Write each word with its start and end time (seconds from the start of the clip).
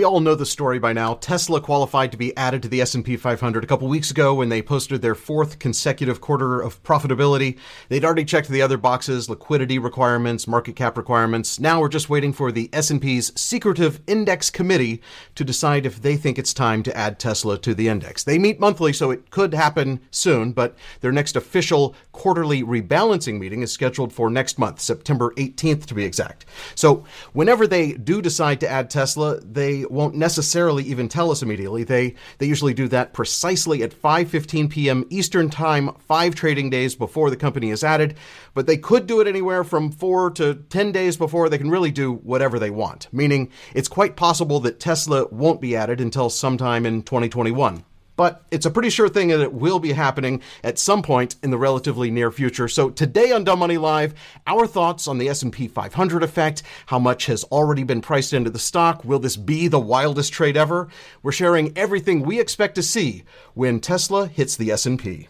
We 0.00 0.04
all 0.04 0.20
know 0.20 0.34
the 0.34 0.46
story 0.46 0.78
by 0.78 0.94
now. 0.94 1.12
Tesla 1.16 1.60
qualified 1.60 2.10
to 2.12 2.16
be 2.16 2.34
added 2.34 2.62
to 2.62 2.68
the 2.68 2.80
S&P 2.80 3.18
500 3.18 3.62
a 3.62 3.66
couple 3.66 3.86
weeks 3.86 4.10
ago 4.10 4.32
when 4.32 4.48
they 4.48 4.62
posted 4.62 5.02
their 5.02 5.14
fourth 5.14 5.58
consecutive 5.58 6.22
quarter 6.22 6.58
of 6.58 6.82
profitability. 6.82 7.58
They'd 7.90 8.06
already 8.06 8.24
checked 8.24 8.48
the 8.48 8.62
other 8.62 8.78
boxes, 8.78 9.28
liquidity 9.28 9.78
requirements, 9.78 10.48
market 10.48 10.74
cap 10.74 10.96
requirements. 10.96 11.60
Now 11.60 11.82
we're 11.82 11.90
just 11.90 12.08
waiting 12.08 12.32
for 12.32 12.50
the 12.50 12.70
S&P's 12.72 13.38
secretive 13.38 14.00
index 14.06 14.48
committee 14.48 15.02
to 15.34 15.44
decide 15.44 15.84
if 15.84 16.00
they 16.00 16.16
think 16.16 16.38
it's 16.38 16.54
time 16.54 16.82
to 16.84 16.96
add 16.96 17.18
Tesla 17.18 17.58
to 17.58 17.74
the 17.74 17.88
index. 17.88 18.24
They 18.24 18.38
meet 18.38 18.58
monthly, 18.58 18.94
so 18.94 19.10
it 19.10 19.28
could 19.28 19.52
happen 19.52 20.00
soon, 20.10 20.52
but 20.52 20.78
their 21.02 21.12
next 21.12 21.36
official 21.36 21.94
quarterly 22.12 22.62
rebalancing 22.62 23.38
meeting 23.38 23.60
is 23.60 23.70
scheduled 23.70 24.14
for 24.14 24.30
next 24.30 24.58
month, 24.58 24.80
September 24.80 25.34
18th 25.36 25.84
to 25.84 25.94
be 25.94 26.04
exact. 26.04 26.46
So, 26.74 27.04
whenever 27.34 27.66
they 27.66 27.92
do 27.92 28.22
decide 28.22 28.60
to 28.60 28.70
add 28.70 28.88
Tesla, 28.88 29.40
they 29.40 29.84
won't 29.90 30.14
necessarily 30.14 30.84
even 30.84 31.08
tell 31.08 31.30
us 31.30 31.42
immediately. 31.42 31.84
They 31.84 32.14
they 32.38 32.46
usually 32.46 32.74
do 32.74 32.88
that 32.88 33.12
precisely 33.12 33.82
at 33.82 33.90
5:15 33.92 34.70
p.m. 34.70 35.04
Eastern 35.10 35.50
Time, 35.50 35.90
5 36.06 36.34
trading 36.34 36.70
days 36.70 36.94
before 36.94 37.30
the 37.30 37.36
company 37.36 37.70
is 37.70 37.84
added, 37.84 38.16
but 38.54 38.66
they 38.66 38.76
could 38.76 39.06
do 39.06 39.20
it 39.20 39.26
anywhere 39.26 39.64
from 39.64 39.90
4 39.90 40.30
to 40.32 40.54
10 40.54 40.92
days 40.92 41.16
before. 41.16 41.48
They 41.48 41.58
can 41.58 41.70
really 41.70 41.90
do 41.90 42.14
whatever 42.14 42.58
they 42.58 42.70
want, 42.70 43.08
meaning 43.12 43.50
it's 43.74 43.88
quite 43.88 44.16
possible 44.16 44.60
that 44.60 44.80
Tesla 44.80 45.26
won't 45.30 45.60
be 45.60 45.76
added 45.76 46.00
until 46.00 46.30
sometime 46.30 46.86
in 46.86 47.02
2021 47.02 47.84
but 48.20 48.44
it's 48.50 48.66
a 48.66 48.70
pretty 48.70 48.90
sure 48.90 49.08
thing 49.08 49.28
that 49.28 49.40
it 49.40 49.54
will 49.54 49.78
be 49.78 49.92
happening 49.92 50.42
at 50.62 50.78
some 50.78 51.00
point 51.00 51.36
in 51.42 51.50
the 51.50 51.56
relatively 51.56 52.10
near 52.10 52.30
future. 52.30 52.68
So 52.68 52.90
today 52.90 53.32
on 53.32 53.44
Dumb 53.44 53.60
Money 53.60 53.78
Live, 53.78 54.12
our 54.46 54.66
thoughts 54.66 55.08
on 55.08 55.16
the 55.16 55.26
S&P 55.30 55.68
500 55.68 56.22
effect, 56.22 56.62
how 56.84 56.98
much 56.98 57.24
has 57.24 57.44
already 57.44 57.82
been 57.82 58.02
priced 58.02 58.34
into 58.34 58.50
the 58.50 58.58
stock, 58.58 59.06
will 59.06 59.20
this 59.20 59.38
be 59.38 59.68
the 59.68 59.80
wildest 59.80 60.34
trade 60.34 60.58
ever? 60.58 60.88
We're 61.22 61.32
sharing 61.32 61.72
everything 61.78 62.20
we 62.20 62.38
expect 62.38 62.74
to 62.74 62.82
see 62.82 63.24
when 63.54 63.80
Tesla 63.80 64.26
hits 64.26 64.54
the 64.54 64.70
S&P. 64.70 65.28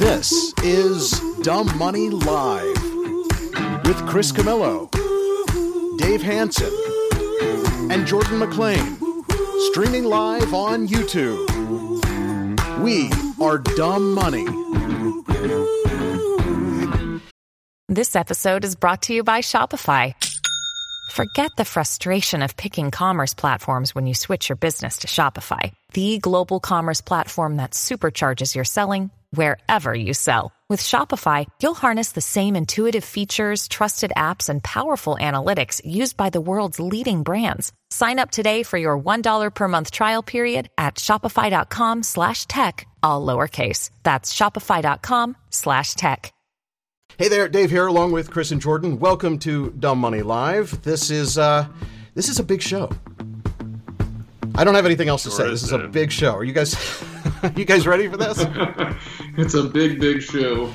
This 0.00 0.52
is 0.64 1.12
Dumb 1.42 1.78
Money 1.78 2.10
Live 2.10 2.82
with 3.84 4.04
Chris 4.08 4.32
Camillo, 4.32 4.90
Dave 5.96 6.22
Hanson, 6.22 6.74
and 7.88 8.04
Jordan 8.04 8.40
McLean 8.40 8.97
streaming 9.58 10.04
live 10.04 10.54
on 10.54 10.86
YouTube. 10.86 11.44
We 12.80 13.10
are 13.44 13.58
Dumb 13.58 14.14
Money. 14.14 14.46
This 17.88 18.14
episode 18.14 18.64
is 18.64 18.76
brought 18.76 19.02
to 19.02 19.14
you 19.14 19.24
by 19.24 19.40
Shopify. 19.40 20.14
Forget 21.10 21.50
the 21.56 21.64
frustration 21.64 22.42
of 22.42 22.56
picking 22.56 22.90
commerce 22.90 23.34
platforms 23.34 23.94
when 23.94 24.06
you 24.06 24.14
switch 24.14 24.48
your 24.48 24.56
business 24.56 24.98
to 24.98 25.08
Shopify, 25.08 25.72
the 25.92 26.18
global 26.18 26.60
commerce 26.60 27.00
platform 27.00 27.56
that 27.56 27.72
supercharges 27.72 28.54
your 28.54 28.64
selling 28.64 29.10
wherever 29.30 29.92
you 29.94 30.14
sell. 30.14 30.52
With 30.70 30.82
Shopify, 30.82 31.46
you'll 31.62 31.72
harness 31.72 32.12
the 32.12 32.20
same 32.20 32.54
intuitive 32.54 33.02
features, 33.02 33.68
trusted 33.68 34.12
apps, 34.14 34.50
and 34.50 34.62
powerful 34.62 35.16
analytics 35.18 35.80
used 35.82 36.18
by 36.18 36.28
the 36.28 36.42
world's 36.42 36.78
leading 36.78 37.22
brands. 37.22 37.72
Sign 37.88 38.18
up 38.18 38.30
today 38.30 38.62
for 38.62 38.76
your 38.76 38.98
$1 39.00 39.54
per 39.54 39.66
month 39.66 39.90
trial 39.90 40.22
period 40.22 40.68
at 40.76 40.96
shopify.com 40.96 42.02
slash 42.02 42.44
tech, 42.44 42.86
all 43.02 43.24
lowercase. 43.24 43.88
That's 44.02 44.30
shopify.com 44.30 45.38
slash 45.48 45.94
tech. 45.94 46.34
Hey 47.16 47.28
there, 47.28 47.48
Dave 47.48 47.70
here, 47.70 47.86
along 47.86 48.12
with 48.12 48.30
Chris 48.30 48.50
and 48.50 48.60
Jordan. 48.60 48.98
Welcome 48.98 49.38
to 49.38 49.70
Dumb 49.70 49.98
Money 49.98 50.20
Live. 50.20 50.82
This 50.82 51.10
is 51.10 51.38
uh, 51.38 51.66
this 52.14 52.28
is 52.28 52.38
a 52.40 52.44
big 52.44 52.60
show. 52.60 52.90
I 54.54 54.64
don't 54.64 54.74
have 54.74 54.84
anything 54.84 55.08
else 55.08 55.22
to 55.22 55.30
say. 55.30 55.48
This 55.48 55.62
is 55.62 55.72
a 55.72 55.88
big 55.88 56.12
show. 56.12 56.34
Are 56.34 56.44
you 56.44 56.52
guys 56.52 56.74
you 57.56 57.64
guys 57.64 57.86
ready 57.86 58.08
for 58.08 58.16
this? 58.16 58.38
it's 59.36 59.54
a 59.54 59.64
big, 59.64 60.00
big 60.00 60.22
show. 60.22 60.72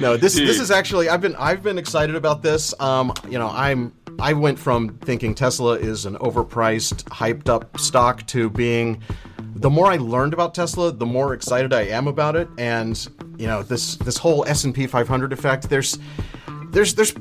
No, 0.00 0.16
this 0.16 0.34
this 0.34 0.60
is 0.60 0.70
actually 0.70 1.08
I've 1.08 1.20
been 1.20 1.36
I've 1.36 1.62
been 1.62 1.78
excited 1.78 2.16
about 2.16 2.42
this. 2.42 2.78
Um, 2.80 3.12
you 3.28 3.38
know, 3.38 3.48
I'm 3.48 3.92
I 4.18 4.32
went 4.32 4.58
from 4.58 4.96
thinking 4.98 5.34
Tesla 5.34 5.74
is 5.74 6.06
an 6.06 6.16
overpriced, 6.16 7.04
hyped 7.04 7.48
up 7.48 7.78
stock 7.78 8.26
to 8.28 8.50
being 8.50 9.02
the 9.54 9.70
more 9.70 9.86
I 9.86 9.96
learned 9.96 10.32
about 10.32 10.54
Tesla, 10.54 10.90
the 10.90 11.06
more 11.06 11.34
excited 11.34 11.72
I 11.72 11.82
am 11.82 12.06
about 12.06 12.36
it. 12.36 12.48
And 12.58 12.96
you 13.38 13.46
know, 13.46 13.62
this 13.62 13.96
this 13.96 14.16
whole 14.16 14.44
S 14.46 14.64
and 14.64 14.74
P 14.74 14.86
500 14.86 15.32
effect. 15.32 15.68
There's 15.68 15.98
there's 16.70 16.94
there's 16.94 17.12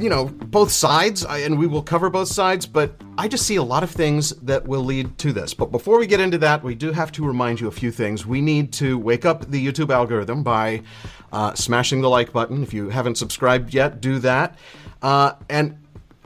you 0.00 0.08
know 0.08 0.26
both 0.26 0.70
sides, 0.70 1.24
and 1.24 1.58
we 1.58 1.66
will 1.66 1.82
cover 1.82 2.08
both 2.10 2.28
sides. 2.28 2.66
But 2.66 2.94
I 3.18 3.28
just 3.28 3.46
see 3.46 3.56
a 3.56 3.62
lot 3.62 3.82
of 3.82 3.90
things 3.90 4.30
that 4.36 4.66
will 4.66 4.82
lead 4.82 5.18
to 5.18 5.32
this. 5.32 5.52
But 5.52 5.70
before 5.70 5.98
we 5.98 6.06
get 6.06 6.20
into 6.20 6.38
that, 6.38 6.62
we 6.62 6.74
do 6.74 6.92
have 6.92 7.12
to 7.12 7.24
remind 7.24 7.60
you 7.60 7.68
a 7.68 7.72
few 7.72 7.90
things. 7.90 8.26
We 8.26 8.40
need 8.40 8.72
to 8.74 8.98
wake 8.98 9.24
up 9.24 9.50
the 9.50 9.64
YouTube 9.64 9.92
algorithm 9.92 10.42
by 10.42 10.82
uh, 11.32 11.54
smashing 11.54 12.00
the 12.00 12.08
like 12.08 12.32
button. 12.32 12.62
If 12.62 12.72
you 12.72 12.88
haven't 12.88 13.16
subscribed 13.16 13.74
yet, 13.74 14.00
do 14.00 14.18
that. 14.20 14.58
Uh, 15.02 15.32
and 15.48 15.76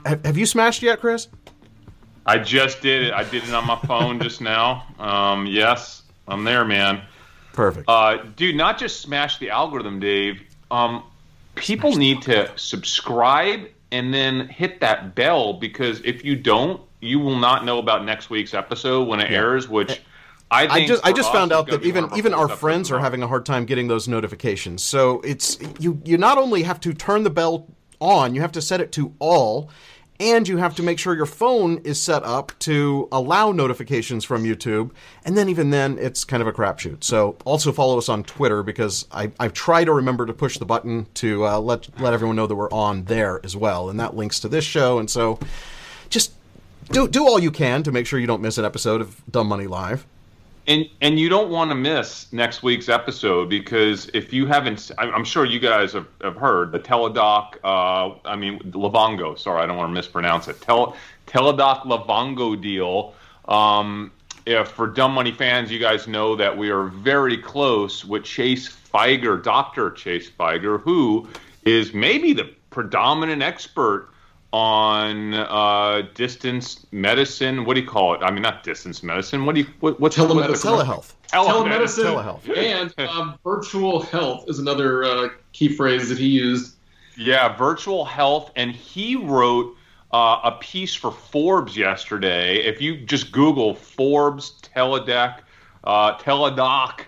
have, 0.07 0.25
have 0.25 0.39
you 0.39 0.47
smashed 0.47 0.83
yet, 0.83 1.01
Chris? 1.01 1.29
I 2.27 2.39
just 2.39 2.81
did 2.81 3.03
it. 3.05 3.13
I 3.13 3.25
did 3.25 3.45
it 3.45 3.53
on 3.53 3.67
my 3.67 3.79
phone 3.87 4.21
just 4.21 4.41
now. 4.41 4.87
Um, 4.99 5.47
yes, 5.47 6.05
I'm 6.27 6.45
there, 6.45 6.65
man. 6.65 7.03
Perfect. 7.53 7.89
Uh, 7.89 8.17
dude, 8.37 8.57
not 8.57 8.79
just 8.79 9.01
smash 9.01 9.39
the 9.39 9.51
algorithm, 9.51 10.01
Dave. 10.01 10.41
Um, 10.71 11.05
people 11.55 11.95
need 11.97 12.23
to 12.23 12.51
subscribe 12.57 13.69
and 13.93 14.13
then 14.13 14.49
hit 14.49 14.81
that 14.81 15.15
bell 15.15 15.55
because 15.55 16.01
if 16.05 16.25
you 16.25 16.37
don't, 16.37 16.81
you 17.01 17.19
will 17.19 17.39
not 17.39 17.65
know 17.65 17.79
about 17.79 18.05
next 18.05 18.31
week's 18.31 18.55
episode 18.55 19.07
when 19.07 19.21
it 19.21 19.31
yeah. 19.31 19.39
airs, 19.39 19.69
which. 19.69 20.03
I, 20.51 20.69
I, 20.69 20.87
just 20.87 21.05
I 21.05 21.13
just 21.13 21.33
found 21.33 21.53
out 21.53 21.67
that 21.69 21.83
even 21.83 22.09
even 22.15 22.33
our 22.33 22.49
friends 22.49 22.91
are 22.93 23.01
having 23.01 23.25
a 23.25 23.27
hard 23.27 23.45
time 23.45 23.65
getting 23.65 23.89
those 23.89 24.07
notifications. 24.07 24.85
So 24.85 25.21
it's 25.23 25.59
you 25.81 26.01
you 26.05 26.17
not 26.17 26.39
only 26.39 26.63
have 26.63 26.79
to 26.81 26.93
turn 26.93 27.25
the 27.25 27.31
bell 27.31 27.67
on, 27.99 28.35
you 28.35 28.41
have 28.41 28.53
to 28.53 28.63
set 28.63 28.81
it 28.81 28.93
to 28.93 29.15
all, 29.19 29.71
and 30.25 30.49
you 30.49 30.57
have 30.57 30.75
to 30.77 30.83
make 30.83 30.99
sure 30.99 31.15
your 31.15 31.27
phone 31.27 31.79
is 31.85 32.01
set 32.01 32.25
up 32.25 32.59
to 32.61 33.09
allow 33.13 33.53
notifications 33.53 34.25
from 34.25 34.43
YouTube. 34.45 34.91
And 35.25 35.37
then 35.37 35.51
even 35.51 35.69
then, 35.69 35.99
it's 35.99 36.25
kind 36.25 36.41
of 36.41 36.47
a 36.47 36.53
crapshoot. 36.53 37.05
So 37.05 37.37
also 37.45 37.73
follow 37.73 37.99
us 37.99 38.09
on 38.09 38.25
Twitter 38.25 38.63
because 38.63 39.07
I, 39.13 39.31
I 39.39 39.49
try 39.49 39.85
to 39.85 39.93
remember 39.93 40.25
to 40.25 40.33
push 40.33 40.57
the 40.57 40.65
button 40.65 41.07
to 41.15 41.47
uh, 41.47 41.59
let 41.59 41.89
let 42.01 42.15
everyone 42.15 42.37
know 42.37 42.47
that 42.47 42.55
we're 42.55 42.71
on 42.71 43.05
there 43.05 43.41
as 43.45 43.55
well, 43.55 43.91
and 43.91 44.01
that 44.01 44.17
links 44.17 44.41
to 44.41 44.49
this 44.49 44.65
show. 44.65 44.99
And 44.99 45.11
so 45.11 45.39
just 46.09 46.33
do 46.91 47.07
do 47.07 47.27
all 47.27 47.39
you 47.39 47.51
can 47.51 47.83
to 47.83 47.93
make 47.93 48.07
sure 48.07 48.19
you 48.19 48.27
don't 48.27 48.43
miss 48.43 48.57
an 48.57 48.65
episode 48.65 49.03
of 49.03 49.21
Dumb 49.31 49.49
Money 49.49 49.67
Live 49.67 50.07
and 50.67 50.89
and 51.01 51.19
you 51.19 51.29
don't 51.29 51.51
want 51.51 51.71
to 51.71 51.75
miss 51.75 52.33
next 52.33 52.63
week's 52.63 52.89
episode 52.89 53.51
because 53.51 54.11
if 54.15 54.33
you 54.33 54.47
haven't, 54.47 54.91
I'm 54.99 55.25
sure 55.25 55.45
you 55.45 55.59
guys 55.59 55.93
have, 55.93 56.07
have 56.23 56.37
heard 56.37 56.73
the 56.73 56.79
Teladoc. 56.79 57.57
Uh, 57.63 58.17
I 58.25 58.37
mean 58.37 58.59
Livongo. 58.61 59.39
Sorry, 59.39 59.63
I 59.63 59.67
don't 59.67 59.77
want 59.77 59.91
to 59.91 59.95
mispronounce 59.95 60.49
it. 60.49 60.61
Tel, 60.61 60.97
Teladoc 61.27 61.83
Livongo 61.83 62.61
deal. 62.61 63.15
Um, 63.47 64.11
if 64.47 64.69
for 64.69 64.87
dumb 64.87 65.13
money 65.13 65.33
fans, 65.33 65.71
you 65.71 65.79
guys 65.79 66.07
know 66.07 66.37
that 66.37 66.57
we 66.57 66.71
are 66.71 66.85
very 66.85 67.39
close 67.39 68.05
with 68.05 68.25
Chase 68.25 68.69
Feiger, 68.69 69.43
Doctor 69.43 69.91
Chase 69.91 70.31
Feiger, 70.31 70.81
who 70.81 71.29
is 71.65 71.95
maybe 71.95 72.33
the 72.33 72.51
predominant 72.71 73.43
expert 73.43 74.11
on 74.55 75.35
uh, 75.35 76.03
distance 76.15 76.87
medicine. 76.93 77.65
What 77.65 77.75
do 77.75 77.81
you 77.81 77.89
call 77.89 78.15
it? 78.15 78.23
I 78.23 78.31
mean, 78.31 78.43
not 78.43 78.63
distance 78.63 79.03
medicine. 79.03 79.47
What 79.47 79.57
do 79.57 79.63
you 79.63 79.67
what, 79.81 79.99
what's 79.99 80.17
telemedicine? 80.17 80.79
Telehealth. 80.79 81.15
Telemedicine. 81.33 82.05
Telehealth. 82.05 82.57
And 82.57 82.95
um, 83.09 83.37
virtual 83.43 84.03
health 84.03 84.45
is 84.47 84.61
another 84.61 85.03
uh, 85.03 85.29
key 85.53 85.69
phrase 85.69 86.09
that 86.09 86.19
he 86.19 86.29
used. 86.29 86.77
Yeah, 87.19 87.57
virtual 87.57 88.05
health, 88.05 88.53
and 88.55 88.71
he 88.71 89.17
wrote 89.17 89.77
uh, 90.13 90.41
a 90.45 90.53
piece 90.61 90.95
for 90.95 91.11
Forbes 91.11 91.77
yesterday. 91.77 92.59
If 92.59 92.81
you 92.81 92.97
just 92.97 93.33
Google 93.33 93.75
Forbes 93.75 94.61
Teledeck, 94.63 95.41
uh, 95.83 96.17
Teladoc. 96.19 97.01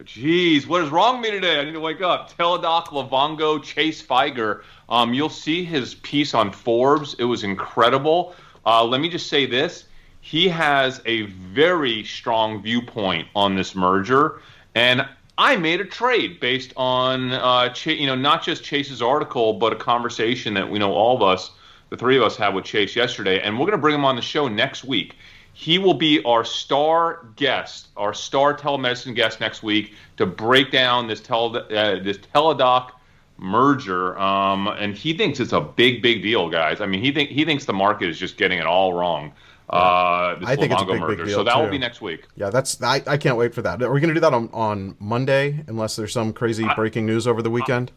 Jeez, 0.00 0.66
what 0.66 0.82
is 0.82 0.88
wrong 0.88 1.20
with 1.20 1.30
me 1.30 1.38
today? 1.38 1.60
I 1.60 1.64
need 1.64 1.72
to 1.72 1.80
wake 1.80 2.00
up. 2.00 2.36
Teladoc 2.36 2.86
Livongo 2.86 3.62
Chase 3.62 4.02
Feiger 4.02 4.62
um, 4.88 5.14
you'll 5.14 5.28
see 5.28 5.64
his 5.64 5.94
piece 5.96 6.34
on 6.34 6.52
Forbes. 6.52 7.14
It 7.18 7.24
was 7.24 7.44
incredible. 7.44 8.34
Uh, 8.66 8.84
let 8.84 9.00
me 9.00 9.08
just 9.08 9.28
say 9.28 9.46
this: 9.46 9.84
he 10.20 10.48
has 10.48 11.00
a 11.06 11.22
very 11.22 12.04
strong 12.04 12.62
viewpoint 12.62 13.28
on 13.34 13.54
this 13.54 13.74
merger, 13.74 14.40
and 14.74 15.06
I 15.36 15.56
made 15.56 15.80
a 15.80 15.84
trade 15.84 16.40
based 16.40 16.72
on 16.76 17.32
uh, 17.32 17.70
Ch- 17.70 17.88
you 17.88 18.06
know 18.06 18.14
not 18.14 18.42
just 18.42 18.62
Chase's 18.62 19.02
article, 19.02 19.54
but 19.54 19.72
a 19.72 19.76
conversation 19.76 20.54
that 20.54 20.70
we 20.70 20.78
know 20.78 20.92
all 20.92 21.16
of 21.16 21.22
us, 21.22 21.50
the 21.90 21.96
three 21.96 22.16
of 22.16 22.22
us, 22.22 22.36
had 22.36 22.54
with 22.54 22.64
Chase 22.64 22.94
yesterday, 22.94 23.40
and 23.40 23.58
we're 23.58 23.66
going 23.66 23.72
to 23.72 23.82
bring 23.82 23.94
him 23.94 24.04
on 24.04 24.16
the 24.16 24.22
show 24.22 24.48
next 24.48 24.84
week. 24.84 25.16
He 25.52 25.78
will 25.78 25.94
be 25.94 26.22
our 26.24 26.44
star 26.44 27.26
guest, 27.36 27.88
our 27.96 28.12
star 28.12 28.56
telemedicine 28.56 29.14
guest 29.14 29.40
next 29.40 29.62
week 29.62 29.94
to 30.16 30.26
break 30.26 30.72
down 30.72 31.06
this 31.06 31.20
tele 31.20 31.60
uh, 31.60 32.02
this 32.02 32.18
Teladoc 32.18 32.90
merger, 33.36 34.18
um, 34.18 34.68
and 34.68 34.96
he 34.96 35.16
thinks 35.16 35.40
it's 35.40 35.52
a 35.52 35.60
big, 35.60 36.02
big 36.02 36.22
deal, 36.22 36.48
guys. 36.48 36.80
I 36.80 36.86
mean, 36.86 37.02
he 37.02 37.12
think 37.12 37.30
he 37.30 37.44
thinks 37.44 37.64
the 37.64 37.72
market 37.72 38.08
is 38.08 38.18
just 38.18 38.36
getting 38.36 38.58
it 38.58 38.66
all 38.66 38.92
wrong. 38.92 39.32
Uh, 39.68 40.38
this 40.38 40.48
I 40.48 40.56
think 40.56 40.72
it's 40.72 40.82
a 40.82 40.84
big, 40.84 41.06
big 41.06 41.18
deal, 41.24 41.38
so 41.38 41.44
that 41.44 41.58
will 41.58 41.70
be 41.70 41.78
next 41.78 42.02
week. 42.02 42.26
Yeah, 42.36 42.50
that's 42.50 42.82
I, 42.82 43.02
I 43.06 43.16
can't 43.16 43.36
wait 43.36 43.54
for 43.54 43.62
that. 43.62 43.82
Are 43.82 43.90
we 43.90 44.00
going 44.00 44.08
to 44.08 44.14
do 44.14 44.20
that 44.20 44.34
on, 44.34 44.50
on 44.52 44.96
Monday 45.00 45.64
unless 45.66 45.96
there's 45.96 46.12
some 46.12 46.32
crazy 46.32 46.66
breaking 46.76 47.06
news 47.06 47.26
over 47.26 47.40
the 47.40 47.50
weekend? 47.50 47.90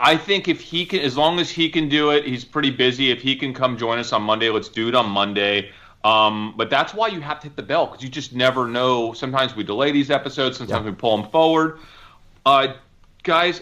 I 0.00 0.16
think 0.16 0.48
if 0.48 0.60
he 0.60 0.86
can, 0.86 1.00
as 1.00 1.16
long 1.16 1.38
as 1.38 1.50
he 1.50 1.68
can 1.68 1.88
do 1.88 2.10
it, 2.10 2.24
he's 2.24 2.44
pretty 2.44 2.70
busy. 2.70 3.10
If 3.10 3.20
he 3.20 3.36
can 3.36 3.54
come 3.54 3.76
join 3.76 3.98
us 3.98 4.12
on 4.12 4.22
Monday, 4.22 4.48
let's 4.48 4.68
do 4.68 4.88
it 4.88 4.94
on 4.94 5.08
Monday. 5.08 5.70
Um, 6.02 6.54
but 6.56 6.70
that's 6.70 6.94
why 6.94 7.08
you 7.08 7.20
have 7.20 7.38
to 7.40 7.48
hit 7.48 7.56
the 7.56 7.62
bell 7.62 7.86
because 7.86 8.02
you 8.02 8.08
just 8.08 8.32
never 8.32 8.66
know. 8.66 9.12
Sometimes 9.12 9.54
we 9.54 9.62
delay 9.62 9.92
these 9.92 10.10
episodes, 10.10 10.56
sometimes 10.56 10.86
we 10.86 10.92
pull 10.92 11.18
them 11.18 11.30
forward. 11.30 11.78
Uh, 12.46 12.74
guys, 13.22 13.60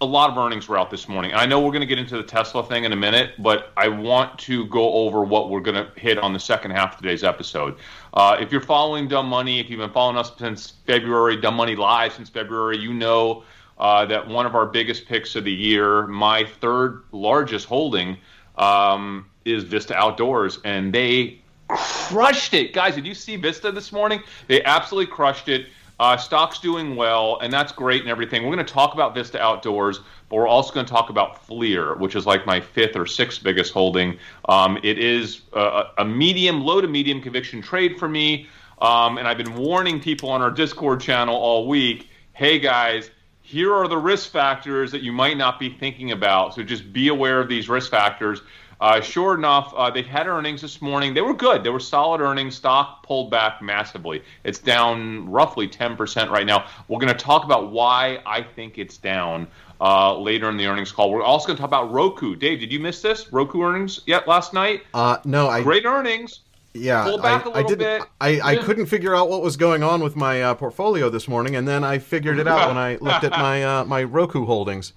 a 0.00 0.06
lot 0.06 0.30
of 0.30 0.36
earnings 0.36 0.68
were 0.68 0.78
out 0.78 0.90
this 0.90 1.08
morning. 1.08 1.30
And 1.30 1.40
I 1.40 1.46
know 1.46 1.60
we're 1.60 1.70
going 1.70 1.80
to 1.80 1.86
get 1.86 1.98
into 1.98 2.16
the 2.16 2.22
Tesla 2.22 2.64
thing 2.64 2.84
in 2.84 2.92
a 2.92 2.96
minute, 2.96 3.34
but 3.38 3.72
I 3.76 3.88
want 3.88 4.38
to 4.40 4.66
go 4.66 4.92
over 4.92 5.22
what 5.22 5.50
we're 5.50 5.60
going 5.60 5.76
to 5.76 6.00
hit 6.00 6.18
on 6.18 6.32
the 6.32 6.40
second 6.40 6.72
half 6.72 6.94
of 6.94 7.00
today's 7.00 7.22
episode. 7.22 7.76
Uh, 8.12 8.36
if 8.40 8.50
you're 8.50 8.60
following 8.60 9.06
Dumb 9.06 9.26
Money, 9.26 9.60
if 9.60 9.70
you've 9.70 9.78
been 9.78 9.92
following 9.92 10.16
us 10.16 10.32
since 10.36 10.74
February, 10.86 11.36
Dumb 11.36 11.54
Money 11.54 11.76
Live 11.76 12.12
since 12.12 12.28
February, 12.28 12.78
you 12.78 12.92
know 12.92 13.44
uh, 13.78 14.04
that 14.06 14.26
one 14.26 14.46
of 14.46 14.56
our 14.56 14.66
biggest 14.66 15.06
picks 15.06 15.36
of 15.36 15.44
the 15.44 15.52
year, 15.52 16.06
my 16.08 16.44
third 16.60 17.04
largest 17.12 17.66
holding, 17.66 18.16
um, 18.56 19.26
is 19.44 19.62
Vista 19.62 19.94
Outdoors, 19.94 20.58
and 20.64 20.92
they 20.92 21.40
crushed 21.68 22.54
it, 22.54 22.72
guys. 22.72 22.96
Did 22.96 23.06
you 23.06 23.14
see 23.14 23.36
Vista 23.36 23.70
this 23.70 23.92
morning? 23.92 24.22
They 24.48 24.62
absolutely 24.64 25.12
crushed 25.12 25.48
it. 25.48 25.66
Uh, 26.00 26.16
stock's 26.16 26.60
doing 26.60 26.94
well, 26.94 27.38
and 27.42 27.52
that's 27.52 27.72
great 27.72 28.02
and 28.02 28.10
everything. 28.10 28.44
We're 28.44 28.54
going 28.54 28.64
to 28.64 28.72
talk 28.72 28.94
about 28.94 29.14
Vista 29.14 29.40
Outdoors, 29.40 29.98
but 30.28 30.36
we're 30.36 30.46
also 30.46 30.72
going 30.72 30.86
to 30.86 30.92
talk 30.92 31.10
about 31.10 31.44
FLIR, 31.46 31.98
which 31.98 32.14
is 32.14 32.24
like 32.24 32.46
my 32.46 32.60
fifth 32.60 32.94
or 32.94 33.04
sixth 33.04 33.42
biggest 33.42 33.72
holding. 33.72 34.16
Um, 34.48 34.78
it 34.84 34.98
is 34.98 35.42
a, 35.54 35.86
a 35.98 36.04
medium, 36.04 36.60
low 36.60 36.80
to 36.80 36.86
medium 36.86 37.20
conviction 37.20 37.60
trade 37.60 37.98
for 37.98 38.08
me, 38.08 38.46
um, 38.80 39.18
and 39.18 39.26
I've 39.26 39.38
been 39.38 39.56
warning 39.56 40.00
people 40.00 40.30
on 40.30 40.40
our 40.40 40.52
Discord 40.52 41.00
channel 41.00 41.34
all 41.34 41.66
week. 41.66 42.08
Hey 42.32 42.60
guys, 42.60 43.10
here 43.42 43.74
are 43.74 43.88
the 43.88 43.98
risk 43.98 44.30
factors 44.30 44.92
that 44.92 45.02
you 45.02 45.10
might 45.10 45.36
not 45.36 45.58
be 45.58 45.70
thinking 45.70 46.12
about. 46.12 46.54
So 46.54 46.62
just 46.62 46.92
be 46.92 47.08
aware 47.08 47.40
of 47.40 47.48
these 47.48 47.68
risk 47.68 47.90
factors. 47.90 48.42
Uh, 48.80 49.00
sure 49.00 49.34
enough, 49.34 49.74
uh, 49.76 49.90
they 49.90 50.02
had 50.02 50.28
earnings 50.28 50.62
this 50.62 50.80
morning. 50.80 51.12
They 51.12 51.20
were 51.20 51.34
good. 51.34 51.64
They 51.64 51.70
were 51.70 51.80
solid 51.80 52.20
earnings. 52.20 52.54
Stock 52.54 53.02
pulled 53.02 53.28
back 53.30 53.60
massively. 53.60 54.22
It's 54.44 54.60
down 54.60 55.28
roughly 55.28 55.66
10% 55.66 56.30
right 56.30 56.46
now. 56.46 56.66
We're 56.86 57.00
going 57.00 57.12
to 57.12 57.18
talk 57.18 57.44
about 57.44 57.72
why 57.72 58.20
I 58.24 58.40
think 58.42 58.78
it's 58.78 58.96
down 58.96 59.48
uh, 59.80 60.16
later 60.16 60.48
in 60.48 60.56
the 60.56 60.66
earnings 60.66 60.92
call. 60.92 61.10
We're 61.10 61.22
also 61.24 61.48
going 61.48 61.56
to 61.56 61.60
talk 61.60 61.68
about 61.70 61.90
Roku. 61.92 62.36
Dave, 62.36 62.60
did 62.60 62.72
you 62.72 62.78
miss 62.78 63.02
this? 63.02 63.32
Roku 63.32 63.62
earnings 63.62 64.00
yet 64.06 64.28
last 64.28 64.54
night? 64.54 64.82
Uh, 64.94 65.18
no, 65.24 65.48
I 65.48 65.62
Great 65.62 65.84
earnings. 65.84 66.40
yeah, 66.72 67.02
pull 67.02 67.18
back 67.18 67.46
I, 67.46 67.50
a 67.50 67.52
I 67.52 67.56
little 67.56 67.68
didn't. 67.70 68.00
bit. 68.00 68.08
I, 68.20 68.40
I 68.40 68.56
couldn't 68.58 68.86
figure 68.86 69.14
out 69.16 69.28
what 69.28 69.42
was 69.42 69.56
going 69.56 69.82
on 69.82 70.02
with 70.04 70.14
my 70.14 70.40
uh, 70.42 70.54
portfolio 70.54 71.10
this 71.10 71.26
morning, 71.26 71.56
and 71.56 71.66
then 71.66 71.82
I 71.82 71.98
figured 71.98 72.38
it 72.38 72.46
out 72.46 72.68
when 72.68 72.76
I 72.78 72.94
looked 73.00 73.24
at 73.24 73.32
my 73.32 73.64
uh, 73.64 73.84
my 73.84 74.04
Roku 74.04 74.44
holdings. 74.46 74.92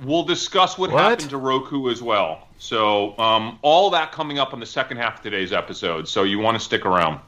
We'll 0.00 0.24
discuss 0.24 0.76
what, 0.76 0.90
What? 0.90 1.02
happened 1.02 1.30
to 1.30 1.38
Roku 1.38 1.88
as 1.90 2.02
well. 2.02 2.48
So, 2.58 3.16
um, 3.18 3.58
all 3.62 3.90
that 3.90 4.10
coming 4.12 4.38
up 4.38 4.52
in 4.52 4.60
the 4.60 4.66
second 4.66 4.96
half 4.96 5.16
of 5.18 5.22
today's 5.22 5.52
episode. 5.52 6.08
So, 6.08 6.22
you 6.24 6.38
want 6.38 6.58
to 6.58 6.64
stick 6.64 6.84
around. 6.84 7.20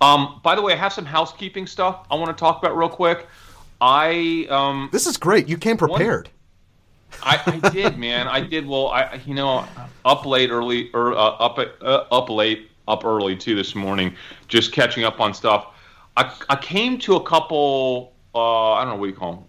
Um, 0.00 0.40
by 0.42 0.54
the 0.54 0.62
way, 0.62 0.72
I 0.72 0.76
have 0.76 0.92
some 0.92 1.04
housekeeping 1.04 1.66
stuff 1.66 2.06
I 2.10 2.16
want 2.16 2.36
to 2.36 2.38
talk 2.38 2.62
about 2.62 2.76
real 2.76 2.88
quick. 2.88 3.26
I 3.80 4.46
um, 4.50 4.88
This 4.92 5.06
is 5.06 5.16
great. 5.16 5.48
You 5.48 5.56
came 5.56 5.76
prepared. 5.76 6.28
I, 7.22 7.40
I 7.62 7.70
did, 7.70 7.96
man. 8.06 8.26
I 8.26 8.40
did. 8.40 8.66
Well, 8.66 8.88
I 8.88 9.20
you 9.24 9.34
know 9.34 9.64
up 10.04 10.26
late 10.26 10.50
early 10.50 10.90
or 10.92 11.12
uh, 11.12 11.16
up 11.16 11.58
uh, 11.58 11.84
up 12.10 12.28
late 12.28 12.70
up 12.88 13.04
early 13.04 13.36
too 13.36 13.54
this 13.54 13.74
morning, 13.74 14.14
just 14.48 14.72
catching 14.72 15.04
up 15.04 15.20
on 15.20 15.32
stuff. 15.32 15.68
I 16.16 16.34
I 16.48 16.56
came 16.56 16.98
to 17.00 17.16
a 17.16 17.22
couple. 17.22 18.12
Uh, 18.34 18.72
I 18.72 18.84
don't 18.84 18.94
know 18.94 19.00
what 19.00 19.06
do 19.06 19.12
you 19.12 19.16
call 19.16 19.32
them. 19.34 19.44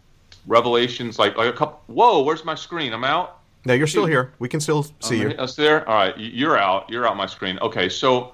Revelations, 0.47 1.17
like 1.19 1.37
like 1.37 1.53
a 1.53 1.57
couple. 1.57 1.81
Whoa, 1.87 2.23
where's 2.23 2.45
my 2.45 2.55
screen? 2.55 2.93
I'm 2.93 3.03
out. 3.03 3.41
No, 3.65 3.73
you're 3.73 3.87
still 3.87 4.05
here. 4.05 4.33
We 4.37 4.47
can 4.47 4.59
still 4.59 4.85
see 4.99 5.19
you. 5.19 5.29
Us 5.29 5.55
there. 5.55 5.87
All 5.89 5.95
right, 5.95 6.15
you're 6.17 6.57
out. 6.57 6.87
You're 6.89 7.07
out 7.07 7.17
my 7.17 7.25
screen. 7.25 7.57
Okay, 7.59 7.89
so 7.89 8.33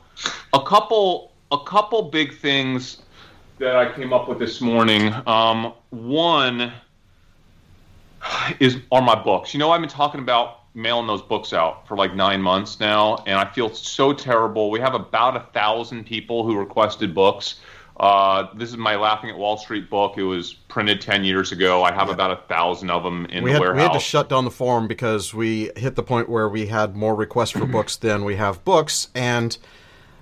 a 0.53 0.61
couple 0.61 1.31
a 1.51 1.59
couple 1.63 2.03
big 2.03 2.37
things 2.37 2.97
that 3.59 3.75
I 3.75 3.93
came 3.93 4.11
up 4.11 4.27
with 4.27 4.39
this 4.39 4.59
morning. 4.59 5.13
Um, 5.25 5.73
one 5.89 6.73
is 8.59 8.77
are 8.91 9.01
my 9.01 9.15
books. 9.15 9.53
You 9.53 9.59
know, 9.59 9.71
I've 9.71 9.81
been 9.81 9.89
talking 9.89 10.19
about 10.19 10.59
mailing 10.73 11.07
those 11.07 11.21
books 11.21 11.53
out 11.53 11.87
for 11.87 11.97
like 11.97 12.15
nine 12.15 12.41
months 12.41 12.79
now, 12.79 13.23
and 13.27 13.37
I 13.37 13.45
feel 13.45 13.73
so 13.73 14.13
terrible. 14.13 14.69
We 14.71 14.79
have 14.79 14.93
about 14.93 15.35
a 15.35 15.41
thousand 15.53 16.05
people 16.05 16.43
who 16.43 16.57
requested 16.57 17.13
books. 17.13 17.55
Uh, 18.01 18.51
this 18.56 18.68
is 18.69 18.77
my 18.77 18.95
Laughing 18.95 19.30
at 19.30 19.38
Wall 19.38 19.57
Street 19.57 19.88
book. 19.88 20.18
It 20.18 20.24
was 20.24 20.53
printed 20.53 21.01
ten 21.01 21.24
years 21.24 21.51
ago. 21.51 21.83
I 21.83 21.94
have 21.94 22.09
about 22.09 22.31
a 22.31 22.38
thousand 22.48 22.89
of 22.89 23.03
them 23.03 23.27
in 23.27 23.44
We 23.44 23.51
the 23.51 23.53
had, 23.53 23.59
warehouse. 23.62 23.77
we 23.77 23.83
had 23.83 23.94
to 23.94 24.00
shut 24.00 24.27
down 24.27 24.44
the 24.44 24.50
forum 24.50 24.88
because 24.88 25.36
we 25.36 25.69
hit 25.77 25.95
the 25.95 26.01
point 26.01 26.27
where 26.27 26.50
we 26.50 26.65
had 26.65 26.95
more 26.95 27.13
requests 27.13 27.51
for 27.51 27.65
books 27.68 27.95
than 27.95 28.25
we 28.25 28.38
have 28.38 28.65
books, 28.65 29.09
and 29.13 29.56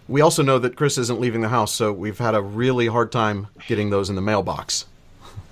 we 0.10 0.20
also 0.20 0.44
know 0.44 0.60
that 0.60 0.76
Chris 0.76 0.98
isn't 0.98 1.22
leaving 1.22 1.40
the 1.40 1.48
house, 1.48 1.74
so 1.74 1.94
we've 1.94 2.18
had 2.18 2.36
a 2.36 2.42
really 2.42 2.88
hard 2.88 3.14
time 3.14 3.48
getting 3.66 3.92
those 3.92 4.10
in 4.10 4.16
the 4.18 4.22
mailbox. 4.22 4.86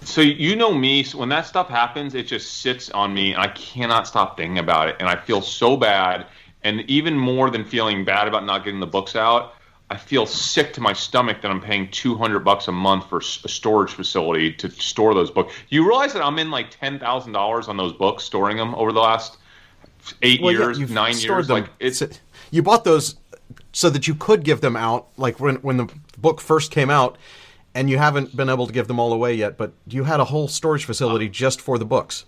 So 0.02 0.20
you 0.20 0.58
know 0.58 0.74
me. 0.74 1.04
So 1.04 1.20
when 1.20 1.30
that 1.30 1.46
stuff 1.46 1.70
happens, 1.70 2.14
it 2.14 2.28
just 2.28 2.56
sits 2.56 2.90
on 2.90 3.14
me, 3.14 3.32
and 3.32 3.42
I 3.42 3.48
cannot 3.48 4.06
stop 4.06 4.36
thinking 4.36 4.60
about 4.60 4.90
it, 4.90 4.98
and 5.00 5.08
I 5.08 5.16
feel 5.16 5.42
so 5.42 5.78
bad. 5.78 6.26
And 6.64 6.82
even 6.90 7.18
more 7.18 7.50
than 7.50 7.64
feeling 7.64 8.04
bad 8.04 8.28
about 8.28 8.46
not 8.46 8.66
getting 8.66 8.82
the 8.82 8.88
books 8.88 9.16
out, 9.16 9.54
I 9.90 9.96
feel 9.96 10.26
sick 10.26 10.74
to 10.74 10.82
my 10.82 10.92
stomach 10.92 11.42
that 11.42 11.50
I'm 11.50 11.62
paying 11.62 11.90
200 11.92 12.40
bucks 12.40 12.68
a 12.68 12.72
month 12.74 13.08
for 13.08 13.20
a 13.20 13.24
storage 13.24 13.92
facility 13.92 14.52
to 14.54 14.70
store 14.70 15.14
those 15.14 15.32
books. 15.32 15.54
You 15.70 15.88
realize 15.88 16.12
that 16.14 16.24
I'm 16.24 16.38
in 16.40 16.52
like 16.52 16.70
ten 16.72 17.00
thousand 17.00 17.32
dollars 17.32 17.70
on 17.70 17.78
those 17.78 17.94
books, 17.94 18.24
storing 18.24 18.58
them 18.58 18.76
over 18.76 18.92
the 18.92 19.00
last 19.00 19.38
eight 20.22 20.42
Well, 20.42 20.52
years, 20.52 20.78
you've 20.80 20.92
nine 20.92 21.18
years. 21.18 21.48
them. 21.48 21.62
Like 21.62 21.70
it's 21.80 22.04
you 22.52 22.62
bought 22.64 22.84
those 22.84 23.16
so 23.72 23.90
that 23.90 24.08
you 24.08 24.16
could 24.16 24.44
give 24.44 24.60
them 24.60 24.76
out, 24.76 25.08
like 25.18 25.40
when 25.40 25.56
when 25.58 25.78
the 25.78 25.88
book 26.18 26.42
first 26.42 26.70
came 26.72 26.90
out, 26.90 27.18
and 27.74 27.90
you 27.90 27.98
haven't 27.98 28.36
been 28.36 28.50
able 28.50 28.68
to 28.68 28.74
give 28.74 28.88
them 28.88 29.00
all 29.00 29.14
away 29.14 29.36
yet. 29.36 29.58
But 29.58 29.72
you 29.88 30.04
had 30.04 30.20
a 30.20 30.26
whole 30.26 30.50
storage 30.50 30.84
facility 30.84 31.28
uh, 31.28 31.32
just 31.32 31.62
for 31.62 31.78
the 31.78 31.86
books. 31.86 32.26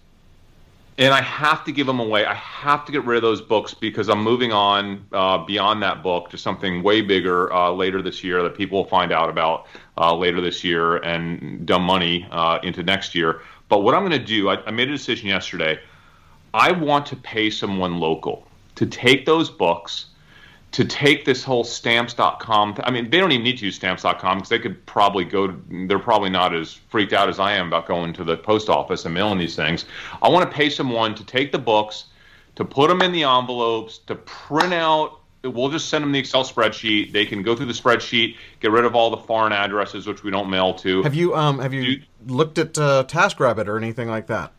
And 1.00 1.14
I 1.14 1.22
have 1.22 1.64
to 1.64 1.72
give 1.72 1.88
them 1.88 2.02
away. 2.02 2.26
I 2.26 2.34
have 2.34 2.86
to 2.86 2.92
get 2.92 3.06
rid 3.06 3.16
of 3.16 3.22
those 3.22 3.42
books 3.42 3.74
because 3.74 4.10
I'm 4.10 4.22
moving 4.22 4.52
on 4.52 5.06
uh, 5.14 5.38
beyond 5.46 5.82
that 5.82 6.04
book 6.04 6.30
to 6.32 6.38
something 6.38 6.84
way 6.84 7.02
bigger 7.02 7.52
uh, 7.54 7.72
later 7.72 8.02
this 8.02 8.22
year 8.22 8.44
that 8.44 8.54
people 8.54 8.80
will 8.80 8.90
find 8.90 9.14
out 9.14 9.30
about 9.30 9.68
uh, 9.98 10.14
later 10.14 10.42
this 10.42 10.62
year 10.62 10.98
and 10.98 11.66
dumb 11.66 11.84
money 11.84 12.28
uh, 12.32 12.60
into 12.64 12.84
next 12.84 13.16
year. 13.16 13.42
But 13.70 13.80
what 13.80 13.96
I'm 13.96 14.02
going 14.02 14.20
to 14.20 14.26
do, 14.26 14.50
I, 14.50 14.62
I 14.66 14.72
made 14.72 14.90
a 14.90 14.92
decision 14.92 15.30
yesterday. 15.30 15.80
I 16.54 16.74
want 16.74 17.06
to 17.08 17.16
pay 17.16 17.50
someone 17.50 18.00
local 18.00 18.46
to 18.76 18.86
take 18.86 19.26
those 19.26 19.50
books, 19.50 20.08
to 20.72 20.86
take 20.86 21.26
this 21.26 21.44
whole 21.44 21.64
stamps.com. 21.64 22.76
th- 22.76 22.88
I 22.88 22.92
mean, 22.92 23.10
they 23.10 23.18
don't 23.20 23.32
even 23.32 23.44
need 23.44 23.58
to 23.58 23.66
use 23.66 23.76
stamps.com 23.76 24.38
because 24.38 24.50
they 24.50 24.60
could 24.60 24.86
probably 24.86 25.26
go, 25.26 25.48
they're 25.88 25.98
probably 26.00 26.30
not 26.30 26.54
as 26.56 26.74
freaked 26.74 27.14
out 27.14 27.28
as 27.30 27.40
I 27.40 27.54
am 27.54 27.68
about 27.68 27.88
going 27.88 28.14
to 28.14 28.24
the 28.24 28.38
post 28.38 28.70
office 28.70 29.06
and 29.06 29.14
mailing 29.14 29.40
these 29.40 29.56
things. 29.56 29.86
I 30.22 30.30
want 30.30 30.50
to 30.50 30.56
pay 30.56 30.70
someone 30.70 31.16
to 31.16 31.24
take 31.26 31.52
the 31.52 31.58
books, 31.60 32.06
to 32.56 32.66
put 32.66 32.88
them 32.90 33.02
in 33.02 33.12
the 33.12 33.24
envelopes, 33.24 33.98
to 34.08 34.16
print 34.16 34.74
out. 34.74 35.16
We'll 35.44 35.70
just 35.70 35.88
send 35.90 36.04
them 36.04 36.12
the 36.12 36.20
Excel 36.20 36.44
spreadsheet. 36.44 37.14
They 37.14 37.26
can 37.26 37.42
go 37.42 37.56
through 37.56 37.68
the 37.68 37.74
spreadsheet, 37.74 38.36
get 38.60 38.72
rid 38.72 38.84
of 38.86 38.94
all 38.94 39.10
the 39.10 39.18
foreign 39.18 39.54
addresses, 39.54 40.06
which 40.06 40.22
we 40.22 40.30
don't 40.32 40.50
mail 40.50 40.74
to. 40.76 41.02
Have 41.04 41.16
you 41.16 41.34
um 41.36 41.60
have 41.60 41.74
you 41.74 41.82
You- 41.82 42.02
looked 42.28 42.58
at 42.58 42.78
uh, 42.78 43.06
TaskRabbit 43.08 43.68
or 43.68 43.78
anything 43.78 44.10
like 44.10 44.28
that? 44.28 44.52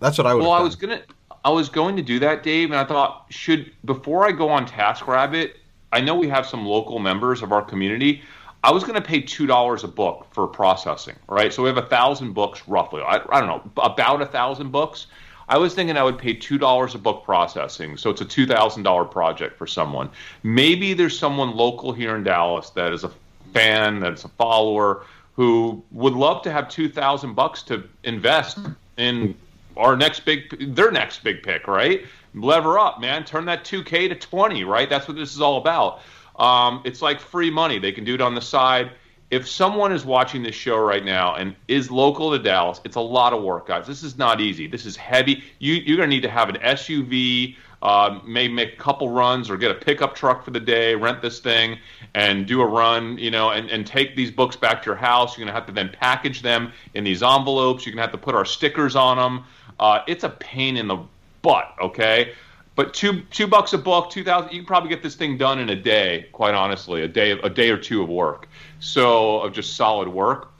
That's 0.00 0.16
what 0.16 0.28
I 0.28 0.34
would. 0.34 0.42
Well, 0.42 0.52
I 0.52 0.60
was 0.60 0.76
gonna, 0.76 1.00
I 1.44 1.50
was 1.50 1.68
going 1.68 1.96
to 1.96 2.02
do 2.02 2.18
that, 2.20 2.42
Dave, 2.42 2.70
and 2.70 2.78
I 2.78 2.84
thought 2.84 3.26
should 3.30 3.72
before 3.84 4.26
I 4.26 4.32
go 4.32 4.48
on 4.48 4.66
TaskRabbit, 4.66 5.52
I 5.92 6.00
know 6.00 6.14
we 6.14 6.28
have 6.28 6.46
some 6.46 6.66
local 6.66 6.98
members 6.98 7.42
of 7.42 7.52
our 7.52 7.62
community. 7.62 8.22
I 8.64 8.72
was 8.72 8.82
going 8.82 8.96
to 8.96 9.06
pay 9.06 9.20
two 9.20 9.46
dollars 9.46 9.84
a 9.84 9.88
book 9.88 10.26
for 10.32 10.46
processing, 10.46 11.16
right? 11.28 11.52
So 11.52 11.62
we 11.62 11.68
have 11.68 11.78
a 11.78 11.86
thousand 11.86 12.32
books 12.32 12.62
roughly. 12.66 13.02
I, 13.02 13.20
I 13.30 13.40
don't 13.40 13.48
know, 13.48 13.70
about 13.82 14.20
a 14.20 14.26
thousand 14.26 14.72
books. 14.72 15.06
I 15.48 15.56
was 15.56 15.74
thinking 15.74 15.96
I 15.96 16.02
would 16.02 16.18
pay 16.18 16.34
two 16.34 16.58
dollars 16.58 16.94
a 16.94 16.98
book 16.98 17.24
processing, 17.24 17.96
so 17.96 18.10
it's 18.10 18.20
a 18.20 18.24
two 18.24 18.46
thousand 18.46 18.82
dollar 18.82 19.04
project 19.04 19.56
for 19.56 19.66
someone. 19.66 20.10
Maybe 20.42 20.92
there's 20.92 21.18
someone 21.18 21.56
local 21.56 21.92
here 21.92 22.16
in 22.16 22.24
Dallas 22.24 22.70
that 22.70 22.92
is 22.92 23.04
a 23.04 23.12
fan, 23.54 24.00
that's 24.00 24.24
a 24.24 24.28
follower, 24.28 25.04
who 25.34 25.82
would 25.92 26.14
love 26.14 26.42
to 26.42 26.52
have 26.52 26.68
two 26.68 26.88
thousand 26.88 27.34
bucks 27.34 27.62
to 27.62 27.88
invest 28.02 28.58
in 28.98 29.34
our 29.78 29.96
next 29.96 30.20
big, 30.24 30.74
their 30.74 30.90
next 30.90 31.22
big 31.24 31.42
pick, 31.42 31.66
right? 31.66 32.04
Lever 32.34 32.78
up, 32.78 33.00
man. 33.00 33.24
Turn 33.24 33.44
that 33.46 33.64
2K 33.64 34.08
to 34.08 34.14
20, 34.14 34.64
right? 34.64 34.90
That's 34.90 35.08
what 35.08 35.16
this 35.16 35.34
is 35.34 35.40
all 35.40 35.56
about. 35.58 36.00
Um, 36.36 36.82
it's 36.84 37.00
like 37.02 37.20
free 37.20 37.50
money. 37.50 37.78
They 37.78 37.92
can 37.92 38.04
do 38.04 38.14
it 38.14 38.20
on 38.20 38.34
the 38.34 38.40
side. 38.40 38.90
if 39.30 39.46
someone 39.46 39.92
is 39.92 40.06
watching 40.06 40.42
this 40.42 40.54
show 40.54 40.78
right 40.78 41.04
now 41.04 41.34
and 41.34 41.54
is 41.68 41.90
local 41.90 42.30
to 42.30 42.38
Dallas, 42.38 42.80
it's 42.84 42.96
a 42.96 43.00
lot 43.00 43.34
of 43.34 43.42
work, 43.42 43.66
guys. 43.66 43.86
This 43.86 44.02
is 44.02 44.16
not 44.16 44.40
easy. 44.40 44.66
This 44.66 44.86
is 44.86 44.96
heavy. 44.96 45.44
You, 45.58 45.74
you're 45.74 45.98
going 45.98 46.08
to 46.08 46.16
need 46.16 46.22
to 46.22 46.30
have 46.30 46.48
an 46.48 46.56
SUV, 46.56 47.54
uh, 47.82 48.20
maybe 48.26 48.54
make 48.54 48.72
a 48.72 48.76
couple 48.76 49.10
runs 49.10 49.50
or 49.50 49.58
get 49.58 49.70
a 49.70 49.74
pickup 49.74 50.14
truck 50.14 50.44
for 50.44 50.50
the 50.50 50.60
day, 50.60 50.94
rent 50.94 51.20
this 51.20 51.40
thing, 51.40 51.78
and 52.14 52.46
do 52.46 52.62
a 52.62 52.66
run, 52.66 53.18
you 53.18 53.30
know, 53.30 53.50
and, 53.50 53.68
and 53.68 53.86
take 53.86 54.16
these 54.16 54.30
books 54.30 54.56
back 54.56 54.82
to 54.82 54.86
your 54.86 54.96
house. 54.96 55.36
You're 55.36 55.44
going 55.44 55.54
to 55.54 55.60
have 55.60 55.66
to 55.66 55.72
then 55.72 55.90
package 55.90 56.40
them 56.40 56.72
in 56.94 57.04
these 57.04 57.22
envelopes. 57.22 57.84
You're 57.84 57.92
going 57.94 57.98
to 57.98 58.10
have 58.10 58.18
to 58.18 58.24
put 58.24 58.34
our 58.34 58.46
stickers 58.46 58.96
on 58.96 59.18
them. 59.18 59.44
Uh, 59.78 60.00
it's 60.06 60.24
a 60.24 60.28
pain 60.28 60.76
in 60.76 60.88
the 60.88 60.98
butt, 61.42 61.74
okay? 61.80 62.32
But 62.74 62.94
two 62.94 63.22
two 63.30 63.46
bucks 63.46 63.72
a 63.72 63.78
book, 63.78 64.10
two 64.10 64.22
thousand. 64.22 64.52
You 64.52 64.60
can 64.60 64.66
probably 64.66 64.88
get 64.88 65.02
this 65.02 65.16
thing 65.16 65.36
done 65.36 65.58
in 65.58 65.68
a 65.70 65.76
day. 65.76 66.28
Quite 66.32 66.54
honestly, 66.54 67.02
a 67.02 67.08
day 67.08 67.32
a 67.32 67.50
day 67.50 67.70
or 67.70 67.76
two 67.76 68.02
of 68.02 68.08
work. 68.08 68.48
So 68.80 69.40
of 69.40 69.52
just 69.52 69.74
solid 69.76 70.08
work. 70.08 70.52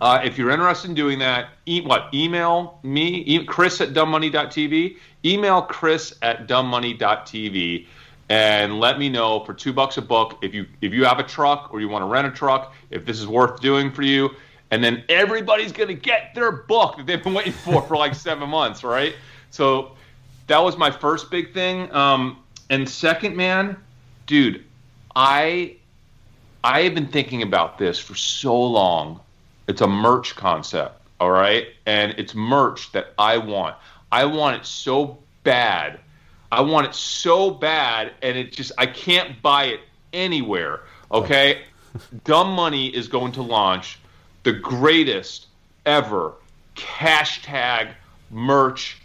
Uh, 0.00 0.20
if 0.24 0.38
you're 0.38 0.50
interested 0.50 0.88
in 0.88 0.94
doing 0.94 1.18
that, 1.20 1.50
e- 1.66 1.80
what 1.82 2.12
email 2.12 2.78
me, 2.82 3.22
e- 3.26 3.44
Chris 3.44 3.80
at 3.80 3.90
dumbmoney.tv. 3.92 4.96
Email 5.24 5.62
Chris 5.62 6.14
at 6.22 6.48
dumbmoney.tv 6.48 7.86
and 8.28 8.80
let 8.80 8.98
me 8.98 9.08
know 9.08 9.44
for 9.44 9.52
two 9.52 9.72
bucks 9.72 9.96
a 9.98 10.02
book 10.02 10.38
if 10.42 10.54
you 10.54 10.66
if 10.80 10.92
you 10.92 11.04
have 11.04 11.18
a 11.18 11.22
truck 11.22 11.68
or 11.72 11.80
you 11.80 11.88
want 11.88 12.02
to 12.02 12.06
rent 12.06 12.26
a 12.26 12.30
truck 12.30 12.74
if 12.90 13.04
this 13.04 13.20
is 13.20 13.26
worth 13.26 13.60
doing 13.60 13.92
for 13.92 14.02
you 14.02 14.30
and 14.74 14.82
then 14.82 15.04
everybody's 15.08 15.70
going 15.70 15.88
to 15.88 15.94
get 15.94 16.34
their 16.34 16.50
book 16.50 16.96
that 16.96 17.06
they've 17.06 17.22
been 17.22 17.32
waiting 17.32 17.52
for 17.52 17.80
for 17.82 17.96
like 17.96 18.14
seven 18.14 18.48
months 18.48 18.82
right? 18.82 19.14
So 19.50 19.92
that 20.48 20.58
was 20.58 20.76
my 20.76 20.90
first 20.90 21.30
big 21.30 21.54
thing. 21.54 21.92
Um, 21.94 22.38
and 22.70 22.88
second 22.88 23.36
man 23.36 23.76
dude 24.26 24.64
i 25.14 25.76
i 26.64 26.80
have 26.80 26.94
been 26.94 27.06
thinking 27.06 27.42
about 27.42 27.78
this 27.78 27.98
for 27.98 28.14
so 28.14 28.60
long. 28.60 29.20
It's 29.68 29.80
a 29.80 29.86
merch 29.86 30.34
concept 30.34 31.00
all 31.20 31.30
right? 31.30 31.68
And 31.86 32.14
it's 32.18 32.34
merch 32.34 32.90
that 32.92 33.14
i 33.18 33.38
want. 33.38 33.76
I 34.10 34.24
want 34.24 34.56
it 34.56 34.66
so 34.66 35.18
bad. 35.42 36.00
I 36.50 36.60
want 36.60 36.86
it 36.86 36.94
so 36.94 37.50
bad, 37.50 38.12
and 38.22 38.36
it 38.36 38.52
just 38.52 38.72
I 38.78 38.86
can't 38.86 39.40
buy 39.42 39.64
it 39.66 39.80
anywhere. 40.12 40.80
Okay, 41.10 41.62
Dumb 42.24 42.50
Money 42.50 42.88
is 42.88 43.08
going 43.08 43.32
to 43.32 43.42
launch 43.42 43.98
the 44.44 44.52
greatest 44.52 45.48
ever 45.84 46.34
hashtag 46.76 47.92
merch 48.30 48.98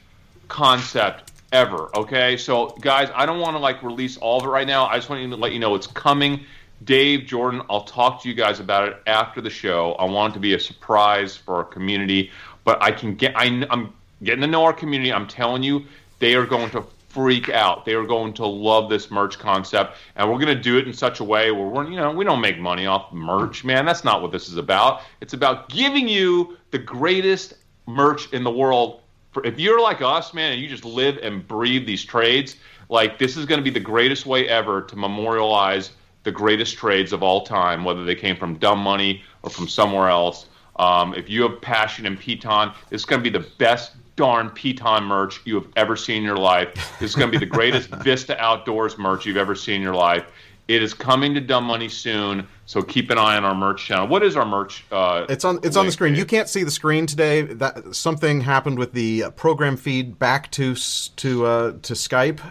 concept 0.47 1.31
ever. 1.51 1.89
Okay, 1.95 2.37
so 2.37 2.67
guys, 2.81 3.09
I 3.15 3.25
don't 3.25 3.39
want 3.39 3.55
to 3.55 3.59
like 3.59 3.81
release 3.81 4.17
all 4.17 4.39
of 4.39 4.45
it 4.45 4.49
right 4.49 4.67
now. 4.67 4.85
I 4.85 4.97
just 4.97 5.09
want 5.09 5.29
to 5.29 5.35
let 5.35 5.51
you 5.51 5.59
know 5.59 5.75
it's 5.75 5.87
coming. 5.87 6.45
Dave 6.83 7.25
Jordan, 7.25 7.61
I'll 7.69 7.83
talk 7.83 8.21
to 8.23 8.29
you 8.29 8.35
guys 8.35 8.59
about 8.59 8.87
it 8.87 8.97
after 9.05 9.41
the 9.41 9.49
show. 9.49 9.93
I 9.93 10.05
want 10.05 10.31
it 10.31 10.33
to 10.35 10.39
be 10.39 10.53
a 10.53 10.59
surprise 10.59 11.35
for 11.35 11.55
our 11.55 11.63
community, 11.63 12.31
but 12.63 12.81
I 12.81 12.91
can 12.91 13.15
get 13.15 13.35
I, 13.35 13.65
I'm 13.69 13.93
getting 14.23 14.41
to 14.41 14.47
know 14.47 14.63
our 14.63 14.73
community. 14.73 15.11
I'm 15.11 15.27
telling 15.27 15.63
you, 15.63 15.85
they 16.19 16.35
are 16.35 16.45
going 16.45 16.69
to 16.71 16.85
freak 17.09 17.49
out. 17.49 17.85
They 17.85 17.93
are 17.93 18.05
going 18.05 18.33
to 18.35 18.45
love 18.45 18.89
this 18.89 19.11
merch 19.11 19.37
concept, 19.37 19.97
and 20.15 20.29
we're 20.29 20.39
going 20.39 20.55
to 20.55 20.61
do 20.61 20.77
it 20.77 20.87
in 20.87 20.93
such 20.93 21.19
a 21.19 21.23
way 21.23 21.51
where 21.51 21.65
we're, 21.65 21.89
you 21.89 21.97
know, 21.97 22.11
we 22.11 22.23
don't 22.23 22.39
make 22.39 22.59
money 22.59 22.85
off 22.85 23.11
merch, 23.11 23.65
man. 23.65 23.85
That's 23.85 24.03
not 24.03 24.21
what 24.21 24.31
this 24.31 24.47
is 24.47 24.57
about. 24.57 25.01
It's 25.19 25.33
about 25.33 25.69
giving 25.69 26.07
you 26.07 26.57
the 26.71 26.79
greatest 26.79 27.55
merch 27.87 28.31
in 28.31 28.43
the 28.43 28.51
world. 28.51 29.01
For 29.31 29.45
if 29.45 29.59
you're 29.59 29.81
like 29.81 30.01
us, 30.01 30.33
man, 30.33 30.53
and 30.53 30.61
you 30.61 30.69
just 30.69 30.85
live 30.85 31.17
and 31.21 31.47
breathe 31.47 31.85
these 31.85 32.05
trades, 32.05 32.55
like 32.89 33.19
this 33.19 33.37
is 33.37 33.45
going 33.45 33.59
to 33.59 33.63
be 33.63 33.69
the 33.69 33.79
greatest 33.79 34.25
way 34.25 34.47
ever 34.47 34.81
to 34.83 34.95
memorialize 34.95 35.91
the 36.23 36.31
greatest 36.31 36.77
trades 36.77 37.13
of 37.13 37.23
all 37.23 37.45
time, 37.45 37.83
whether 37.83 38.03
they 38.03 38.15
came 38.15 38.35
from 38.35 38.55
dumb 38.57 38.79
money 38.79 39.23
or 39.43 39.49
from 39.49 39.67
somewhere 39.67 40.09
else. 40.09 40.47
Um, 40.75 41.13
if 41.13 41.29
you 41.29 41.43
have 41.43 41.61
passion 41.61 42.05
in 42.05 42.17
Piton, 42.17 42.73
it's 42.91 43.05
going 43.05 43.21
to 43.21 43.29
be 43.29 43.35
the 43.35 43.45
best 43.57 43.93
darn 44.19 44.49
Piton 44.49 45.05
merch 45.05 45.39
you 45.45 45.55
have 45.55 45.67
ever 45.77 45.95
seen 45.95 46.17
in 46.17 46.23
your 46.23 46.35
life. 46.35 46.73
This 46.99 47.11
is 47.11 47.15
going 47.15 47.31
to 47.31 47.39
be 47.39 47.43
the 47.43 47.49
greatest 47.57 47.89
Vista 47.89 48.37
Outdoors 48.37 48.97
merch 48.97 49.25
you've 49.25 49.37
ever 49.37 49.55
seen 49.55 49.75
in 49.75 49.81
your 49.81 49.95
life. 49.95 50.25
It 50.67 50.83
is 50.83 50.93
coming 50.93 51.33
to 51.35 51.39
Dumb 51.39 51.63
Money 51.63 51.87
soon, 51.87 52.45
so 52.65 52.81
keep 52.81 53.11
an 53.11 53.17
eye 53.17 53.37
on 53.37 53.45
our 53.45 53.55
merch 53.55 53.85
channel. 53.85 54.07
What 54.07 54.21
is 54.21 54.35
our 54.35 54.45
merch? 54.45 54.83
Uh, 54.91 55.25
it's 55.29 55.45
on. 55.45 55.61
It's 55.63 55.77
on 55.77 55.85
the 55.85 55.91
screen. 55.93 56.15
You 56.15 56.25
can't 56.25 56.49
see 56.49 56.63
the 56.63 56.69
screen 56.69 57.05
today. 57.05 57.43
That 57.43 57.95
something 57.95 58.41
happened 58.41 58.77
with 58.77 58.91
the 58.91 59.23
program 59.37 59.77
feed 59.77 60.19
back 60.19 60.51
to 60.51 60.75
to 60.75 61.45
uh, 61.45 61.71
to 61.81 61.93
Skype, 61.93 62.41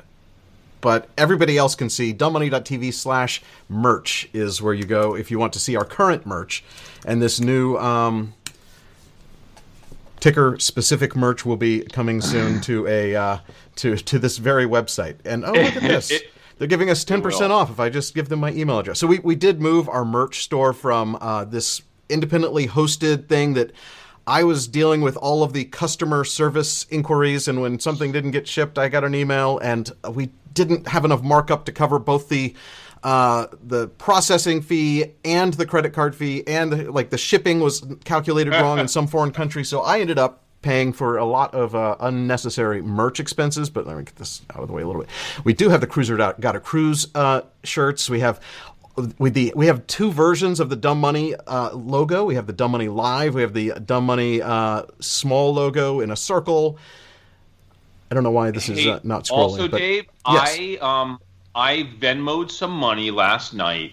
but 0.80 1.10
everybody 1.18 1.58
else 1.58 1.74
can 1.74 1.90
see. 1.90 2.14
Dumbmoney.tv 2.14 2.94
slash 2.94 3.42
merch 3.68 4.28
is 4.32 4.62
where 4.62 4.74
you 4.74 4.84
go 4.84 5.14
if 5.14 5.30
you 5.30 5.38
want 5.38 5.52
to 5.52 5.60
see 5.60 5.76
our 5.76 5.84
current 5.84 6.24
merch 6.24 6.64
and 7.04 7.20
this 7.20 7.38
new. 7.38 7.76
Um, 7.76 8.32
ticker 10.20 10.58
specific 10.58 11.16
merch 11.16 11.44
will 11.44 11.56
be 11.56 11.80
coming 11.82 12.20
soon 12.20 12.60
to 12.62 12.86
a 12.86 13.14
uh, 13.14 13.38
to 13.76 13.96
to 13.96 14.18
this 14.18 14.38
very 14.38 14.66
website. 14.66 15.16
And 15.24 15.44
oh, 15.44 15.52
look 15.52 15.76
at 15.76 15.82
this. 15.82 16.12
They're 16.58 16.66
giving 16.66 16.90
us 16.90 17.04
10% 17.04 17.50
off 17.50 17.70
if 17.70 17.78
I 17.78 17.88
just 17.88 18.16
give 18.16 18.28
them 18.28 18.40
my 18.40 18.50
email 18.50 18.80
address. 18.80 18.98
So 18.98 19.06
we, 19.06 19.20
we 19.20 19.36
did 19.36 19.60
move 19.60 19.88
our 19.88 20.04
merch 20.04 20.42
store 20.42 20.72
from 20.72 21.16
uh, 21.20 21.44
this 21.44 21.82
independently 22.08 22.66
hosted 22.66 23.28
thing 23.28 23.54
that 23.54 23.70
I 24.26 24.42
was 24.42 24.66
dealing 24.66 25.00
with 25.00 25.16
all 25.16 25.42
of 25.42 25.52
the 25.52 25.64
customer 25.66 26.24
service 26.24 26.84
inquiries. 26.90 27.46
And 27.46 27.62
when 27.62 27.78
something 27.78 28.10
didn't 28.10 28.32
get 28.32 28.48
shipped, 28.48 28.76
I 28.76 28.88
got 28.88 29.04
an 29.04 29.14
email, 29.14 29.58
and 29.58 29.90
we 30.10 30.30
didn't 30.52 30.88
have 30.88 31.04
enough 31.04 31.22
markup 31.22 31.64
to 31.66 31.72
cover 31.72 31.98
both 31.98 32.28
the 32.28 32.54
uh, 33.02 33.46
the 33.62 33.88
processing 33.88 34.60
fee 34.60 35.12
and 35.24 35.54
the 35.54 35.66
credit 35.66 35.92
card 35.92 36.14
fee 36.14 36.42
and 36.46 36.92
like 36.92 37.10
the 37.10 37.18
shipping 37.18 37.60
was 37.60 37.86
calculated 38.04 38.50
wrong 38.60 38.78
in 38.78 38.88
some 38.88 39.06
foreign 39.06 39.32
country. 39.32 39.64
So 39.64 39.80
I 39.80 40.00
ended 40.00 40.18
up 40.18 40.42
paying 40.62 40.92
for 40.92 41.16
a 41.18 41.24
lot 41.24 41.54
of 41.54 41.74
uh, 41.74 41.96
unnecessary 42.00 42.82
merch 42.82 43.20
expenses. 43.20 43.70
But 43.70 43.86
let 43.86 43.96
me 43.96 44.04
get 44.04 44.16
this 44.16 44.42
out 44.50 44.62
of 44.62 44.68
the 44.68 44.74
way 44.74 44.82
a 44.82 44.86
little 44.86 45.02
bit. 45.02 45.10
We 45.44 45.52
do 45.52 45.68
have 45.68 45.80
the 45.80 45.86
Cruiser 45.86 46.16
Got 46.16 46.56
a 46.56 46.60
Cruise 46.60 47.06
uh, 47.14 47.42
shirts. 47.64 48.10
We 48.10 48.20
have 48.20 48.40
with 49.18 49.34
the 49.34 49.52
we 49.54 49.66
have 49.66 49.86
two 49.86 50.10
versions 50.10 50.58
of 50.58 50.70
the 50.70 50.76
Dumb 50.76 51.00
Money 51.00 51.34
uh, 51.46 51.72
logo. 51.72 52.24
We 52.24 52.34
have 52.34 52.46
the 52.46 52.52
Dumb 52.52 52.72
Money 52.72 52.88
Live. 52.88 53.34
We 53.34 53.42
have 53.42 53.54
the 53.54 53.72
Dumb 53.74 54.06
Money 54.06 54.42
uh, 54.42 54.82
small 55.00 55.54
logo 55.54 56.00
in 56.00 56.10
a 56.10 56.16
circle. 56.16 56.78
I 58.10 58.14
don't 58.14 58.24
know 58.24 58.30
why 58.30 58.50
this 58.50 58.66
hey, 58.66 58.80
is 58.80 58.86
uh, 58.86 59.00
not 59.02 59.24
scrolling. 59.24 59.32
Also, 59.32 59.68
but, 59.68 59.78
Dave, 59.78 60.06
yes. 60.26 60.56
I 60.58 60.78
um 60.80 61.20
I 61.58 61.88
Venmoed 61.98 62.52
some 62.52 62.70
money 62.70 63.10
last 63.10 63.52
night 63.52 63.92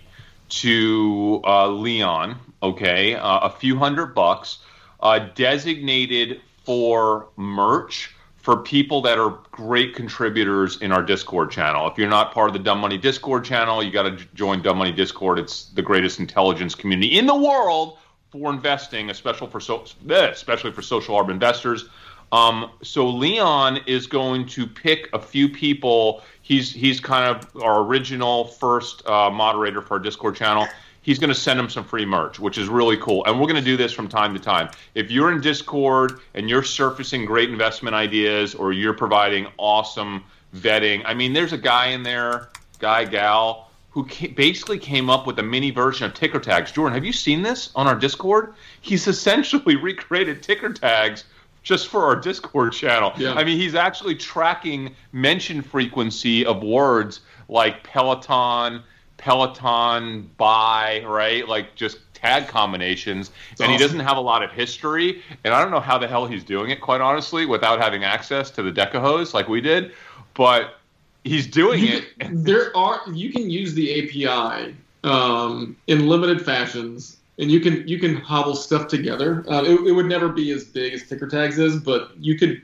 to 0.50 1.42
uh, 1.44 1.68
Leon. 1.68 2.38
Okay, 2.62 3.16
uh, 3.16 3.40
a 3.40 3.50
few 3.50 3.76
hundred 3.76 4.14
bucks, 4.14 4.60
uh, 5.00 5.18
designated 5.34 6.42
for 6.64 7.30
merch 7.38 8.14
for 8.38 8.58
people 8.58 9.02
that 9.02 9.18
are 9.18 9.40
great 9.50 9.96
contributors 9.96 10.80
in 10.82 10.92
our 10.92 11.02
Discord 11.02 11.50
channel. 11.50 11.88
If 11.90 11.98
you're 11.98 12.08
not 12.08 12.36
part 12.36 12.50
of 12.50 12.54
the 12.54 12.60
Dumb 12.60 12.80
Money 12.80 13.00
Discord 13.00 13.44
channel, 13.44 13.82
you 13.82 13.92
got 13.92 14.04
to 14.04 14.24
join 14.36 14.62
Dumb 14.62 14.78
Money 14.78 14.92
Discord. 14.92 15.40
It's 15.40 15.66
the 15.70 15.82
greatest 15.82 16.20
intelligence 16.20 16.76
community 16.76 17.18
in 17.18 17.26
the 17.26 17.36
world 17.36 17.98
for 18.30 18.54
investing, 18.54 19.10
especially 19.10 19.50
for 19.50 19.60
so, 19.60 19.86
eh, 20.08 20.28
especially 20.28 20.72
for 20.72 20.84
social 20.84 21.16
arb 21.16 21.32
investors. 21.32 21.86
Um, 22.36 22.70
so 22.82 23.08
Leon 23.08 23.80
is 23.88 24.08
going 24.08 24.46
to 24.48 24.68
pick 24.68 25.08
a 25.14 25.20
few 25.20 25.48
people. 25.48 26.22
He's 26.42 26.70
he's 26.70 27.00
kind 27.00 27.34
of 27.34 27.64
our 27.64 27.82
original 27.82 28.46
first 28.46 29.08
uh, 29.08 29.30
moderator 29.30 29.82
for 29.82 29.94
our 29.94 30.00
Discord 30.00 30.36
channel. 30.36 30.68
He's 31.02 31.18
going 31.18 31.30
to 31.30 31.40
send 31.40 31.58
him 31.58 31.70
some 31.70 31.86
free 31.86 32.06
merch, 32.06 32.38
which 32.38 32.58
is 32.58 32.68
really 32.68 32.98
cool. 32.98 33.24
And 33.26 33.40
we're 33.40 33.48
going 33.48 33.64
to 33.64 33.70
do 33.72 33.78
this 33.78 33.94
from 33.94 34.10
time 34.10 34.34
to 34.34 34.40
time. 34.40 34.70
If 34.96 35.12
you're 35.12 35.32
in 35.32 35.40
Discord 35.40 36.20
and 36.34 36.50
you're 36.50 36.64
surfacing 36.64 37.26
great 37.26 37.50
investment 37.50 37.96
ideas, 37.96 38.54
or 38.54 38.74
you're 38.74 38.94
providing 38.94 39.48
awesome 39.58 40.22
vetting, 40.54 41.04
I 41.06 41.14
mean, 41.14 41.32
there's 41.32 41.54
a 41.54 41.58
guy 41.58 41.88
in 41.88 42.04
there, 42.04 42.50
guy 42.80 43.06
gal, 43.06 43.70
who 43.92 44.06
basically 44.36 44.80
came 44.80 45.10
up 45.10 45.26
with 45.26 45.40
a 45.40 45.44
mini 45.44 45.72
version 45.72 46.06
of 46.06 46.14
ticker 46.14 46.40
tags. 46.42 46.70
Jordan, 46.74 46.96
have 46.96 47.06
you 47.06 47.14
seen 47.14 47.44
this 47.44 47.70
on 47.76 47.88
our 47.88 47.96
Discord? 47.96 48.56
He's 48.82 49.08
essentially 49.08 49.76
recreated 49.90 50.44
ticker 50.44 50.74
tags 50.74 51.24
just 51.66 51.88
for 51.88 52.06
our 52.06 52.16
Discord 52.16 52.72
channel. 52.72 53.12
Yeah. 53.18 53.34
I 53.34 53.44
mean, 53.44 53.58
he's 53.58 53.76
actually 53.76 54.16
tracking 54.16 54.96
mention 55.12 55.62
frequency 55.64 56.46
of 56.46 56.64
words 56.64 57.22
like 57.50 57.84
Peloton, 57.84 58.84
Peloton, 59.18 60.30
buy, 60.38 61.04
right? 61.06 61.46
Like 61.46 61.76
just 61.76 61.98
tag 62.14 62.48
combinations. 62.48 63.32
That's 63.50 63.62
and 63.62 63.70
awesome. 63.70 63.72
he 63.72 63.78
doesn't 63.80 64.00
have 64.02 64.16
a 64.16 64.22
lot 64.22 64.44
of 64.44 64.52
history. 64.52 65.24
And 65.44 65.56
I 65.56 65.62
don't 65.62 65.72
know 65.72 65.80
how 65.80 65.98
the 65.98 66.08
hell 66.08 66.28
he's 66.28 66.44
doing 66.44 66.70
it, 66.70 66.82
quite 66.82 67.02
honestly, 67.02 67.48
without 67.48 67.82
having 67.82 68.04
access 68.04 68.52
to 68.52 68.62
the 68.62 68.72
Decahose 68.72 69.34
like 69.34 69.50
we 69.50 69.60
did. 69.60 69.92
But 70.36 70.76
he's 71.24 71.48
doing 71.48 71.84
you, 71.84 72.02
it. 72.20 72.30
there 72.46 72.78
are 72.78 73.02
you 73.12 73.32
can 73.32 73.50
use 73.50 73.74
the 73.74 74.28
API 74.28 74.76
um, 75.04 75.76
in 75.88 76.08
limited 76.08 76.46
fashions 76.46 77.18
and 77.38 77.52
you 77.52 77.60
can 77.60 77.88
you 77.88 78.00
can 78.00 78.16
hobble 78.16 78.56
stuff 78.56 78.88
together. 78.88 79.46
Uh, 79.50 79.64
it, 79.64 79.88
it, 79.88 79.92
would 79.92 80.06
never 80.06 80.30
be 80.30 80.52
as 80.52 80.64
big 80.64 80.94
as 80.94 81.04
ticker 81.08 81.28
tags 81.28 81.60
is, 81.60 81.78
but 81.80 82.12
you 82.18 82.38
could 82.38 82.62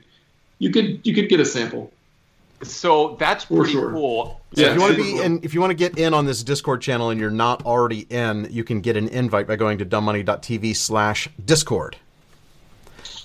you 0.58 0.70
could 0.70 1.00
you 1.06 1.14
could 1.14 1.28
get 1.28 1.40
a 1.40 1.44
sample. 1.44 1.92
so 2.62 3.16
that's 3.18 3.44
pretty 3.44 3.72
sure. 3.72 3.90
cool. 3.90 4.40
So 4.54 4.62
Yeah, 4.62 4.68
if 4.68 4.74
you 4.74 4.80
want 4.80 4.96
to 4.96 5.02
be 5.02 5.12
cool. 5.12 5.20
in, 5.20 5.40
if 5.42 5.54
you 5.54 5.60
want 5.60 5.70
to 5.72 5.76
get 5.76 5.98
in 5.98 6.14
on 6.14 6.26
this 6.26 6.42
Discord 6.42 6.80
channel 6.80 7.10
and 7.10 7.20
you're 7.20 7.30
not 7.30 7.64
already 7.66 8.00
in, 8.10 8.48
you 8.50 8.64
can 8.64 8.80
get 8.80 8.96
an 8.96 9.08
invite 9.08 9.46
by 9.46 9.56
going 9.56 9.78
to 9.78 9.84
dumbmoney.tv 9.84 10.76
slash 10.76 11.28
discord. 11.44 11.96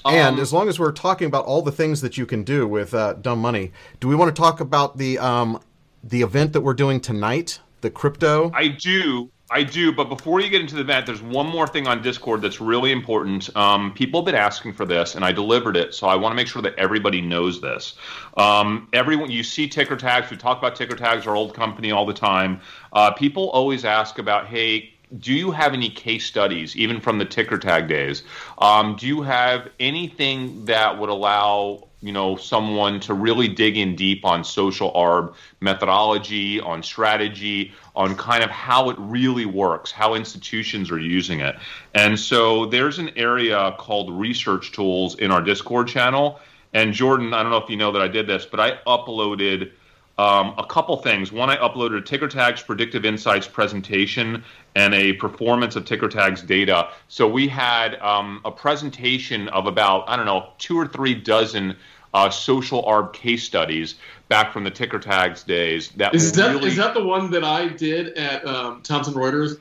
and 0.05 0.35
Um, 0.35 0.41
as 0.41 0.51
long 0.51 0.67
as 0.67 0.79
we're 0.79 0.91
talking 0.91 1.27
about 1.27 1.45
all 1.45 1.61
the 1.61 1.71
things 1.71 2.01
that 2.01 2.17
you 2.17 2.25
can 2.25 2.43
do 2.43 2.67
with 2.67 2.93
uh, 2.93 3.13
Dumb 3.13 3.39
Money, 3.39 3.71
do 3.99 4.07
we 4.07 4.15
want 4.15 4.35
to 4.35 4.39
talk 4.41 4.59
about 4.59 4.97
the 4.97 5.19
um, 5.19 5.61
the 6.03 6.21
event 6.21 6.53
that 6.53 6.61
we're 6.61 6.73
doing 6.73 6.99
tonight, 6.99 7.59
the 7.81 7.89
crypto? 7.89 8.51
I 8.53 8.69
do. 8.69 9.29
I 9.49 9.63
do. 9.63 9.93
But 9.93 10.09
before 10.09 10.41
you 10.41 10.49
get 10.49 10.59
into 10.59 10.75
the 10.75 10.81
event, 10.81 11.05
there's 11.05 11.21
one 11.21 11.47
more 11.47 11.67
thing 11.67 11.87
on 11.87 12.01
Discord 12.01 12.41
that's 12.41 12.59
really 12.59 12.91
important. 12.91 13.55
Um, 13.55 13.93
people 13.93 14.19
have 14.19 14.25
been 14.25 14.35
asking 14.35 14.73
for 14.73 14.85
this, 14.85 15.15
and 15.15 15.23
I 15.23 15.31
delivered 15.31 15.77
it. 15.77 15.93
So 15.93 16.07
I 16.07 16.15
want 16.15 16.33
to 16.33 16.35
make 16.35 16.47
sure 16.47 16.61
that 16.63 16.75
everybody 16.75 17.21
knows 17.21 17.61
this. 17.61 17.95
Um, 18.35 18.89
everyone, 18.91 19.31
you 19.31 19.43
see 19.43 19.69
ticker 19.69 19.95
tags. 19.95 20.29
We 20.29 20.37
talk 20.37 20.57
about 20.57 20.75
ticker 20.75 20.97
tags, 20.97 21.25
our 21.27 21.35
old 21.35 21.53
company, 21.53 21.91
all 21.91 22.05
the 22.05 22.13
time. 22.13 22.59
Uh, 22.91 23.11
people 23.11 23.49
always 23.51 23.85
ask 23.85 24.19
about, 24.19 24.47
hey, 24.47 24.93
do 25.17 25.33
you 25.33 25.51
have 25.51 25.73
any 25.73 25.89
case 25.89 26.25
studies, 26.25 26.75
even 26.75 26.99
from 26.99 27.17
the 27.17 27.25
ticker 27.25 27.57
tag 27.57 27.87
days? 27.87 28.23
Um, 28.57 28.97
do 28.97 29.07
you 29.07 29.21
have 29.21 29.69
anything 29.79 30.65
that 30.65 30.99
would 30.99 31.09
allow 31.09 31.86
you 32.01 32.11
know 32.11 32.35
someone 32.35 32.99
to 33.01 33.13
really 33.13 33.47
dig 33.47 33.77
in 33.77 33.95
deep 33.95 34.23
on 34.25 34.43
social 34.43 34.91
arb 34.93 35.33
methodology, 35.61 36.61
on 36.61 36.83
strategy, 36.83 37.73
on 37.95 38.15
kind 38.15 38.43
of 38.43 38.49
how 38.49 38.89
it 38.89 38.97
really 38.99 39.45
works, 39.45 39.91
how 39.91 40.13
institutions 40.13 40.91
are 40.91 40.99
using 40.99 41.39
it? 41.39 41.55
And 41.93 42.19
so 42.19 42.67
there's 42.67 42.99
an 42.99 43.11
area 43.15 43.75
called 43.79 44.11
research 44.11 44.71
tools 44.71 45.15
in 45.15 45.31
our 45.31 45.41
Discord 45.41 45.87
channel. 45.87 46.39
And 46.73 46.93
Jordan, 46.93 47.33
I 47.33 47.41
don't 47.41 47.51
know 47.51 47.57
if 47.57 47.69
you 47.69 47.77
know 47.77 47.91
that 47.93 48.01
I 48.01 48.07
did 48.07 48.27
this, 48.27 48.45
but 48.45 48.59
I 48.59 48.77
uploaded 48.85 49.71
um, 50.17 50.55
a 50.57 50.65
couple 50.65 50.97
things. 50.97 51.31
One, 51.31 51.49
I 51.49 51.57
uploaded 51.57 51.99
a 51.99 52.01
Ticker 52.01 52.27
Tags 52.27 52.61
Predictive 52.61 53.05
Insights 53.05 53.47
presentation 53.47 54.43
and 54.75 54.93
a 54.93 55.13
performance 55.13 55.75
of 55.75 55.85
Ticker 55.85 56.07
Tags 56.07 56.41
data. 56.41 56.89
So 57.07 57.27
we 57.27 57.47
had 57.47 57.95
um, 58.01 58.41
a 58.43 58.51
presentation 58.51 59.47
of 59.49 59.67
about, 59.67 60.09
I 60.09 60.15
don't 60.15 60.25
know, 60.25 60.49
two 60.57 60.77
or 60.77 60.87
three 60.87 61.13
dozen 61.13 61.75
uh, 62.13 62.29
social 62.29 62.83
ARB 62.83 63.13
case 63.13 63.43
studies 63.43 63.95
back 64.27 64.51
from 64.51 64.63
the 64.63 64.71
Ticker 64.71 64.99
Tags 64.99 65.43
days. 65.43 65.89
That 65.91 66.15
Is 66.15 66.31
that 66.33 66.55
is 66.55 66.61
really, 66.61 66.75
that 66.75 66.93
the 66.95 67.03
one 67.03 67.29
that 67.31 67.43
I 67.43 67.67
did 67.67 68.17
at 68.17 68.45
um, 68.47 68.81
Thomson 68.81 69.13
Reuters 69.13 69.59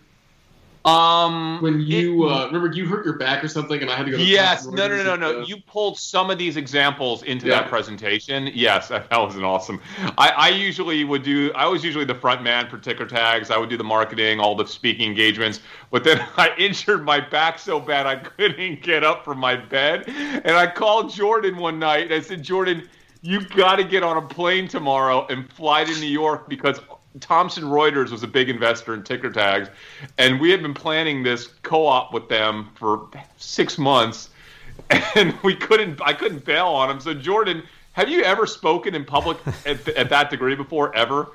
um, 0.87 1.61
when 1.63 1.81
it- 1.81 1.87
you 1.87 2.29
uh, 2.29 2.47
remember 2.47 2.75
you 2.75 2.87
hurt 2.87 3.05
your 3.05 3.19
back 3.19 3.43
or 3.43 3.49
something 3.49 3.81
and 3.83 3.91
I 3.91 3.97
had 3.97 4.07
to 4.07 4.13
go? 4.13 4.17
To 4.19 4.23
Yes, 4.25 4.65
Thomson 4.65 4.75
no, 4.75 4.89
no, 4.89 5.03
no, 5.03 5.17
no. 5.17 5.41
uh, 5.41 5.45
You 5.45 5.57
pulled 5.67 5.99
some 5.99 6.31
of 6.31 6.39
these 6.39 6.57
examples 6.57 7.23
into 7.25 7.47
Yeah. 7.47 7.61
that 7.61 7.69
presentation. 7.69 8.51
Yes, 8.55 8.89
that 8.89 9.11
that 9.11 9.19
was 9.21 9.37
an 9.37 9.45
awesome. 9.45 9.81
I, 10.17 10.29
I 10.31 10.49
usually 10.51 11.03
would 11.05 11.23
do. 11.23 11.53
I 11.55 11.67
was 11.67 11.83
usually 11.85 12.05
the 12.05 12.15
front 12.15 12.43
man 12.43 12.69
for 12.71 12.79
ticker 12.79 13.05
tags. 13.07 13.51
I 13.51 13.59
would 13.59 13.69
do 13.69 13.77
the 13.77 13.85
marketing, 13.85 14.41
all 14.41 14.55
the 14.55 14.67
speaking 14.67 15.09
engagements. 15.09 15.61
But 15.91 16.05
then 16.05 16.25
I 16.37 16.51
injured 16.57 17.05
my 17.05 17.21
back 17.21 17.59
so 17.59 17.81
bad 17.81 18.07
I 18.07 18.17
couldn't 18.17 18.83
get 18.83 19.03
up 19.05 19.25
from 19.25 19.39
my 19.39 19.57
bed, 19.57 20.05
and 20.09 20.51
I 20.57 20.67
called 20.67 21.13
Jordan 21.13 21.57
one 21.57 21.79
night 21.79 22.05
and 22.05 22.15
I 22.15 22.21
said, 22.21 22.43
Jordan, 22.43 22.89
you 23.23 23.41
got 23.41 23.77
to 23.77 23.85
get 23.85 24.03
on 24.05 24.17
a 24.19 24.23
plane 24.23 24.69
tomorrow 24.69 25.27
and 25.29 25.53
fly 25.53 25.83
to 25.85 25.93
New 26.01 26.07
York 26.07 26.49
because 26.49 26.81
Thomson 27.21 27.65
Reuters 27.65 28.11
was 28.11 28.23
a 28.23 28.27
big 28.27 28.49
investor 28.49 28.95
in 28.95 29.03
ticker 29.03 29.31
tags, 29.31 29.69
and 30.19 30.41
we 30.41 30.51
had 30.51 30.63
been 30.63 30.75
planning 30.75 31.23
this 31.23 31.49
co-op 31.63 32.13
with 32.13 32.29
them 32.29 32.71
for 32.75 33.09
six 33.37 33.79
months, 33.79 34.31
and 35.15 35.35
we 35.43 35.55
couldn't. 35.55 36.01
I 36.03 36.13
couldn't 36.13 36.45
bail 36.45 36.67
on 36.67 36.89
them. 36.89 37.01
So 37.01 37.15
Jordan, 37.15 37.63
have 37.93 38.09
you 38.09 38.23
ever 38.23 38.47
spoken 38.47 38.95
in 38.95 39.05
public 39.05 39.39
at, 39.67 39.89
at 39.89 40.11
that 40.11 40.31
degree 40.31 40.55
before? 40.55 40.95
Ever? 40.95 41.29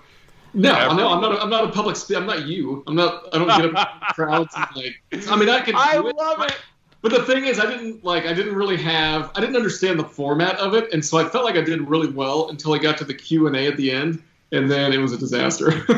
No, 0.54 0.76
Ever. 0.76 0.96
no, 0.96 1.10
I'm 1.10 1.22
not. 1.22 1.32
A, 1.34 1.42
I'm 1.42 1.50
not 1.50 1.64
a 1.64 1.72
public. 1.72 1.96
Spe- 1.96 2.16
I'm 2.16 2.26
not 2.26 2.46
you. 2.46 2.84
I'm 2.86 2.96
not. 2.96 3.30
I 3.34 3.38
don't 3.38 3.48
get 3.48 3.76
up 3.76 3.96
in 3.96 4.02
crowds 4.14 4.54
and 4.56 4.68
like. 4.76 5.30
I 5.30 5.36
mean, 5.38 5.50
I 5.50 5.62
can. 5.62 5.76
I 5.76 5.96
it, 5.96 6.16
love 6.16 6.42
it. 6.42 6.58
But 7.02 7.14
the 7.14 7.24
thing 7.24 7.46
is, 7.46 7.60
I 7.60 7.66
didn't 7.66 8.03
like. 8.03 8.25
I 8.25 8.34
didn't 8.34 8.55
really 8.55 8.77
have. 8.77 9.32
I 9.34 9.40
didn't 9.40 9.55
understand 9.55 9.98
the 9.98 10.03
format 10.03 10.58
of 10.58 10.74
it, 10.74 10.92
and 10.94 11.03
so 11.03 11.18
I 11.18 11.27
felt 11.27 11.46
like 11.46 11.55
I 11.55 11.62
did 11.62 11.88
really 11.88 12.10
well 12.10 12.50
until 12.50 12.74
I 12.74 12.79
got 12.79 12.98
to 12.98 13.05
the 13.05 13.14
Q 13.14 13.48
and 13.48 13.55
A 13.55 13.68
at 13.68 13.77
the 13.77 13.92
end, 13.92 14.22
and 14.51 14.70
then 14.70 14.92
it 14.92 14.98
was 14.98 15.14
a 15.14 15.18
disaster. 15.18 15.72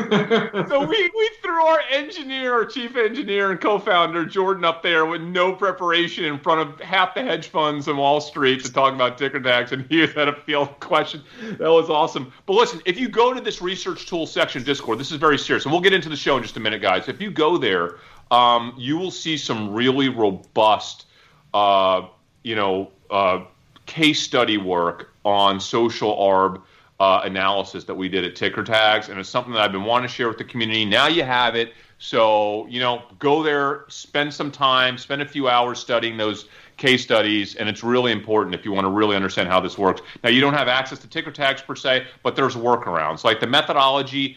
So 0.68 0.80
we, 0.80 1.10
we 1.14 1.30
threw 1.42 1.62
our 1.62 1.80
engineer, 1.90 2.52
our 2.52 2.64
chief 2.64 2.96
engineer 2.96 3.50
and 3.50 3.60
co-founder 3.60 4.24
Jordan 4.24 4.64
up 4.64 4.82
there 4.82 5.04
with 5.04 5.20
no 5.20 5.52
preparation 5.52 6.24
in 6.24 6.38
front 6.38 6.60
of 6.60 6.80
half 6.80 7.14
the 7.14 7.22
hedge 7.22 7.48
funds 7.48 7.88
in 7.88 7.96
Wall 7.96 8.20
Street 8.20 8.64
to 8.64 8.72
talk 8.72 8.94
about 8.94 9.18
ticker 9.18 9.40
tags, 9.40 9.72
and 9.72 9.86
he 9.88 10.00
had 10.06 10.28
a 10.28 10.40
field 10.42 10.80
question. 10.80 11.22
That 11.58 11.70
was 11.70 11.90
awesome. 11.90 12.32
But 12.46 12.54
listen, 12.54 12.80
if 12.86 12.98
you 12.98 13.08
go 13.08 13.34
to 13.34 13.40
this 13.40 13.60
research 13.60 14.06
tool 14.06 14.26
section 14.26 14.62
of 14.62 14.66
Discord, 14.66 14.98
this 14.98 15.10
is 15.10 15.18
very 15.18 15.38
serious, 15.38 15.64
and 15.64 15.72
we'll 15.72 15.82
get 15.82 15.92
into 15.92 16.08
the 16.08 16.16
show 16.16 16.36
in 16.36 16.42
just 16.42 16.56
a 16.56 16.60
minute, 16.60 16.82
guys. 16.82 17.08
If 17.08 17.20
you 17.20 17.30
go 17.30 17.58
there, 17.58 17.96
um, 18.30 18.74
you 18.76 18.96
will 18.96 19.10
see 19.10 19.36
some 19.36 19.72
really 19.72 20.08
robust, 20.08 21.06
uh, 21.52 22.06
you 22.42 22.54
know, 22.54 22.90
uh, 23.10 23.44
case 23.86 24.22
study 24.22 24.56
work 24.56 25.12
on 25.24 25.60
social 25.60 26.16
arb 26.16 26.62
uh, 27.00 27.20
analysis 27.24 27.84
that 27.84 27.94
we 27.94 28.08
did 28.08 28.24
at 28.24 28.36
Ticker 28.36 28.62
Tags, 28.62 29.08
and 29.08 29.18
it's 29.18 29.28
something 29.28 29.52
that 29.52 29.62
I've 29.62 29.72
been 29.72 29.84
wanting 29.84 30.08
to 30.08 30.14
share 30.14 30.28
with 30.28 30.38
the 30.38 30.44
community. 30.44 30.84
Now 30.84 31.08
you 31.08 31.24
have 31.24 31.54
it. 31.54 31.72
So, 31.98 32.66
you 32.66 32.80
know, 32.80 33.02
go 33.18 33.42
there, 33.42 33.84
spend 33.88 34.34
some 34.34 34.50
time, 34.50 34.98
spend 34.98 35.22
a 35.22 35.26
few 35.26 35.48
hours 35.48 35.78
studying 35.78 36.16
those 36.16 36.46
case 36.76 37.02
studies, 37.02 37.54
and 37.54 37.68
it's 37.68 37.84
really 37.84 38.12
important 38.12 38.54
if 38.54 38.64
you 38.64 38.72
want 38.72 38.84
to 38.84 38.90
really 38.90 39.16
understand 39.16 39.48
how 39.48 39.60
this 39.60 39.78
works. 39.78 40.02
Now, 40.22 40.30
you 40.30 40.40
don't 40.40 40.54
have 40.54 40.68
access 40.68 40.98
to 41.00 41.08
ticker 41.08 41.30
tags 41.30 41.62
per 41.62 41.76
se, 41.76 42.06
but 42.22 42.36
there's 42.36 42.56
workarounds. 42.56 43.24
Like 43.24 43.40
the 43.40 43.46
methodology, 43.46 44.36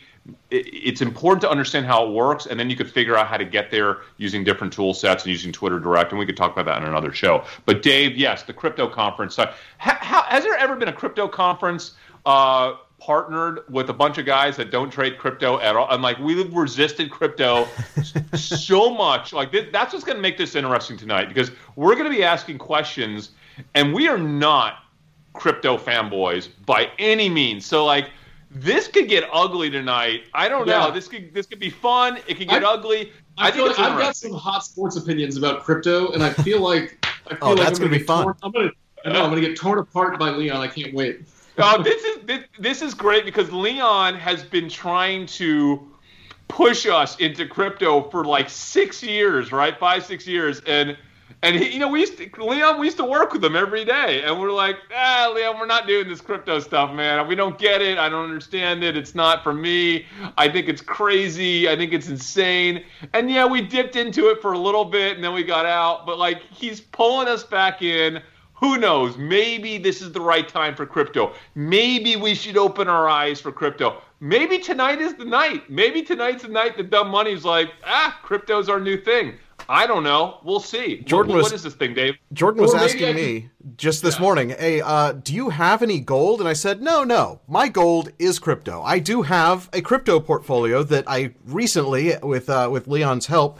it's 0.51 1.01
important 1.01 1.41
to 1.41 1.49
understand 1.49 1.85
how 1.85 2.05
it 2.05 2.11
works, 2.11 2.45
and 2.45 2.59
then 2.59 2.69
you 2.69 2.75
could 2.75 2.91
figure 2.91 3.17
out 3.17 3.27
how 3.27 3.37
to 3.37 3.45
get 3.45 3.71
there 3.71 3.99
using 4.17 4.43
different 4.43 4.71
tool 4.71 4.93
sets 4.93 5.23
and 5.23 5.31
using 5.31 5.51
Twitter 5.51 5.79
Direct, 5.79 6.11
and 6.11 6.19
we 6.19 6.25
could 6.25 6.37
talk 6.37 6.51
about 6.51 6.65
that 6.65 6.81
in 6.81 6.87
another 6.87 7.11
show. 7.11 7.43
But 7.65 7.81
Dave, 7.81 8.17
yes, 8.17 8.43
the 8.43 8.53
crypto 8.53 8.87
conference. 8.87 9.35
Ha- 9.37 9.55
how, 9.77 10.23
has 10.23 10.43
there 10.43 10.55
ever 10.55 10.75
been 10.75 10.89
a 10.89 10.93
crypto 10.93 11.27
conference 11.27 11.93
uh, 12.27 12.75
partnered 12.99 13.61
with 13.69 13.89
a 13.89 13.93
bunch 13.93 14.17
of 14.17 14.25
guys 14.25 14.57
that 14.57 14.69
don't 14.71 14.89
trade 14.91 15.17
crypto 15.17 15.59
at 15.59 15.75
all? 15.75 15.87
I'm 15.89 16.01
like, 16.01 16.19
we've 16.19 16.53
resisted 16.53 17.09
crypto 17.09 17.67
so 18.35 18.89
much. 18.93 19.33
Like 19.33 19.51
this, 19.51 19.67
that's 19.71 19.93
what's 19.93 20.05
going 20.05 20.17
to 20.17 20.21
make 20.21 20.37
this 20.37 20.55
interesting 20.55 20.97
tonight 20.97 21.27
because 21.29 21.51
we're 21.75 21.93
going 21.95 22.09
to 22.11 22.15
be 22.15 22.23
asking 22.23 22.57
questions, 22.57 23.31
and 23.75 23.93
we 23.93 24.07
are 24.07 24.17
not 24.17 24.79
crypto 25.33 25.77
fanboys 25.77 26.49
by 26.65 26.89
any 26.99 27.29
means. 27.29 27.65
So 27.65 27.85
like 27.85 28.09
this 28.49 28.87
could 28.87 29.07
get 29.07 29.23
ugly 29.31 29.69
tonight. 29.69 30.23
I 30.33 30.49
don't 30.49 30.67
know. 30.67 30.91
This 30.91 31.07
could 31.07 31.33
this 31.33 31.45
could 31.45 31.59
be 31.59 31.69
fun. 31.69 32.17
It 32.27 32.37
could 32.37 32.49
get 32.49 32.63
I- 32.63 32.73
ugly. 32.73 33.11
I, 33.39 33.49
I 33.49 33.51
feel 33.51 33.67
think 33.67 33.77
like 33.77 33.91
I've 33.91 33.99
got 33.99 34.15
some 34.15 34.33
hot 34.33 34.65
sports 34.65 34.97
opinions 34.97 35.37
about 35.37 35.63
crypto, 35.63 36.11
and 36.11 36.23
I 36.23 36.31
feel 36.31 36.59
like 36.59 37.05
I 37.27 37.35
feel 37.35 37.37
Oh, 37.43 37.49
like 37.51 37.57
that's 37.59 37.79
I'm 37.79 37.85
gonna 37.85 37.91
be 37.91 37.97
get 37.99 38.07
fun. 38.07 38.23
Torn, 38.23 38.35
I'm 38.41 38.51
gonna. 38.51 38.71
I 39.05 39.13
know 39.13 39.23
I'm 39.23 39.29
gonna 39.29 39.41
get 39.41 39.55
torn 39.55 39.77
apart 39.77 40.17
by 40.17 40.31
Leon. 40.31 40.57
I 40.57 40.67
can't 40.67 40.91
wait. 40.95 41.21
Oh, 41.57 41.81
this 41.83 42.03
is 42.03 42.25
this, 42.25 42.43
this 42.59 42.81
is 42.81 42.93
great 42.93 43.25
because 43.25 43.51
Leon 43.51 44.15
has 44.15 44.43
been 44.43 44.69
trying 44.69 45.25
to 45.27 45.87
push 46.47 46.85
us 46.85 47.17
into 47.19 47.45
crypto 47.45 48.09
for 48.09 48.23
like 48.23 48.49
six 48.49 49.03
years, 49.03 49.51
right? 49.51 49.77
Five, 49.77 50.05
six 50.05 50.27
years, 50.27 50.61
and 50.65 50.97
and 51.43 51.55
he, 51.55 51.73
you 51.73 51.79
know 51.79 51.89
we 51.89 51.99
used 51.99 52.17
to, 52.17 52.43
Leon 52.43 52.79
we 52.79 52.87
used 52.87 52.97
to 52.97 53.05
work 53.05 53.33
with 53.33 53.43
him 53.43 53.55
every 53.55 53.85
day, 53.85 54.23
and 54.23 54.39
we're 54.39 54.51
like, 54.51 54.77
ah, 54.95 55.31
Leon, 55.35 55.59
we're 55.59 55.65
not 55.65 55.85
doing 55.85 56.07
this 56.07 56.21
crypto 56.21 56.59
stuff, 56.59 56.93
man. 56.93 57.27
We 57.27 57.35
don't 57.35 57.57
get 57.57 57.81
it. 57.81 57.97
I 57.97 58.09
don't 58.09 58.23
understand 58.23 58.83
it. 58.83 58.95
It's 58.95 59.13
not 59.13 59.43
for 59.43 59.53
me. 59.53 60.05
I 60.37 60.49
think 60.49 60.67
it's 60.67 60.81
crazy. 60.81 61.69
I 61.69 61.75
think 61.75 61.93
it's 61.93 62.07
insane. 62.07 62.83
And 63.13 63.29
yeah, 63.29 63.45
we 63.45 63.61
dipped 63.61 63.95
into 63.95 64.29
it 64.29 64.41
for 64.41 64.53
a 64.53 64.59
little 64.59 64.85
bit, 64.85 65.15
and 65.15 65.23
then 65.23 65.33
we 65.33 65.43
got 65.43 65.65
out. 65.65 66.05
But 66.05 66.17
like 66.17 66.41
he's 66.51 66.81
pulling 66.81 67.27
us 67.27 67.43
back 67.43 67.81
in 67.81 68.21
who 68.59 68.77
knows? 68.77 69.17
Maybe 69.17 69.77
this 69.77 70.01
is 70.01 70.11
the 70.11 70.21
right 70.21 70.47
time 70.47 70.75
for 70.75 70.85
crypto. 70.85 71.33
Maybe 71.55 72.15
we 72.15 72.33
should 72.33 72.57
open 72.57 72.87
our 72.87 73.07
eyes 73.07 73.39
for 73.39 73.51
crypto. 73.51 74.01
Maybe 74.19 74.57
tonight 74.57 74.99
is 74.99 75.13
the 75.15 75.25
night. 75.25 75.69
Maybe 75.69 76.01
tonight's 76.01 76.41
the 76.43 76.49
night 76.49 76.75
that 76.77 76.89
dumb 76.89 77.09
money's 77.09 77.45
like, 77.45 77.69
ah, 77.85 78.19
crypto's 78.23 78.67
our 78.67 78.79
new 78.79 78.97
thing. 78.99 79.35
I 79.69 79.85
don't 79.85 80.03
know. 80.03 80.39
We'll 80.43 80.59
see. 80.59 81.01
Jordan 81.01 81.33
what, 81.33 81.37
was- 81.37 81.43
what 81.45 81.53
is 81.53 81.63
this 81.63 81.73
thing, 81.73 81.93
Dave? 81.93 82.15
Jordan 82.33 82.61
was 82.61 82.73
Or 82.73 82.77
asking 82.77 83.09
I 83.09 83.13
me 83.13 83.49
just 83.75 84.01
this 84.01 84.19
morning, 84.19 84.49
"Hey, 84.51 84.81
uh, 84.81 85.11
do 85.13 85.33
you 85.33 85.49
have 85.49 85.81
any 85.83 85.99
gold?" 85.99 86.39
And 86.39 86.47
I 86.47 86.53
said, 86.53 86.81
"No, 86.81 87.03
no. 87.03 87.41
My 87.47 87.67
gold 87.67 88.11
is 88.17 88.39
crypto. 88.39 88.81
I 88.83 88.99
do 88.99 89.23
have 89.23 89.67
a 89.73 89.81
crypto 89.81 90.19
portfolio 90.19 90.83
that 90.83 91.03
I 91.07 91.33
recently, 91.45 92.15
with 92.23 92.49
uh, 92.49 92.69
with 92.71 92.87
Leon's 92.87 93.25
help, 93.27 93.59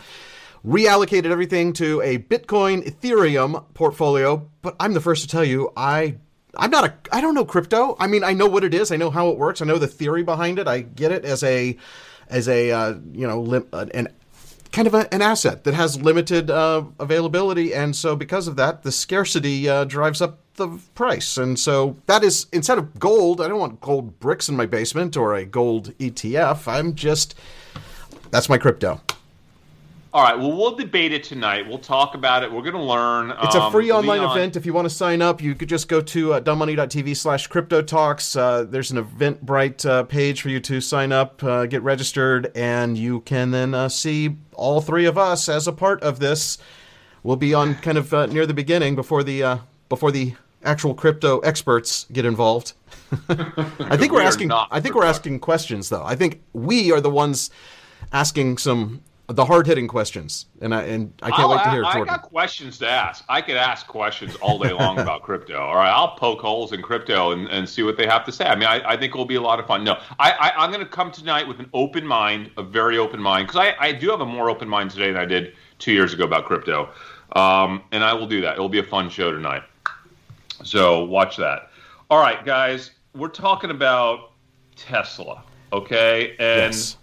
reallocated 0.68 1.32
everything 1.32 1.72
to 1.74 2.02
a 2.02 2.18
Bitcoin, 2.18 2.86
Ethereum 2.86 3.64
portfolio. 3.74 4.50
But 4.62 4.76
I'm 4.80 4.94
the 4.94 5.02
first 5.02 5.24
to 5.24 5.28
tell 5.28 5.46
you, 5.46 5.72
I." 5.76 6.18
I'm 6.60 6.72
not 6.72 6.86
a. 6.86 6.94
I 7.12 7.22
don't 7.22 7.36
know 7.36 7.46
crypto. 7.46 7.96
I 8.00 8.08
mean, 8.08 8.24
I 8.24 8.34
know 8.34 8.48
what 8.48 8.64
it 8.64 8.74
is. 8.74 8.92
I 8.92 8.96
know 8.96 9.12
how 9.12 9.30
it 9.30 9.38
works. 9.38 9.62
I 9.62 9.66
know 9.66 9.78
the 9.78 9.86
theory 9.86 10.24
behind 10.24 10.58
it. 10.58 10.68
I 10.68 10.82
get 10.82 11.12
it 11.12 11.24
as 11.24 11.44
a, 11.44 11.78
as 12.30 12.48
a 12.48 12.72
uh, 12.72 12.96
you 13.14 13.28
know, 13.28 13.42
lim, 13.42 13.68
an 13.72 14.08
kind 14.72 14.88
of 14.88 14.94
a, 14.94 15.14
an 15.14 15.22
asset 15.22 15.64
that 15.66 15.74
has 15.74 16.02
limited 16.02 16.50
uh, 16.50 16.84
availability, 17.00 17.76
and 17.76 17.96
so 17.96 18.16
because 18.16 18.48
of 18.48 18.56
that, 18.56 18.84
the 18.84 18.92
scarcity 18.92 19.70
uh, 19.70 19.84
drives 19.84 20.22
up 20.22 20.40
the 20.56 20.80
price. 20.96 21.38
And 21.38 21.58
so 21.58 21.98
that 22.08 22.24
is 22.24 22.48
instead 22.52 22.78
of 22.78 23.00
gold, 23.00 23.40
I 23.42 23.48
don't 23.48 23.60
want 23.60 23.80
gold 23.80 24.20
bricks 24.20 24.50
in 24.50 24.56
my 24.56 24.66
basement 24.66 25.16
or 25.16 25.36
a 25.36 25.46
gold 25.46 25.98
ETF. 26.00 26.68
I'm 26.68 26.96
just 26.96 27.36
that's 28.30 28.50
my 28.50 28.58
crypto. 28.58 29.02
All 30.18 30.24
right. 30.24 30.36
Well, 30.36 30.52
we'll 30.52 30.74
debate 30.76 31.14
it 31.14 31.24
tonight. 31.24 31.68
We'll 31.68 31.78
talk 31.78 32.16
about 32.16 32.42
it. 32.42 32.52
We're 32.52 32.64
going 32.64 32.74
to 32.74 32.82
learn. 32.82 33.36
It's 33.44 33.54
a 33.54 33.62
Um, 33.62 33.72
free 33.72 33.92
online 33.92 34.22
Leon- 34.22 34.36
event. 34.36 34.56
If 34.56 34.66
you 34.66 34.74
want 34.74 34.86
to 34.86 34.90
sign 34.90 35.22
up, 35.22 35.44
you 35.44 35.54
could 35.54 35.70
just 35.70 35.88
go 35.88 36.02
to 36.02 36.34
uh, 36.34 36.42
dumbmoney.tv 36.42 37.16
slash 37.16 37.46
crypto 37.46 37.84
talks. 37.84 38.36
Uh, 38.36 38.66
there's 38.68 38.90
an 38.90 38.98
Eventbrite 38.98 39.88
uh, 39.88 40.02
page 40.06 40.42
for 40.42 40.50
you 40.50 40.60
to 40.62 40.82
sign 40.82 41.12
up, 41.12 41.44
uh, 41.44 41.68
get 41.68 41.84
registered, 41.84 42.52
and 42.56 42.98
you 42.98 43.20
can 43.22 43.52
then 43.52 43.76
uh, 43.76 43.90
see 43.90 44.36
all 44.56 44.82
three 44.82 45.06
of 45.06 45.20
us 45.20 45.48
as 45.48 45.68
a 45.68 45.72
part 45.72 46.02
of 46.02 46.18
this. 46.18 46.58
We'll 47.22 47.36
be 47.36 47.54
on 47.54 47.76
kind 47.76 48.00
of 48.00 48.12
uh, 48.12 48.26
near 48.26 48.48
the 48.48 48.56
beginning 48.56 48.96
before 48.96 49.22
the 49.22 49.44
uh, 49.44 49.58
before 49.88 50.12
the 50.12 50.34
actual 50.64 50.96
crypto 50.96 51.38
experts 51.42 52.08
get 52.12 52.26
involved. 52.26 52.74
I 53.30 53.96
think 53.98 54.12
We 54.12 54.18
we're 54.18 54.22
are 54.24 54.26
asking. 54.26 54.52
I 54.52 54.80
think 54.82 54.96
we're 54.96 55.06
asking 55.06 55.42
questions, 55.42 55.90
though. 55.90 56.04
I 56.04 56.16
think 56.16 56.42
we 56.54 56.92
are 56.92 57.02
the 57.02 57.12
ones 57.12 57.52
asking 58.12 58.58
some 58.58 59.04
the 59.30 59.44
hard 59.44 59.68
hitting 59.68 59.90
questions, 59.90 60.46
and 60.62 60.74
I 60.74 60.84
and 60.84 61.14
I 61.22 61.30
can't 61.30 61.42
I'll 61.42 61.50
wait 61.50 61.64
to 61.64 61.70
hear 61.72 61.84
I 61.84 61.94
Jordan. 61.94 62.14
got 62.14 62.22
questions 62.24 62.78
to 62.80 62.90
ask. 62.90 63.26
I 63.28 63.42
could 63.42 63.58
ask 63.58 63.86
questions 63.86 64.36
all 64.38 64.58
day 64.58 64.72
long 64.72 65.00
about 65.00 65.24
crypto. 65.24 65.60
All 65.60 65.76
right, 65.76 65.92
I'll 65.92 66.16
poke 66.16 66.40
holes 66.40 66.72
in 66.72 66.82
crypto 66.82 67.32
and, 67.32 67.48
and 67.50 67.68
see 67.68 67.84
what 67.84 67.98
they 67.98 68.08
have 68.08 68.24
to 68.26 68.32
say. 68.32 68.46
I 68.46 68.56
mean, 68.56 68.68
I, 68.70 68.94
I 68.94 68.98
think 68.98 69.14
it 69.14 69.18
will 69.18 69.26
be 69.26 69.36
a 69.36 69.42
lot 69.42 69.60
of 69.60 69.68
fun. 69.68 69.84
No, 69.84 70.00
I, 70.18 70.32
I, 70.32 70.64
I'm 70.64 70.72
going 70.72 70.84
to 70.84 70.90
come 70.90 71.12
tonight 71.12 71.46
with 71.46 71.60
an 71.60 71.70
open 71.74 72.08
mind, 72.08 72.52
a 72.58 72.64
very 72.64 72.98
open 72.98 73.22
mind, 73.22 73.48
because 73.48 73.60
I, 73.62 73.76
I 73.86 73.92
do 73.92 74.10
have 74.12 74.22
a 74.22 74.26
more 74.26 74.50
open 74.50 74.70
mind 74.70 74.92
today 74.92 75.12
than 75.12 75.22
I 75.22 75.26
did 75.26 75.54
two 75.78 75.92
years 75.92 76.14
ago 76.14 76.24
about 76.24 76.46
crypto. 76.46 76.90
Um, 77.34 77.84
and 77.92 78.06
I 78.06 78.14
will 78.14 78.28
do 78.28 78.40
that. 78.42 78.54
It'll 78.54 78.70
be 78.70 78.80
a 78.80 78.84
fun 78.84 79.10
show 79.10 79.32
tonight. 79.32 79.64
So 80.64 81.04
watch 81.04 81.36
that. 81.38 81.70
All 82.10 82.20
right, 82.20 82.44
guys, 82.46 82.92
we're 83.14 83.28
talking 83.28 83.72
about 83.72 84.32
Tesla, 84.78 85.44
okay? 85.74 86.32
And 86.40 86.74
Yes. 86.74 86.96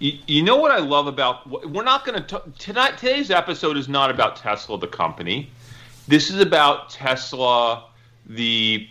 You, 0.00 0.18
you 0.26 0.42
know 0.42 0.56
what 0.56 0.72
I 0.72 0.78
love 0.78 1.06
about 1.06 1.48
we're 1.68 1.84
not 1.84 2.04
going 2.04 2.22
to 2.24 2.42
tonight 2.58 2.98
today's 2.98 3.30
episode 3.30 3.76
is 3.76 3.88
not 3.88 4.10
about 4.10 4.34
Tesla 4.36 4.78
the 4.78 4.88
company. 4.88 5.50
This 6.08 6.30
is 6.30 6.40
about 6.40 6.90
Tesla 6.90 7.84
the 8.26 8.88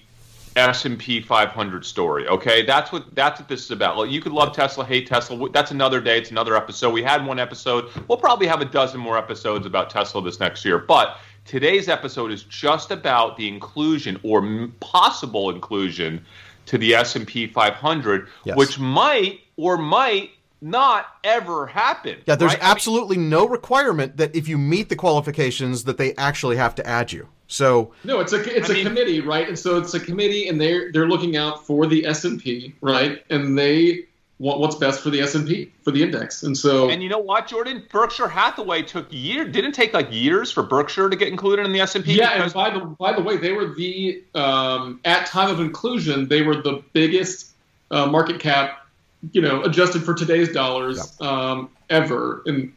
S&P 0.56 1.22
500 1.22 1.86
story, 1.86 2.28
okay? 2.28 2.66
That's 2.66 2.92
what 2.92 3.14
that's 3.16 3.40
what 3.40 3.50
this 3.50 3.64
is 3.66 3.72
about. 3.72 3.98
Like, 3.98 4.10
you 4.12 4.22
could 4.22 4.32
love 4.32 4.56
Tesla, 4.56 4.86
hate 4.86 5.08
Tesla. 5.08 5.50
That's 5.50 5.72
another 5.72 6.00
day, 6.02 6.18
it's 6.18 6.32
another 6.32 6.56
episode. 6.56 6.92
We 6.92 7.04
had 7.04 7.26
one 7.26 7.40
episode. 7.40 7.90
We'll 8.08 8.18
probably 8.18 8.48
have 8.48 8.62
a 8.62 8.66
dozen 8.66 9.00
more 9.00 9.18
episodes 9.18 9.66
about 9.66 9.90
Tesla 9.90 10.22
this 10.22 10.40
next 10.40 10.64
year. 10.66 10.78
But 10.78 11.18
today's 11.46 11.88
episode 11.90 12.32
is 12.32 12.44
just 12.44 12.92
about 12.92 13.38
the 13.38 13.48
inclusion 13.48 14.20
or 14.24 14.40
m- 14.44 14.74
possible 14.80 15.50
inclusion 15.50 16.26
to 16.68 16.78
the 16.78 16.94
S&P 16.96 17.48
500, 17.48 18.28
Yes. 18.46 18.56
which 18.58 18.78
might 18.80 19.40
or 19.58 19.78
might 19.78 20.32
not 20.62 21.08
ever 21.24 21.68
happen. 21.68 22.18
Yeah, 22.26 22.36
there's 22.36 22.52
right? 22.54 22.62
I 22.62 22.66
mean, 22.66 22.72
absolutely 22.72 23.18
no 23.18 23.48
requirement 23.48 24.18
that 24.18 24.36
if 24.36 24.48
you 24.48 24.58
meet 24.58 24.90
the 24.90 24.96
qualifications 24.96 25.86
that 25.86 25.98
they 25.98 26.14
actually 26.16 26.58
have 26.58 26.76
to 26.76 26.86
add 26.88 27.12
you. 27.12 27.28
So 27.48 27.94
No, 28.04 28.20
it's 28.20 28.34
a 28.34 28.56
it's 28.56 28.70
I 28.70 28.74
a 28.74 28.76
mean- 28.78 28.88
committee, 28.88 29.22
right? 29.22 29.48
And 29.48 29.58
so 29.58 29.78
it's 29.78 29.94
a 29.94 30.00
committee, 30.00 30.48
and 30.48 30.60
they're 30.62 30.92
they're 30.92 31.08
looking 31.08 31.36
out 31.38 31.66
for 31.66 31.88
the 31.88 32.06
S 32.06 32.26
and 32.26 32.40
P, 32.42 32.76
right? 32.82 33.24
And 33.30 33.58
they 33.58 34.06
want 34.38 34.60
what's 34.62 34.76
best 34.76 35.02
for 35.02 35.10
the 35.10 35.20
S 35.20 35.36
and 35.36 35.46
P 35.48 35.70
for 35.84 35.92
the 35.92 36.02
index. 36.04 36.44
And 36.44 36.56
so 36.58 36.90
and 36.90 37.02
you 37.02 37.10
know 37.10 37.18
what, 37.20 37.48
Jordan? 37.48 37.84
Berkshire 37.92 38.28
Hathaway 38.28 38.84
took 38.84 39.08
year 39.10 39.46
didn't 39.46 39.72
take 39.74 39.94
like 39.94 40.08
years 40.12 40.52
for 40.52 40.62
Berkshire 40.64 41.10
to 41.10 41.16
get 41.16 41.28
included 41.30 41.66
in 41.66 41.74
the 41.74 41.80
S 41.82 41.96
and 41.96 42.06
P. 42.06 42.14
yeah, 42.18 42.42
and 42.44 42.54
by 42.54 42.70
the 42.70 42.80
by 42.82 43.14
the 43.14 43.22
way, 43.22 43.38
they 43.38 43.52
were 43.54 43.74
the 43.74 44.22
um, 44.36 45.00
at 45.06 45.26
time 45.26 45.50
of 45.50 45.60
inclusion, 45.60 46.28
they 46.28 46.42
were 46.44 46.62
the 46.62 46.84
biggest 46.94 47.52
uh, 47.92 48.06
market 48.06 48.40
cap, 48.40 48.86
you 49.32 49.42
know, 49.42 49.64
adjusted 49.64 50.04
for 50.04 50.14
today's 50.14 50.52
dollars 50.54 51.20
um, 51.22 51.70
ever 51.90 52.42
in, 52.46 52.72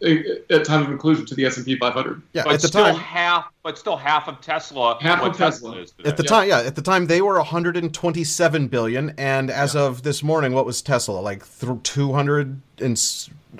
at 0.50 0.64
time 0.64 0.82
of 0.82 0.90
inclusion 0.90 1.24
to 1.26 1.34
the 1.34 1.44
S 1.44 1.56
and 1.56 1.64
P 1.66 1.76
500. 1.78 2.20
yeah, 2.32 2.42
but 2.44 2.54
at 2.54 2.60
the 2.60 2.68
still 2.68 2.84
time, 2.84 2.96
half, 2.96 3.46
but 3.62 3.78
still 3.78 3.96
half 3.96 4.26
of 4.28 4.40
Tesla. 4.40 4.98
Half 5.00 5.22
of 5.22 5.36
Tesla. 5.36 5.76
is 5.78 5.92
today. 5.92 6.08
at 6.08 6.16
the 6.16 6.24
Yeah. 6.24 6.28
time, 6.28 6.48
yeah, 6.48 6.60
at 6.60 6.74
the 6.74 6.82
time 6.82 7.06
they 7.06 7.22
were 7.22 7.36
127 7.38 8.68
billion, 8.68 9.14
and 9.18 9.50
as 9.50 9.76
of 9.76 10.02
this 10.02 10.22
morning, 10.22 10.52
what 10.52 10.66
was 10.66 10.82
Tesla 10.82 11.20
like? 11.20 11.44
Th- 11.60 11.72
200 11.82 12.60
and 12.80 13.00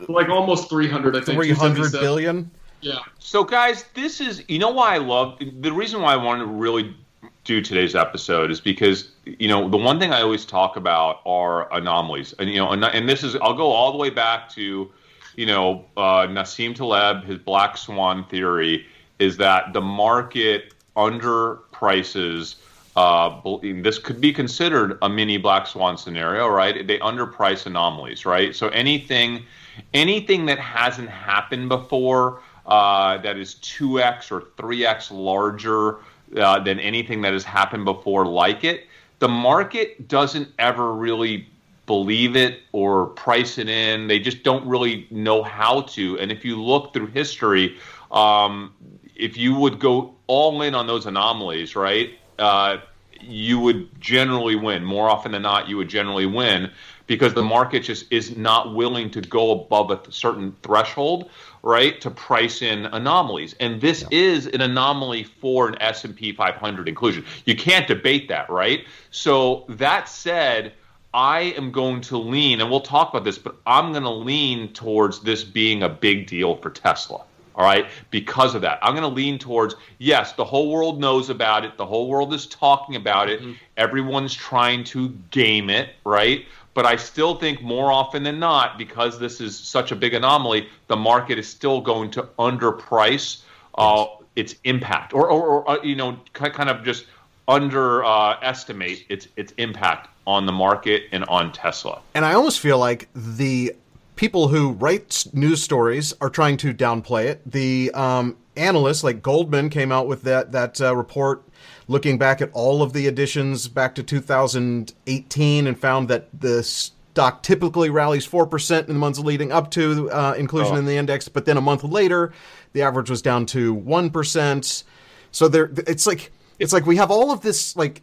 Like 0.09 0.29
almost 0.29 0.69
300, 0.69 1.15
I 1.17 1.21
think. 1.21 1.37
300 1.41 1.55
277. 1.57 2.01
billion. 2.05 2.51
Yeah. 2.81 2.99
So, 3.21 3.45
guys, 3.45 3.85
this 3.95 4.21
is 4.21 4.43
you 4.49 4.59
know 4.59 4.71
why 4.71 4.95
I 4.95 4.99
love 4.99 5.39
the 5.61 5.73
reason 5.73 6.03
why 6.03 6.15
I 6.15 6.17
wanted 6.17 6.41
to 6.47 6.51
really 6.51 6.97
do 7.45 7.61
today's 7.61 7.95
episode 7.95 8.51
is 8.51 8.61
because 8.61 9.11
you 9.25 9.49
know 9.49 9.69
the 9.69 9.77
one 9.77 9.99
thing 9.99 10.13
I 10.13 10.23
always 10.23 10.45
talk 10.45 10.77
about 10.77 11.21
are 11.27 11.73
anomalies, 11.73 12.35
and 12.39 12.49
you 12.49 12.59
know, 12.59 12.71
and, 12.71 13.09
this 13.09 13.23
is 13.23 13.37
I'll 13.37 13.55
go 13.55 13.73
all 13.73 13.93
the 13.93 13.99
way 13.99 14.11
back 14.11 14.49
to 14.51 14.91
you 15.37 15.47
know 15.47 15.85
uh, 15.97 16.27
Nassim 16.27 16.75
Taleb, 16.75 17.25
his 17.25 17.39
black 17.39 17.77
swan 17.77 18.25
theory 18.27 18.87
is 19.19 19.37
that 19.39 19.73
the 19.73 19.81
market 19.81 20.75
underprices. 20.97 22.57
Uh, 22.95 23.41
this 23.81 23.99
could 23.99 24.21
be 24.21 24.35
considered 24.35 24.99
a 25.01 25.09
mini 25.09 25.39
black 25.39 25.67
swan 25.67 25.97
scenario, 25.97 26.47
right? 26.47 26.87
They 26.87 26.99
underprice 26.99 27.65
anomalies, 27.65 28.27
right? 28.27 28.55
So 28.55 28.69
anything, 28.69 29.47
anything 29.95 30.45
that 30.47 30.59
hasn't 30.59 31.09
happened 31.09 31.71
before 31.71 32.43
uh, 32.67 33.19
that 33.19 33.39
is 33.39 33.55
2x 33.57 34.31
or 34.31 34.43
3x 34.59 35.11
larger 35.11 35.99
uh, 36.37 36.59
than 36.61 36.79
anything 36.81 37.23
that 37.23 37.33
has 37.33 37.45
happened 37.45 37.85
before 37.85 38.27
like 38.27 38.65
it, 38.65 38.87
the 39.19 39.29
market 39.29 40.09
doesn't 40.09 40.49
ever 40.59 40.95
really 40.95 41.49
believe 41.87 42.37
it 42.37 42.61
or 42.73 43.07
price 43.07 43.59
it 43.59 43.69
in. 43.69 44.07
They 44.07 44.19
just 44.19 44.43
don't 44.43 44.67
really 44.67 45.07
know 45.11 45.43
how 45.43 45.83
to. 45.83 46.19
And 46.19 46.33
if 46.33 46.45
you 46.45 46.61
look 46.61 46.93
through 46.93 47.09
history, 47.09 47.77
um, 48.11 48.75
if 49.15 49.37
you 49.37 49.55
would 49.55 49.79
go 49.79 50.15
all 50.27 50.63
in 50.63 50.75
on 50.75 50.87
those 50.87 51.07
anomalies, 51.07 51.77
right, 51.77 52.19
uh, 52.39 52.79
you 53.21 53.59
would 53.61 53.89
generally 54.01 54.57
win. 54.57 54.85
More 54.85 55.09
often 55.09 55.33
than 55.33 55.43
not, 55.43 55.69
you 55.69 55.77
would 55.77 55.89
generally 55.89 56.27
win 56.27 56.71
because 57.07 57.35
the 57.35 57.43
market 57.43 57.81
just 57.85 58.11
is 58.11 58.37
not 58.37 58.75
willing 58.75 59.11
to 59.11 59.21
go 59.21 59.53
above 59.53 59.91
a 59.91 60.01
certain 60.11 60.57
threshold, 60.63 61.31
right, 61.63 62.01
to 62.01 62.11
price 62.11 62.61
in 62.61 62.87
anomalies. 62.87 63.55
And 63.61 63.81
this 63.81 64.05
is 64.11 64.47
an 64.47 64.61
anomaly 64.61 65.25
for 65.25 65.69
an 65.69 65.81
S&P 65.81 66.33
500 66.33 66.89
inclusion. 66.89 67.25
You 67.45 67.57
can't 67.57 67.87
debate 67.87 68.29
that, 68.29 68.51
right? 68.51 68.85
So 69.11 69.65
that 69.69 70.09
said, 70.09 70.73
I 71.15 71.55
am 71.57 71.71
going 71.71 72.01
to 72.03 72.17
lean, 72.17 72.61
and 72.61 72.71
we'll 72.71 72.81
talk 72.81 73.11
about 73.11 73.25
this, 73.25 73.39
but 73.39 73.57
I'm 73.67 73.93
going 73.93 74.05
to 74.05 74.11
lean 74.11 74.73
towards 74.73 75.21
this 75.21 75.45
being 75.45 75.83
a 75.83 75.89
big 75.89 76.27
deal 76.27 76.57
for 76.57 76.71
Tesla. 76.71 77.25
All 77.55 77.67
right, 77.67 77.87
because 78.11 78.55
of 78.55 78.63
that, 78.63 78.79
I'm 78.81 78.95
going 78.95 79.03
to 79.03 79.15
lean 79.15 79.39
towards 79.39 79.75
yes, 79.99 80.33
the 80.33 80.45
whole 80.45 80.73
world 80.73 80.99
knows 80.99 81.29
about 81.29 81.67
it. 81.67 81.77
The 81.77 81.85
whole 81.85 82.09
world 82.09 82.33
is 82.33 82.47
talking 82.47 82.97
about 82.97 83.29
it. 83.29 83.43
Mm-hmm. 83.43 83.53
Everyone's 83.77 84.33
trying 84.33 84.85
to 84.85 85.11
game 85.31 85.69
it, 85.69 85.91
right? 86.03 86.47
But 86.75 86.87
I 86.87 86.97
still 86.97 87.35
think 87.35 87.63
more 87.63 87.93
often 87.93 88.23
than 88.23 88.39
not, 88.39 88.79
because 88.79 89.19
this 89.19 89.41
is 89.41 89.59
such 89.59 89.93
a 89.93 89.97
big 89.97 90.15
anomaly, 90.15 90.69
the 90.87 90.97
market 90.97 91.39
is 91.39 91.49
still 91.49 91.81
going 91.81 92.11
to 92.13 92.23
underprice 92.39 93.43
uh, 93.77 94.07
its 94.37 94.55
impact, 94.65 95.13
or, 95.13 95.29
or, 95.31 95.43
or 95.43 95.71
uh, 95.71 95.83
you 95.83 95.97
know, 95.97 96.19
kind 96.33 96.71
of 96.71 96.83
just 96.85 97.05
underestimate 97.49 99.05
its 99.09 99.29
its 99.37 99.53
impact 99.59 100.09
on 100.27 100.47
the 100.47 100.53
market 100.53 101.05
and 101.13 101.25
on 101.25 101.53
Tesla. 101.53 102.01
And 102.15 102.25
I 102.25 102.35
almost 102.35 102.61
feel 102.61 102.79
like 102.79 103.09
the 103.15 103.75
people 104.17 104.49
who 104.49 104.73
write 104.73 105.27
news 105.33 105.63
stories 105.63 106.15
are 106.21 106.31
trying 106.31 106.57
to 106.59 106.73
downplay 106.73 107.27
it. 107.27 107.43
The 107.51 107.91
um, 107.93 108.37
analysts, 108.57 109.03
like 109.03 109.21
Goldman, 109.21 109.69
came 109.69 109.93
out 109.93 110.07
with 110.07 110.23
that 110.23 110.53
that 110.53 110.81
uh, 110.81 110.95
report 110.97 111.43
looking 111.89 112.19
back 112.19 112.41
at 112.41 112.51
all 112.53 112.83
of 112.83 112.93
the 112.93 113.07
additions 113.07 113.69
back 113.69 113.95
to 113.97 114.03
2018 114.03 115.67
and 115.67 115.79
found 115.79 116.09
that 116.09 116.29
the 116.39 116.63
stock 116.63 117.43
typically 117.43 117.91
rallies 117.91 118.27
4% 118.27 118.81
in 118.81 118.87
the 118.87 118.95
months 118.95 119.19
leading 119.19 119.53
up 119.53 119.71
to 119.73 120.11
uh, 120.11 120.35
inclusion 120.39 120.75
Oh. 120.77 120.79
in 120.79 120.87
the 120.87 120.97
index, 120.97 121.29
but 121.29 121.45
then 121.45 121.57
a 121.57 121.61
month 121.61 121.85
later, 121.85 122.33
the 122.73 122.83
average 122.83 123.11
was 123.11 123.21
down 123.23 123.47
to 123.47 123.75
1%. 123.75 124.85
So 125.31 125.49
there 125.49 125.71
it's 125.87 126.07
like 126.07 126.31
it's 126.59 126.73
like 126.73 126.87
we 126.87 126.97
have 126.97 127.11
all 127.11 127.31
of 127.33 127.41
this 127.41 127.75
like 127.77 128.03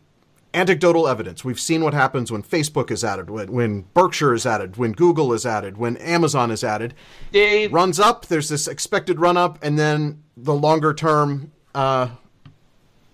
anecdotal 0.54 1.08
evidence. 1.08 1.46
We've 1.46 1.60
seen 1.60 1.84
what 1.84 1.94
happens 1.94 2.32
when 2.32 2.42
Facebook 2.42 2.90
is 2.90 3.04
added, 3.04 3.30
when, 3.30 3.52
when 3.52 3.82
Berkshire 3.94 4.34
is 4.34 4.48
added, 4.48 4.78
when 4.78 4.94
Google 4.94 5.32
is 5.34 5.46
added, 5.46 5.78
when 5.78 5.96
Amazon 5.98 6.50
is 6.50 6.64
added. 6.64 6.96
Dave, 7.32 7.72
Runs 7.72 8.00
up, 8.00 8.26
there's 8.26 8.50
this 8.50 8.68
expected 8.68 9.20
run 9.20 9.38
up, 9.38 9.60
and 9.62 9.78
then 9.78 10.24
the 10.36 10.56
longer 10.56 10.92
term, 10.94 11.52
uh, 11.76 12.08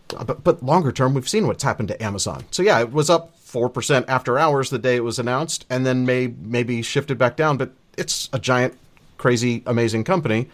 but, 0.07 0.43
but 0.43 0.63
longer 0.63 0.91
term, 0.91 1.13
we've 1.13 1.29
seen 1.29 1.47
what's 1.47 1.63
happened 1.63 1.87
to 1.89 2.03
Amazon. 2.03 2.45
So 2.51 2.63
yeah, 2.63 2.79
it 2.79 2.91
was 2.91 3.09
up 3.09 3.37
4% 3.45 4.05
after 4.07 4.37
hours 4.37 4.69
the 4.69 4.79
day 4.79 4.95
it 4.95 5.03
was 5.03 5.19
announced, 5.19 5.65
and 5.69 5.85
then 5.85 6.05
may, 6.05 6.27
maybe 6.27 6.81
shifted 6.81 7.17
back 7.17 7.35
down, 7.35 7.57
but 7.57 7.71
it's 7.97 8.29
a 8.33 8.39
giant, 8.39 8.77
crazy, 9.17 9.63
amazing 9.65 10.03
company. 10.03 10.49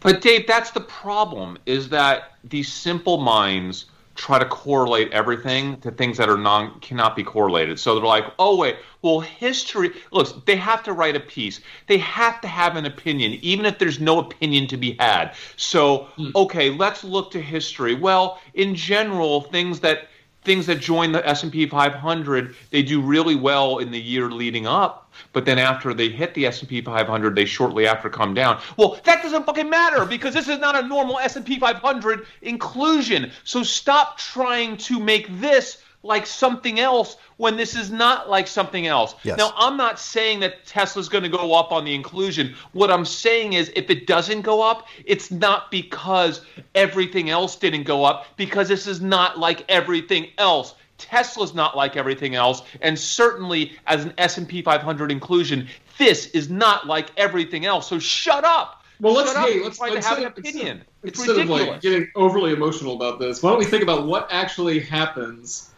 But 0.00 0.20
Dave, 0.20 0.46
that's 0.46 0.70
the 0.70 0.80
problem 0.80 1.58
is 1.66 1.88
that 1.88 2.32
these 2.44 2.72
simple 2.72 3.18
minds 3.18 3.86
try 4.16 4.38
to 4.38 4.44
correlate 4.44 5.12
everything 5.12 5.78
to 5.80 5.90
things 5.90 6.16
that 6.16 6.28
are 6.28 6.38
non 6.38 6.80
cannot 6.80 7.14
be 7.14 7.22
correlated. 7.22 7.78
So 7.78 7.94
they're 7.94 8.04
like, 8.04 8.24
oh 8.38 8.56
wait, 8.56 8.76
well 9.02 9.20
history. 9.20 9.92
Look, 10.10 10.46
they 10.46 10.56
have 10.56 10.82
to 10.84 10.92
write 10.92 11.16
a 11.16 11.20
piece. 11.20 11.60
They 11.86 11.98
have 11.98 12.40
to 12.40 12.48
have 12.48 12.76
an 12.76 12.86
opinion, 12.86 13.38
even 13.42 13.66
if 13.66 13.78
there's 13.78 14.00
no 14.00 14.18
opinion 14.18 14.66
to 14.68 14.76
be 14.76 14.96
had. 14.98 15.34
So 15.56 16.08
hmm. 16.16 16.30
okay, 16.34 16.70
let's 16.70 17.04
look 17.04 17.30
to 17.32 17.40
history. 17.40 17.94
Well, 17.94 18.40
in 18.54 18.74
general, 18.74 19.42
things 19.42 19.80
that 19.80 20.08
things 20.46 20.66
that 20.66 20.80
join 20.80 21.10
the 21.10 21.28
S&P 21.28 21.66
500, 21.66 22.54
they 22.70 22.82
do 22.82 23.00
really 23.00 23.34
well 23.34 23.78
in 23.78 23.90
the 23.90 24.00
year 24.00 24.30
leading 24.30 24.64
up, 24.64 25.05
but 25.32 25.44
then 25.44 25.58
after 25.58 25.94
they 25.94 26.08
hit 26.08 26.34
the 26.34 26.46
S&P 26.46 26.80
500, 26.80 27.34
they 27.34 27.44
shortly 27.44 27.86
after 27.86 28.08
come 28.08 28.34
down. 28.34 28.60
Well, 28.76 28.98
that 29.04 29.22
doesn't 29.22 29.44
fucking 29.44 29.70
matter 29.70 30.04
because 30.04 30.34
this 30.34 30.48
is 30.48 30.58
not 30.58 30.76
a 30.76 30.86
normal 30.86 31.18
S&P 31.18 31.58
500 31.58 32.26
inclusion. 32.42 33.30
So 33.44 33.62
stop 33.62 34.18
trying 34.18 34.76
to 34.78 35.00
make 35.00 35.26
this 35.40 35.82
like 36.06 36.26
something 36.26 36.80
else 36.80 37.16
when 37.36 37.56
this 37.56 37.74
is 37.74 37.90
not 37.90 38.30
like 38.30 38.46
something 38.46 38.86
else. 38.86 39.14
Yes. 39.24 39.36
Now, 39.36 39.52
I'm 39.56 39.76
not 39.76 39.98
saying 39.98 40.40
that 40.40 40.64
Tesla's 40.64 41.08
going 41.08 41.24
to 41.24 41.28
go 41.28 41.54
up 41.54 41.72
on 41.72 41.84
the 41.84 41.94
inclusion. 41.94 42.54
What 42.72 42.90
I'm 42.90 43.04
saying 43.04 43.54
is 43.54 43.70
if 43.76 43.90
it 43.90 44.06
doesn't 44.06 44.42
go 44.42 44.62
up, 44.62 44.86
it's 45.04 45.30
not 45.30 45.70
because 45.70 46.42
everything 46.74 47.28
else 47.28 47.56
didn't 47.56 47.84
go 47.84 48.04
up 48.04 48.26
because 48.36 48.68
this 48.68 48.86
is 48.86 49.00
not 49.00 49.38
like 49.38 49.64
everything 49.68 50.28
else. 50.38 50.74
Tesla's 50.98 51.54
not 51.54 51.76
like 51.76 51.96
everything 51.96 52.34
else, 52.34 52.62
and 52.80 52.98
certainly 52.98 53.76
as 53.86 54.04
an 54.04 54.14
S&P 54.18 54.62
500 54.62 55.12
inclusion, 55.12 55.68
this 55.98 56.26
is 56.28 56.48
not 56.48 56.86
like 56.86 57.10
everything 57.16 57.66
else. 57.66 57.88
So 57.88 57.98
shut 57.98 58.44
up. 58.44 58.84
Well, 59.00 59.12
let's 59.12 59.32
shut 59.32 59.48
hey, 59.48 59.62
let's, 59.62 59.78
let's 59.78 60.06
have 60.06 60.18
an 60.18 60.24
opinion. 60.24 60.82
Instead, 61.02 61.28
it's 61.28 61.28
ridiculous. 61.28 61.62
of 61.62 61.68
like 61.68 61.80
getting 61.82 62.08
overly 62.14 62.52
emotional 62.52 62.94
about 62.94 63.18
this, 63.18 63.42
why 63.42 63.50
don't 63.50 63.58
we 63.58 63.66
think 63.66 63.82
about 63.82 64.06
what 64.06 64.26
actually 64.30 64.80
happens 64.80 65.70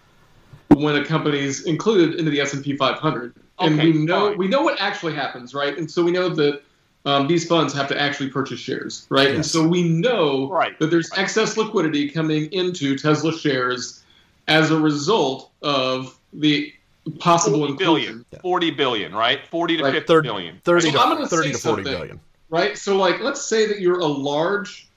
when 0.74 0.96
a 0.96 1.04
company 1.04 1.40
is 1.40 1.66
included 1.66 2.18
into 2.18 2.30
the 2.30 2.40
S&P 2.40 2.76
500. 2.76 3.34
And 3.60 3.74
okay, 3.74 3.90
we 3.90 3.98
know 3.98 4.28
fine. 4.28 4.38
we 4.38 4.46
know 4.46 4.62
what 4.62 4.80
actually 4.80 5.14
happens, 5.14 5.52
right? 5.52 5.76
And 5.76 5.90
so 5.90 6.04
we 6.04 6.12
know 6.12 6.28
that 6.28 6.62
um, 7.04 7.26
these 7.26 7.46
funds 7.46 7.74
have 7.74 7.88
to 7.88 8.00
actually 8.00 8.30
purchase 8.30 8.60
shares, 8.60 9.06
right? 9.08 9.28
Yes. 9.28 9.34
And 9.34 9.46
so 9.46 9.66
we 9.66 9.88
know 9.88 10.48
right. 10.48 10.78
that 10.78 10.90
there's 10.90 11.10
right. 11.10 11.20
excess 11.20 11.56
liquidity 11.56 12.08
coming 12.08 12.52
into 12.52 12.96
Tesla 12.96 13.32
shares 13.32 14.04
as 14.48 14.70
a 14.70 14.78
result 14.78 15.52
of 15.62 16.18
the 16.32 16.72
possible 17.18 17.60
40 17.60 17.74
billion, 17.74 18.24
40 18.42 18.70
billion, 18.72 19.14
right? 19.14 19.46
40 19.46 19.76
to 19.76 19.84
right. 19.84 19.92
50 19.92 20.06
30, 20.06 20.28
billion. 20.28 20.60
30 20.64 20.90
so 20.90 21.16
to, 21.18 21.26
30 21.26 21.52
to 21.52 21.58
40 21.58 21.82
billion. 21.82 22.20
Right? 22.50 22.76
So 22.76 22.96
like 22.96 23.20
let's 23.20 23.42
say 23.42 23.66
that 23.66 23.80
you're 23.80 24.00
a 24.00 24.06
large 24.06 24.88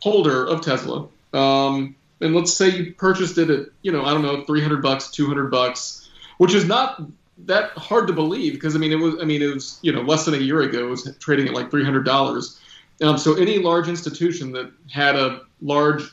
holder 0.00 0.46
of 0.46 0.62
Tesla. 0.62 1.08
Um, 1.32 1.96
and 2.20 2.34
let's 2.34 2.52
say 2.52 2.68
you 2.68 2.94
purchased 2.94 3.38
it 3.38 3.50
at 3.50 3.66
you 3.82 3.92
know 3.92 4.04
I 4.04 4.12
don't 4.12 4.22
know 4.22 4.44
300 4.44 4.82
bucks, 4.82 5.10
200 5.10 5.50
bucks, 5.50 6.08
which 6.38 6.54
is 6.54 6.64
not 6.64 7.02
that 7.46 7.70
hard 7.70 8.06
to 8.06 8.12
believe 8.12 8.52
because 8.52 8.76
I 8.76 8.78
mean 8.78 8.92
it 8.92 8.96
was 8.96 9.16
I 9.20 9.24
mean 9.24 9.42
it 9.42 9.52
was 9.52 9.78
you 9.82 9.92
know 9.92 10.02
less 10.02 10.24
than 10.24 10.34
a 10.34 10.38
year 10.38 10.62
ago 10.62 10.86
it 10.86 10.90
was 10.90 11.16
trading 11.18 11.48
at 11.48 11.54
like 11.54 11.70
300 11.70 12.04
dollars. 12.04 12.60
Um, 13.02 13.18
so 13.18 13.34
any 13.34 13.58
large 13.58 13.88
institution 13.88 14.52
that 14.52 14.70
had 14.90 15.16
a 15.16 15.40
large 15.60 16.04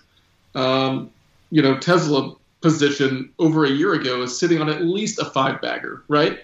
um, 0.55 1.11
you 1.51 1.61
know 1.61 1.77
Tesla 1.77 2.35
position 2.61 3.31
over 3.39 3.65
a 3.65 3.69
year 3.69 3.93
ago 3.93 4.21
is 4.21 4.37
sitting 4.37 4.61
on 4.61 4.69
at 4.69 4.83
least 4.83 5.19
a 5.19 5.25
five 5.25 5.61
bagger, 5.61 6.03
right? 6.07 6.39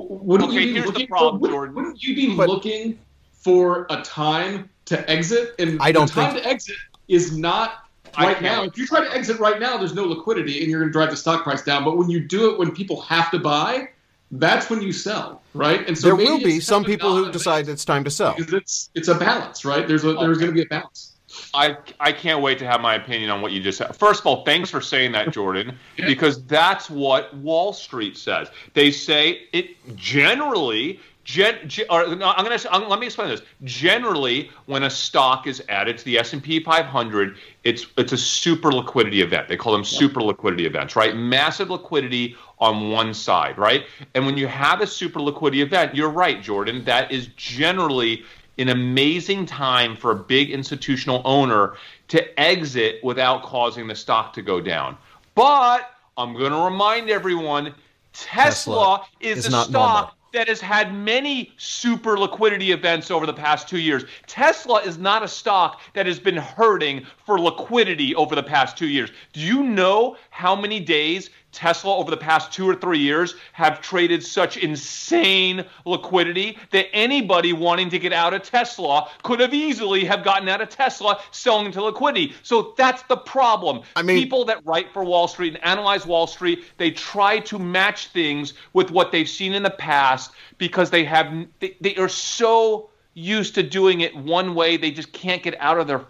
Wouldn't 0.00 0.50
okay, 0.50 0.62
you 0.62 0.74
be 0.74 0.80
looking 0.82 1.06
problem, 1.06 1.40
for, 1.40 1.60
wouldn't, 1.60 1.74
wouldn't, 1.74 2.02
you 2.02 2.16
be 2.16 2.36
but, 2.36 2.48
looking 2.48 2.98
for 3.32 3.86
a 3.90 4.02
time 4.02 4.68
to 4.86 5.08
exit? 5.08 5.54
And 5.58 5.80
I 5.80 5.92
don't 5.92 6.08
the 6.08 6.14
time 6.14 6.32
think... 6.32 6.44
to 6.44 6.50
exit 6.50 6.76
is 7.06 7.36
not 7.36 7.84
right 8.18 8.42
now, 8.42 8.64
if 8.64 8.76
you 8.76 8.86
try 8.86 9.04
to 9.04 9.14
exit 9.14 9.38
right 9.38 9.60
now, 9.60 9.76
there's 9.76 9.94
no 9.94 10.04
liquidity 10.04 10.62
and 10.62 10.70
you're 10.70 10.80
going 10.80 10.90
to 10.90 10.92
drive 10.92 11.10
the 11.10 11.16
stock 11.16 11.44
price 11.44 11.62
down. 11.62 11.84
But 11.84 11.96
when 11.96 12.10
you 12.10 12.20
do 12.20 12.52
it 12.52 12.58
when 12.58 12.72
people 12.72 13.00
have 13.02 13.30
to 13.30 13.38
buy, 13.38 13.88
that's 14.32 14.68
when 14.68 14.82
you 14.82 14.92
sell, 14.92 15.42
right? 15.52 15.86
And 15.86 15.96
so 15.96 16.08
there 16.08 16.16
will 16.16 16.38
be 16.38 16.60
some 16.60 16.84
people 16.84 17.14
who 17.14 17.30
decide 17.30 17.68
it's 17.68 17.84
time 17.84 18.04
to 18.04 18.10
sell 18.10 18.34
because 18.36 18.52
it's 18.52 18.90
it's 18.94 19.08
a 19.08 19.14
balance, 19.14 19.64
right? 19.64 19.86
There's 19.86 20.04
a, 20.04 20.08
okay. 20.08 20.26
there's 20.26 20.38
going 20.38 20.50
to 20.50 20.54
be 20.54 20.62
a 20.62 20.66
balance. 20.66 21.13
I 21.54 21.76
I 22.00 22.12
can't 22.12 22.42
wait 22.42 22.58
to 22.58 22.66
have 22.66 22.80
my 22.80 22.94
opinion 22.94 23.30
on 23.30 23.40
what 23.40 23.52
you 23.52 23.62
just 23.62 23.78
said. 23.78 23.94
First 23.96 24.20
of 24.20 24.26
all, 24.26 24.44
thanks 24.44 24.70
for 24.70 24.80
saying 24.80 25.12
that, 25.12 25.30
Jordan, 25.32 25.78
because 25.96 26.44
that's 26.44 26.90
what 26.90 27.34
Wall 27.36 27.72
Street 27.72 28.16
says. 28.16 28.48
They 28.74 28.90
say 28.90 29.48
it 29.52 29.96
generally 29.96 31.00
Gen, 31.24 31.70
no, 31.88 31.96
I'm 32.36 32.44
going 32.44 32.58
to 32.58 32.78
let 32.86 33.00
me 33.00 33.06
explain 33.06 33.30
this. 33.30 33.40
Generally, 33.64 34.50
when 34.66 34.82
a 34.82 34.90
stock 34.90 35.46
is 35.46 35.62
added 35.70 35.96
to 35.96 36.04
the 36.04 36.18
S&P 36.18 36.62
500, 36.62 37.38
it's 37.64 37.86
it's 37.96 38.12
a 38.12 38.18
super 38.18 38.70
liquidity 38.70 39.22
event. 39.22 39.48
They 39.48 39.56
call 39.56 39.72
them 39.72 39.84
super 39.84 40.20
liquidity 40.20 40.66
events, 40.66 40.96
right? 40.96 41.16
Massive 41.16 41.70
liquidity 41.70 42.36
on 42.58 42.90
one 42.90 43.14
side, 43.14 43.56
right? 43.56 43.86
And 44.14 44.26
when 44.26 44.36
you 44.36 44.46
have 44.48 44.82
a 44.82 44.86
super 44.86 45.18
liquidity 45.18 45.62
event, 45.62 45.94
you're 45.94 46.10
right, 46.10 46.42
Jordan. 46.42 46.84
That 46.84 47.10
is 47.10 47.28
generally 47.36 48.24
an 48.58 48.68
amazing 48.68 49.46
time 49.46 49.96
for 49.96 50.12
a 50.12 50.16
big 50.16 50.50
institutional 50.50 51.22
owner 51.24 51.74
to 52.08 52.40
exit 52.40 53.02
without 53.02 53.42
causing 53.42 53.86
the 53.86 53.94
stock 53.94 54.32
to 54.34 54.42
go 54.42 54.60
down. 54.60 54.96
But 55.34 55.90
I'm 56.16 56.34
going 56.34 56.52
to 56.52 56.58
remind 56.58 57.10
everyone 57.10 57.74
Tesla, 58.12 59.00
Tesla 59.00 59.06
is, 59.20 59.38
is 59.38 59.46
a 59.46 59.50
stock 59.50 59.70
normal 59.70 60.10
that 60.34 60.48
has 60.48 60.60
had 60.60 60.92
many 60.92 61.52
super 61.56 62.18
liquidity 62.18 62.72
events 62.72 63.10
over 63.10 63.24
the 63.24 63.32
past 63.32 63.68
two 63.68 63.78
years. 63.78 64.04
Tesla 64.26 64.80
is 64.82 64.98
not 64.98 65.22
a 65.22 65.28
stock 65.28 65.80
that 65.94 66.06
has 66.06 66.18
been 66.18 66.36
hurting 66.36 67.06
for 67.24 67.40
liquidity 67.40 68.14
over 68.16 68.34
the 68.34 68.42
past 68.42 68.76
two 68.76 68.88
years. 68.88 69.10
Do 69.32 69.40
you 69.40 69.62
know 69.62 70.16
how 70.30 70.54
many 70.56 70.80
days 70.80 71.30
Tesla 71.54 71.96
over 71.96 72.10
the 72.10 72.16
past 72.16 72.52
two 72.52 72.68
or 72.68 72.74
three 72.74 72.98
years 72.98 73.34
have 73.52 73.80
traded 73.80 74.24
such 74.24 74.56
insane 74.56 75.64
liquidity 75.84 76.58
that 76.70 76.86
anybody 76.92 77.52
wanting 77.52 77.90
to 77.90 77.98
get 77.98 78.12
out 78.12 78.34
of 78.34 78.42
Tesla 78.42 79.08
could 79.22 79.40
have 79.40 79.54
easily 79.54 80.04
have 80.04 80.24
gotten 80.24 80.48
out 80.48 80.60
of 80.60 80.68
Tesla 80.68 81.20
selling 81.30 81.66
into 81.66 81.82
liquidity. 81.82 82.34
So 82.42 82.74
that's 82.76 83.02
the 83.04 83.16
problem. 83.16 83.82
I 83.96 84.02
mean, 84.02 84.22
people 84.22 84.44
that 84.46 84.64
write 84.64 84.92
for 84.92 85.04
Wall 85.04 85.28
Street 85.28 85.54
and 85.54 85.64
analyze 85.64 86.06
Wall 86.06 86.26
Street, 86.26 86.64
they 86.76 86.90
try 86.90 87.38
to 87.40 87.58
match 87.58 88.08
things 88.08 88.54
with 88.72 88.90
what 88.90 89.12
they've 89.12 89.28
seen 89.28 89.54
in 89.54 89.62
the 89.62 89.70
past 89.70 90.32
because 90.58 90.90
they 90.90 91.04
have 91.04 91.46
they, 91.60 91.76
they 91.80 91.96
are 91.96 92.08
so 92.08 92.90
used 93.14 93.54
to 93.54 93.62
doing 93.62 94.00
it 94.00 94.14
one 94.16 94.54
way 94.54 94.76
they 94.76 94.90
just 94.90 95.12
can't 95.12 95.42
get 95.42 95.54
out 95.60 95.78
of 95.78 95.86
their 95.86 96.04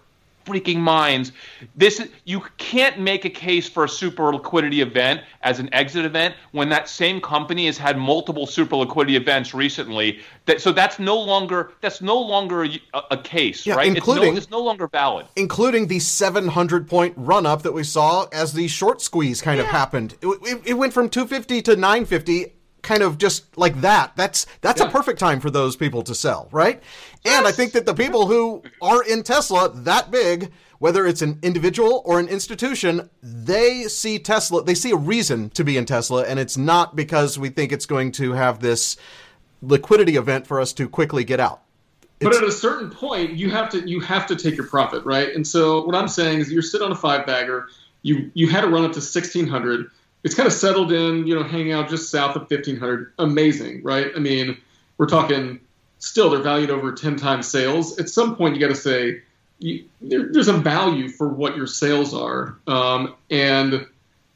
freaking 0.44 0.78
minds. 0.78 1.32
This 1.76 2.06
you 2.24 2.42
can't 2.58 2.98
make 2.98 3.24
a 3.24 3.30
case 3.30 3.68
for 3.68 3.84
a 3.84 3.88
super 3.88 4.32
liquidity 4.32 4.80
event 4.80 5.22
as 5.42 5.58
an 5.58 5.72
exit 5.72 6.04
event 6.04 6.34
when 6.52 6.68
that 6.70 6.88
same 6.88 7.20
company 7.20 7.66
has 7.66 7.78
had 7.78 7.98
multiple 7.98 8.46
super 8.46 8.76
liquidity 8.76 9.16
events 9.16 9.54
recently. 9.54 10.20
That 10.46 10.60
so 10.60 10.72
that's 10.72 10.98
no 10.98 11.16
longer 11.16 11.72
that's 11.80 12.00
no 12.00 12.18
longer 12.18 12.64
a, 12.64 13.02
a 13.10 13.16
case, 13.16 13.66
yeah, 13.66 13.74
right? 13.74 13.86
Including, 13.86 14.28
it's 14.28 14.32
no, 14.32 14.38
it's 14.38 14.50
no 14.50 14.60
longer 14.60 14.88
valid. 14.88 15.26
Including 15.36 15.86
the 15.86 15.98
700 15.98 16.88
point 16.88 17.14
run 17.16 17.46
up 17.46 17.62
that 17.62 17.72
we 17.72 17.84
saw 17.84 18.26
as 18.32 18.52
the 18.52 18.68
short 18.68 19.00
squeeze 19.00 19.40
kind 19.40 19.58
yeah. 19.58 19.64
of 19.64 19.70
happened. 19.70 20.14
It, 20.22 20.26
it, 20.42 20.62
it 20.66 20.74
went 20.74 20.92
from 20.92 21.08
250 21.08 21.62
to 21.62 21.76
950 21.76 22.53
kind 22.84 23.02
of 23.02 23.18
just 23.18 23.56
like 23.56 23.80
that. 23.80 24.12
That's 24.16 24.46
that's 24.60 24.80
yeah. 24.80 24.88
a 24.88 24.90
perfect 24.90 25.18
time 25.18 25.40
for 25.40 25.50
those 25.50 25.74
people 25.74 26.02
to 26.02 26.14
sell, 26.14 26.48
right? 26.52 26.82
Yes. 27.24 27.38
And 27.38 27.46
I 27.46 27.52
think 27.52 27.72
that 27.72 27.86
the 27.86 27.94
people 27.94 28.26
who 28.26 28.62
are 28.80 29.02
in 29.02 29.22
Tesla 29.22 29.70
that 29.74 30.10
big, 30.10 30.52
whether 30.78 31.06
it's 31.06 31.22
an 31.22 31.38
individual 31.42 32.02
or 32.04 32.20
an 32.20 32.28
institution, 32.28 33.10
they 33.22 33.84
see 33.84 34.18
Tesla, 34.18 34.62
they 34.62 34.74
see 34.74 34.92
a 34.92 34.96
reason 34.96 35.50
to 35.50 35.64
be 35.64 35.76
in 35.76 35.86
Tesla 35.86 36.24
and 36.24 36.38
it's 36.38 36.56
not 36.56 36.94
because 36.94 37.38
we 37.38 37.48
think 37.48 37.72
it's 37.72 37.86
going 37.86 38.12
to 38.12 38.32
have 38.32 38.60
this 38.60 38.96
liquidity 39.62 40.16
event 40.16 40.46
for 40.46 40.60
us 40.60 40.72
to 40.74 40.88
quickly 40.88 41.24
get 41.24 41.40
out. 41.40 41.62
It's, 42.20 42.28
but 42.28 42.36
at 42.36 42.48
a 42.48 42.52
certain 42.52 42.90
point, 42.90 43.32
you 43.32 43.50
have 43.50 43.70
to 43.70 43.88
you 43.88 44.00
have 44.00 44.26
to 44.28 44.36
take 44.36 44.56
your 44.56 44.66
profit, 44.66 45.04
right? 45.04 45.34
And 45.34 45.46
so 45.46 45.84
what 45.84 45.96
I'm 45.96 46.08
saying 46.08 46.38
is, 46.38 46.52
you're 46.52 46.62
sitting 46.62 46.84
on 46.84 46.92
a 46.92 46.96
five 46.96 47.26
bagger. 47.26 47.68
You 48.02 48.30
you 48.34 48.48
had 48.48 48.60
to 48.60 48.68
run 48.68 48.84
up 48.84 48.92
to 48.92 49.00
1600 49.00 49.90
it's 50.24 50.34
kind 50.34 50.46
of 50.46 50.52
settled 50.52 50.90
in, 50.90 51.26
you 51.26 51.34
know, 51.34 51.42
hanging 51.42 51.72
out 51.72 51.88
just 51.88 52.10
south 52.10 52.34
of 52.34 52.42
1500. 52.42 53.12
Amazing, 53.18 53.82
right? 53.82 54.10
I 54.16 54.18
mean, 54.18 54.56
we're 54.96 55.06
talking 55.06 55.60
still 55.98 56.30
they're 56.30 56.40
valued 56.40 56.70
over 56.70 56.92
10 56.92 57.16
times 57.16 57.46
sales. 57.46 57.98
At 57.98 58.08
some 58.08 58.34
point, 58.36 58.54
you 58.54 58.60
got 58.60 58.68
to 58.68 58.74
say 58.74 59.22
you, 59.58 59.84
there, 60.00 60.32
there's 60.32 60.48
a 60.48 60.54
value 60.54 61.08
for 61.08 61.28
what 61.28 61.56
your 61.56 61.66
sales 61.66 62.14
are, 62.14 62.56
um, 62.66 63.14
and 63.30 63.86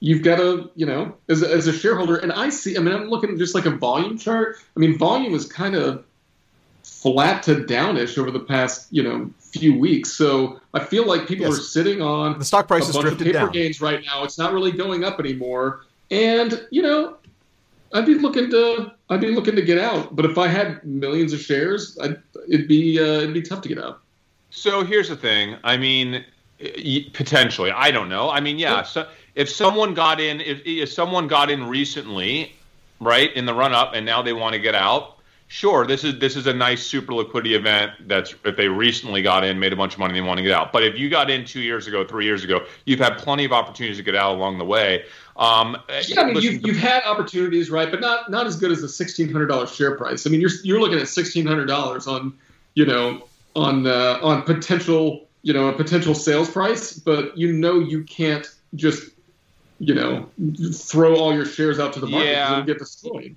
you've 0.01 0.23
got 0.23 0.37
to, 0.37 0.71
you 0.77 0.87
know, 0.87 1.15
as, 1.29 1.43
as 1.43 1.67
a 1.67 1.73
shareholder. 1.73 2.17
And 2.17 2.33
I 2.33 2.51
see, 2.51 2.77
I 2.77 2.81
mean, 2.81 2.95
I'm 2.95 3.09
looking 3.09 3.37
just 3.39 3.55
like 3.55 3.67
a 3.67 3.71
volume 3.71 4.17
chart. 4.17 4.57
I 4.77 4.81
mean, 4.81 4.97
volume 4.97 5.35
is 5.35 5.45
kind 5.45 5.75
of 5.75 6.05
flat 6.83 7.43
to 7.45 7.65
downish 7.65 8.17
over 8.19 8.31
the 8.31 8.41
past, 8.41 8.89
you 8.91 9.03
know, 9.03 9.31
few 9.59 9.79
weeks. 9.79 10.13
So 10.13 10.61
I 10.75 10.85
feel 10.85 11.07
like 11.07 11.27
people 11.27 11.47
yes. 11.47 11.59
are 11.59 11.63
sitting 11.63 12.01
on 12.03 12.39
the 12.39 12.45
stock 12.45 12.69
price 12.69 12.89
a 12.89 12.93
bunch 12.93 13.13
of 13.13 13.19
paper 13.19 13.33
down. 13.33 13.53
gains 13.53 13.81
right 13.81 14.03
now. 14.05 14.25
It's 14.25 14.39
not 14.39 14.53
really 14.53 14.73
going 14.73 15.05
up 15.05 15.21
anymore. 15.21 15.85
And 16.11 16.67
you 16.71 16.83
know, 16.83 17.17
I'd 17.93 18.07
be 18.07 18.15
looking 18.15 18.51
to 18.51 18.93
I'd 19.11 19.21
be 19.21 19.31
looking 19.31 19.57
to 19.57 19.63
get 19.63 19.79
out. 19.79 20.17
But 20.17 20.25
if 20.25 20.39
I 20.39 20.49
had 20.49 20.85
millions 20.85 21.33
of 21.33 21.41
shares, 21.41 21.99
I'd, 22.03 22.21
it'd 22.49 22.69
be 22.69 22.99
uh, 22.99 23.21
it'd 23.23 23.35
be 23.35 23.43
tough 23.43 23.63
to 23.63 23.69
get 23.69 23.79
out. 23.79 24.01
So 24.51 24.85
here's 24.85 25.09
the 25.09 25.17
thing. 25.17 25.57
I 25.63 25.77
mean, 25.77 26.25
Potentially, 27.13 27.71
I 27.71 27.93
don't 27.93 28.09
know. 28.09 28.31
I 28.31 28.41
mean, 28.41 28.59
yeah. 28.59 28.83
So 28.83 29.07
if 29.37 29.49
someone 29.49 29.95
got 29.95 30.21
in, 30.21 30.41
if, 30.41 30.61
if 30.65 30.89
someone 30.91 31.29
got 31.29 31.51
in 31.51 31.69
recently, 31.69 32.53
right 32.99 33.33
in 33.35 33.47
the 33.47 33.55
run 33.55 33.73
up, 33.73 33.93
and 33.95 34.05
now 34.05 34.23
they 34.23 34.33
want 34.33 34.55
to 34.55 34.59
get 34.59 34.75
out, 34.75 35.18
sure, 35.49 35.87
this 35.87 36.05
is 36.05 36.19
this 36.21 36.37
is 36.37 36.47
a 36.47 36.55
nice 36.55 36.87
super 36.87 37.13
liquidity 37.15 37.55
event. 37.55 37.93
That's 38.07 38.35
if 38.45 38.57
they 38.57 38.69
recently 38.69 39.23
got 39.23 39.45
in, 39.45 39.59
made 39.59 39.73
a 39.73 39.77
bunch 39.77 39.95
of 39.95 39.99
money, 39.99 40.17
and 40.17 40.25
they 40.25 40.27
want 40.27 40.39
to 40.39 40.45
get 40.45 40.53
out. 40.53 40.73
But 40.73 40.85
if 40.85 40.97
you 40.97 41.11
got 41.11 41.31
in 41.31 41.45
two 41.45 41.61
years 41.61 41.87
ago, 41.87 42.05
three 42.05 42.25
years 42.25 42.45
ago, 42.45 42.65
you've 42.85 43.01
had 43.01 43.19
plenty 43.19 43.45
of 43.45 43.53
opportunities 43.53 43.97
to 43.97 44.03
get 44.05 44.15
out 44.15 44.37
along 44.37 44.59
the 44.59 44.65
way. 44.65 45.05
Um, 45.37 45.77
yeah, 46.07 46.21
I 46.21 46.25
mean, 46.25 46.43
you've, 46.43 46.67
you've 46.67 46.77
had 46.77 47.03
opportunities, 47.05 47.71
right? 47.71 47.91
But 47.91 48.01
not 48.01 48.31
not 48.31 48.47
as 48.47 48.57
good 48.57 48.71
as 48.71 48.83
a 48.83 48.89
sixteen 48.89 49.33
hundred 49.33 49.47
dollars 49.47 49.75
share 49.75 49.97
price. 49.97 50.27
I 50.27 50.31
mean, 50.31 50.41
you're 50.41 50.51
you're 50.63 50.81
looking 50.81 50.99
at 50.99 51.09
sixteen 51.09 51.47
hundred 51.47 51.67
dollars 51.67 52.07
on 52.07 52.35
you 52.75 52.87
know 52.87 53.27
on 53.57 53.87
uh, 53.87 54.19
on 54.23 54.43
potential 54.43 55.27
you 55.43 55.53
know 55.53 55.69
a 55.69 55.73
potential 55.73 56.15
sales 56.15 56.51
price, 56.51 56.93
but 56.93 57.37
you 57.37 57.53
know 57.53 57.79
you 57.79 58.05
can't 58.05 58.47
just 58.75 59.11
you 59.79 59.95
know 59.95 60.29
throw 60.75 61.17
all 61.17 61.35
your 61.35 61.47
shares 61.47 61.79
out 61.79 61.93
to 61.95 62.01
the 62.01 62.07
market 62.07 62.31
yeah. 62.31 62.59
and 62.59 62.67
get 62.67 62.79
destroyed. 62.79 63.37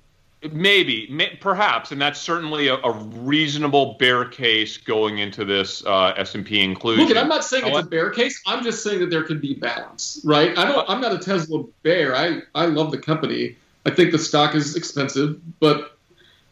Maybe, 0.52 1.08
may, 1.12 1.38
perhaps, 1.40 1.92
and 1.92 2.02
that's 2.02 2.20
certainly 2.20 2.68
a, 2.68 2.76
a, 2.78 2.92
reasonable 2.92 3.96
bear 4.00 4.26
case 4.26 4.76
going 4.76 5.20
into 5.20 5.46
this 5.46 5.86
uh, 5.86 6.14
S 6.18 6.34
and 6.34 6.44
P 6.44 6.62
inclusion. 6.62 7.08
Look, 7.08 7.16
I'm 7.16 7.28
not 7.28 7.44
saying 7.44 7.68
it's 7.68 7.78
a 7.78 7.84
bear 7.84 8.10
case. 8.10 8.42
I'm 8.48 8.64
just 8.64 8.84
saying 8.84 9.02
that 9.02 9.12
there 9.12 9.22
can 9.22 9.40
be 9.40 9.54
balance, 9.54 10.20
right? 10.24 10.58
I 10.58 10.66
don't. 10.66 10.90
I'm 10.90 11.00
not 11.00 11.12
a 11.12 11.20
Tesla 11.20 11.64
bear. 11.84 12.16
I 12.16 12.40
I 12.56 12.66
love 12.66 12.90
the 12.90 12.98
company. 12.98 13.56
I 13.86 13.92
think 13.92 14.12
the 14.12 14.18
stock 14.18 14.56
is 14.56 14.76
expensive, 14.76 15.40
but 15.60 15.96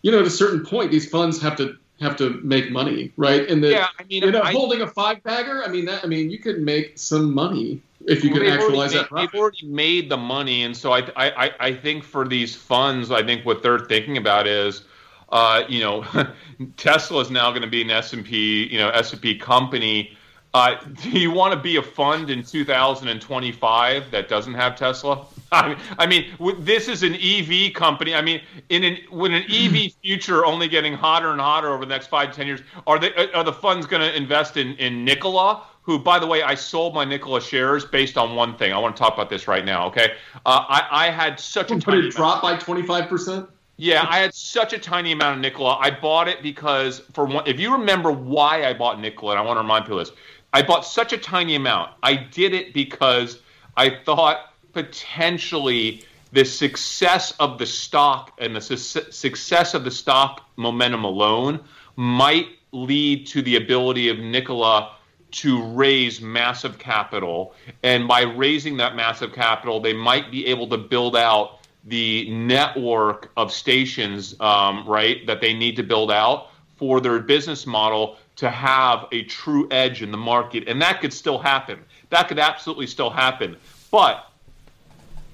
you 0.03 0.11
know, 0.11 0.19
at 0.19 0.27
a 0.27 0.31
certain 0.31 0.63
point, 0.63 0.91
these 0.91 1.09
funds 1.09 1.41
have 1.41 1.55
to 1.55 1.75
have 1.99 2.15
to 2.17 2.39
make 2.43 2.71
money, 2.71 3.11
right? 3.17 3.49
And 3.49 3.63
the, 3.63 3.71
yeah, 3.71 3.87
I 3.97 4.03
mean, 4.03 4.23
you 4.23 4.31
know, 4.31 4.41
I, 4.41 4.51
holding 4.51 4.81
a 4.81 4.87
five 4.87 5.23
bagger, 5.23 5.63
I 5.63 5.67
mean, 5.67 5.85
that 5.85 6.03
I 6.03 6.07
mean, 6.07 6.29
you 6.29 6.37
could 6.37 6.61
make 6.61 6.97
some 6.97 7.33
money 7.33 7.81
if 8.07 8.23
you 8.23 8.31
can 8.31 8.45
actualize 8.45 8.93
made, 8.93 8.99
that 8.99 9.09
profit. 9.09 9.31
They've 9.31 9.41
already 9.41 9.67
made 9.67 10.09
the 10.09 10.17
money, 10.17 10.63
and 10.63 10.75
so 10.75 10.93
I, 10.93 11.09
I, 11.15 11.51
I 11.59 11.73
think 11.73 12.03
for 12.03 12.27
these 12.27 12.55
funds, 12.55 13.11
I 13.11 13.23
think 13.23 13.45
what 13.45 13.61
they're 13.61 13.79
thinking 13.79 14.17
about 14.17 14.47
is, 14.47 14.83
uh, 15.29 15.63
you 15.67 15.79
know, 15.81 16.05
Tesla 16.77 17.21
is 17.21 17.29
now 17.29 17.49
going 17.51 17.61
to 17.61 17.67
be 17.67 17.81
an 17.81 17.91
S 17.91 18.13
and 18.13 18.25
P, 18.25 18.67
you 18.67 18.77
know, 18.77 18.89
S 18.89 19.13
and 19.13 19.21
P 19.21 19.37
company. 19.37 20.15
Uh, 20.53 20.75
do 21.01 21.09
you 21.09 21.31
want 21.31 21.53
to 21.53 21.59
be 21.59 21.75
a 21.75 21.81
fund 21.81 22.29
in 22.29 22.43
2025 22.43 24.11
that 24.11 24.29
doesn't 24.29 24.53
have 24.53 24.75
Tesla? 24.75 25.25
I 25.51 25.69
mean, 25.69 25.77
I 25.97 26.05
mean, 26.05 26.25
this 26.59 26.87
is 26.87 27.03
an 27.03 27.15
EV 27.15 27.73
company. 27.73 28.13
I 28.13 28.21
mean, 28.21 28.41
in 28.69 28.83
an 28.83 28.97
when 29.09 29.33
an 29.33 29.43
EV 29.49 29.93
future 30.03 30.45
only 30.45 30.67
getting 30.67 30.93
hotter 30.93 31.31
and 31.31 31.41
hotter 31.41 31.69
over 31.69 31.85
the 31.85 31.89
next 31.89 32.07
five 32.07 32.35
ten 32.35 32.47
years, 32.47 32.61
are 32.87 32.99
they 32.99 33.31
are 33.33 33.43
the 33.43 33.53
funds 33.53 33.85
going 33.85 34.01
to 34.01 34.15
invest 34.15 34.57
in 34.57 34.75
in 34.75 35.03
Nikola, 35.03 35.63
who, 35.89 35.97
by 35.97 36.19
the 36.19 36.27
way, 36.27 36.43
I 36.43 36.53
sold 36.53 36.93
my 36.93 37.03
Nikola 37.03 37.41
shares 37.41 37.83
based 37.83 38.15
on 38.15 38.35
one 38.35 38.55
thing. 38.55 38.71
I 38.71 38.77
want 38.77 38.95
to 38.95 38.99
talk 39.01 39.15
about 39.15 39.27
this 39.27 39.47
right 39.47 39.65
now. 39.65 39.87
Okay, 39.87 40.13
uh, 40.45 40.63
I, 40.69 41.07
I 41.07 41.09
had 41.09 41.39
such 41.39 41.71
a 41.71 41.79
tiny 41.79 42.09
it 42.09 42.11
drop 42.11 42.43
by 42.43 42.57
twenty 42.57 42.83
five 42.83 43.09
percent. 43.09 43.49
Yeah, 43.77 44.05
I 44.07 44.19
had 44.19 44.35
such 44.35 44.71
a 44.73 44.77
tiny 44.77 45.13
amount 45.13 45.37
of 45.37 45.41
Nikola. 45.41 45.77
I 45.77 45.89
bought 45.89 46.27
it 46.27 46.43
because 46.43 46.99
for 47.13 47.25
one, 47.25 47.47
if 47.47 47.59
you 47.59 47.71
remember 47.71 48.11
why 48.11 48.65
I 48.65 48.73
bought 48.73 48.99
Nikola, 48.99 49.31
and 49.31 49.39
I 49.39 49.43
want 49.43 49.57
to 49.57 49.61
remind 49.61 49.85
people 49.85 49.97
this, 49.97 50.11
I 50.53 50.61
bought 50.61 50.85
such 50.85 51.11
a 51.11 51.17
tiny 51.17 51.55
amount. 51.55 51.95
I 52.03 52.13
did 52.15 52.53
it 52.53 52.71
because 52.71 53.39
I 53.75 53.89
thought 53.89 54.53
potentially 54.73 56.03
the 56.33 56.45
success 56.45 57.33
of 57.39 57.57
the 57.57 57.65
stock 57.65 58.33
and 58.37 58.55
the 58.55 58.61
su- 58.61 59.11
success 59.11 59.73
of 59.73 59.83
the 59.83 59.91
stock 59.91 60.47
momentum 60.55 61.03
alone 61.03 61.59
might 61.95 62.45
lead 62.73 63.25
to 63.25 63.41
the 63.41 63.55
ability 63.55 64.09
of 64.09 64.19
Nikola 64.19 64.97
to 65.31 65.63
raise 65.73 66.21
massive 66.21 66.79
capital. 66.79 67.53
And 67.83 68.07
by 68.07 68.21
raising 68.21 68.77
that 68.77 68.95
massive 68.95 69.33
capital, 69.33 69.79
they 69.79 69.93
might 69.93 70.31
be 70.31 70.47
able 70.47 70.67
to 70.69 70.77
build 70.77 71.15
out 71.15 71.59
the 71.85 72.29
network 72.29 73.31
of 73.37 73.51
stations, 73.51 74.39
um, 74.39 74.87
right, 74.87 75.25
that 75.27 75.41
they 75.41 75.53
need 75.53 75.75
to 75.77 75.83
build 75.83 76.11
out 76.11 76.47
for 76.77 76.99
their 76.99 77.19
business 77.19 77.65
model 77.65 78.17
to 78.37 78.49
have 78.49 79.05
a 79.11 79.23
true 79.23 79.67
edge 79.71 80.01
in 80.01 80.11
the 80.11 80.17
market. 80.17 80.67
And 80.67 80.81
that 80.81 81.01
could 81.01 81.13
still 81.13 81.37
happen. 81.37 81.79
That 82.09 82.27
could 82.27 82.39
absolutely 82.39 82.87
still 82.87 83.09
happen. 83.09 83.57
But 83.91 84.29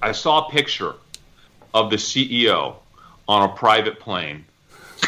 I 0.02 0.12
saw 0.12 0.46
a 0.46 0.50
picture 0.50 0.94
of 1.72 1.90
the 1.90 1.96
CEO 1.96 2.76
on 3.28 3.48
a 3.48 3.52
private 3.52 4.00
plane 4.00 4.44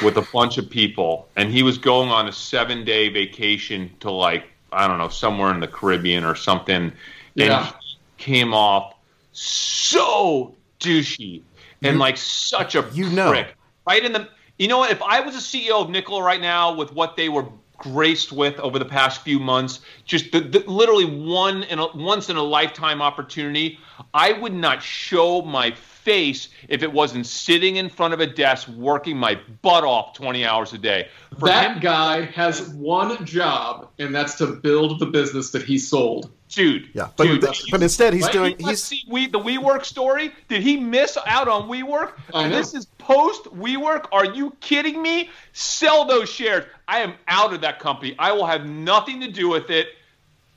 with 0.02 0.16
a 0.16 0.26
bunch 0.32 0.58
of 0.58 0.68
people, 0.68 1.28
and 1.36 1.50
he 1.50 1.62
was 1.62 1.78
going 1.78 2.10
on 2.10 2.28
a 2.28 2.32
seven 2.32 2.84
day 2.84 3.08
vacation 3.08 3.90
to 4.00 4.10
like 4.10 4.44
I 4.72 4.86
don't 4.86 4.98
know, 4.98 5.08
somewhere 5.08 5.52
in 5.52 5.60
the 5.60 5.68
Caribbean 5.68 6.24
or 6.24 6.34
something. 6.34 6.92
Yeah. 7.34 7.66
And 7.66 7.74
he 7.80 7.96
came 8.16 8.52
off 8.52 8.94
so 9.32 10.54
douchey 10.80 11.42
and 11.82 11.94
you, 11.94 11.98
like 11.98 12.16
such 12.16 12.74
a 12.74 12.88
you 12.92 13.04
prick. 13.04 13.14
Know. 13.14 13.52
Right 13.86 14.04
in 14.04 14.12
the 14.12 14.28
you 14.58 14.66
know 14.66 14.78
what? 14.78 14.90
If 14.90 15.00
I 15.02 15.20
was 15.20 15.36
a 15.36 15.38
CEO 15.38 15.80
of 15.80 15.88
Nikola 15.88 16.22
right 16.22 16.40
now 16.40 16.74
with 16.74 16.92
what 16.92 17.16
they 17.16 17.28
were 17.28 17.46
graced 17.78 18.32
with 18.32 18.58
over 18.58 18.78
the 18.78 18.84
past 18.84 19.22
few 19.22 19.38
months, 19.38 19.80
just 20.04 20.32
the, 20.32 20.40
the, 20.40 20.58
literally 20.66 21.04
one 21.04 21.62
in 21.64 21.78
a, 21.78 21.96
once 21.96 22.28
in 22.28 22.36
a 22.36 22.42
lifetime 22.42 23.00
opportunity, 23.00 23.78
I 24.12 24.32
would 24.32 24.52
not 24.52 24.82
show 24.82 25.42
my 25.42 25.70
face 26.08 26.48
if 26.68 26.82
it 26.82 26.90
wasn't 26.90 27.26
sitting 27.26 27.76
in 27.76 27.90
front 27.90 28.14
of 28.14 28.20
a 28.20 28.26
desk 28.26 28.66
working 28.68 29.16
my 29.16 29.38
butt 29.60 29.84
off 29.84 30.14
20 30.14 30.42
hours 30.44 30.72
a 30.72 30.78
day. 30.78 31.08
For 31.38 31.48
that 31.48 31.76
him, 31.76 31.82
guy 31.82 32.22
has 32.22 32.66
one 32.70 33.26
job, 33.26 33.90
and 33.98 34.14
that's 34.14 34.36
to 34.36 34.46
build 34.46 35.00
the 35.00 35.06
business 35.06 35.50
that 35.50 35.62
he 35.62 35.78
sold. 35.78 36.30
Dude, 36.48 36.88
yeah, 36.94 37.08
but 37.16 37.24
dude, 37.24 37.44
but 37.70 37.82
instead 37.82 38.14
he's 38.14 38.22
right? 38.22 38.32
doing 38.32 38.56
he's 38.58 38.82
see 38.82 39.02
we 39.06 39.26
the 39.26 39.38
WeWork 39.38 39.84
story. 39.84 40.32
Did 40.48 40.62
he 40.62 40.78
miss 40.78 41.18
out 41.26 41.46
on 41.46 41.68
WeWork? 41.68 42.12
I 42.32 42.48
know. 42.48 42.56
This 42.56 42.72
is 42.72 42.86
post 42.96 43.44
WeWork. 43.44 44.06
Are 44.12 44.24
you 44.24 44.56
kidding 44.60 45.02
me? 45.02 45.28
Sell 45.52 46.06
those 46.06 46.30
shares. 46.30 46.64
I 46.88 47.00
am 47.00 47.12
out 47.28 47.52
of 47.52 47.60
that 47.60 47.80
company. 47.80 48.16
I 48.18 48.32
will 48.32 48.46
have 48.46 48.64
nothing 48.64 49.20
to 49.20 49.30
do 49.30 49.50
with 49.50 49.68
it. 49.68 49.88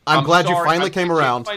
I'm, 0.08 0.20
I'm 0.20 0.24
glad 0.26 0.46
sorry, 0.46 0.58
you 0.58 0.66
finally 0.66 0.90
I 0.90 0.94
came 0.94 1.12
around. 1.12 1.48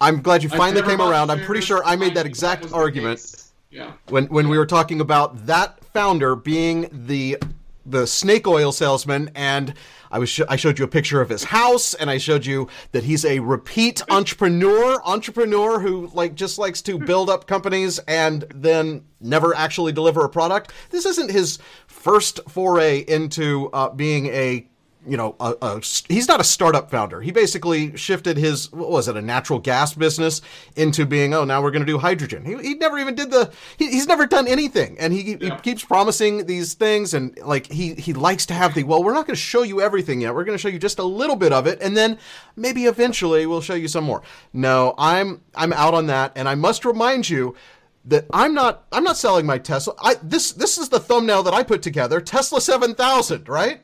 I'm 0.00 0.22
glad 0.22 0.42
you 0.42 0.48
finally 0.48 0.82
came 0.82 1.00
around. 1.00 1.30
I'm 1.30 1.44
pretty 1.44 1.60
sure 1.60 1.82
I 1.84 1.96
made 1.96 2.14
that 2.14 2.26
exact 2.26 2.72
argument. 2.72 3.50
Yeah. 3.70 3.92
When 4.08 4.26
when 4.26 4.48
we 4.48 4.58
were 4.58 4.66
talking 4.66 5.00
about 5.00 5.46
that 5.46 5.84
founder 5.84 6.36
being 6.36 6.88
the 6.92 7.38
the 7.86 8.06
snake 8.06 8.46
oil 8.46 8.72
salesman 8.72 9.30
and 9.34 9.74
I 10.10 10.18
was 10.18 10.28
sh- 10.28 10.42
I 10.48 10.56
showed 10.56 10.78
you 10.78 10.84
a 10.84 10.88
picture 10.88 11.20
of 11.20 11.28
his 11.28 11.44
house 11.44 11.94
and 11.94 12.10
I 12.10 12.18
showed 12.18 12.44
you 12.44 12.68
that 12.92 13.04
he's 13.04 13.24
a 13.24 13.38
repeat 13.38 14.02
entrepreneur 14.10 15.00
entrepreneur 15.04 15.78
who 15.80 16.10
like 16.12 16.34
just 16.34 16.58
likes 16.58 16.82
to 16.82 16.98
build 16.98 17.30
up 17.30 17.46
companies 17.46 17.98
and 18.00 18.44
then 18.54 19.04
never 19.20 19.54
actually 19.54 19.92
deliver 19.92 20.24
a 20.24 20.28
product. 20.28 20.72
This 20.90 21.06
isn't 21.06 21.30
his 21.30 21.58
first 21.86 22.40
foray 22.48 22.98
into 23.00 23.70
uh, 23.72 23.90
being 23.90 24.26
a 24.26 24.66
you 25.06 25.16
know, 25.16 25.34
a, 25.40 25.54
a, 25.62 25.80
he's 26.08 26.28
not 26.28 26.40
a 26.40 26.44
startup 26.44 26.90
founder. 26.90 27.22
He 27.22 27.30
basically 27.30 27.96
shifted 27.96 28.36
his, 28.36 28.70
what 28.70 28.90
was 28.90 29.08
it, 29.08 29.16
a 29.16 29.22
natural 29.22 29.58
gas 29.58 29.94
business 29.94 30.42
into 30.76 31.06
being, 31.06 31.32
oh, 31.32 31.44
now 31.44 31.62
we're 31.62 31.70
going 31.70 31.84
to 31.84 31.90
do 31.90 31.98
hydrogen. 31.98 32.44
He, 32.44 32.56
he 32.56 32.74
never 32.74 32.98
even 32.98 33.14
did 33.14 33.30
the, 33.30 33.50
he, 33.78 33.90
he's 33.90 34.06
never 34.06 34.26
done 34.26 34.46
anything. 34.46 34.98
And 34.98 35.12
he, 35.12 35.36
yeah. 35.36 35.54
he 35.54 35.60
keeps 35.62 35.82
promising 35.82 36.44
these 36.46 36.74
things. 36.74 37.14
And 37.14 37.36
like, 37.38 37.66
he, 37.66 37.94
he 37.94 38.12
likes 38.12 38.44
to 38.46 38.54
have 38.54 38.74
the, 38.74 38.84
well, 38.84 39.02
we're 39.02 39.14
not 39.14 39.26
going 39.26 39.36
to 39.36 39.40
show 39.40 39.62
you 39.62 39.80
everything 39.80 40.20
yet. 40.20 40.34
We're 40.34 40.44
going 40.44 40.56
to 40.56 40.60
show 40.60 40.68
you 40.68 40.78
just 40.78 40.98
a 40.98 41.04
little 41.04 41.36
bit 41.36 41.52
of 41.52 41.66
it. 41.66 41.80
And 41.80 41.96
then 41.96 42.18
maybe 42.54 42.84
eventually 42.84 43.46
we'll 43.46 43.62
show 43.62 43.74
you 43.74 43.88
some 43.88 44.04
more. 44.04 44.22
No, 44.52 44.94
I'm, 44.98 45.40
I'm 45.54 45.72
out 45.72 45.94
on 45.94 46.08
that. 46.08 46.32
And 46.36 46.46
I 46.46 46.54
must 46.54 46.84
remind 46.84 47.28
you, 47.28 47.56
that 48.06 48.24
I'm 48.32 48.54
not 48.54 48.86
I'm 48.92 49.04
not 49.04 49.18
selling 49.18 49.44
my 49.44 49.58
Tesla. 49.58 49.92
I 50.02 50.14
this 50.22 50.52
this 50.52 50.78
is 50.78 50.88
the 50.88 50.98
thumbnail 50.98 51.42
that 51.42 51.52
I 51.52 51.62
put 51.62 51.82
together. 51.82 52.18
Tesla 52.18 52.58
7000, 52.58 53.46
right? 53.46 53.82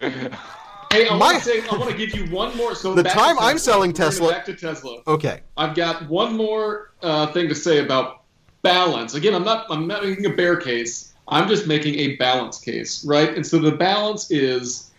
Hey, 0.00 1.08
I 1.08 1.16
want 1.16 1.38
to 1.38 1.44
say 1.44 1.66
I 1.66 1.76
want 1.76 1.90
to 1.90 1.96
give 1.96 2.14
you 2.14 2.26
one 2.32 2.56
more. 2.56 2.74
So 2.74 2.94
the 2.94 3.02
time 3.02 3.38
I'm 3.38 3.58
selling 3.58 3.92
Tesla, 3.92 4.30
back 4.30 4.44
to 4.46 4.54
Tesla. 4.54 5.02
Okay, 5.06 5.40
I've 5.56 5.74
got 5.74 6.08
one 6.08 6.36
more 6.36 6.92
uh, 7.02 7.26
thing 7.32 7.48
to 7.48 7.54
say 7.54 7.78
about 7.78 8.22
balance. 8.62 9.14
Again, 9.14 9.34
I'm 9.34 9.44
not 9.44 9.66
I'm 9.68 9.86
not 9.86 10.04
making 10.04 10.26
a 10.26 10.34
bear 10.34 10.56
case. 10.56 11.14
I'm 11.28 11.48
just 11.48 11.66
making 11.66 11.96
a 11.96 12.16
balance 12.16 12.60
case, 12.60 13.04
right? 13.04 13.34
And 13.34 13.44
so 13.44 13.58
the 13.58 13.72
balance 13.72 14.30
is 14.30 14.92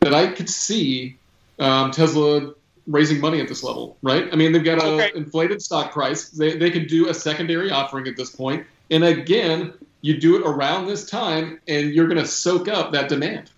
that 0.00 0.12
I 0.12 0.26
could 0.26 0.50
see 0.50 1.16
um, 1.58 1.90
Tesla 1.90 2.52
raising 2.86 3.20
money 3.20 3.40
at 3.40 3.48
this 3.48 3.62
level, 3.62 3.96
right? 4.02 4.28
I 4.30 4.36
mean, 4.36 4.52
they've 4.52 4.62
got 4.62 4.82
an 4.82 5.00
okay. 5.00 5.12
inflated 5.14 5.62
stock 5.62 5.92
price. 5.92 6.28
They 6.28 6.56
they 6.56 6.70
could 6.70 6.88
do 6.88 7.08
a 7.08 7.14
secondary 7.14 7.70
offering 7.70 8.06
at 8.06 8.16
this 8.16 8.30
point. 8.30 8.60
point, 8.60 8.66
and 8.90 9.04
again, 9.04 9.72
you 10.02 10.20
do 10.20 10.36
it 10.36 10.46
around 10.46 10.86
this 10.86 11.08
time, 11.08 11.58
and 11.66 11.94
you're 11.94 12.06
going 12.06 12.20
to 12.20 12.26
soak 12.26 12.68
up 12.68 12.92
that 12.92 13.08
demand. 13.08 13.50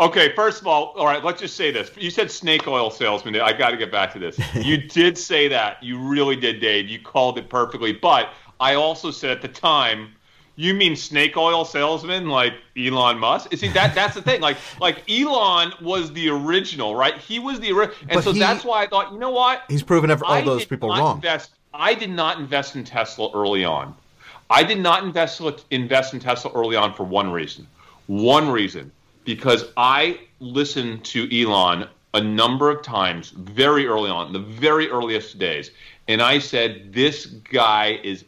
Okay, 0.00 0.34
first 0.34 0.60
of 0.60 0.66
all, 0.66 0.86
all 0.96 1.06
right, 1.06 1.22
let's 1.22 1.40
just 1.40 1.56
say 1.56 1.70
this. 1.70 1.90
You 1.96 2.10
said 2.10 2.30
snake 2.30 2.66
oil 2.66 2.90
salesman. 2.90 3.36
I 3.40 3.52
got 3.52 3.70
to 3.70 3.76
get 3.76 3.92
back 3.92 4.12
to 4.14 4.18
this. 4.18 4.38
You 4.54 4.76
did 4.76 5.16
say 5.16 5.46
that. 5.48 5.82
You 5.82 5.98
really 5.98 6.36
did, 6.36 6.60
Dave. 6.60 6.88
You 6.88 6.98
called 6.98 7.38
it 7.38 7.48
perfectly. 7.48 7.92
But 7.92 8.30
I 8.58 8.74
also 8.74 9.10
said 9.10 9.30
at 9.30 9.42
the 9.42 9.48
time, 9.48 10.12
You 10.56 10.74
mean 10.74 10.96
snake 10.96 11.36
oil 11.36 11.64
salesman 11.64 12.28
like 12.28 12.54
Elon 12.76 13.18
Musk? 13.18 13.54
See 13.56 13.68
that 13.68 13.94
that's 13.94 14.14
the 14.14 14.22
thing. 14.22 14.40
Like 14.40 14.56
like 14.80 15.08
Elon 15.08 15.72
was 15.80 16.12
the 16.12 16.28
original, 16.28 16.96
right? 16.96 17.16
He 17.18 17.38
was 17.38 17.60
the 17.60 17.70
original, 17.72 17.96
and 18.08 18.14
But 18.14 18.24
so 18.24 18.32
he- 18.32 18.40
that's 18.40 18.64
why 18.64 18.82
I 18.82 18.86
thought, 18.88 19.12
you 19.12 19.18
know 19.18 19.30
what? 19.30 19.62
He's 19.68 19.82
proven 19.82 20.10
all 20.10 20.24
I 20.24 20.42
those 20.42 20.64
people 20.66 20.88
wrong. 20.88 21.16
Invest, 21.16 21.50
I 21.72 21.94
did 21.94 22.10
not 22.10 22.38
invest 22.38 22.74
in 22.74 22.84
Tesla 22.84 23.30
early 23.32 23.64
on. 23.64 23.94
I 24.50 24.64
did 24.64 24.78
not 24.78 25.04
invest 25.04 25.40
invest 25.70 26.14
in 26.14 26.20
Tesla 26.20 26.50
early 26.52 26.74
on 26.76 26.94
for 26.94 27.04
one 27.04 27.30
reason. 27.30 27.66
One 28.06 28.48
reason 28.50 28.90
because 29.24 29.66
I 29.76 30.20
listened 30.40 31.04
to 31.06 31.28
Elon 31.42 31.88
a 32.14 32.20
number 32.20 32.70
of 32.70 32.82
times 32.82 33.30
very 33.30 33.86
early 33.86 34.10
on, 34.10 34.32
the 34.32 34.38
very 34.38 34.88
earliest 34.88 35.38
days, 35.38 35.70
and 36.06 36.22
I 36.22 36.38
said 36.38 36.92
this 36.92 37.26
guy 37.26 37.98
is 38.04 38.24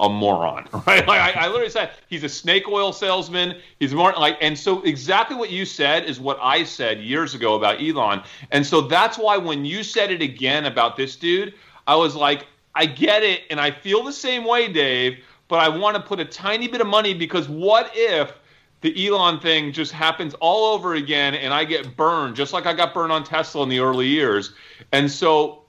a 0.00 0.08
moron, 0.08 0.66
right? 0.86 1.06
Like 1.06 1.36
I, 1.36 1.44
I 1.44 1.46
literally 1.48 1.70
said 1.70 1.92
he's 2.08 2.24
a 2.24 2.28
snake 2.28 2.68
oil 2.68 2.92
salesman. 2.92 3.56
He's 3.78 3.94
more 3.94 4.12
like, 4.12 4.38
and 4.40 4.58
so 4.58 4.82
exactly 4.82 5.36
what 5.36 5.50
you 5.50 5.64
said 5.64 6.04
is 6.04 6.18
what 6.18 6.38
I 6.40 6.64
said 6.64 7.00
years 7.00 7.34
ago 7.34 7.54
about 7.54 7.80
Elon, 7.80 8.22
and 8.50 8.66
so 8.66 8.80
that's 8.82 9.18
why 9.18 9.36
when 9.36 9.64
you 9.64 9.82
said 9.82 10.10
it 10.10 10.22
again 10.22 10.66
about 10.66 10.96
this 10.96 11.16
dude, 11.16 11.54
I 11.86 11.96
was 11.96 12.14
like, 12.14 12.46
I 12.74 12.86
get 12.86 13.22
it, 13.22 13.42
and 13.50 13.60
I 13.60 13.70
feel 13.70 14.02
the 14.02 14.12
same 14.12 14.44
way, 14.44 14.72
Dave. 14.72 15.18
But 15.48 15.58
I 15.58 15.68
want 15.68 15.96
to 15.96 16.02
put 16.02 16.20
a 16.20 16.24
tiny 16.24 16.68
bit 16.68 16.80
of 16.80 16.86
money 16.86 17.12
because 17.12 17.48
what 17.48 17.90
if 17.92 18.32
the 18.80 19.06
Elon 19.06 19.40
thing 19.40 19.72
just 19.72 19.92
happens 19.92 20.34
all 20.40 20.74
over 20.74 20.94
again, 20.94 21.34
and 21.34 21.52
I 21.52 21.64
get 21.64 21.96
burned, 21.96 22.36
just 22.36 22.52
like 22.52 22.66
I 22.66 22.72
got 22.72 22.94
burned 22.94 23.12
on 23.12 23.24
Tesla 23.24 23.62
in 23.62 23.68
the 23.68 23.80
early 23.80 24.06
years, 24.06 24.52
and 24.92 25.10
so 25.10 25.64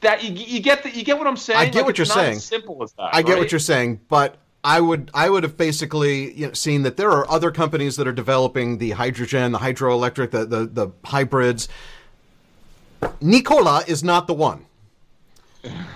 that 0.00 0.22
you, 0.22 0.32
you 0.32 0.60
get 0.60 0.82
the, 0.82 0.90
you 0.90 1.02
get 1.02 1.18
what 1.18 1.26
I'm 1.26 1.36
saying. 1.36 1.58
I 1.58 1.64
get 1.66 1.76
Like, 1.76 1.84
what 1.84 1.90
it's 1.90 1.98
you're 1.98 2.16
not 2.16 2.22
saying. 2.22 2.36
As 2.36 2.44
simple 2.44 2.82
as 2.82 2.92
that. 2.92 3.14
I 3.14 3.22
get 3.22 3.32
right? 3.32 3.38
what 3.40 3.52
you're 3.52 3.58
saying, 3.58 4.00
but 4.08 4.36
I 4.62 4.80
would 4.80 5.10
I 5.14 5.30
would 5.30 5.42
have 5.42 5.56
basically 5.56 6.34
you 6.34 6.48
know, 6.48 6.52
seen 6.52 6.82
that 6.82 6.96
there 6.96 7.10
are 7.10 7.28
other 7.30 7.50
companies 7.50 7.96
that 7.96 8.06
are 8.06 8.12
developing 8.12 8.78
the 8.78 8.90
hydrogen, 8.90 9.52
the 9.52 9.58
hydroelectric, 9.58 10.30
the 10.30 10.44
the, 10.44 10.66
the 10.66 10.88
hybrids. 11.04 11.68
Nikola 13.20 13.84
is 13.86 14.02
not 14.02 14.26
the 14.26 14.34
one. 14.34 14.66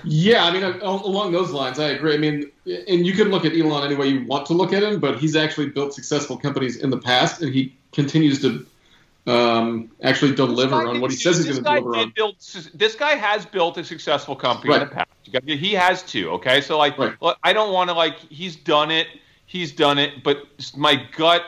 Yeah, 0.05 0.45
I 0.45 0.51
mean, 0.53 0.64
uh, 0.64 0.79
along 0.83 1.33
those 1.33 1.51
lines, 1.51 1.79
I 1.79 1.91
agree. 1.91 2.14
I 2.14 2.18
mean, 2.18 2.51
and 2.66 3.07
you 3.07 3.12
can 3.12 3.29
look 3.31 3.45
at 3.45 3.53
Elon 3.53 3.85
any 3.85 3.95
way 3.95 4.09
you 4.09 4.25
want 4.27 4.47
to 4.47 4.55
look 4.55 4.73
at 4.73 4.83
him, 4.83 5.01
but 5.01 5.18
he's 5.18 5.37
actually 5.37 5.68
built 5.68 5.95
successful 5.95 6.37
companies 6.37 6.77
in 6.77 6.91
the 6.91 6.99
past, 6.99 7.43
and 7.43 7.53
he 7.53 7.75
continues 7.93 8.41
to 8.43 8.66
um, 9.27 9.91
actually 10.03 10.35
deliver 10.35 10.87
on 10.87 11.01
what 11.01 11.11
he 11.11 11.16
says 11.16 11.45
he's 11.45 11.59
going 11.59 11.64
to 11.64 11.81
deliver 11.81 11.97
on. 11.97 12.12
build- 12.16 12.37
this 12.75 12.95
guy 12.95 13.14
has 13.14 13.45
built 13.47 13.77
a 13.79 13.85
successful 13.85 14.35
company 14.37 14.75
in 14.75 14.81
the 14.81 14.87
past. 14.87 15.09
He 15.47 15.75
has 15.75 16.03
too. 16.03 16.31
Okay, 16.33 16.61
so 16.61 16.79
like, 16.79 16.99
Right. 16.99 17.14
I 17.43 17.53
don't 17.53 17.73
want 17.73 17.91
to 17.91 17.95
like. 17.95 18.18
He's 18.18 18.57
done 18.57 18.91
it. 18.91 19.07
He's 19.47 19.73
done 19.73 19.99
it. 19.99 20.23
But 20.23 20.47
my 20.77 21.07
gut, 21.16 21.45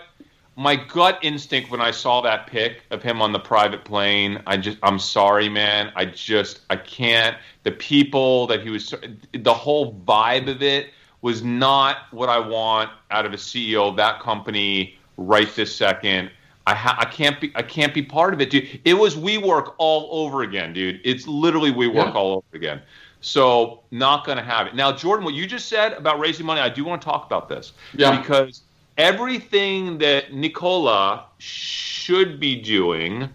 my 0.57 0.77
gut 0.77 1.19
instinct 1.23 1.71
when 1.71 1.81
I 1.81 1.91
saw 1.91 2.21
that 2.23 2.47
pic 2.47 2.83
of 2.91 3.03
him 3.03 3.23
on 3.23 3.33
the 3.33 3.39
private 3.39 3.85
plane, 3.85 4.43
I 4.47 4.57
just, 4.59 4.79
I'm 4.83 4.99
sorry, 4.99 5.49
man. 5.49 5.93
I 5.97 6.05
just, 6.05 6.61
I 6.69 6.77
can't. 6.77 7.37
The 7.63 7.73
people 7.73 8.47
that 8.49 8.63
he 8.63 8.71
was, 8.71 8.95
the 9.33 9.55
whole 9.55 9.95
vibe 10.07 10.51
of 10.51 10.63
it 10.63 10.91
was 11.23 11.43
not 11.43 11.99
what 12.11 12.29
I 12.29 12.39
want 12.39 12.91
out 13.11 13.25
of 13.25 13.33
a 13.33 13.37
CEO 13.37 13.89
of 13.89 13.97
that 13.97 14.21
company 14.21 14.99
right 15.17 15.49
this 15.55 15.75
second. 15.75 16.31
I, 16.67 16.75
ha- 16.75 16.97
I 16.99 17.07
can't 17.07 17.41
be 17.41 17.51
I 17.57 17.63
can't 17.63 17.93
be 17.93 18.03
part 18.03 18.35
of 18.35 18.41
it, 18.41 18.51
dude. 18.51 18.81
It 18.85 18.95
was 18.95 19.17
WeWork 19.17 19.75
all 19.79 20.09
over 20.13 20.43
again, 20.43 20.73
dude. 20.73 21.01
It's 21.03 21.27
literally 21.27 21.73
WeWork 21.73 21.95
Yeah. 21.95 22.13
all 22.13 22.33
over 22.35 22.57
again. 22.57 22.83
So 23.21 23.81
not 23.91 24.25
going 24.27 24.39
to 24.39 24.45
have 24.45 24.67
it. 24.67 24.75
Now, 24.75 24.93
Jordan, 24.93 25.25
what 25.25 25.35
you 25.35 25.47
just 25.47 25.69
said 25.69 25.93
about 25.95 26.19
raising 26.21 26.45
money, 26.47 26.61
I 26.61 26.69
do 26.69 26.85
want 26.85 27.01
to 27.03 27.05
talk 27.07 27.25
about 27.27 27.49
this 27.49 27.73
Yeah. 27.95 28.21
because 28.21 28.63
everything 28.99 29.99
that 29.99 30.33
Nikola 30.33 31.27
should 31.39 32.39
be 32.39 32.57
doing 32.57 33.29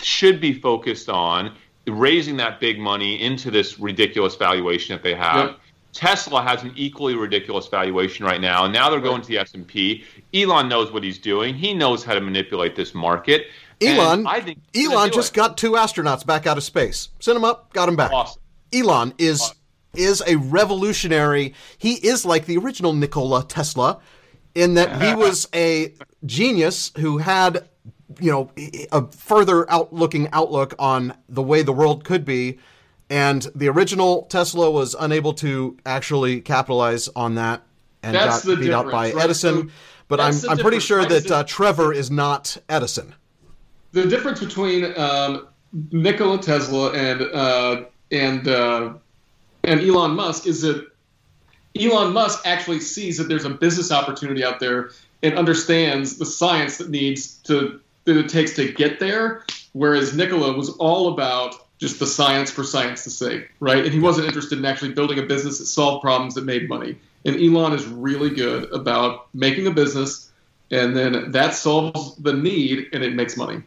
should 0.00 0.40
be 0.40 0.52
focused 0.52 1.08
on 1.08 1.54
raising 1.86 2.36
that 2.36 2.60
big 2.60 2.78
money 2.78 3.22
into 3.22 3.50
this 3.50 3.78
ridiculous 3.78 4.36
valuation 4.36 4.94
that 4.96 5.02
they 5.02 5.14
have. 5.14 5.50
Yep. 5.50 5.58
Tesla 5.92 6.42
has 6.42 6.62
an 6.62 6.72
equally 6.74 7.14
ridiculous 7.14 7.68
valuation 7.68 8.24
right 8.24 8.40
now, 8.40 8.64
and 8.64 8.72
now 8.72 8.88
they're 8.88 9.00
going 9.00 9.20
to 9.20 9.28
the 9.28 9.38
S 9.38 9.52
and 9.52 9.66
P. 9.66 10.04
Elon 10.32 10.68
knows 10.68 10.90
what 10.90 11.04
he's 11.04 11.18
doing. 11.18 11.54
He 11.54 11.74
knows 11.74 12.02
how 12.02 12.14
to 12.14 12.20
manipulate 12.20 12.74
this 12.74 12.94
market. 12.94 13.48
And 13.80 13.98
Elon, 13.98 14.26
I 14.26 14.40
think 14.40 14.58
Elon 14.74 15.10
just 15.12 15.32
it. 15.32 15.36
got 15.36 15.58
two 15.58 15.72
astronauts 15.72 16.24
back 16.24 16.46
out 16.46 16.56
of 16.56 16.64
space. 16.64 17.10
Sent 17.20 17.36
them 17.36 17.44
up, 17.44 17.72
got 17.74 17.86
them 17.86 17.96
back. 17.96 18.10
Awesome. 18.10 18.40
Elon 18.72 19.12
is 19.18 19.52
is 19.94 20.22
a 20.26 20.36
revolutionary. 20.36 21.52
He 21.76 21.94
is 21.94 22.24
like 22.24 22.46
the 22.46 22.56
original 22.56 22.94
Nikola 22.94 23.44
Tesla, 23.44 24.00
in 24.54 24.74
that 24.74 25.02
he 25.02 25.14
was 25.16 25.48
a 25.54 25.94
genius 26.24 26.92
who 26.98 27.18
had, 27.18 27.68
you 28.20 28.30
know, 28.30 28.50
a 28.92 29.06
further 29.10 29.70
outlooking 29.70 30.28
outlook 30.32 30.74
on 30.78 31.14
the 31.28 31.42
way 31.42 31.62
the 31.62 31.72
world 31.72 32.04
could 32.04 32.24
be, 32.24 32.58
and 33.10 33.46
the 33.54 33.68
original 33.68 34.22
Tesla 34.24 34.70
was 34.70 34.94
unable 34.98 35.34
to 35.34 35.76
actually 35.84 36.40
capitalize 36.40 37.08
on 37.08 37.34
that 37.34 37.62
and 38.02 38.14
That's 38.14 38.44
got 38.44 38.60
beat 38.60 38.72
out 38.72 38.90
by 38.90 39.12
right? 39.12 39.24
Edison. 39.24 39.68
So 39.68 39.74
but 40.08 40.20
I'm 40.20 40.34
I'm 40.48 40.58
pretty 40.58 40.80
sure 40.80 41.04
that 41.04 41.30
uh, 41.30 41.44
Trevor 41.44 41.92
is 41.92 42.10
not 42.10 42.56
Edison. 42.68 43.14
the 43.92 44.06
difference 44.06 44.40
between 44.40 44.92
um, 44.98 45.48
Nikola 45.90 46.38
Tesla 46.38 46.92
and 46.92 47.22
uh, 47.22 47.84
and 48.10 48.46
uh, 48.46 48.94
and 49.64 49.80
Elon 49.80 50.14
Musk 50.14 50.46
is 50.46 50.62
that 50.62 50.86
Elon 51.78 52.12
Musk 52.12 52.46
actually 52.46 52.80
sees 52.80 53.18
that 53.18 53.28
there's 53.28 53.44
a 53.44 53.50
business 53.50 53.90
opportunity 53.90 54.44
out 54.44 54.60
there 54.60 54.90
and 55.22 55.38
understands 55.38 56.18
the 56.18 56.26
science 56.26 56.78
that 56.78 56.90
needs 56.90 57.38
to 57.44 57.80
that 58.04 58.16
it 58.16 58.28
takes 58.28 58.56
to 58.56 58.72
get 58.72 58.98
there, 58.98 59.44
whereas 59.72 60.14
Nikola 60.14 60.52
was 60.52 60.70
all 60.70 61.12
about 61.12 61.54
just 61.78 61.98
the 61.98 62.06
science 62.06 62.50
for 62.50 62.64
science's 62.64 63.16
sake, 63.16 63.50
right? 63.60 63.84
And 63.84 63.92
he 63.92 64.00
wasn't 64.00 64.26
interested 64.26 64.58
in 64.58 64.64
actually 64.64 64.92
building 64.92 65.18
a 65.18 65.22
business 65.22 65.58
that 65.58 65.66
solved 65.66 66.02
problems 66.02 66.34
that 66.34 66.44
made 66.44 66.68
money. 66.68 66.96
And 67.24 67.36
Elon 67.36 67.72
is 67.72 67.86
really 67.86 68.30
good 68.30 68.72
about 68.72 69.28
making 69.34 69.66
a 69.66 69.70
business, 69.70 70.30
and 70.70 70.96
then 70.96 71.30
that 71.30 71.54
solves 71.54 72.16
the 72.16 72.32
need 72.32 72.88
and 72.92 73.04
it 73.04 73.14
makes 73.14 73.36
money. 73.36 73.62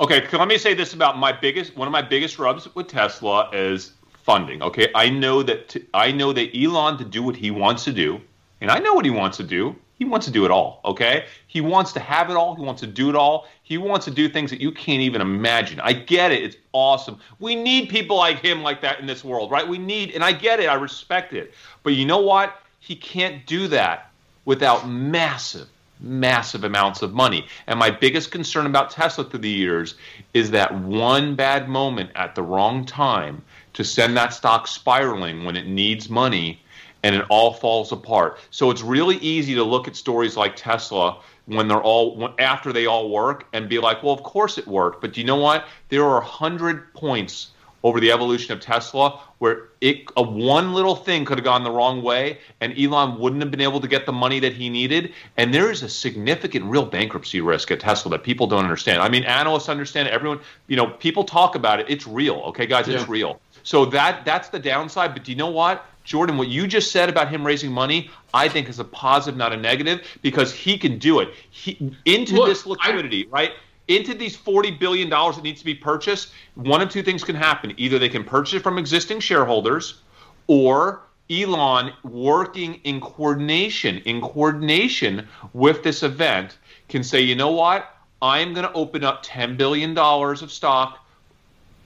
Okay, 0.00 0.26
let 0.32 0.48
me 0.48 0.58
say 0.58 0.74
this 0.74 0.94
about 0.94 1.18
my 1.18 1.32
biggest 1.32 1.76
one 1.76 1.88
of 1.88 1.92
my 1.92 2.02
biggest 2.02 2.38
rubs 2.38 2.72
with 2.74 2.88
Tesla 2.88 3.50
is 3.52 3.92
funding. 4.28 4.62
Okay, 4.62 4.88
I 4.94 5.08
know 5.08 5.42
that 5.42 5.74
I 5.94 6.12
know 6.12 6.34
that 6.34 6.54
Elon 6.54 6.98
to 6.98 7.04
do 7.04 7.22
what 7.22 7.34
he 7.34 7.50
wants 7.50 7.84
to 7.84 7.92
do, 7.94 8.20
and 8.60 8.70
I 8.70 8.78
know 8.78 8.92
what 8.92 9.06
he 9.06 9.10
wants 9.10 9.38
to 9.38 9.42
do. 9.42 9.74
He 9.94 10.04
wants 10.04 10.26
to 10.26 10.32
do 10.32 10.44
it 10.44 10.50
all. 10.50 10.82
Okay, 10.84 11.24
he 11.46 11.62
wants 11.62 11.94
to 11.94 12.00
have 12.00 12.28
it 12.28 12.36
all. 12.36 12.54
He 12.54 12.62
wants 12.62 12.82
to 12.82 12.86
do 12.86 13.08
it 13.08 13.16
all. 13.16 13.48
He 13.62 13.78
wants 13.78 14.04
to 14.04 14.10
do 14.10 14.28
things 14.28 14.50
that 14.50 14.60
you 14.60 14.70
can't 14.70 15.00
even 15.00 15.22
imagine. 15.22 15.80
I 15.80 15.94
get 15.94 16.30
it. 16.30 16.42
It's 16.42 16.56
awesome. 16.72 17.18
We 17.40 17.54
need 17.54 17.88
people 17.88 18.18
like 18.18 18.40
him 18.40 18.62
like 18.62 18.82
that 18.82 19.00
in 19.00 19.06
this 19.06 19.24
world, 19.24 19.50
right? 19.50 19.66
We 19.66 19.78
need, 19.78 20.10
and 20.10 20.22
I 20.22 20.32
get 20.32 20.60
it. 20.60 20.68
I 20.68 20.74
respect 20.74 21.32
it. 21.32 21.54
But 21.82 21.94
you 21.94 22.04
know 22.04 22.20
what? 22.20 22.60
He 22.80 22.96
can't 22.96 23.46
do 23.46 23.66
that 23.68 24.10
without 24.44 24.86
massive, 24.86 25.68
massive 26.00 26.64
amounts 26.64 27.00
of 27.00 27.14
money. 27.14 27.46
And 27.66 27.78
my 27.78 27.90
biggest 27.90 28.30
concern 28.30 28.66
about 28.66 28.90
Tesla 28.90 29.24
through 29.24 29.40
the 29.40 29.48
years 29.48 29.94
is 30.34 30.50
that 30.50 30.78
one 30.82 31.34
bad 31.34 31.68
moment 31.68 32.10
at 32.14 32.34
the 32.34 32.42
wrong 32.42 32.84
time 32.84 33.42
to 33.78 33.84
send 33.84 34.16
that 34.16 34.34
stock 34.34 34.66
spiraling 34.66 35.44
when 35.44 35.54
it 35.54 35.68
needs 35.68 36.10
money 36.10 36.60
and 37.04 37.14
it 37.14 37.24
all 37.28 37.52
falls 37.52 37.92
apart. 37.92 38.40
So 38.50 38.72
it's 38.72 38.82
really 38.82 39.18
easy 39.18 39.54
to 39.54 39.62
look 39.62 39.86
at 39.86 39.94
stories 39.94 40.36
like 40.36 40.56
Tesla 40.56 41.20
when 41.46 41.68
they're 41.68 41.80
all 41.80 42.34
after 42.40 42.72
they 42.72 42.86
all 42.86 43.08
work 43.08 43.46
and 43.52 43.68
be 43.68 43.78
like, 43.78 44.02
"Well, 44.02 44.12
of 44.12 44.24
course 44.24 44.58
it 44.58 44.66
worked." 44.66 45.00
But 45.00 45.12
do 45.12 45.20
you 45.20 45.26
know 45.28 45.36
what? 45.36 45.64
There 45.90 46.04
are 46.04 46.20
100 46.20 46.92
points 46.92 47.52
over 47.84 48.00
the 48.00 48.10
evolution 48.10 48.52
of 48.52 48.60
Tesla 48.60 49.20
where 49.38 49.68
it 49.80 50.02
a 50.16 50.22
one 50.22 50.74
little 50.74 50.96
thing 50.96 51.24
could 51.24 51.38
have 51.38 51.44
gone 51.44 51.62
the 51.62 51.70
wrong 51.70 52.02
way 52.02 52.38
and 52.60 52.76
Elon 52.76 53.18
wouldn't 53.18 53.40
have 53.40 53.52
been 53.52 53.60
able 53.60 53.80
to 53.80 53.86
get 53.86 54.04
the 54.04 54.12
money 54.12 54.40
that 54.40 54.52
he 54.52 54.68
needed 54.68 55.12
and 55.36 55.54
there 55.54 55.70
is 55.70 55.84
a 55.84 55.88
significant 55.88 56.64
real 56.64 56.84
bankruptcy 56.84 57.40
risk 57.40 57.70
at 57.70 57.78
Tesla 57.78 58.10
that 58.10 58.24
people 58.24 58.48
don't 58.48 58.64
understand. 58.64 59.00
I 59.00 59.08
mean 59.08 59.22
analysts 59.24 59.68
understand 59.68 60.08
everyone, 60.08 60.40
you 60.66 60.76
know, 60.76 60.86
people 60.86 61.22
talk 61.22 61.54
about 61.54 61.78
it. 61.78 61.86
It's 61.88 62.06
real. 62.06 62.36
Okay 62.46 62.66
guys, 62.66 62.88
it's 62.88 63.08
real. 63.08 63.40
So 63.68 63.84
that 63.84 64.24
that's 64.24 64.48
the 64.48 64.58
downside, 64.58 65.12
but 65.12 65.24
do 65.24 65.30
you 65.30 65.36
know 65.36 65.50
what? 65.50 65.84
Jordan, 66.02 66.38
what 66.38 66.48
you 66.48 66.66
just 66.66 66.90
said 66.90 67.10
about 67.10 67.28
him 67.28 67.46
raising 67.46 67.70
money, 67.70 68.10
I 68.32 68.48
think 68.48 68.66
is 68.66 68.78
a 68.78 68.84
positive, 68.84 69.36
not 69.36 69.52
a 69.52 69.58
negative, 69.58 70.00
because 70.22 70.54
he 70.54 70.78
can 70.78 70.98
do 70.98 71.20
it. 71.20 71.34
He, 71.50 71.94
into 72.06 72.36
Look, 72.36 72.48
this 72.48 72.66
I- 72.66 72.70
liquidity, 72.70 73.26
right? 73.26 73.52
Into 73.88 74.14
these 74.14 74.34
forty 74.34 74.70
billion 74.70 75.10
dollars 75.10 75.36
that 75.36 75.42
needs 75.42 75.58
to 75.58 75.66
be 75.66 75.74
purchased, 75.74 76.32
one 76.54 76.80
of 76.80 76.88
two 76.88 77.02
things 77.02 77.22
can 77.22 77.36
happen: 77.36 77.74
either 77.76 77.98
they 77.98 78.08
can 78.08 78.24
purchase 78.24 78.54
it 78.54 78.62
from 78.62 78.78
existing 78.78 79.20
shareholders, 79.20 80.00
or 80.46 81.02
Elon, 81.28 81.92
working 82.04 82.80
in 82.84 83.02
coordination, 83.02 83.98
in 84.06 84.22
coordination 84.22 85.28
with 85.52 85.82
this 85.82 86.02
event, 86.02 86.56
can 86.88 87.04
say, 87.04 87.20
you 87.20 87.34
know 87.34 87.50
what? 87.50 87.94
I'm 88.22 88.54
going 88.54 88.64
to 88.64 88.72
open 88.72 89.04
up 89.04 89.20
ten 89.22 89.58
billion 89.58 89.92
dollars 89.92 90.40
of 90.40 90.50
stock 90.50 91.06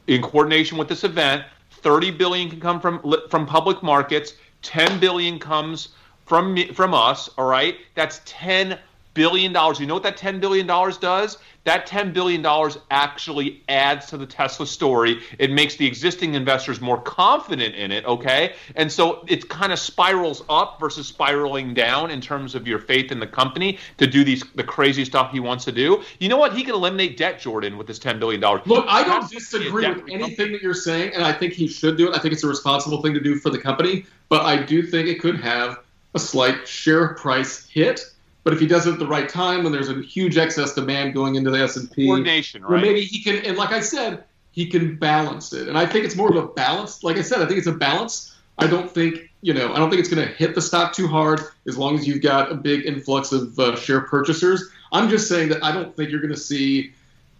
in 0.07 0.22
coordination 0.22 0.78
with 0.78 0.89
this 0.89 1.03
event. 1.03 1.45
Thirty 1.83 2.11
billion 2.11 2.49
can 2.49 2.61
come 2.61 2.80
from 2.80 3.01
from 3.28 3.47
public 3.47 3.83
markets. 3.83 4.35
Ten 4.62 4.99
billion 4.99 5.39
comes 5.39 5.89
from 6.26 6.57
from 6.72 6.95
us, 6.95 7.28
all 7.37 7.47
right, 7.47 7.76
that's 7.95 8.20
10 8.24 8.78
billion 9.14 9.52
dollars. 9.52 9.80
You 9.80 9.86
know 9.86 9.94
what 9.94 10.02
that 10.04 10.16
10 10.16 10.40
billion 10.40 10.66
dollars 10.66 10.98
does? 10.98 11.38
That 11.64 11.86
10 11.86 12.12
billion 12.12 12.42
dollars 12.42 12.78
actually 12.90 13.62
adds 13.68 14.06
to 14.06 14.16
the 14.16 14.26
Tesla 14.26 14.66
story. 14.66 15.20
It 15.38 15.52
makes 15.52 15.76
the 15.76 15.86
existing 15.86 16.34
investors 16.34 16.80
more 16.80 17.00
confident 17.00 17.76
in 17.76 17.92
it, 17.92 18.04
okay? 18.04 18.54
And 18.74 18.90
so 18.90 19.24
it 19.28 19.48
kind 19.48 19.72
of 19.72 19.78
spirals 19.78 20.42
up 20.48 20.80
versus 20.80 21.06
spiraling 21.06 21.72
down 21.72 22.10
in 22.10 22.20
terms 22.20 22.56
of 22.56 22.66
your 22.66 22.80
faith 22.80 23.12
in 23.12 23.20
the 23.20 23.28
company 23.28 23.78
to 23.98 24.08
do 24.08 24.24
these 24.24 24.42
the 24.56 24.64
crazy 24.64 25.04
stuff 25.04 25.30
he 25.30 25.38
wants 25.38 25.64
to 25.66 25.72
do. 25.72 26.02
You 26.18 26.28
know 26.28 26.36
what? 26.36 26.52
He 26.52 26.64
can 26.64 26.74
eliminate 26.74 27.16
debt, 27.16 27.40
Jordan, 27.40 27.78
with 27.78 27.86
this 27.86 28.00
10 28.00 28.18
billion 28.18 28.40
dollars. 28.40 28.62
Look, 28.66 28.84
I 28.88 29.04
don't 29.04 29.30
disagree 29.30 29.88
with 29.88 30.08
anything 30.10 30.52
that 30.52 30.62
you're 30.62 30.74
saying, 30.74 31.14
and 31.14 31.22
I 31.24 31.32
think 31.32 31.52
he 31.52 31.68
should 31.68 31.96
do 31.96 32.10
it. 32.10 32.16
I 32.16 32.18
think 32.18 32.34
it's 32.34 32.44
a 32.44 32.48
responsible 32.48 33.02
thing 33.02 33.14
to 33.14 33.20
do 33.20 33.36
for 33.36 33.50
the 33.50 33.58
company, 33.58 34.04
but 34.28 34.42
I 34.42 34.60
do 34.60 34.82
think 34.82 35.08
it 35.08 35.20
could 35.20 35.38
have 35.40 35.78
a 36.14 36.18
slight 36.18 36.66
share 36.66 37.14
price 37.14 37.68
hit 37.68 38.12
but 38.45 38.53
if 38.53 38.61
he 38.61 38.66
does 38.66 38.86
it 38.86 38.93
at 38.93 38.99
the 38.99 39.07
right 39.07 39.28
time, 39.28 39.62
when 39.62 39.72
there's 39.72 39.88
a 39.88 40.01
huge 40.03 40.36
excess 40.36 40.74
demand 40.74 41.14
going 41.14 41.36
into 41.36 41.51
the 41.51 41.59
S 41.59 41.76
and 41.76 41.90
P, 41.90 42.07
coordination, 42.07 42.62
right? 42.62 42.70
Well, 42.70 42.80
maybe 42.80 43.05
he 43.05 43.22
can. 43.22 43.36
And 43.45 43.57
like 43.57 43.70
I 43.70 43.80
said, 43.80 44.24
he 44.51 44.66
can 44.66 44.97
balance 44.97 45.53
it. 45.53 45.68
And 45.68 45.78
I 45.78 45.86
think 45.86 46.05
it's 46.05 46.16
more 46.16 46.28
of 46.28 46.36
a 46.36 46.49
balance. 46.49 47.05
Like 47.05 47.16
I 47.16 47.22
said, 47.22 47.40
I 47.40 47.47
think 47.47 47.59
it's 47.59 47.68
a 47.68 47.72
balance. 47.72 48.36
I 48.59 48.66
don't 48.66 48.90
think 48.90 49.30
you 49.43 49.55
know. 49.55 49.72
I 49.72 49.78
don't 49.78 49.90
think 49.90 50.01
it's 50.01 50.12
going 50.12 50.26
to 50.26 50.34
hit 50.34 50.55
the 50.55 50.62
stock 50.62 50.93
too 50.93 51.07
hard 51.07 51.40
as 51.66 51.78
long 51.78 51.97
as 51.97 52.07
you've 52.07 52.22
got 52.22 52.51
a 52.51 52.55
big 52.55 52.84
influx 52.86 53.32
of 53.32 53.59
uh, 53.59 53.76
share 53.76 54.03
purchasers. 54.03 54.70
I'm 54.90 55.09
just 55.09 55.28
saying 55.28 55.49
that 55.51 55.64
I 55.64 55.72
don't 55.72 55.95
think 55.97 56.11
you're 56.11 56.20
going 56.20 56.34
to 56.34 56.40
see 56.40 56.93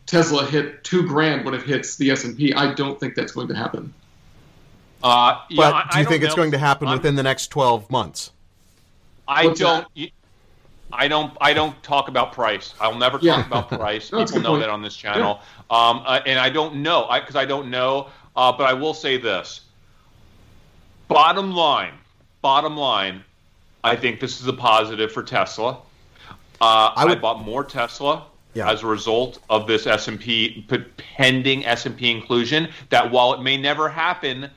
Tesla 0.07 0.47
hit 0.47 0.85
two 0.85 1.07
grand 1.07 1.45
when 1.45 1.55
it 1.55 1.63
hits 1.63 1.97
the 1.97 2.11
S 2.11 2.25
and 2.25 2.37
P. 2.37 2.55
I 2.55 2.75
don't 2.75 2.99
think 2.99 3.15
that's 3.15 3.33
going 3.33 3.49
to 3.49 3.55
happen. 3.55 3.93
Uh, 5.03 5.41
yeah, 5.51 5.57
but 5.57 5.75
I, 5.75 5.89
do 5.93 5.99
you 5.99 6.07
think 6.07 6.23
it's 6.23 6.35
going 6.35 6.53
to 6.53 6.59
happen 6.59 6.87
I'm, 6.87 6.99
within 6.99 7.17
the 7.17 7.25
next 7.25 7.49
12 7.49 7.91
months? 7.91 8.31
I 9.27 9.47
What's 9.47 9.61
don't. 9.61 9.87
I 10.93 11.09
don't. 11.09 11.37
I 11.41 11.53
don't 11.53 11.81
talk 11.83 12.09
about 12.09 12.33
price. 12.33 12.75
I'll 12.81 12.99
never 12.99 13.19
talk 13.19 13.25
yeah. 13.25 13.47
about 13.47 13.69
price. 13.69 14.13
no, 14.13 14.25
People 14.25 14.41
know 14.41 14.49
point. 14.51 14.61
that 14.61 14.71
on 14.71 14.83
this 14.83 14.97
channel, 14.97 15.41
yeah. 15.71 15.89
um, 15.89 16.03
uh, 16.05 16.21
and 16.27 16.39
I 16.39 16.51
don't 16.51 16.77
know 16.77 17.09
because 17.13 17.37
I, 17.37 17.43
I, 17.43 17.45
don't 17.47 17.71
know. 17.71 18.11
Uh, 18.37 18.53
but 18.53 18.65
I 18.65 18.75
will 18.75 18.95
say 18.95 19.17
this: 19.17 19.63
bottom 21.09 21.53
line, 21.53 21.95
bottom 22.43 22.77
line, 22.77 23.25
I 23.83 23.97
think 23.97 24.21
this 24.21 24.41
is 24.41 24.47
a 24.47 24.53
positive 24.53 25.11
for 25.11 25.23
Tesla. 25.23 25.79
Uh, 26.61 26.93
I, 26.95 27.05
would, 27.07 27.19
I, 27.19 27.21
bought 27.21 27.43
more 27.43 27.65
Tesla 27.65 28.27
yeah. 28.55 28.71
as 28.71 28.83
a 28.83 28.87
result 28.87 29.41
of 29.51 29.67
this 29.67 29.87
S 29.87 30.09
and 30.09 30.21
P 30.21 30.67
pending 31.17 31.65
S 31.65 31.87
and 31.87 31.97
P 31.97 32.11
inclusion. 32.11 32.69
That 32.91 33.11
while 33.11 33.35
it 33.35 33.43
may 33.43 33.57
never 33.57 33.89
happen 33.89 34.51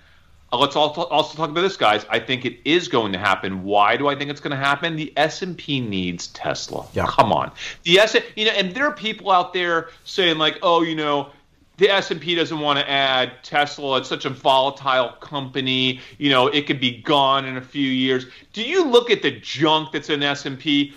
Uh, 0.56 0.58
let's 0.58 0.78
also, 0.78 1.02
also 1.04 1.36
talk 1.36 1.50
about 1.50 1.62
this, 1.62 1.76
guys. 1.76 2.06
I 2.10 2.18
think 2.18 2.46
it 2.46 2.60
is 2.64 2.88
going 2.88 3.12
to 3.12 3.20
happen. 3.20 3.64
Why 3.64 3.98
do 3.98 4.08
I 4.08 4.16
think 4.16 4.32
it's 4.32 4.40
going 4.40 4.52
to 4.52 4.58
happen? 4.58 4.96
The 4.96 5.12
S 5.18 5.42
and 5.42 5.58
P 5.58 5.82
needs 5.82 6.28
Tesla. 6.28 6.88
Yeah. 6.94 7.08
Come 7.08 7.34
on, 7.34 7.52
the 7.84 8.00
S. 8.00 8.16
You 8.38 8.46
know, 8.46 8.52
and 8.52 8.74
there 8.74 8.86
are 8.86 8.94
people 8.94 9.32
out 9.32 9.52
there 9.52 9.90
saying 10.06 10.38
like, 10.38 10.60
oh, 10.62 10.82
you 10.82 10.96
know, 10.96 11.32
the 11.78 11.90
S&P 11.90 12.36
doesn't 12.36 12.60
want 12.60 12.80
to 12.80 12.90
add 12.90 13.44
Tesla. 13.44 13.98
It's 13.98 14.08
such 14.08 14.24
a 14.24 14.30
volatile 14.30 15.10
company. 15.20 16.00
You 16.18 16.30
know, 16.30 16.48
it 16.48 16.68
could 16.68 16.80
be 16.80 17.02
gone 17.02 17.44
in 17.44 17.58
a 17.58 17.62
few 17.62 17.86
years. 17.86 18.28
Do 18.54 18.64
you 18.64 18.86
look 18.86 19.10
at 19.10 19.22
the 19.22 19.32
junk 19.32 19.92
that's 19.92 20.10
in 20.10 20.24
S&P? 20.24 20.94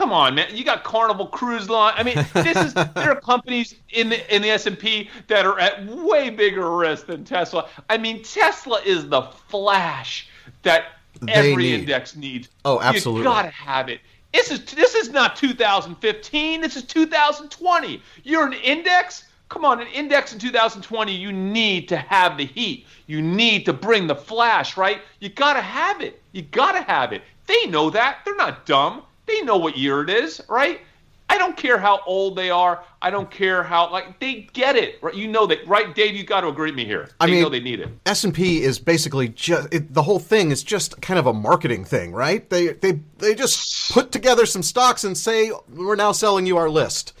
Come 0.00 0.12
on, 0.14 0.34
man. 0.34 0.56
You 0.56 0.64
got 0.64 0.82
Carnival 0.82 1.26
Cruise 1.26 1.68
Line. 1.68 1.92
I 1.94 2.02
mean, 2.02 2.14
this 2.32 2.56
is 2.56 2.72
there 2.94 3.10
are 3.10 3.20
companies 3.20 3.74
in 3.90 4.08
the 4.08 4.34
in 4.34 4.40
the 4.40 4.48
S 4.48 4.66
and 4.66 4.78
P 4.78 5.10
that 5.26 5.44
are 5.44 5.60
at 5.60 5.84
way 5.86 6.30
bigger 6.30 6.74
risk 6.74 7.06
than 7.06 7.22
Tesla. 7.22 7.68
I 7.90 7.98
mean, 7.98 8.22
Tesla 8.22 8.80
is 8.80 9.08
the 9.10 9.22
flash 9.48 10.26
that 10.62 10.84
they 11.20 11.32
every 11.32 11.64
need. 11.64 11.80
index 11.80 12.16
needs. 12.16 12.48
Oh, 12.64 12.80
absolutely. 12.80 13.20
You 13.20 13.24
gotta 13.24 13.50
have 13.50 13.90
it. 13.90 14.00
This 14.32 14.50
is 14.50 14.64
this 14.64 14.94
is 14.94 15.10
not 15.10 15.36
2015. 15.36 16.62
This 16.62 16.76
is 16.76 16.84
2020. 16.84 18.02
You're 18.24 18.46
an 18.46 18.54
index. 18.54 19.24
Come 19.50 19.66
on, 19.66 19.82
an 19.82 19.88
index 19.88 20.32
in 20.32 20.38
2020. 20.38 21.12
You 21.12 21.30
need 21.30 21.88
to 21.90 21.98
have 21.98 22.38
the 22.38 22.46
heat. 22.46 22.86
You 23.06 23.20
need 23.20 23.66
to 23.66 23.74
bring 23.74 24.06
the 24.06 24.14
flash, 24.14 24.78
right? 24.78 25.02
You 25.18 25.28
gotta 25.28 25.60
have 25.60 26.00
it. 26.00 26.22
You 26.32 26.40
gotta 26.40 26.80
have 26.80 27.12
it. 27.12 27.22
They 27.46 27.66
know 27.66 27.90
that. 27.90 28.20
They're 28.24 28.36
not 28.36 28.64
dumb. 28.64 29.02
They 29.26 29.42
know 29.42 29.56
what 29.56 29.76
year 29.76 30.02
it 30.02 30.10
is, 30.10 30.40
right? 30.48 30.80
I 31.30 31.38
don't 31.38 31.56
care 31.56 31.78
how 31.78 32.00
old 32.06 32.34
they 32.34 32.50
are. 32.50 32.82
I 33.00 33.10
don't 33.10 33.30
care 33.30 33.62
how 33.62 33.88
like 33.90 34.18
they 34.18 34.48
get 34.52 34.74
it. 34.74 34.98
Right? 35.00 35.14
You 35.14 35.28
know 35.28 35.46
that, 35.46 35.64
right, 35.64 35.94
Dave? 35.94 36.16
You 36.16 36.24
got 36.24 36.40
to 36.40 36.48
agree 36.48 36.70
with 36.70 36.76
me 36.76 36.84
here. 36.84 37.04
They 37.04 37.12
I 37.20 37.26
mean, 37.26 37.42
know 37.42 37.48
they 37.48 37.60
need 37.60 37.78
it. 37.78 37.88
S 38.04 38.24
and 38.24 38.34
P 38.34 38.62
is 38.62 38.80
basically 38.80 39.28
just 39.28 39.72
it, 39.72 39.94
the 39.94 40.02
whole 40.02 40.18
thing 40.18 40.50
is 40.50 40.64
just 40.64 41.00
kind 41.00 41.20
of 41.20 41.26
a 41.26 41.32
marketing 41.32 41.84
thing, 41.84 42.12
right? 42.12 42.50
They 42.50 42.72
they 42.72 42.98
they 43.18 43.36
just 43.36 43.92
put 43.92 44.10
together 44.10 44.44
some 44.44 44.64
stocks 44.64 45.04
and 45.04 45.16
say 45.16 45.52
we're 45.72 45.94
now 45.94 46.10
selling 46.10 46.46
you 46.46 46.56
our 46.56 46.68
list. 46.68 47.12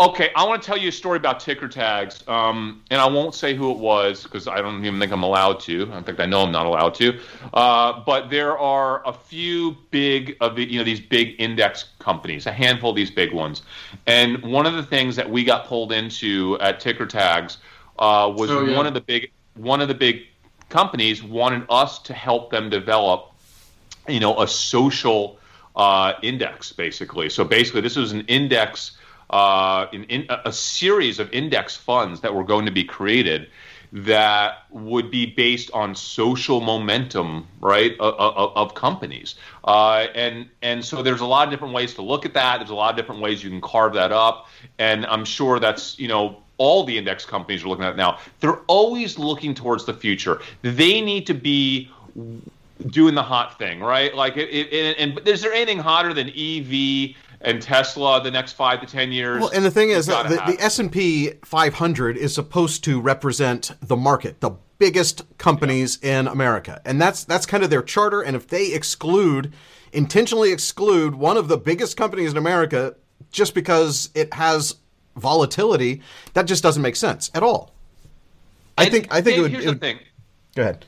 Okay, 0.00 0.30
I 0.34 0.46
want 0.46 0.62
to 0.62 0.66
tell 0.66 0.78
you 0.78 0.88
a 0.88 0.92
story 0.92 1.18
about 1.18 1.40
TickerTags, 1.40 2.26
um, 2.26 2.82
and 2.90 3.02
I 3.02 3.06
won't 3.06 3.34
say 3.34 3.54
who 3.54 3.70
it 3.70 3.76
was 3.76 4.22
because 4.22 4.48
I 4.48 4.62
don't 4.62 4.82
even 4.82 4.98
think 4.98 5.12
I'm 5.12 5.22
allowed 5.22 5.60
to. 5.60 5.92
In 5.92 6.04
fact, 6.04 6.18
I 6.20 6.24
know 6.24 6.40
I'm 6.40 6.50
not 6.50 6.64
allowed 6.64 6.94
to. 6.94 7.20
Uh, 7.52 8.02
but 8.06 8.30
there 8.30 8.56
are 8.58 9.06
a 9.06 9.12
few 9.12 9.76
big 9.90 10.38
of 10.40 10.56
the, 10.56 10.64
you 10.64 10.78
know 10.78 10.86
these 10.86 11.00
big 11.00 11.34
index 11.38 11.90
companies, 11.98 12.46
a 12.46 12.52
handful 12.52 12.88
of 12.90 12.96
these 12.96 13.10
big 13.10 13.34
ones, 13.34 13.60
and 14.06 14.42
one 14.42 14.64
of 14.64 14.72
the 14.72 14.82
things 14.82 15.16
that 15.16 15.28
we 15.28 15.44
got 15.44 15.66
pulled 15.66 15.92
into 15.92 16.56
at 16.62 16.80
TickerTags 16.80 17.58
uh, 17.98 18.32
was 18.34 18.50
oh, 18.50 18.64
yeah. 18.64 18.74
one 18.74 18.86
of 18.86 18.94
the 18.94 19.02
big 19.02 19.30
one 19.56 19.82
of 19.82 19.88
the 19.88 19.94
big 19.94 20.22
companies 20.70 21.22
wanted 21.22 21.66
us 21.68 21.98
to 22.04 22.14
help 22.14 22.50
them 22.50 22.70
develop, 22.70 23.32
you 24.08 24.18
know, 24.18 24.40
a 24.40 24.48
social 24.48 25.38
uh, 25.76 26.14
index 26.22 26.72
basically. 26.72 27.28
So 27.28 27.44
basically, 27.44 27.82
this 27.82 27.96
was 27.96 28.12
an 28.12 28.22
index 28.28 28.92
uh, 29.30 29.86
in, 29.92 30.04
in 30.04 30.26
a 30.28 30.52
series 30.52 31.18
of 31.18 31.32
index 31.32 31.76
funds 31.76 32.20
that 32.20 32.34
were 32.34 32.44
going 32.44 32.66
to 32.66 32.72
be 32.72 32.84
created 32.84 33.48
that 33.92 34.64
would 34.70 35.10
be 35.10 35.26
based 35.26 35.70
on 35.72 35.94
social 35.94 36.60
momentum, 36.60 37.46
right, 37.60 37.92
of, 37.98 38.14
of, 38.14 38.56
of 38.56 38.74
companies. 38.74 39.34
Uh, 39.64 40.06
and 40.14 40.48
and 40.62 40.84
so 40.84 41.02
there's 41.02 41.20
a 41.20 41.26
lot 41.26 41.46
of 41.46 41.50
different 41.50 41.74
ways 41.74 41.94
to 41.94 42.02
look 42.02 42.24
at 42.24 42.34
that. 42.34 42.58
There's 42.58 42.70
a 42.70 42.74
lot 42.74 42.90
of 42.90 42.96
different 42.96 43.20
ways 43.20 43.42
you 43.42 43.50
can 43.50 43.60
carve 43.60 43.94
that 43.94 44.12
up, 44.12 44.48
and 44.78 45.06
I'm 45.06 45.24
sure 45.24 45.58
that's 45.58 45.98
you 45.98 46.08
know 46.08 46.42
all 46.56 46.84
the 46.84 46.96
index 46.96 47.24
companies 47.24 47.64
are 47.64 47.68
looking 47.68 47.84
at 47.84 47.96
now. 47.96 48.18
They're 48.40 48.60
always 48.66 49.18
looking 49.18 49.54
towards 49.54 49.86
the 49.86 49.94
future. 49.94 50.40
They 50.62 51.00
need 51.00 51.26
to 51.26 51.34
be 51.34 51.90
doing 52.86 53.14
the 53.14 53.22
hot 53.22 53.58
thing, 53.58 53.80
right? 53.80 54.14
Like, 54.14 54.36
it, 54.36 54.48
it, 54.50 54.96
and, 54.98 55.18
and 55.18 55.28
is 55.28 55.42
there 55.42 55.52
anything 55.52 55.78
hotter 55.78 56.12
than 56.14 56.28
EV? 56.28 57.16
And 57.42 57.62
Tesla 57.62 58.22
the 58.22 58.30
next 58.30 58.52
five 58.52 58.80
to 58.80 58.86
ten 58.86 59.12
years. 59.12 59.40
Well, 59.40 59.50
and 59.54 59.64
the 59.64 59.70
thing 59.70 59.90
is, 59.90 60.06
the, 60.06 60.42
the 60.46 60.56
S 60.60 60.78
and 60.78 60.90
P 60.90 61.32
500 61.44 62.16
is 62.16 62.34
supposed 62.34 62.84
to 62.84 63.00
represent 63.00 63.72
the 63.80 63.96
market, 63.96 64.40
the 64.40 64.52
biggest 64.78 65.22
companies 65.38 65.98
yeah. 66.02 66.20
in 66.20 66.28
America, 66.28 66.80
and 66.84 67.00
that's 67.00 67.24
that's 67.24 67.46
kind 67.46 67.62
of 67.62 67.70
their 67.70 67.82
charter. 67.82 68.20
And 68.22 68.36
if 68.36 68.48
they 68.48 68.72
exclude, 68.72 69.52
intentionally 69.92 70.52
exclude 70.52 71.14
one 71.14 71.36
of 71.36 71.48
the 71.48 71.56
biggest 71.56 71.96
companies 71.96 72.30
in 72.32 72.36
America 72.36 72.94
just 73.32 73.54
because 73.54 74.10
it 74.14 74.34
has 74.34 74.76
volatility, 75.16 76.02
that 76.34 76.42
just 76.42 76.62
doesn't 76.62 76.82
make 76.82 76.96
sense 76.96 77.30
at 77.34 77.42
all. 77.42 77.72
I 78.76 78.88
think 78.88 79.12
I 79.12 79.20
think 79.20 79.36
Dave, 79.36 79.38
it 79.38 79.42
would. 79.42 79.50
Here's 79.50 79.64
it 79.64 79.68
would, 79.68 79.76
the 79.76 79.80
thing. 79.80 79.98
Go 80.54 80.62
ahead. 80.62 80.84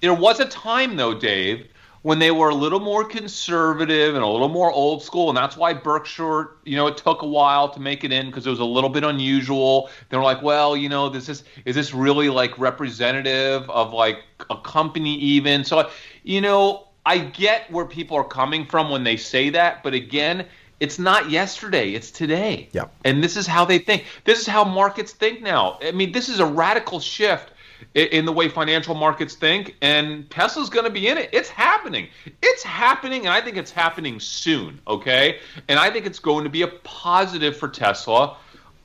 There 0.00 0.14
was 0.14 0.40
a 0.40 0.46
time 0.46 0.96
though, 0.96 1.18
Dave, 1.18 1.66
when 2.02 2.18
they 2.18 2.30
were 2.30 2.48
a 2.48 2.54
little 2.54 2.80
more 2.80 3.04
conservative 3.04 4.14
and 4.14 4.24
a 4.24 4.26
little 4.26 4.48
more 4.48 4.72
old 4.72 5.02
school, 5.02 5.28
and 5.28 5.36
that's 5.36 5.56
why 5.56 5.74
Berkshire, 5.74 6.52
you 6.64 6.76
know, 6.76 6.86
it 6.86 6.96
took 6.96 7.22
a 7.22 7.26
while 7.26 7.68
to 7.68 7.80
make 7.80 8.04
it 8.04 8.12
in 8.12 8.26
because 8.26 8.46
it 8.46 8.50
was 8.50 8.60
a 8.60 8.64
little 8.64 8.88
bit 8.88 9.04
unusual. 9.04 9.90
They 10.08 10.16
were 10.16 10.22
like, 10.22 10.42
well, 10.42 10.76
you 10.76 10.88
know, 10.88 11.10
this 11.10 11.28
is 11.28 11.44
is 11.64 11.74
this 11.74 11.92
really 11.92 12.30
like 12.30 12.58
representative 12.58 13.68
of 13.68 13.92
like 13.92 14.22
a 14.48 14.56
company 14.56 15.16
even? 15.16 15.62
So, 15.62 15.90
you 16.22 16.40
know, 16.40 16.88
I 17.04 17.18
get 17.18 17.70
where 17.70 17.84
people 17.84 18.16
are 18.16 18.24
coming 18.24 18.66
from 18.66 18.90
when 18.90 19.04
they 19.04 19.16
say 19.16 19.50
that, 19.50 19.82
but 19.82 19.92
again, 19.92 20.46
it's 20.80 20.98
not 20.98 21.30
yesterday, 21.30 21.92
it's 21.92 22.10
today. 22.10 22.70
Yeah. 22.72 22.84
And 23.04 23.22
this 23.22 23.36
is 23.36 23.46
how 23.46 23.66
they 23.66 23.78
think. 23.78 24.04
This 24.24 24.40
is 24.40 24.46
how 24.46 24.64
markets 24.64 25.12
think 25.12 25.42
now. 25.42 25.78
I 25.82 25.92
mean, 25.92 26.12
this 26.12 26.30
is 26.30 26.40
a 26.40 26.46
radical 26.46 26.98
shift 26.98 27.52
in 27.94 28.24
the 28.24 28.32
way 28.32 28.48
financial 28.48 28.94
markets 28.94 29.34
think, 29.34 29.76
and 29.82 30.28
Tesla's 30.30 30.70
going 30.70 30.84
to 30.84 30.90
be 30.90 31.08
in 31.08 31.18
it. 31.18 31.30
It's 31.32 31.48
happening. 31.48 32.08
It's 32.42 32.62
happening, 32.62 33.26
and 33.26 33.30
I 33.30 33.40
think 33.40 33.56
it's 33.56 33.70
happening 33.70 34.20
soon. 34.20 34.80
Okay, 34.86 35.38
and 35.68 35.78
I 35.78 35.90
think 35.90 36.06
it's 36.06 36.18
going 36.18 36.44
to 36.44 36.50
be 36.50 36.62
a 36.62 36.68
positive 36.68 37.56
for 37.56 37.68
Tesla, 37.68 38.36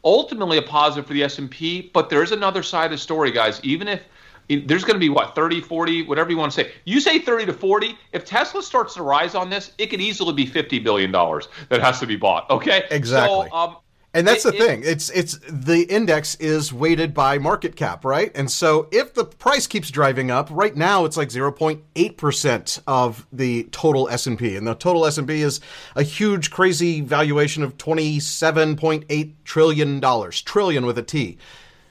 ultimately 0.04 0.58
a 0.58 0.62
positive 0.62 1.08
for 1.08 1.14
the 1.14 1.24
S 1.24 1.38
and 1.40 1.50
P. 1.50 1.90
But 1.94 2.10
there 2.10 2.24
is 2.24 2.32
another 2.32 2.64
side 2.64 2.86
of 2.86 2.92
the 2.92 2.98
story, 2.98 3.32
guys. 3.32 3.60
Even 3.64 3.88
if 3.88 4.02
there's 4.48 4.84
going 4.84 4.96
to 4.96 5.00
be 5.00 5.10
what 5.10 5.34
30 5.34 5.62
40 5.62 6.04
whatever 6.04 6.30
you 6.30 6.38
want 6.38 6.52
to 6.52 6.64
say 6.64 6.72
you 6.86 7.00
say 7.00 7.20
30 7.20 7.48
to 7.48 7.54
40 7.54 7.98
if 8.14 8.26
tesla 8.26 8.62
starts 8.62 8.94
to 8.94 9.02
rise 9.02 9.34
on 9.34 9.50
this 9.50 9.72
it 9.78 9.88
could 9.88 10.02
easily 10.02 10.34
be 10.34 10.46
50 10.46 10.80
billion 10.80 11.12
dollars 11.12 11.48
that 11.70 11.82
has 11.82 12.00
to 12.00 12.06
be 12.06 12.16
bought 12.16 12.48
okay 12.52 12.84
exactly 12.92 13.48
so 13.50 13.56
um, 13.56 13.78
And 14.16 14.26
that's 14.26 14.46
it, 14.46 14.54
the 14.54 14.66
thing. 14.66 14.80
It, 14.84 14.88
it's 14.88 15.10
it's 15.10 15.38
the 15.50 15.82
index 15.82 16.36
is 16.36 16.72
weighted 16.72 17.14
by 17.14 17.38
market 17.38 17.76
cap, 17.76 18.06
right? 18.06 18.32
And 18.34 18.50
so 18.50 18.88
if 18.94 19.14
the 19.14 19.26
price 19.26 19.68
keeps 19.68 19.92
driving 19.92 20.32
up, 20.32 20.48
right 20.50 20.74
now 20.74 21.04
it's 21.04 21.18
like 21.18 21.28
0.8% 21.28 22.82
of 22.88 23.28
the 23.34 23.64
total 23.72 24.08
S&P. 24.08 24.56
And 24.56 24.66
the 24.66 24.74
total 24.74 25.06
S&P 25.06 25.42
is 25.42 25.60
a 25.98 26.04
huge 26.04 26.50
crazy 26.50 27.02
valuation 27.02 27.62
of 27.62 27.78
27.8 27.78 29.34
trillion 29.44 30.00
dollars, 30.00 30.42
trillion 30.42 30.86
with 30.86 30.98
a 30.98 31.04
T. 31.04 31.38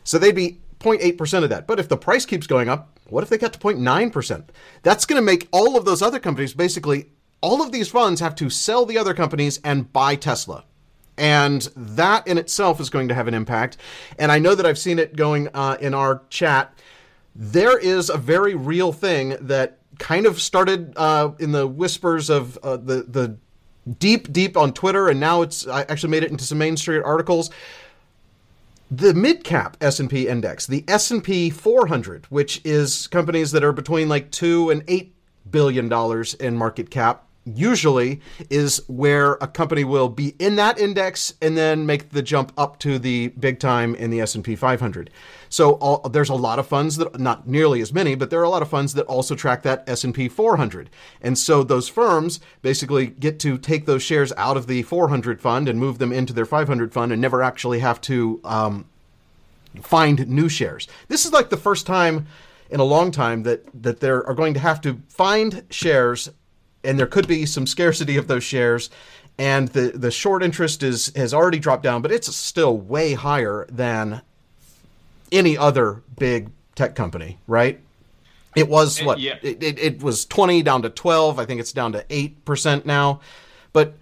So 0.02 0.18
they'd 0.18 0.34
be 0.34 0.60
0.8% 0.80 1.44
of 1.44 1.50
that. 1.50 1.66
But 1.66 1.78
if 1.78 1.90
the 1.90 1.98
price 1.98 2.24
keeps 2.24 2.46
going 2.46 2.70
up, 2.70 2.98
what 3.10 3.22
if 3.22 3.28
they 3.28 3.36
got 3.36 3.52
to 3.52 3.58
0.9%? 3.58 4.44
That's 4.82 5.04
going 5.04 5.20
to 5.20 5.24
make 5.24 5.46
all 5.52 5.76
of 5.76 5.84
those 5.84 6.00
other 6.00 6.18
companies 6.18 6.54
basically 6.54 7.10
all 7.42 7.60
of 7.60 7.72
these 7.72 7.90
funds 7.90 8.22
have 8.22 8.34
to 8.34 8.48
sell 8.48 8.86
the 8.86 8.96
other 8.96 9.12
companies 9.12 9.60
and 9.62 9.92
buy 9.92 10.16
Tesla 10.16 10.64
and 11.16 11.62
that 11.76 12.26
in 12.26 12.38
itself 12.38 12.80
is 12.80 12.90
going 12.90 13.08
to 13.08 13.14
have 13.14 13.28
an 13.28 13.34
impact. 13.34 13.76
And 14.18 14.32
I 14.32 14.38
know 14.38 14.54
that 14.54 14.66
I've 14.66 14.78
seen 14.78 14.98
it 14.98 15.16
going 15.16 15.48
uh, 15.54 15.76
in 15.80 15.94
our 15.94 16.22
chat. 16.28 16.76
There 17.34 17.78
is 17.78 18.10
a 18.10 18.16
very 18.16 18.54
real 18.54 18.92
thing 18.92 19.36
that 19.40 19.78
kind 19.98 20.26
of 20.26 20.40
started 20.40 20.92
uh, 20.96 21.32
in 21.38 21.52
the 21.52 21.66
whispers 21.66 22.30
of 22.30 22.56
uh, 22.58 22.76
the 22.76 23.02
the 23.02 23.36
deep 23.98 24.32
deep 24.32 24.56
on 24.56 24.72
Twitter, 24.72 25.08
and 25.08 25.20
now 25.20 25.42
it's 25.42 25.66
I 25.66 25.82
actually 25.82 26.10
made 26.10 26.24
it 26.24 26.30
into 26.30 26.44
some 26.44 26.58
Main 26.58 26.76
Street 26.76 27.02
articles. 27.02 27.50
The 28.90 29.14
mid 29.14 29.44
cap 29.44 29.76
S 29.80 29.98
and 29.98 30.08
P 30.08 30.28
index, 30.28 30.66
the 30.66 30.84
S 30.86 31.10
and 31.10 31.22
P 31.22 31.50
400, 31.50 32.26
which 32.26 32.60
is 32.64 33.06
companies 33.08 33.50
that 33.52 33.64
are 33.64 33.72
between 33.72 34.08
like 34.08 34.30
two 34.30 34.70
and 34.70 34.84
eight 34.88 35.14
billion 35.50 35.88
dollars 35.88 36.34
in 36.34 36.56
market 36.56 36.90
cap, 36.90 37.23
usually 37.44 38.20
is 38.50 38.82
where 38.86 39.32
a 39.34 39.46
company 39.46 39.84
will 39.84 40.08
be 40.08 40.34
in 40.38 40.56
that 40.56 40.78
index 40.78 41.34
and 41.42 41.56
then 41.56 41.86
make 41.86 42.10
the 42.10 42.22
jump 42.22 42.52
up 42.56 42.78
to 42.80 42.98
the 42.98 43.28
big 43.28 43.58
time 43.58 43.94
in 43.94 44.10
the 44.10 44.20
S&P 44.20 44.56
500. 44.56 45.10
So 45.48 45.72
all, 45.74 46.08
there's 46.08 46.30
a 46.30 46.34
lot 46.34 46.58
of 46.58 46.66
funds 46.66 46.96
that 46.96 47.18
not 47.20 47.46
nearly 47.46 47.80
as 47.80 47.92
many, 47.92 48.14
but 48.14 48.30
there 48.30 48.40
are 48.40 48.44
a 48.44 48.50
lot 48.50 48.62
of 48.62 48.68
funds 48.68 48.94
that 48.94 49.06
also 49.06 49.34
track 49.34 49.62
that 49.62 49.88
S&P 49.88 50.28
400. 50.28 50.90
And 51.20 51.36
so 51.38 51.62
those 51.62 51.88
firms 51.88 52.40
basically 52.62 53.06
get 53.06 53.38
to 53.40 53.58
take 53.58 53.86
those 53.86 54.02
shares 54.02 54.32
out 54.36 54.56
of 54.56 54.66
the 54.66 54.82
400 54.82 55.40
fund 55.40 55.68
and 55.68 55.78
move 55.78 55.98
them 55.98 56.12
into 56.12 56.32
their 56.32 56.46
500 56.46 56.92
fund 56.92 57.12
and 57.12 57.20
never 57.20 57.42
actually 57.42 57.80
have 57.80 58.00
to 58.02 58.40
um, 58.44 58.86
find 59.82 60.28
new 60.28 60.48
shares. 60.48 60.88
This 61.08 61.24
is 61.24 61.32
like 61.32 61.50
the 61.50 61.56
first 61.56 61.86
time 61.86 62.26
in 62.70 62.80
a 62.80 62.84
long 62.84 63.10
time 63.10 63.42
that 63.42 63.62
that 63.82 64.00
they 64.00 64.08
are 64.08 64.34
going 64.34 64.54
to 64.54 64.60
have 64.60 64.80
to 64.80 65.00
find 65.08 65.64
shares 65.70 66.30
and 66.84 66.98
there 66.98 67.06
could 67.06 67.26
be 67.26 67.46
some 67.46 67.66
scarcity 67.66 68.16
of 68.16 68.26
those 68.26 68.44
shares. 68.44 68.90
And 69.36 69.68
the, 69.68 69.90
the 69.94 70.10
short 70.10 70.42
interest 70.42 70.82
is 70.82 71.12
has 71.16 71.34
already 71.34 71.58
dropped 71.58 71.82
down, 71.82 72.02
but 72.02 72.12
it's 72.12 72.34
still 72.34 72.76
way 72.76 73.14
higher 73.14 73.66
than 73.68 74.22
any 75.32 75.58
other 75.58 76.02
big 76.18 76.50
tech 76.74 76.94
company, 76.94 77.38
right? 77.46 77.80
It 78.54 78.68
was 78.68 79.02
what? 79.02 79.18
Yeah. 79.18 79.38
It, 79.42 79.62
it, 79.62 79.78
it, 79.78 80.02
was 80.02 80.24
20 80.26 80.62
down 80.62 80.82
to 80.82 80.90
12. 80.90 81.40
I 81.40 81.44
think 81.44 81.60
it's 81.60 81.72
down 81.72 81.92
to 81.92 82.04
8% 82.04 82.84
now. 82.84 83.20
But 83.72 83.94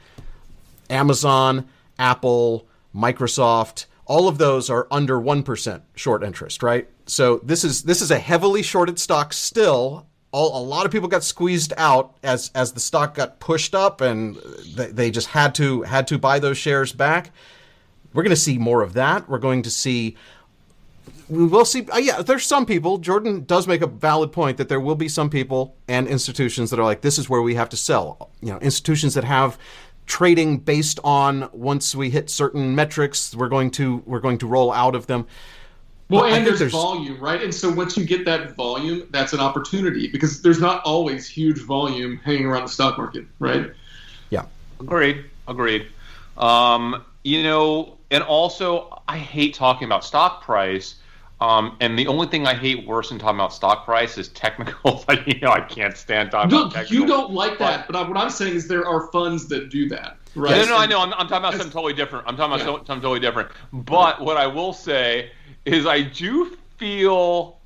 Amazon, 0.90 1.68
Apple, 1.98 2.66
Microsoft, 2.94 3.86
all 4.04 4.28
of 4.28 4.36
those 4.36 4.68
are 4.68 4.86
under 4.90 5.18
1% 5.18 5.80
short 5.94 6.22
interest, 6.22 6.62
right? 6.62 6.88
So 7.06 7.38
this 7.38 7.64
is 7.64 7.82
this 7.82 8.00
is 8.02 8.10
a 8.10 8.18
heavily 8.18 8.62
shorted 8.62 8.98
stock 8.98 9.32
still 9.32 10.06
all, 10.32 10.60
a 10.60 10.64
lot 10.64 10.86
of 10.86 10.92
people 10.92 11.08
got 11.08 11.22
squeezed 11.22 11.72
out 11.76 12.16
as 12.22 12.50
as 12.54 12.72
the 12.72 12.80
stock 12.80 13.14
got 13.14 13.38
pushed 13.38 13.74
up, 13.74 14.00
and 14.00 14.36
they, 14.74 14.86
they 14.86 15.10
just 15.10 15.28
had 15.28 15.54
to 15.56 15.82
had 15.82 16.06
to 16.08 16.18
buy 16.18 16.38
those 16.38 16.58
shares 16.58 16.92
back. 16.92 17.30
We're 18.14 18.22
going 18.22 18.30
to 18.30 18.36
see 18.36 18.58
more 18.58 18.82
of 18.82 18.94
that. 18.94 19.28
We're 19.28 19.38
going 19.38 19.62
to 19.62 19.70
see. 19.70 20.16
We 21.28 21.46
will 21.46 21.64
see. 21.64 21.86
Uh, 21.88 21.98
yeah, 21.98 22.22
there's 22.22 22.44
some 22.44 22.66
people. 22.66 22.98
Jordan 22.98 23.44
does 23.44 23.66
make 23.66 23.82
a 23.82 23.86
valid 23.86 24.32
point 24.32 24.56
that 24.56 24.68
there 24.68 24.80
will 24.80 24.94
be 24.94 25.08
some 25.08 25.30
people 25.30 25.76
and 25.86 26.08
institutions 26.08 26.70
that 26.70 26.78
are 26.78 26.84
like, 26.84 27.02
this 27.02 27.18
is 27.18 27.28
where 27.28 27.42
we 27.42 27.54
have 27.54 27.68
to 27.70 27.76
sell. 27.76 28.30
You 28.40 28.52
know, 28.52 28.58
institutions 28.58 29.14
that 29.14 29.24
have 29.24 29.58
trading 30.06 30.58
based 30.58 30.98
on 31.04 31.48
once 31.52 31.94
we 31.94 32.10
hit 32.10 32.28
certain 32.28 32.74
metrics, 32.74 33.34
we're 33.34 33.48
going 33.48 33.70
to 33.72 34.02
we're 34.06 34.20
going 34.20 34.38
to 34.38 34.46
roll 34.46 34.72
out 34.72 34.94
of 34.94 35.06
them. 35.06 35.26
Well, 36.12 36.34
and 36.34 36.46
there's, 36.46 36.58
there's, 36.58 36.72
volume, 36.72 37.18
right? 37.20 37.42
And 37.42 37.54
so 37.54 37.70
once 37.70 37.96
you 37.96 38.04
get 38.04 38.24
that 38.26 38.54
volume, 38.54 39.08
that's 39.10 39.32
an 39.32 39.40
opportunity 39.40 40.08
because 40.08 40.42
there's 40.42 40.60
not 40.60 40.82
always 40.84 41.28
huge 41.28 41.60
volume 41.62 42.18
hanging 42.18 42.46
around 42.46 42.64
the 42.64 42.68
stock 42.68 42.98
market, 42.98 43.26
right? 43.38 43.70
Yeah. 44.30 44.46
Agreed. 44.80 45.24
Agreed. 45.48 45.86
Um, 46.36 47.04
you 47.24 47.42
know, 47.42 47.98
and 48.10 48.22
also 48.22 49.02
I 49.08 49.18
hate 49.18 49.54
talking 49.54 49.86
about 49.86 50.04
stock 50.04 50.42
price. 50.42 50.96
Um, 51.40 51.76
and 51.80 51.98
the 51.98 52.06
only 52.06 52.28
thing 52.28 52.46
I 52.46 52.54
hate 52.54 52.86
worse 52.86 53.08
than 53.08 53.18
talking 53.18 53.36
about 53.36 53.52
stock 53.52 53.84
price 53.84 54.16
is 54.16 54.28
technical. 54.28 55.04
you 55.26 55.40
know, 55.40 55.50
I 55.50 55.60
can't 55.60 55.96
stand 55.96 56.30
talking 56.30 56.50
no, 56.50 56.62
about 56.62 56.72
technical. 56.72 56.96
You 56.96 57.06
don't 57.06 57.32
like 57.32 57.58
that, 57.58 57.88
but, 57.88 57.94
but 57.94 58.08
what 58.08 58.16
I'm 58.16 58.30
saying 58.30 58.54
is 58.54 58.68
there 58.68 58.86
are 58.86 59.08
funds 59.10 59.48
that 59.48 59.70
do 59.70 59.88
that. 59.88 60.18
Right? 60.34 60.52
No, 60.52 60.64
no, 60.64 60.76
I 60.76 60.86
know. 60.86 61.00
I'm, 61.00 61.12
I'm 61.14 61.26
talking 61.26 61.38
about 61.38 61.54
something 61.54 61.72
totally 61.72 61.92
different. 61.92 62.26
I'm 62.26 62.36
talking 62.36 62.54
about 62.54 62.60
yeah. 62.60 62.76
something 62.78 63.02
totally 63.02 63.20
different. 63.20 63.50
But 63.72 64.20
what 64.20 64.36
I 64.36 64.46
will 64.46 64.72
say 64.72 65.30
is 65.64 65.86
I 65.86 66.02
do 66.02 66.56
feel 66.78 67.58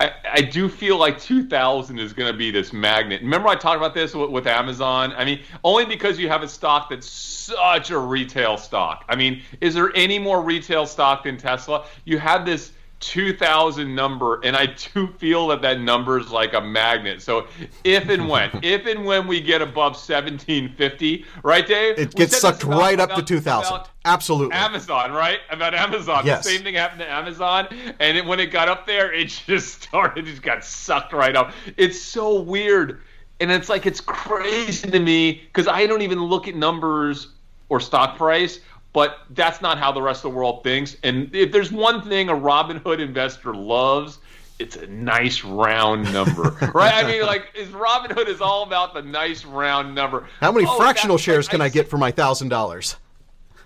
I, 0.00 0.12
I, 0.32 0.40
do 0.40 0.68
feel 0.68 0.98
like 0.98 1.20
2000 1.20 2.00
is 2.00 2.12
going 2.12 2.30
to 2.30 2.36
be 2.36 2.50
this 2.50 2.72
magnet. 2.72 3.22
Remember, 3.22 3.46
I 3.48 3.54
talked 3.54 3.76
about 3.76 3.94
this 3.94 4.12
with, 4.12 4.28
with, 4.28 4.46
Amazon? 4.48 5.12
I 5.16 5.24
mean, 5.24 5.40
only 5.62 5.84
because 5.84 6.18
you 6.18 6.28
have 6.28 6.42
a 6.42 6.48
stock 6.48 6.90
that's 6.90 7.08
such 7.08 7.90
a 7.90 7.98
retail 7.98 8.56
stock. 8.56 9.04
I 9.08 9.14
mean, 9.14 9.42
is 9.60 9.72
there 9.72 9.92
any 9.94 10.18
more 10.18 10.42
retail 10.42 10.84
stock 10.84 11.22
than 11.22 11.36
Tesla? 11.36 11.86
You 12.04 12.18
have 12.18 12.44
this 12.44 12.72
2000 13.00 13.94
number, 13.94 14.40
and 14.44 14.56
I 14.56 14.66
do 14.66 15.08
feel 15.18 15.48
that 15.48 15.62
that 15.62 15.80
number 15.80 16.18
is 16.18 16.30
like 16.30 16.54
a 16.54 16.60
magnet. 16.60 17.22
So 17.22 17.46
if 17.84 18.08
and 18.08 18.28
when, 18.28 18.50
if 18.62 18.86
and 18.86 19.04
when 19.04 19.26
we 19.26 19.40
get 19.40 19.62
above 19.62 19.92
1750, 19.92 21.24
right, 21.42 21.66
Dave? 21.66 21.98
It 21.98 22.14
gets 22.14 22.38
sucked 22.40 22.64
right 22.64 22.98
up 22.98 23.14
to 23.14 23.22
2000. 23.22 23.82
Absolutely. 24.06 24.54
Amazon, 24.54 25.12
right? 25.12 25.40
About 25.50 25.74
Amazon. 25.74 26.26
Yes. 26.26 26.44
The 26.44 26.50
same 26.50 26.62
thing 26.62 26.74
happened 26.74 27.00
to 27.00 27.10
Amazon, 27.10 27.68
and 28.00 28.18
it, 28.18 28.24
when 28.24 28.40
it 28.40 28.46
got 28.46 28.68
up 28.68 28.86
there, 28.86 29.12
it 29.12 29.28
just 29.46 29.82
started, 29.82 30.26
it 30.26 30.30
just 30.30 30.42
got 30.42 30.64
sucked 30.64 31.12
right 31.12 31.36
up. 31.36 31.52
It's 31.76 32.00
so 32.00 32.40
weird. 32.40 33.00
And 33.40 33.50
it's 33.50 33.68
like, 33.68 33.84
it's 33.84 34.00
crazy 34.00 34.90
to 34.90 35.00
me 35.00 35.42
because 35.46 35.66
I 35.66 35.86
don't 35.86 36.02
even 36.02 36.22
look 36.22 36.46
at 36.46 36.54
numbers 36.54 37.28
or 37.68 37.80
stock 37.80 38.16
price 38.16 38.60
but 38.94 39.18
that's 39.30 39.60
not 39.60 39.76
how 39.76 39.92
the 39.92 40.00
rest 40.00 40.24
of 40.24 40.30
the 40.30 40.36
world 40.38 40.62
thinks. 40.62 40.96
And 41.02 41.34
if 41.34 41.52
there's 41.52 41.70
one 41.70 42.00
thing 42.00 42.30
a 42.30 42.32
Robinhood 42.32 43.00
investor 43.00 43.52
loves, 43.52 44.18
it's 44.60 44.76
a 44.76 44.86
nice 44.86 45.42
round 45.42 46.10
number, 46.12 46.42
right? 46.74 46.94
I 46.94 47.04
mean, 47.04 47.26
like, 47.26 47.50
is 47.54 47.68
Robinhood 47.70 48.28
is 48.28 48.40
all 48.40 48.62
about 48.62 48.94
the 48.94 49.02
nice 49.02 49.44
round 49.44 49.94
number. 49.94 50.28
How 50.40 50.52
many 50.52 50.64
oh, 50.66 50.78
fractional 50.78 51.18
shares 51.18 51.46
like, 51.46 51.50
can 51.50 51.60
I, 51.60 51.66
I 51.66 51.68
get 51.70 51.90
for 51.90 51.98
my 51.98 52.12
thousand 52.12 52.48
dollars? 52.50 52.96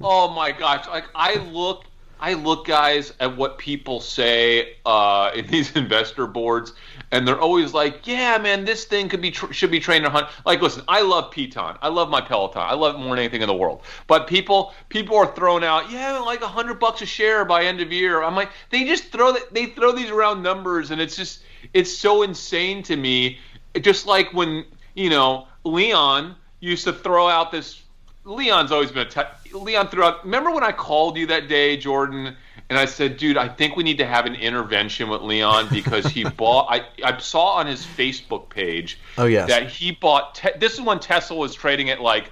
Oh 0.00 0.28
my 0.30 0.50
gosh! 0.50 0.86
Like, 0.88 1.04
I 1.14 1.34
look, 1.34 1.84
I 2.20 2.32
look, 2.32 2.66
guys, 2.66 3.12
at 3.20 3.36
what 3.36 3.58
people 3.58 4.00
say 4.00 4.76
uh, 4.86 5.30
in 5.34 5.46
these 5.48 5.72
investor 5.76 6.26
boards, 6.26 6.72
and 7.10 7.26
they're 7.26 7.40
always 7.40 7.72
like, 7.72 8.06
"Yeah, 8.06 8.38
man, 8.38 8.64
this 8.64 8.84
thing 8.84 9.08
could 9.08 9.20
be 9.20 9.32
should 9.32 9.70
be 9.70 9.80
trained 9.80 10.04
to 10.04 10.10
hunt." 10.10 10.28
Like, 10.44 10.60
listen, 10.60 10.82
I 10.88 11.02
love 11.02 11.30
Peloton, 11.30 11.78
I 11.80 11.88
love 11.88 12.10
my 12.10 12.20
Peloton, 12.20 12.62
I 12.62 12.74
love 12.74 12.94
it 12.94 12.98
more 12.98 13.10
than 13.10 13.20
anything 13.20 13.42
in 13.42 13.48
the 13.48 13.54
world. 13.54 13.82
But 14.06 14.26
people 14.26 14.74
people 14.88 15.16
are 15.16 15.34
throwing 15.34 15.64
out, 15.64 15.90
yeah, 15.90 16.18
like 16.18 16.42
a 16.42 16.48
hundred 16.48 16.78
bucks 16.78 17.02
a 17.02 17.06
share 17.06 17.44
by 17.44 17.64
end 17.64 17.80
of 17.80 17.92
year. 17.92 18.22
I'm 18.22 18.34
like, 18.36 18.50
they 18.70 18.84
just 18.84 19.10
throw 19.12 19.32
that 19.32 19.52
they 19.52 19.66
throw 19.66 19.92
these 19.92 20.10
around 20.10 20.42
numbers, 20.42 20.90
and 20.90 21.00
it's 21.00 21.16
just 21.16 21.42
it's 21.74 21.96
so 21.96 22.22
insane 22.22 22.82
to 22.84 22.96
me. 22.96 23.38
Just 23.80 24.06
like 24.06 24.32
when 24.32 24.64
you 24.94 25.10
know 25.10 25.46
Leon 25.64 26.36
used 26.60 26.84
to 26.84 26.92
throw 26.92 27.28
out 27.28 27.52
this. 27.52 27.82
Leon's 28.24 28.72
always 28.72 28.92
been 28.92 29.06
a 29.06 29.10
te- 29.10 29.54
Leon 29.54 29.88
threw 29.88 30.04
out. 30.04 30.22
Remember 30.22 30.50
when 30.50 30.62
I 30.62 30.70
called 30.70 31.16
you 31.16 31.26
that 31.28 31.48
day, 31.48 31.78
Jordan? 31.78 32.36
And 32.70 32.78
I 32.78 32.84
said, 32.84 33.16
dude, 33.16 33.38
I 33.38 33.48
think 33.48 33.76
we 33.76 33.82
need 33.82 33.98
to 33.98 34.06
have 34.06 34.26
an 34.26 34.34
intervention 34.34 35.08
with 35.08 35.22
Leon 35.22 35.68
because 35.70 36.06
he 36.06 36.24
bought. 36.36 36.66
I, 36.68 36.86
I 37.02 37.18
saw 37.18 37.54
on 37.54 37.66
his 37.66 37.84
Facebook 37.84 38.50
page. 38.50 38.98
Oh 39.16 39.26
yes. 39.26 39.48
That 39.48 39.68
he 39.68 39.92
bought. 39.92 40.34
Te- 40.34 40.58
this 40.58 40.74
is 40.74 40.80
when 40.80 40.98
Tesla 41.00 41.36
was 41.36 41.54
trading 41.54 41.88
at 41.88 42.00
like 42.00 42.30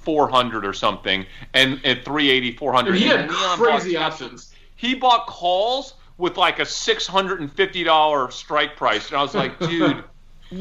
400 0.00 0.66
or 0.66 0.72
something, 0.74 1.24
and 1.54 1.74
at 1.86 2.04
380, 2.04 2.56
400. 2.56 2.96
He 2.96 3.06
had 3.06 3.30
crazy 3.30 3.96
options. 3.96 4.52
He 4.76 4.94
bought 4.94 5.26
calls 5.26 5.94
with 6.18 6.36
like 6.36 6.58
a 6.58 6.66
six 6.66 7.06
hundred 7.06 7.40
and 7.40 7.50
fifty 7.50 7.82
dollar 7.82 8.30
strike 8.30 8.76
price, 8.76 9.08
and 9.08 9.16
I 9.16 9.22
was 9.22 9.34
like, 9.34 9.58
dude. 9.58 10.04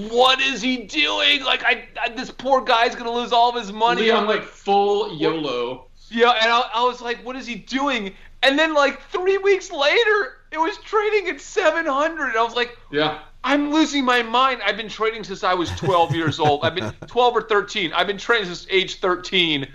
what 0.09 0.39
is 0.39 0.62
he 0.62 0.78
doing? 0.78 1.43
Like, 1.43 1.66
I, 1.66 1.86
I, 2.01 2.09
this 2.09 2.32
poor 2.32 2.62
guy's 2.62 2.95
gonna 2.95 3.12
lose 3.12 3.34
all 3.34 3.49
of 3.49 3.62
his 3.62 3.74
money. 3.74 4.03
Leon, 4.03 4.22
I'm 4.24 4.28
like 4.28 4.43
full 4.43 5.18
YOLO. 5.18 5.88
Yeah, 6.09 6.30
and 6.30 6.49
I, 6.51 6.62
I 6.76 6.84
was 6.84 7.01
like, 7.01 7.26
what 7.26 7.36
is 7.36 7.45
he 7.45 7.55
doing? 7.55 8.14
And 8.43 8.57
then 8.57 8.73
like 8.73 9.01
three 9.09 9.37
weeks 9.37 9.71
later, 9.71 10.37
it 10.51 10.57
was 10.57 10.77
trading 10.79 11.29
at 11.29 11.39
700. 11.39 12.35
I 12.35 12.43
was 12.43 12.55
like, 12.55 12.77
yeah. 12.91 13.19
I'm 13.43 13.71
losing 13.71 14.05
my 14.05 14.21
mind. 14.21 14.61
I've 14.63 14.77
been 14.77 14.89
trading 14.89 15.23
since 15.23 15.43
I 15.43 15.53
was 15.53 15.69
12 15.71 16.13
years 16.15 16.39
old. 16.39 16.63
I've 16.63 16.75
been 16.75 16.91
12 17.07 17.37
or 17.37 17.41
13. 17.41 17.91
I've 17.93 18.07
been 18.07 18.17
trading 18.17 18.45
since 18.45 18.67
age 18.69 18.99
13. 18.99 19.67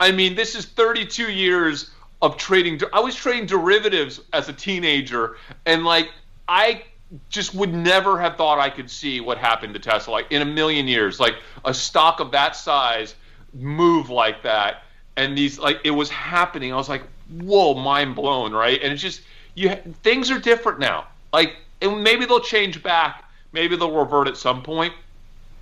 I 0.00 0.10
mean, 0.10 0.34
this 0.34 0.54
is 0.54 0.66
32 0.66 1.30
years 1.30 1.90
of 2.20 2.36
trading. 2.36 2.80
I 2.92 3.00
was 3.00 3.14
trading 3.14 3.46
derivatives 3.46 4.20
as 4.32 4.48
a 4.48 4.52
teenager, 4.52 5.36
and 5.66 5.84
like 5.84 6.10
I 6.48 6.84
just 7.28 7.54
would 7.54 7.74
never 7.74 8.18
have 8.18 8.36
thought 8.36 8.58
I 8.58 8.70
could 8.70 8.90
see 8.90 9.20
what 9.20 9.36
happened 9.36 9.74
to 9.74 9.80
Tesla 9.80 10.12
like 10.12 10.26
in 10.30 10.40
a 10.40 10.46
million 10.46 10.88
years. 10.88 11.20
Like 11.20 11.34
a 11.64 11.74
stock 11.74 12.20
of 12.20 12.30
that 12.30 12.56
size 12.56 13.16
move 13.52 14.08
like 14.08 14.42
that, 14.44 14.84
and 15.16 15.36
these 15.36 15.58
like 15.58 15.80
it 15.84 15.90
was 15.90 16.08
happening. 16.10 16.72
I 16.72 16.76
was 16.76 16.88
like, 16.88 17.02
whoa, 17.40 17.74
mind 17.74 18.14
blown, 18.14 18.52
right? 18.52 18.80
And 18.82 18.92
it's 18.92 19.02
just 19.02 19.22
you 19.54 19.70
things 20.02 20.30
are 20.30 20.38
different 20.38 20.78
now. 20.78 21.06
Like 21.32 21.56
and 21.80 22.02
maybe 22.02 22.24
they'll 22.24 22.40
change 22.40 22.82
back, 22.82 23.24
maybe 23.52 23.76
they'll 23.76 23.94
revert 23.94 24.28
at 24.28 24.36
some 24.36 24.62
point, 24.62 24.94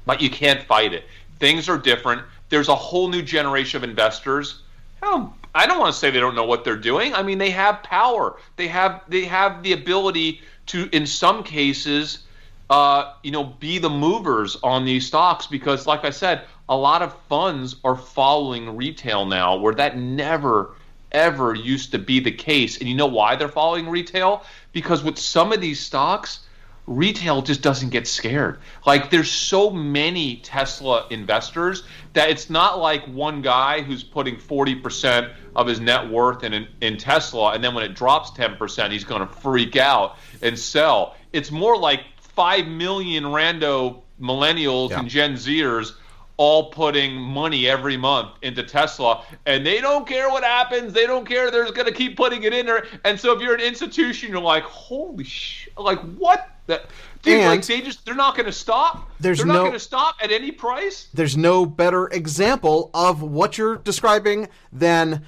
but 0.06 0.20
you 0.20 0.30
can't 0.30 0.62
fight 0.62 0.92
it. 0.92 1.04
Things 1.38 1.68
are 1.68 1.78
different. 1.78 2.22
There's 2.50 2.68
a 2.68 2.74
whole 2.74 3.08
new 3.08 3.22
generation 3.22 3.82
of 3.82 3.88
investors. 3.88 4.62
Hell, 5.02 5.34
I 5.54 5.66
don't 5.66 5.78
want 5.78 5.92
to 5.92 5.98
say 5.98 6.10
they 6.10 6.20
don't 6.20 6.34
know 6.34 6.44
what 6.44 6.64
they're 6.64 6.76
doing. 6.76 7.14
I 7.14 7.22
mean, 7.22 7.38
they 7.38 7.50
have 7.50 7.82
power. 7.82 8.36
They 8.56 8.68
have 8.68 9.02
they 9.08 9.24
have 9.24 9.62
the 9.62 9.72
ability 9.72 10.42
to, 10.66 10.88
in 10.92 11.06
some 11.06 11.42
cases, 11.42 12.20
uh, 12.68 13.14
you 13.22 13.32
know, 13.32 13.44
be 13.44 13.78
the 13.78 13.90
movers 13.90 14.56
on 14.62 14.84
these 14.84 15.06
stocks 15.06 15.46
because, 15.46 15.86
like 15.86 16.04
I 16.04 16.10
said, 16.10 16.42
a 16.68 16.76
lot 16.76 17.02
of 17.02 17.16
funds 17.28 17.76
are 17.82 17.96
following 17.96 18.76
retail 18.76 19.26
now, 19.26 19.56
where 19.56 19.74
that 19.74 19.96
never 19.98 20.76
ever 21.12 21.54
used 21.54 21.92
to 21.92 21.98
be 21.98 22.20
the 22.20 22.32
case. 22.32 22.78
And 22.78 22.88
you 22.88 22.94
know 22.94 23.06
why 23.06 23.36
they're 23.36 23.48
following 23.48 23.88
retail? 23.88 24.44
Because 24.72 25.02
with 25.02 25.18
some 25.18 25.52
of 25.52 25.61
these 25.61 25.80
stocks, 25.80 26.40
retail 26.86 27.42
just 27.42 27.62
doesn't 27.62 27.90
get 27.90 28.06
scared. 28.06 28.58
Like 28.84 29.11
there's 29.11 29.30
so 29.30 29.70
many 29.70 30.36
Tesla 30.36 31.06
investors 31.11 31.84
that 32.14 32.30
it's 32.30 32.50
not 32.50 32.78
like 32.78 33.04
one 33.06 33.42
guy 33.42 33.82
who's 33.82 34.02
putting 34.02 34.36
40% 34.36 35.32
of 35.54 35.66
his 35.66 35.80
net 35.80 36.08
worth 36.11 36.42
in, 36.42 36.52
in, 36.52 36.68
in 36.80 36.96
Tesla 36.96 37.52
and 37.52 37.62
then 37.62 37.74
when 37.74 37.84
it 37.84 37.94
drops 37.94 38.30
10%, 38.32 38.90
he's 38.90 39.04
going 39.04 39.20
to 39.20 39.32
freak 39.34 39.76
out 39.76 40.16
and 40.42 40.58
sell. 40.58 41.16
It's 41.32 41.50
more 41.50 41.76
like 41.76 42.02
5 42.20 42.66
million 42.66 43.24
rando 43.24 44.02
millennials 44.20 44.90
yeah. 44.90 45.00
and 45.00 45.08
Gen 45.08 45.34
Zers 45.34 45.92
all 46.41 46.70
putting 46.70 47.14
money 47.20 47.68
every 47.68 47.99
month 47.99 48.30
into 48.41 48.62
Tesla, 48.62 49.26
and 49.45 49.64
they 49.64 49.78
don't 49.78 50.09
care 50.09 50.30
what 50.30 50.43
happens. 50.43 50.95
They 50.95 51.07
don't 51.07 51.28
care. 51.28 51.51
They're 51.51 51.70
going 51.70 51.86
to 51.86 51.93
keep 51.93 52.16
putting 52.16 52.45
it 52.45 52.55
in 52.55 52.64
there. 52.64 52.86
And 53.05 53.20
so 53.20 53.36
if 53.36 53.43
you're 53.43 53.55
an 53.55 53.61
institution, 53.61 54.30
you're 54.30 54.41
like, 54.41 54.62
holy 54.62 55.24
shit, 55.24 55.78
like 55.78 55.99
what? 56.16 56.49
That 56.66 56.86
dude, 57.20 57.45
like 57.45 57.66
they 57.66 57.82
just 57.82 58.07
they're 58.07 58.14
not 58.14 58.36
going 58.36 58.47
to 58.47 58.53
stop. 58.53 59.11
There's 59.20 59.36
they're 59.36 59.47
not 59.49 59.59
going 59.59 59.72
to 59.74 59.78
stop 59.78 60.16
at 60.22 60.32
any 60.32 60.51
price. 60.51 61.09
There's 61.12 61.36
no 61.36 61.66
better 61.66 62.07
example 62.07 62.91
of 62.95 63.20
what 63.20 63.59
you're 63.59 63.76
describing 63.76 64.49
than. 64.72 65.26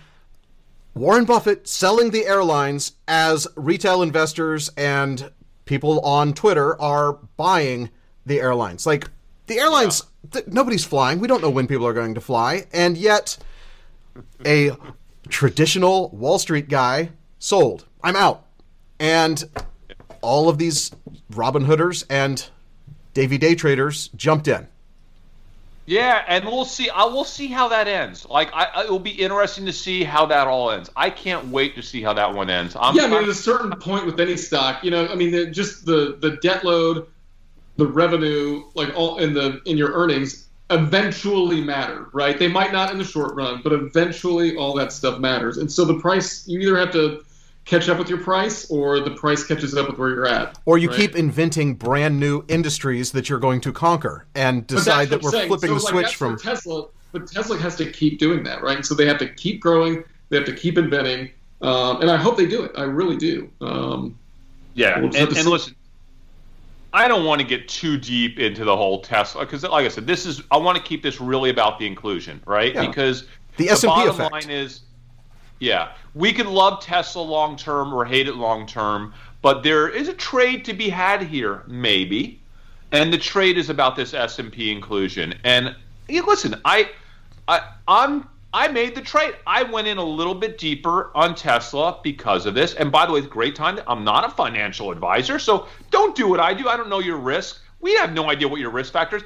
Warren 0.94 1.24
Buffett 1.24 1.66
selling 1.66 2.10
the 2.10 2.26
airlines 2.26 2.92
as 3.08 3.48
retail 3.56 4.02
investors 4.02 4.70
and 4.76 5.30
people 5.64 6.00
on 6.00 6.34
Twitter 6.34 6.78
are 6.80 7.14
buying 7.38 7.88
the 8.26 8.40
airlines. 8.40 8.86
Like 8.86 9.08
the 9.46 9.58
airlines, 9.58 10.02
yeah. 10.24 10.30
th- 10.40 10.46
nobody's 10.46 10.84
flying. 10.84 11.18
We 11.18 11.28
don't 11.28 11.42
know 11.42 11.50
when 11.50 11.66
people 11.66 11.86
are 11.86 11.92
going 11.92 12.14
to 12.14 12.20
fly, 12.20 12.66
and 12.72 12.96
yet 12.96 13.38
a 14.44 14.72
traditional 15.28 16.10
Wall 16.10 16.38
Street 16.38 16.68
guy 16.68 17.10
sold. 17.38 17.86
I'm 18.02 18.16
out, 18.16 18.44
and 18.98 19.42
all 20.20 20.48
of 20.48 20.58
these 20.58 20.90
Robin 21.30 21.64
Hooders 21.64 22.04
and 22.08 22.48
Davy 23.14 23.38
Day 23.38 23.54
traders 23.54 24.08
jumped 24.16 24.48
in. 24.48 24.68
Yeah, 25.84 26.24
and 26.28 26.44
we'll 26.44 26.64
see. 26.64 26.88
I 26.90 27.04
will 27.04 27.24
see 27.24 27.48
how 27.48 27.68
that 27.68 27.88
ends. 27.88 28.24
Like, 28.28 28.50
I, 28.54 28.84
it 28.84 28.90
will 28.90 29.00
be 29.00 29.10
interesting 29.10 29.66
to 29.66 29.72
see 29.72 30.04
how 30.04 30.26
that 30.26 30.46
all 30.46 30.70
ends. 30.70 30.90
I 30.94 31.10
can't 31.10 31.48
wait 31.48 31.74
to 31.74 31.82
see 31.82 32.00
how 32.00 32.12
that 32.14 32.32
one 32.32 32.48
ends. 32.50 32.76
I'm, 32.78 32.94
yeah, 32.94 33.02
I 33.02 33.06
mean, 33.06 33.16
I'm, 33.18 33.24
at 33.24 33.28
a 33.28 33.34
certain 33.34 33.72
point 33.72 34.06
with 34.06 34.20
any 34.20 34.36
stock, 34.36 34.84
you 34.84 34.92
know, 34.92 35.08
I 35.08 35.16
mean, 35.16 35.32
the, 35.32 35.46
just 35.46 35.84
the 35.84 36.16
the 36.20 36.36
debt 36.36 36.64
load, 36.64 37.08
the 37.82 37.92
revenue, 37.92 38.64
like 38.74 38.94
all 38.94 39.18
in 39.18 39.34
the 39.34 39.60
in 39.66 39.76
your 39.76 39.92
earnings, 39.92 40.48
eventually 40.70 41.60
matter, 41.60 42.08
right? 42.12 42.38
They 42.38 42.48
might 42.48 42.72
not 42.72 42.90
in 42.90 42.98
the 42.98 43.04
short 43.04 43.34
run, 43.34 43.60
but 43.62 43.72
eventually 43.72 44.56
all 44.56 44.74
that 44.74 44.92
stuff 44.92 45.18
matters. 45.18 45.58
And 45.58 45.70
so 45.70 45.84
the 45.84 45.98
price, 45.98 46.46
you 46.46 46.60
either 46.60 46.78
have 46.78 46.92
to 46.92 47.24
catch 47.64 47.88
up 47.88 47.98
with 47.98 48.08
your 48.08 48.18
price 48.18 48.70
or 48.70 49.00
the 49.00 49.12
price 49.12 49.44
catches 49.44 49.76
up 49.76 49.88
with 49.88 49.98
where 49.98 50.10
you're 50.10 50.26
at. 50.26 50.58
Or 50.64 50.78
you 50.78 50.88
right? 50.88 50.96
keep 50.96 51.16
inventing 51.16 51.74
brand 51.74 52.18
new 52.18 52.44
industries 52.48 53.12
that 53.12 53.28
you're 53.28 53.38
going 53.38 53.60
to 53.62 53.72
conquer 53.72 54.26
and 54.34 54.66
decide 54.66 55.10
that 55.10 55.22
we're 55.22 55.30
saying. 55.30 55.48
flipping 55.48 55.70
so, 55.70 55.74
the 55.74 55.96
like, 55.96 56.06
switch 56.06 56.16
from 56.16 56.38
Tesla. 56.38 56.86
But 57.12 57.26
Tesla 57.30 57.58
has 57.58 57.76
to 57.76 57.90
keep 57.90 58.18
doing 58.18 58.42
that, 58.44 58.62
right? 58.62 58.84
So 58.84 58.94
they 58.94 59.06
have 59.06 59.18
to 59.18 59.28
keep 59.28 59.60
growing. 59.60 60.02
They 60.30 60.38
have 60.38 60.46
to 60.46 60.54
keep 60.54 60.78
inventing, 60.78 61.30
um, 61.60 62.00
and 62.00 62.10
I 62.10 62.16
hope 62.16 62.38
they 62.38 62.46
do 62.46 62.62
it. 62.62 62.72
I 62.74 62.84
really 62.84 63.18
do. 63.18 63.50
Um, 63.60 64.18
yeah, 64.72 64.98
we'll 64.98 65.14
and, 65.14 65.36
and 65.36 65.46
listen, 65.46 65.76
I 66.92 67.08
don't 67.08 67.24
want 67.24 67.40
to 67.40 67.46
get 67.46 67.68
too 67.68 67.96
deep 67.96 68.38
into 68.38 68.64
the 68.64 68.76
whole 68.76 69.00
Tesla 69.00 69.44
because, 69.44 69.62
like 69.62 69.86
I 69.86 69.88
said, 69.88 70.06
this 70.06 70.26
is 70.26 70.42
I 70.50 70.58
want 70.58 70.76
to 70.76 70.84
keep 70.84 71.02
this 71.02 71.20
really 71.20 71.50
about 71.50 71.78
the 71.78 71.86
inclusion, 71.86 72.42
right? 72.46 72.74
Yeah. 72.74 72.86
Because 72.86 73.22
the, 73.56 73.68
the 73.68 73.86
bottom 73.86 74.14
effect. 74.14 74.32
line 74.32 74.50
is, 74.50 74.80
yeah, 75.58 75.92
we 76.14 76.32
can 76.32 76.46
love 76.48 76.82
Tesla 76.82 77.22
long 77.22 77.56
term 77.56 77.94
or 77.94 78.04
hate 78.04 78.28
it 78.28 78.36
long 78.36 78.66
term, 78.66 79.14
but 79.40 79.62
there 79.62 79.88
is 79.88 80.08
a 80.08 80.14
trade 80.14 80.64
to 80.66 80.74
be 80.74 80.88
had 80.88 81.22
here, 81.22 81.62
maybe, 81.66 82.40
and 82.92 83.12
the 83.12 83.18
trade 83.18 83.56
is 83.56 83.70
about 83.70 83.96
this 83.96 84.12
S 84.12 84.38
and 84.38 84.52
P 84.52 84.70
inclusion. 84.70 85.34
And 85.44 85.74
you 86.08 86.26
listen, 86.26 86.60
I, 86.64 86.90
I, 87.48 87.60
I'm 87.88 88.28
I 88.54 88.68
made 88.68 88.94
the 88.94 89.00
trade. 89.00 89.34
I 89.46 89.62
went 89.62 89.88
in 89.88 89.96
a 89.96 90.04
little 90.04 90.34
bit 90.34 90.58
deeper 90.58 91.10
on 91.14 91.34
Tesla 91.34 91.98
because 92.02 92.44
of 92.44 92.54
this. 92.54 92.74
And 92.74 92.92
by 92.92 93.06
the 93.06 93.12
way, 93.12 93.22
great 93.22 93.56
time. 93.56 93.80
I'm 93.86 94.04
not 94.04 94.26
a 94.26 94.28
financial 94.28 94.90
advisor, 94.90 95.38
so 95.38 95.68
don't 95.90 96.14
do 96.14 96.28
what 96.28 96.38
I 96.38 96.52
do. 96.52 96.68
I 96.68 96.76
don't 96.76 96.90
know 96.90 96.98
your 96.98 97.16
risk. 97.16 97.60
We 97.80 97.94
have 97.96 98.12
no 98.12 98.30
idea 98.30 98.48
what 98.48 98.60
your 98.60 98.70
risk 98.70 98.92
factors. 98.92 99.22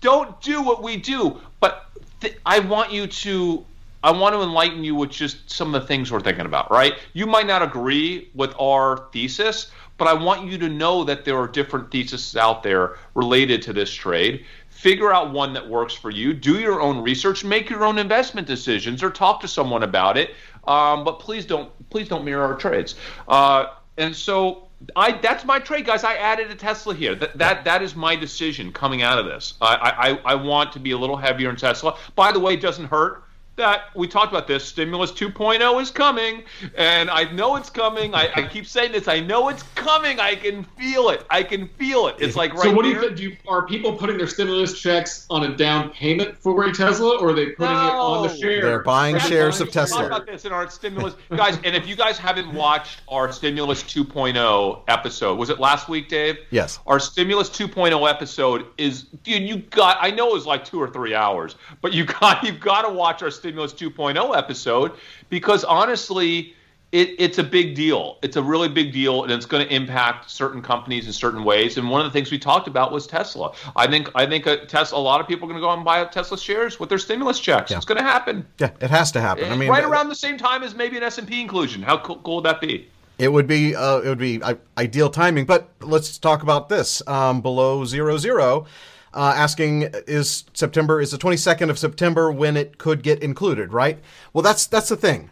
Don't 0.00 0.40
do 0.40 0.62
what 0.62 0.82
we 0.82 0.96
do. 0.96 1.40
But 1.60 1.90
th- 2.20 2.38
I 2.46 2.60
want 2.60 2.90
you 2.90 3.06
to 3.06 3.66
I 4.02 4.12
want 4.12 4.34
to 4.34 4.40
enlighten 4.40 4.82
you 4.82 4.94
with 4.94 5.10
just 5.10 5.50
some 5.50 5.74
of 5.74 5.82
the 5.82 5.86
things 5.86 6.10
we're 6.10 6.20
thinking 6.20 6.46
about, 6.46 6.70
right? 6.70 6.94
You 7.12 7.26
might 7.26 7.46
not 7.46 7.62
agree 7.62 8.30
with 8.34 8.54
our 8.58 9.08
thesis, 9.12 9.70
but 9.98 10.08
I 10.08 10.14
want 10.14 10.50
you 10.50 10.56
to 10.56 10.70
know 10.70 11.04
that 11.04 11.26
there 11.26 11.38
are 11.38 11.46
different 11.46 11.90
theses 11.90 12.34
out 12.34 12.62
there 12.62 12.96
related 13.14 13.60
to 13.62 13.74
this 13.74 13.92
trade 13.92 14.46
figure 14.80 15.12
out 15.12 15.30
one 15.30 15.52
that 15.52 15.68
works 15.68 15.92
for 15.92 16.10
you 16.10 16.32
do 16.32 16.58
your 16.58 16.80
own 16.80 17.02
research 17.02 17.44
make 17.44 17.68
your 17.68 17.84
own 17.84 17.98
investment 17.98 18.46
decisions 18.46 19.02
or 19.02 19.10
talk 19.10 19.40
to 19.40 19.48
someone 19.48 19.82
about 19.82 20.16
it 20.16 20.30
um, 20.64 21.04
but 21.04 21.20
please 21.20 21.44
don't 21.44 21.70
please 21.90 22.08
don't 22.08 22.24
mirror 22.24 22.44
our 22.44 22.56
trades 22.56 22.94
uh, 23.28 23.66
and 23.98 24.16
so 24.16 24.68
I 24.96 25.12
that's 25.12 25.44
my 25.44 25.58
trade, 25.58 25.84
guys. 25.84 26.04
I 26.04 26.14
added 26.14 26.50
a 26.50 26.54
Tesla 26.54 26.94
here. 26.94 27.14
That 27.14 27.36
that 27.36 27.64
that 27.64 27.82
is 27.82 27.94
my 27.94 28.16
decision 28.16 28.72
coming 28.72 29.02
out 29.02 29.18
of 29.18 29.26
this. 29.26 29.54
I 29.60 30.18
I, 30.24 30.32
I 30.32 30.34
want 30.36 30.72
to 30.72 30.78
be 30.78 30.92
a 30.92 30.98
little 30.98 31.16
heavier 31.16 31.50
in 31.50 31.56
Tesla. 31.56 31.98
By 32.16 32.32
the 32.32 32.40
way, 32.40 32.54
it 32.54 32.62
doesn't 32.62 32.86
hurt 32.86 33.24
that 33.60 33.94
we 33.94 34.08
talked 34.08 34.32
about 34.32 34.46
this. 34.46 34.64
Stimulus 34.64 35.12
2.0 35.12 35.82
is 35.82 35.90
coming, 35.90 36.42
and 36.76 37.10
I 37.10 37.24
know 37.32 37.56
it's 37.56 37.70
coming. 37.70 38.14
I, 38.14 38.30
I, 38.34 38.42
keep 38.42 38.66
saying 38.66 38.92
this. 38.92 39.06
I 39.06 39.20
know 39.20 39.48
it's 39.48 39.62
coming. 39.74 40.18
I 40.18 40.34
can 40.34 40.64
feel 40.64 41.10
it. 41.10 41.24
I 41.30 41.42
can 41.42 41.68
feel 41.68 42.08
it. 42.08 42.16
It's 42.18 42.36
like 42.36 42.52
right. 42.54 42.64
Now. 42.64 42.70
So 42.70 42.76
what 42.76 42.82
there. 42.84 42.94
do 42.94 43.00
you, 43.00 43.06
think? 43.06 43.16
do 43.16 43.22
you 43.22 43.36
are 43.48 43.66
people 43.66 43.96
putting 43.96 44.18
their 44.18 44.26
stimulus 44.26 44.80
checks 44.80 45.26
on 45.30 45.44
a 45.44 45.56
down 45.56 45.90
payment 45.90 46.36
for 46.36 46.64
a 46.64 46.72
Tesla, 46.72 47.18
or 47.20 47.30
are 47.30 47.32
they 47.32 47.50
putting 47.50 47.74
no. 47.74 47.86
it 47.86 47.92
on 47.92 48.26
the 48.26 48.36
share? 48.36 48.62
They're 48.62 48.82
buying 48.82 49.16
They're 49.16 49.28
shares 49.28 49.58
buying 49.58 49.68
of 49.68 49.74
Tesla. 49.74 49.98
Talk 49.98 50.06
about 50.06 50.26
this 50.26 50.44
in 50.44 50.52
our 50.52 50.68
stimulus, 50.70 51.14
guys. 51.36 51.58
And 51.64 51.76
if 51.76 51.86
you 51.86 51.96
guys 51.96 52.18
haven't 52.18 52.52
watched 52.52 53.02
our 53.08 53.30
stimulus 53.30 53.82
2.0 53.82 54.82
episode, 54.88 55.38
was 55.38 55.50
it 55.50 55.60
last 55.60 55.88
week, 55.88 56.08
Dave? 56.08 56.38
Yes. 56.50 56.78
Our 56.86 56.98
stimulus 56.98 57.50
2.0 57.50 58.08
episode 58.08 58.66
is, 58.78 59.02
dude. 59.22 59.42
You 59.42 59.58
got. 59.58 59.98
I 60.00 60.10
know 60.10 60.30
it 60.30 60.34
was 60.34 60.46
like 60.46 60.64
two 60.64 60.80
or 60.80 60.88
three 60.88 61.14
hours, 61.14 61.56
but 61.82 61.92
you 61.92 62.06
got. 62.06 62.40
You've 62.50 62.60
got 62.60 62.82
to 62.82 62.92
watch 62.92 63.22
our 63.22 63.30
stimulus 63.30 63.49
Stimulus 63.50 63.72
2.0 63.72 64.36
episode 64.36 64.92
because 65.28 65.64
honestly, 65.64 66.54
it, 66.92 67.16
it's 67.18 67.38
a 67.38 67.42
big 67.42 67.74
deal. 67.74 68.18
It's 68.22 68.36
a 68.36 68.42
really 68.42 68.68
big 68.68 68.92
deal, 68.92 69.24
and 69.24 69.32
it's 69.32 69.46
going 69.46 69.66
to 69.66 69.74
impact 69.74 70.30
certain 70.30 70.62
companies 70.62 71.06
in 71.06 71.12
certain 71.12 71.42
ways. 71.42 71.76
And 71.76 71.90
one 71.90 72.00
of 72.00 72.06
the 72.06 72.12
things 72.12 72.30
we 72.30 72.38
talked 72.38 72.68
about 72.68 72.92
was 72.92 73.08
Tesla. 73.08 73.52
I 73.74 73.88
think 73.88 74.08
I 74.14 74.26
think 74.26 74.46
a 74.46 74.66
Tesla. 74.66 74.98
A 74.98 75.00
lot 75.00 75.20
of 75.20 75.26
people 75.26 75.46
are 75.46 75.50
going 75.50 75.60
to 75.60 75.64
go 75.64 75.68
out 75.68 75.76
and 75.78 75.84
buy 75.84 76.04
Tesla 76.04 76.38
shares 76.38 76.78
with 76.78 76.88
their 76.88 76.98
stimulus 76.98 77.40
checks. 77.40 77.70
Yeah. 77.70 77.78
It's 77.78 77.86
going 77.86 77.98
to 77.98 78.04
happen. 78.04 78.46
Yeah, 78.58 78.70
it 78.80 78.90
has 78.90 79.10
to 79.12 79.20
happen. 79.20 79.50
I 79.50 79.56
mean, 79.56 79.68
right 79.68 79.84
around 79.84 80.08
the 80.08 80.14
same 80.14 80.38
time 80.38 80.62
as 80.62 80.74
maybe 80.74 80.96
an 80.96 81.02
S 81.02 81.18
and 81.18 81.26
P 81.26 81.40
inclusion. 81.40 81.82
How 81.82 81.98
cool, 81.98 82.20
cool 82.24 82.36
would 82.36 82.44
that 82.44 82.60
be? 82.60 82.88
It 83.18 83.32
would 83.32 83.46
be 83.46 83.74
uh, 83.74 83.98
it 83.98 84.08
would 84.08 84.18
be 84.18 84.42
uh, 84.42 84.54
ideal 84.78 85.10
timing. 85.10 85.44
But 85.44 85.70
let's 85.80 86.18
talk 86.18 86.42
about 86.42 86.68
this. 86.68 87.02
Um, 87.06 87.40
below 87.40 87.84
zero 87.84 88.16
zero 88.16 88.66
uh, 89.14 89.32
asking 89.36 89.82
is 90.06 90.44
September 90.52 91.00
is 91.00 91.10
the 91.10 91.18
22nd 91.18 91.70
of 91.70 91.78
September 91.78 92.30
when 92.30 92.56
it 92.56 92.78
could 92.78 93.02
get 93.02 93.22
included, 93.22 93.72
right? 93.72 93.98
Well, 94.32 94.42
that's 94.42 94.66
that's 94.66 94.88
the 94.88 94.96
thing. 94.96 95.30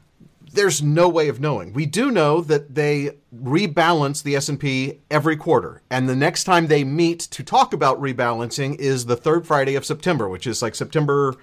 There's 0.51 0.83
no 0.83 1.09
way 1.11 1.29
of 1.29 1.41
knowing. 1.41 1.75
We 1.75 1.85
do 1.85 2.11
know 2.11 2.41
that 2.41 2.75
they 2.75 3.19
rebalance 3.35 4.23
the 4.23 4.35
S&P 4.35 4.99
every 5.11 5.37
quarter, 5.37 5.83
and 5.91 6.09
the 6.09 6.17
next 6.17 6.45
time 6.45 6.69
they 6.69 6.85
meet 6.85 7.21
to 7.21 7.43
talk 7.43 7.75
about 7.75 8.01
rebalancing 8.01 8.77
is 8.77 9.05
the 9.05 9.17
third 9.17 9.47
Friday 9.47 9.75
of 9.75 9.85
September, 9.85 10.27
which 10.27 10.47
is 10.47 10.63
like 10.63 10.75
September 10.75 11.37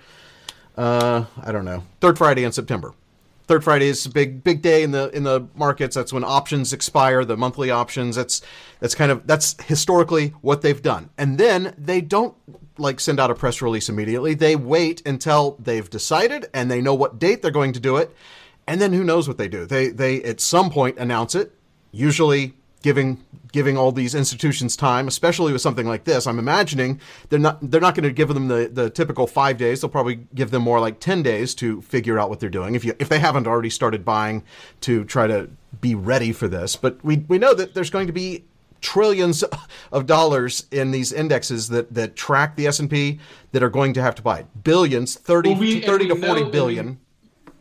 uh, 0.77 1.25
I 1.41 1.51
don't 1.51 1.65
know, 1.65 1.83
third 2.01 2.17
Friday 2.17 2.43
in 2.43 2.51
September. 2.51 2.93
Third 3.47 3.63
Friday 3.63 3.87
is 3.87 4.05
a 4.05 4.09
big 4.09 4.43
big 4.43 4.61
day 4.61 4.83
in 4.83 4.91
the 4.91 5.09
in 5.15 5.23
the 5.23 5.47
markets. 5.55 5.95
That's 5.95 6.11
when 6.11 6.23
options 6.23 6.73
expire, 6.73 7.25
the 7.25 7.37
monthly 7.37 7.71
options. 7.71 8.15
That's 8.15 8.41
that's 8.79 8.95
kind 8.95 9.11
of 9.11 9.25
that's 9.27 9.61
historically 9.63 10.29
what 10.41 10.61
they've 10.61 10.81
done. 10.81 11.09
And 11.17 11.37
then 11.37 11.73
they 11.77 12.01
don't 12.01 12.35
like 12.77 12.99
send 12.99 13.19
out 13.19 13.31
a 13.31 13.35
press 13.35 13.61
release 13.61 13.89
immediately. 13.89 14.33
They 14.33 14.55
wait 14.55 15.05
until 15.05 15.57
they've 15.59 15.89
decided 15.89 16.47
and 16.53 16.69
they 16.69 16.81
know 16.81 16.93
what 16.93 17.19
date 17.19 17.41
they're 17.41 17.51
going 17.51 17.73
to 17.73 17.79
do 17.79 17.97
it. 17.97 18.13
And 18.67 18.81
then 18.81 18.93
who 18.93 19.03
knows 19.03 19.27
what 19.27 19.37
they 19.37 19.47
do? 19.47 19.65
They 19.65 19.89
they 19.89 20.23
at 20.23 20.39
some 20.39 20.69
point 20.69 20.97
announce 20.97 21.35
it, 21.35 21.53
usually 21.91 22.55
giving 22.85 23.17
giving 23.51 23.77
all 23.77 23.91
these 23.91 24.13
institutions 24.13 24.75
time, 24.77 25.07
especially 25.07 25.51
with 25.51 25.61
something 25.61 25.87
like 25.87 26.03
this. 26.03 26.27
I'm 26.27 26.37
imagining 26.37 27.01
they're 27.29 27.39
not 27.39 27.57
they're 27.59 27.81
not 27.81 27.95
going 27.95 28.03
to 28.03 28.11
give 28.11 28.27
them 28.27 28.47
the, 28.47 28.69
the 28.71 28.91
typical 28.91 29.25
five 29.25 29.57
days. 29.57 29.81
They'll 29.81 29.89
probably 29.89 30.19
give 30.35 30.51
them 30.51 30.61
more 30.61 30.79
like 30.79 30.99
ten 30.99 31.23
days 31.23 31.55
to 31.55 31.81
figure 31.81 32.19
out 32.19 32.29
what 32.29 32.39
they're 32.39 32.47
doing. 32.47 32.75
If 32.75 32.85
you 32.85 32.93
if 32.99 33.09
they 33.09 33.17
haven't 33.17 33.47
already 33.47 33.71
started 33.71 34.05
buying 34.05 34.43
to 34.81 35.03
try 35.03 35.25
to 35.25 35.49
be 35.81 35.95
ready 35.95 36.31
for 36.31 36.47
this, 36.47 36.75
but 36.75 37.03
we 37.03 37.25
we 37.27 37.39
know 37.39 37.55
that 37.55 37.73
there's 37.73 37.89
going 37.89 38.05
to 38.05 38.13
be 38.13 38.45
trillions 38.81 39.43
of 39.91 40.05
dollars 40.05 40.67
in 40.69 40.91
these 40.91 41.11
indexes 41.11 41.69
that, 41.69 41.91
that 41.91 42.15
track 42.15 42.55
the 42.55 42.67
S&P 42.67 43.19
that 43.51 43.63
are 43.63 43.69
going 43.69 43.93
to 43.93 44.01
have 44.03 44.13
to 44.13 44.21
buy 44.21 44.39
it. 44.39 44.63
Billions, 44.63 45.15
30, 45.15 45.49
well, 45.49 45.59
we, 45.59 45.81
30 45.81 46.09
to 46.09 46.15
40 46.15 46.43
know, 46.43 46.49
billion. 46.51 46.87
We, 46.89 46.97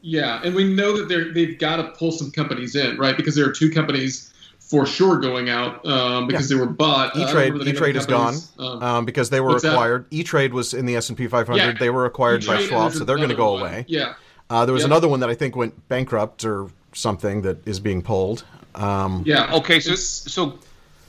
yeah, 0.03 0.43
and 0.45 0.55
we 0.55 0.64
know 0.64 0.95
that 0.99 1.09
they're, 1.09 1.33
they've 1.33 1.59
got 1.59 1.77
to 1.77 1.85
pull 1.93 2.12
some 2.12 2.31
companies 2.31 2.77
in, 2.77 2.99
right? 2.99 3.16
Because 3.16 3.35
there 3.35 3.49
are 3.49 3.53
two 3.53 3.70
companies 3.70 4.34
for 4.65 4.87
sure 4.87 5.19
going 5.19 5.51
out 5.51 5.85
um, 5.87 6.27
because 6.27 6.51
yeah. 6.51 6.57
they 6.57 6.65
were 6.65 6.71
bought. 6.71 7.17
E 7.17 7.31
Trade, 7.31 7.55
E 7.55 7.73
Trade 7.73 7.97
is 7.97 8.07
gone 8.07 8.35
um, 8.59 8.83
um, 8.83 9.05
because 9.05 9.31
they 9.31 9.41
were 9.41 9.57
acquired. 9.57 10.07
E 10.11 10.23
Trade 10.25 10.55
was 10.55 10.75
in 10.75 10.87
the 10.87 10.97
S 10.97 11.09
and 11.11 11.19
P 11.19 11.27
500. 11.27 11.59
Yeah. 11.59 11.73
They 11.79 11.91
were 11.91 12.07
acquired 12.07 12.43
E-Trade 12.43 12.57
by 12.57 12.67
Schwab, 12.67 12.93
so 12.93 13.05
they're 13.05 13.17
going 13.17 13.29
to 13.29 13.35
go 13.35 13.53
one. 13.53 13.61
away. 13.61 13.85
Yeah. 13.89 14.15
Uh, 14.49 14.65
there 14.67 14.73
was 14.73 14.83
yep. 14.83 14.89
another 14.89 15.09
one 15.09 15.21
that 15.21 15.31
I 15.31 15.35
think 15.35 15.55
went 15.57 15.89
bankrupt 15.89 16.45
or 16.45 16.69
something 16.93 17.43
that 17.43 17.67
is 17.67 17.81
being 17.81 18.03
pulled. 18.03 18.45
Um, 18.75 19.23
yeah. 19.27 19.55
Okay. 19.55 19.81
So 19.81 19.95
so 19.95 20.59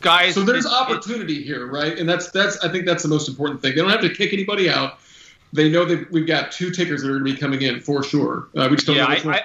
guys. 0.01 0.36
So 0.36 0.43
there's 0.43 0.66
opportunity 0.66 1.41
here, 1.43 1.66
right? 1.66 1.97
And 1.97 2.08
that's 2.08 2.32
that's 2.32 2.58
I 2.64 2.72
think 2.72 2.86
that's 2.86 3.03
the 3.03 3.10
most 3.10 3.30
important 3.30 3.62
thing. 3.62 3.76
They 3.76 3.82
don't 3.82 3.89
have 3.89 4.01
to 4.01 4.14
kick 4.14 4.34
anybody 4.34 4.70
out. 4.70 4.99
They 5.53 5.70
know 5.70 5.86
that 5.86 6.12
we've 6.12 6.28
got 6.28 6.51
two 6.51 6.72
tickers 6.72 7.01
that 7.01 7.08
are 7.08 7.20
going 7.20 7.26
to 7.26 7.34
be 7.34 7.38
coming 7.38 7.62
in 7.62 7.80
for 7.80 8.03
sure. 8.03 8.49
Uh, 8.56 8.68
we 8.70 8.76
just 8.76 8.88
don't 8.88 8.97
yeah, 8.97 9.06
know 9.06 9.16
which 9.16 9.26
I, 9.26 9.38
I, 9.38 9.43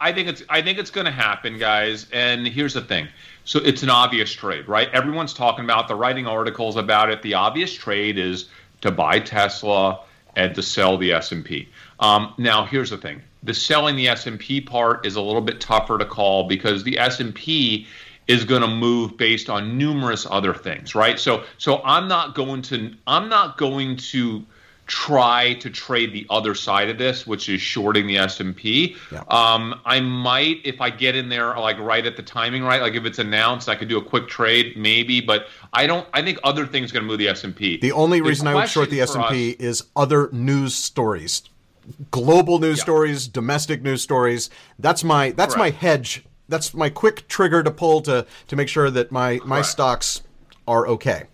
I 0.00 0.12
think 0.12 0.28
it's 0.28 0.42
I 0.48 0.62
think 0.62 0.78
it's 0.78 0.90
going 0.90 1.06
to 1.06 1.12
happen, 1.12 1.58
guys. 1.58 2.06
And 2.12 2.46
here's 2.46 2.74
the 2.74 2.82
thing. 2.82 3.08
So 3.44 3.58
it's 3.60 3.82
an 3.82 3.90
obvious 3.90 4.32
trade, 4.32 4.66
right? 4.68 4.88
Everyone's 4.92 5.34
talking 5.34 5.64
about 5.64 5.86
the 5.86 5.94
writing 5.94 6.26
articles 6.26 6.76
about 6.76 7.10
it. 7.10 7.22
The 7.22 7.34
obvious 7.34 7.72
trade 7.72 8.18
is 8.18 8.48
to 8.80 8.90
buy 8.90 9.20
Tesla 9.20 10.00
and 10.36 10.54
to 10.54 10.62
sell 10.62 10.96
the 10.96 11.12
S&P. 11.12 11.68
Um, 12.00 12.34
now, 12.38 12.64
here's 12.64 12.90
the 12.90 12.96
thing: 12.96 13.22
the 13.42 13.54
selling 13.54 13.96
the 13.96 14.08
S&P 14.08 14.60
part 14.60 15.06
is 15.06 15.16
a 15.16 15.20
little 15.20 15.42
bit 15.42 15.60
tougher 15.60 15.98
to 15.98 16.04
call 16.04 16.48
because 16.48 16.82
the 16.84 16.98
S&P 16.98 17.86
is 18.26 18.44
going 18.44 18.62
to 18.62 18.68
move 18.68 19.16
based 19.16 19.50
on 19.50 19.76
numerous 19.76 20.26
other 20.28 20.54
things, 20.54 20.94
right? 20.94 21.20
So, 21.20 21.44
so 21.58 21.82
I'm 21.84 22.08
not 22.08 22.34
going 22.34 22.62
to 22.62 22.94
I'm 23.06 23.28
not 23.28 23.58
going 23.58 23.96
to 23.96 24.44
try 24.86 25.54
to 25.54 25.70
trade 25.70 26.12
the 26.12 26.26
other 26.28 26.54
side 26.54 26.90
of 26.90 26.98
this, 26.98 27.26
which 27.26 27.48
is 27.48 27.60
shorting 27.60 28.06
the 28.06 28.18
S 28.18 28.40
and 28.40 28.54
P. 28.54 28.96
Um, 29.28 29.80
I 29.84 30.00
might, 30.00 30.60
if 30.64 30.80
I 30.80 30.90
get 30.90 31.16
in 31.16 31.28
there 31.28 31.56
like 31.58 31.78
right 31.78 32.04
at 32.04 32.16
the 32.16 32.22
timing, 32.22 32.62
right, 32.62 32.80
like 32.80 32.94
if 32.94 33.04
it's 33.04 33.18
announced, 33.18 33.68
I 33.68 33.76
could 33.76 33.88
do 33.88 33.98
a 33.98 34.04
quick 34.04 34.28
trade, 34.28 34.76
maybe. 34.76 35.20
But 35.20 35.46
I 35.72 35.86
don't. 35.86 36.06
I 36.12 36.22
think 36.22 36.38
other 36.44 36.66
things 36.66 36.92
going 36.92 37.02
to 37.02 37.06
move 37.06 37.18
the 37.18 37.28
S 37.28 37.44
and 37.44 37.54
P. 37.54 37.78
The 37.78 37.92
only 37.92 38.20
the 38.20 38.28
reason 38.28 38.46
I 38.46 38.54
would 38.54 38.68
short 38.68 38.90
the 38.90 39.00
S 39.00 39.14
and 39.14 39.24
P 39.28 39.50
is 39.58 39.84
other 39.96 40.28
news 40.32 40.74
stories, 40.74 41.42
global 42.10 42.58
news 42.58 42.78
yeah. 42.78 42.84
stories, 42.84 43.28
domestic 43.28 43.82
news 43.82 44.02
stories. 44.02 44.50
That's 44.78 45.02
my 45.02 45.30
that's 45.30 45.54
Correct. 45.54 45.74
my 45.74 45.78
hedge. 45.80 46.24
That's 46.48 46.74
my 46.74 46.90
quick 46.90 47.26
trigger 47.28 47.62
to 47.62 47.70
pull 47.70 48.02
to 48.02 48.26
to 48.48 48.56
make 48.56 48.68
sure 48.68 48.90
that 48.90 49.10
my 49.10 49.36
Correct. 49.36 49.46
my 49.46 49.62
stocks 49.62 50.22
are 50.68 50.86
okay. 50.88 51.24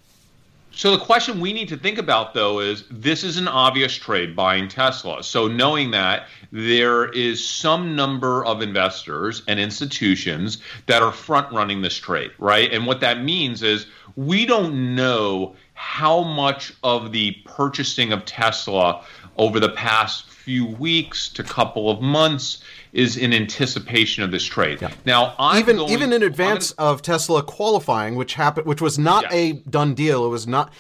So 0.72 0.92
the 0.96 1.04
question 1.04 1.40
we 1.40 1.52
need 1.52 1.68
to 1.68 1.76
think 1.76 1.98
about 1.98 2.32
though 2.32 2.60
is 2.60 2.84
this 2.90 3.24
is 3.24 3.36
an 3.36 3.48
obvious 3.48 3.94
trade 3.94 4.36
buying 4.36 4.68
Tesla. 4.68 5.22
So 5.22 5.48
knowing 5.48 5.90
that 5.90 6.28
there 6.52 7.08
is 7.08 7.46
some 7.46 7.96
number 7.96 8.44
of 8.44 8.62
investors 8.62 9.42
and 9.48 9.58
institutions 9.58 10.58
that 10.86 11.02
are 11.02 11.12
front 11.12 11.52
running 11.52 11.82
this 11.82 11.96
trade, 11.96 12.30
right? 12.38 12.72
And 12.72 12.86
what 12.86 13.00
that 13.00 13.22
means 13.22 13.62
is 13.62 13.86
we 14.16 14.46
don't 14.46 14.94
know 14.94 15.56
how 15.74 16.22
much 16.22 16.72
of 16.82 17.12
the 17.12 17.32
purchasing 17.44 18.12
of 18.12 18.24
Tesla 18.24 19.04
over 19.36 19.58
the 19.58 19.70
past 19.70 20.26
few 20.26 20.66
weeks 20.66 21.28
to 21.28 21.42
couple 21.42 21.90
of 21.90 22.00
months 22.00 22.62
is 22.92 23.16
in 23.16 23.32
anticipation 23.32 24.22
of 24.22 24.30
this 24.30 24.44
trade. 24.44 24.80
Yeah. 24.82 24.92
Now, 25.04 25.34
I'm 25.38 25.58
even 25.60 25.76
going, 25.76 25.92
even 25.92 26.12
in 26.12 26.22
advance 26.22 26.72
gonna, 26.72 26.90
of 26.90 27.02
Tesla 27.02 27.42
qualifying, 27.42 28.16
which 28.16 28.34
happened, 28.34 28.66
which 28.66 28.80
was 28.80 28.98
not 28.98 29.24
yes. 29.24 29.32
a 29.32 29.52
done 29.68 29.94
deal. 29.94 30.26
It 30.26 30.28
was 30.28 30.46
not. 30.46 30.72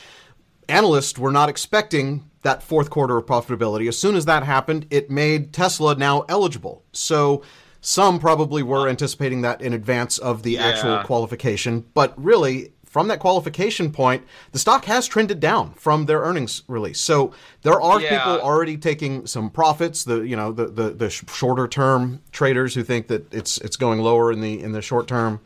Analysts 0.68 1.18
were 1.18 1.32
not 1.32 1.48
expecting 1.48 2.30
that 2.42 2.62
fourth 2.62 2.90
quarter 2.90 3.16
of 3.16 3.26
profitability. 3.26 3.88
As 3.88 3.98
soon 3.98 4.14
as 4.14 4.24
that 4.24 4.44
happened, 4.44 4.86
it 4.90 5.10
made 5.10 5.52
Tesla 5.52 5.94
now 5.94 6.24
eligible. 6.28 6.84
So 6.92 7.42
some 7.80 8.18
probably 8.18 8.62
were 8.62 8.88
anticipating 8.88 9.42
that 9.42 9.60
in 9.60 9.72
advance 9.72 10.18
of 10.18 10.42
the 10.42 10.52
yeah. 10.52 10.66
actual 10.66 10.98
qualification, 11.04 11.86
but 11.94 12.12
really 12.22 12.72
from 12.90 13.06
that 13.06 13.20
qualification 13.20 13.92
point, 13.92 14.24
the 14.50 14.58
stock 14.58 14.84
has 14.86 15.06
trended 15.06 15.38
down 15.38 15.74
from 15.74 16.06
their 16.06 16.20
earnings 16.22 16.64
release. 16.66 17.00
So 17.00 17.32
there 17.62 17.80
are 17.80 18.00
yeah. 18.00 18.18
people 18.18 18.40
already 18.40 18.76
taking 18.76 19.28
some 19.28 19.48
profits. 19.48 20.02
The 20.02 20.22
you 20.22 20.34
know 20.34 20.50
the, 20.50 20.66
the 20.66 20.90
the 20.90 21.08
shorter 21.08 21.68
term 21.68 22.20
traders 22.32 22.74
who 22.74 22.82
think 22.82 23.06
that 23.06 23.32
it's 23.32 23.58
it's 23.58 23.76
going 23.76 24.00
lower 24.00 24.32
in 24.32 24.40
the 24.40 24.60
in 24.60 24.72
the 24.72 24.82
short 24.82 25.06
term. 25.06 25.40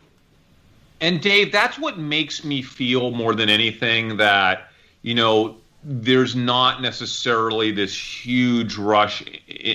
And 1.02 1.20
Dave, 1.20 1.52
that's 1.52 1.78
what 1.78 1.98
makes 1.98 2.44
me 2.44 2.62
feel 2.62 3.10
more 3.10 3.34
than 3.34 3.50
anything 3.50 4.16
that 4.16 4.70
you 5.02 5.14
know 5.14 5.58
there's 5.84 6.34
not 6.34 6.80
necessarily 6.80 7.72
this 7.72 7.94
huge 7.94 8.78
rush 8.78 9.22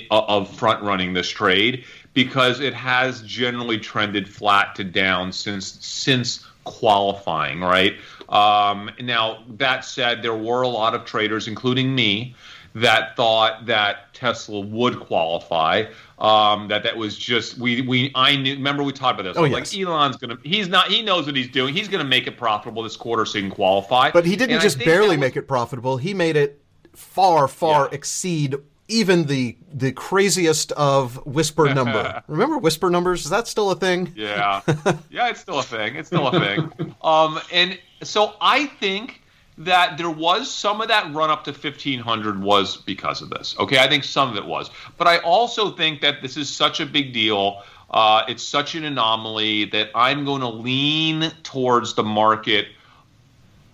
of 0.10 0.50
front 0.50 0.82
running 0.82 1.14
this 1.14 1.30
trade 1.30 1.86
because 2.16 2.60
it 2.60 2.74
has 2.74 3.22
generally 3.22 3.78
trended 3.78 4.28
flat 4.28 4.74
to 4.74 4.84
down 4.84 5.32
since 5.32 5.78
since 5.86 6.49
qualifying, 6.64 7.62
right? 7.62 7.96
Um, 8.30 8.92
now, 9.02 9.44
that 9.58 9.86
said, 9.86 10.22
there 10.22 10.36
were 10.36 10.62
a 10.62 10.68
lot 10.68 10.94
of 10.94 11.06
traders, 11.06 11.48
including 11.48 11.96
me, 11.96 12.36
that 12.76 13.16
thought 13.16 13.66
that 13.66 14.14
Tesla 14.14 14.60
would 14.60 15.00
qualify. 15.00 15.86
Um, 16.20 16.68
that 16.68 16.84
that 16.84 16.98
was 16.98 17.18
just 17.18 17.58
we 17.58 17.82
we 17.82 18.12
I 18.14 18.36
knew. 18.36 18.54
Remember 18.56 18.84
we 18.84 18.92
talked 18.92 19.20
about 19.20 19.30
this. 19.30 19.38
Oh, 19.38 19.46
yes. 19.46 19.74
Like 19.74 19.88
Elon's 19.88 20.18
gonna 20.18 20.38
he's 20.44 20.68
not 20.68 20.90
he 20.90 21.02
knows 21.02 21.26
what 21.26 21.36
he's 21.36 21.50
doing. 21.50 21.74
He's 21.74 21.88
gonna 21.88 22.04
make 22.04 22.28
it 22.28 22.38
profitable 22.38 22.84
this 22.84 22.98
quarter 22.98 23.26
so 23.26 23.38
he 23.38 23.44
can 23.44 23.52
qualify. 23.52 24.12
But 24.12 24.26
he 24.26 24.36
didn't 24.36 24.56
and 24.56 24.62
just 24.62 24.80
barely 24.80 25.16
was, 25.16 25.20
make 25.20 25.38
it 25.38 25.48
profitable. 25.48 25.98
He 25.98 26.14
made 26.14 26.36
it 26.36 26.62
far 26.94 27.48
far 27.48 27.86
yeah. 27.86 27.96
exceed 27.96 28.56
even 28.90 29.26
the 29.26 29.56
the 29.74 29.92
craziest 29.94 30.72
of 30.74 31.26
whisper 31.26 31.74
number. 31.74 32.22
Remember 32.28 32.58
whisper 32.58 32.90
numbers? 32.90 33.24
Is 33.24 33.30
that 33.30 33.48
still 33.48 33.72
a 33.72 33.76
thing? 33.76 34.12
Yeah, 34.16 34.62
yeah, 35.10 35.30
it's 35.30 35.40
still 35.40 35.60
a 35.60 35.64
thing. 35.64 35.96
It's 35.96 36.08
still 36.08 36.28
a 36.28 36.40
thing. 36.40 36.72
Um, 37.02 37.40
and 37.54 37.80
so 38.04 38.34
I 38.42 38.66
think 38.66 39.22
that 39.58 39.98
there 39.98 40.10
was 40.10 40.52
some 40.52 40.82
of 40.82 40.90
that 40.90 41.14
run 41.14 41.30
up 41.30 41.46
to 41.46 41.52
1500 41.52 42.42
was 42.42 42.76
because 42.78 43.22
of 43.22 43.30
this. 43.30 43.56
Okay, 43.58 43.80
I 43.80 43.88
think 43.88 44.04
some 44.04 44.30
of 44.30 44.36
it 44.36 44.46
was, 44.46 44.70
but 44.98 45.08
I 45.08 45.20
also 45.20 45.72
think 45.72 46.02
that 46.02 46.22
this 46.22 46.36
is 46.36 46.50
such 46.54 46.82
a 46.82 46.86
big 46.86 47.14
deal. 47.14 47.64
Uh, 47.90 48.24
it's 48.28 48.44
such 48.44 48.76
an 48.76 48.84
anomaly 48.84 49.66
that 49.66 49.90
I'm 49.96 50.26
going 50.26 50.42
to 50.42 50.50
lean 50.50 51.32
towards 51.44 51.94
the 51.94 52.04
market 52.04 52.68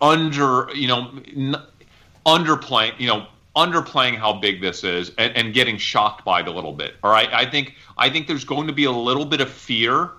under, 0.01 0.69
you 0.75 0.87
know, 0.87 1.11
n- 1.35 1.55
underplaying, 2.25 2.99
you 2.99 3.07
know, 3.07 3.25
underplaying 3.55 4.17
how 4.17 4.33
big 4.33 4.61
this 4.61 4.83
is 4.83 5.11
and, 5.17 5.35
and 5.35 5.53
getting 5.53 5.77
shocked 5.77 6.25
by 6.25 6.41
it 6.41 6.47
a 6.47 6.51
little 6.51 6.73
bit. 6.73 6.95
All 7.03 7.11
right, 7.11 7.31
I 7.33 7.49
think 7.49 7.75
I 7.97 8.09
think 8.09 8.27
there's 8.27 8.45
going 8.45 8.67
to 8.67 8.73
be 8.73 8.85
a 8.85 8.91
little 8.91 9.25
bit 9.25 9.41
of 9.41 9.49
fear 9.49 10.11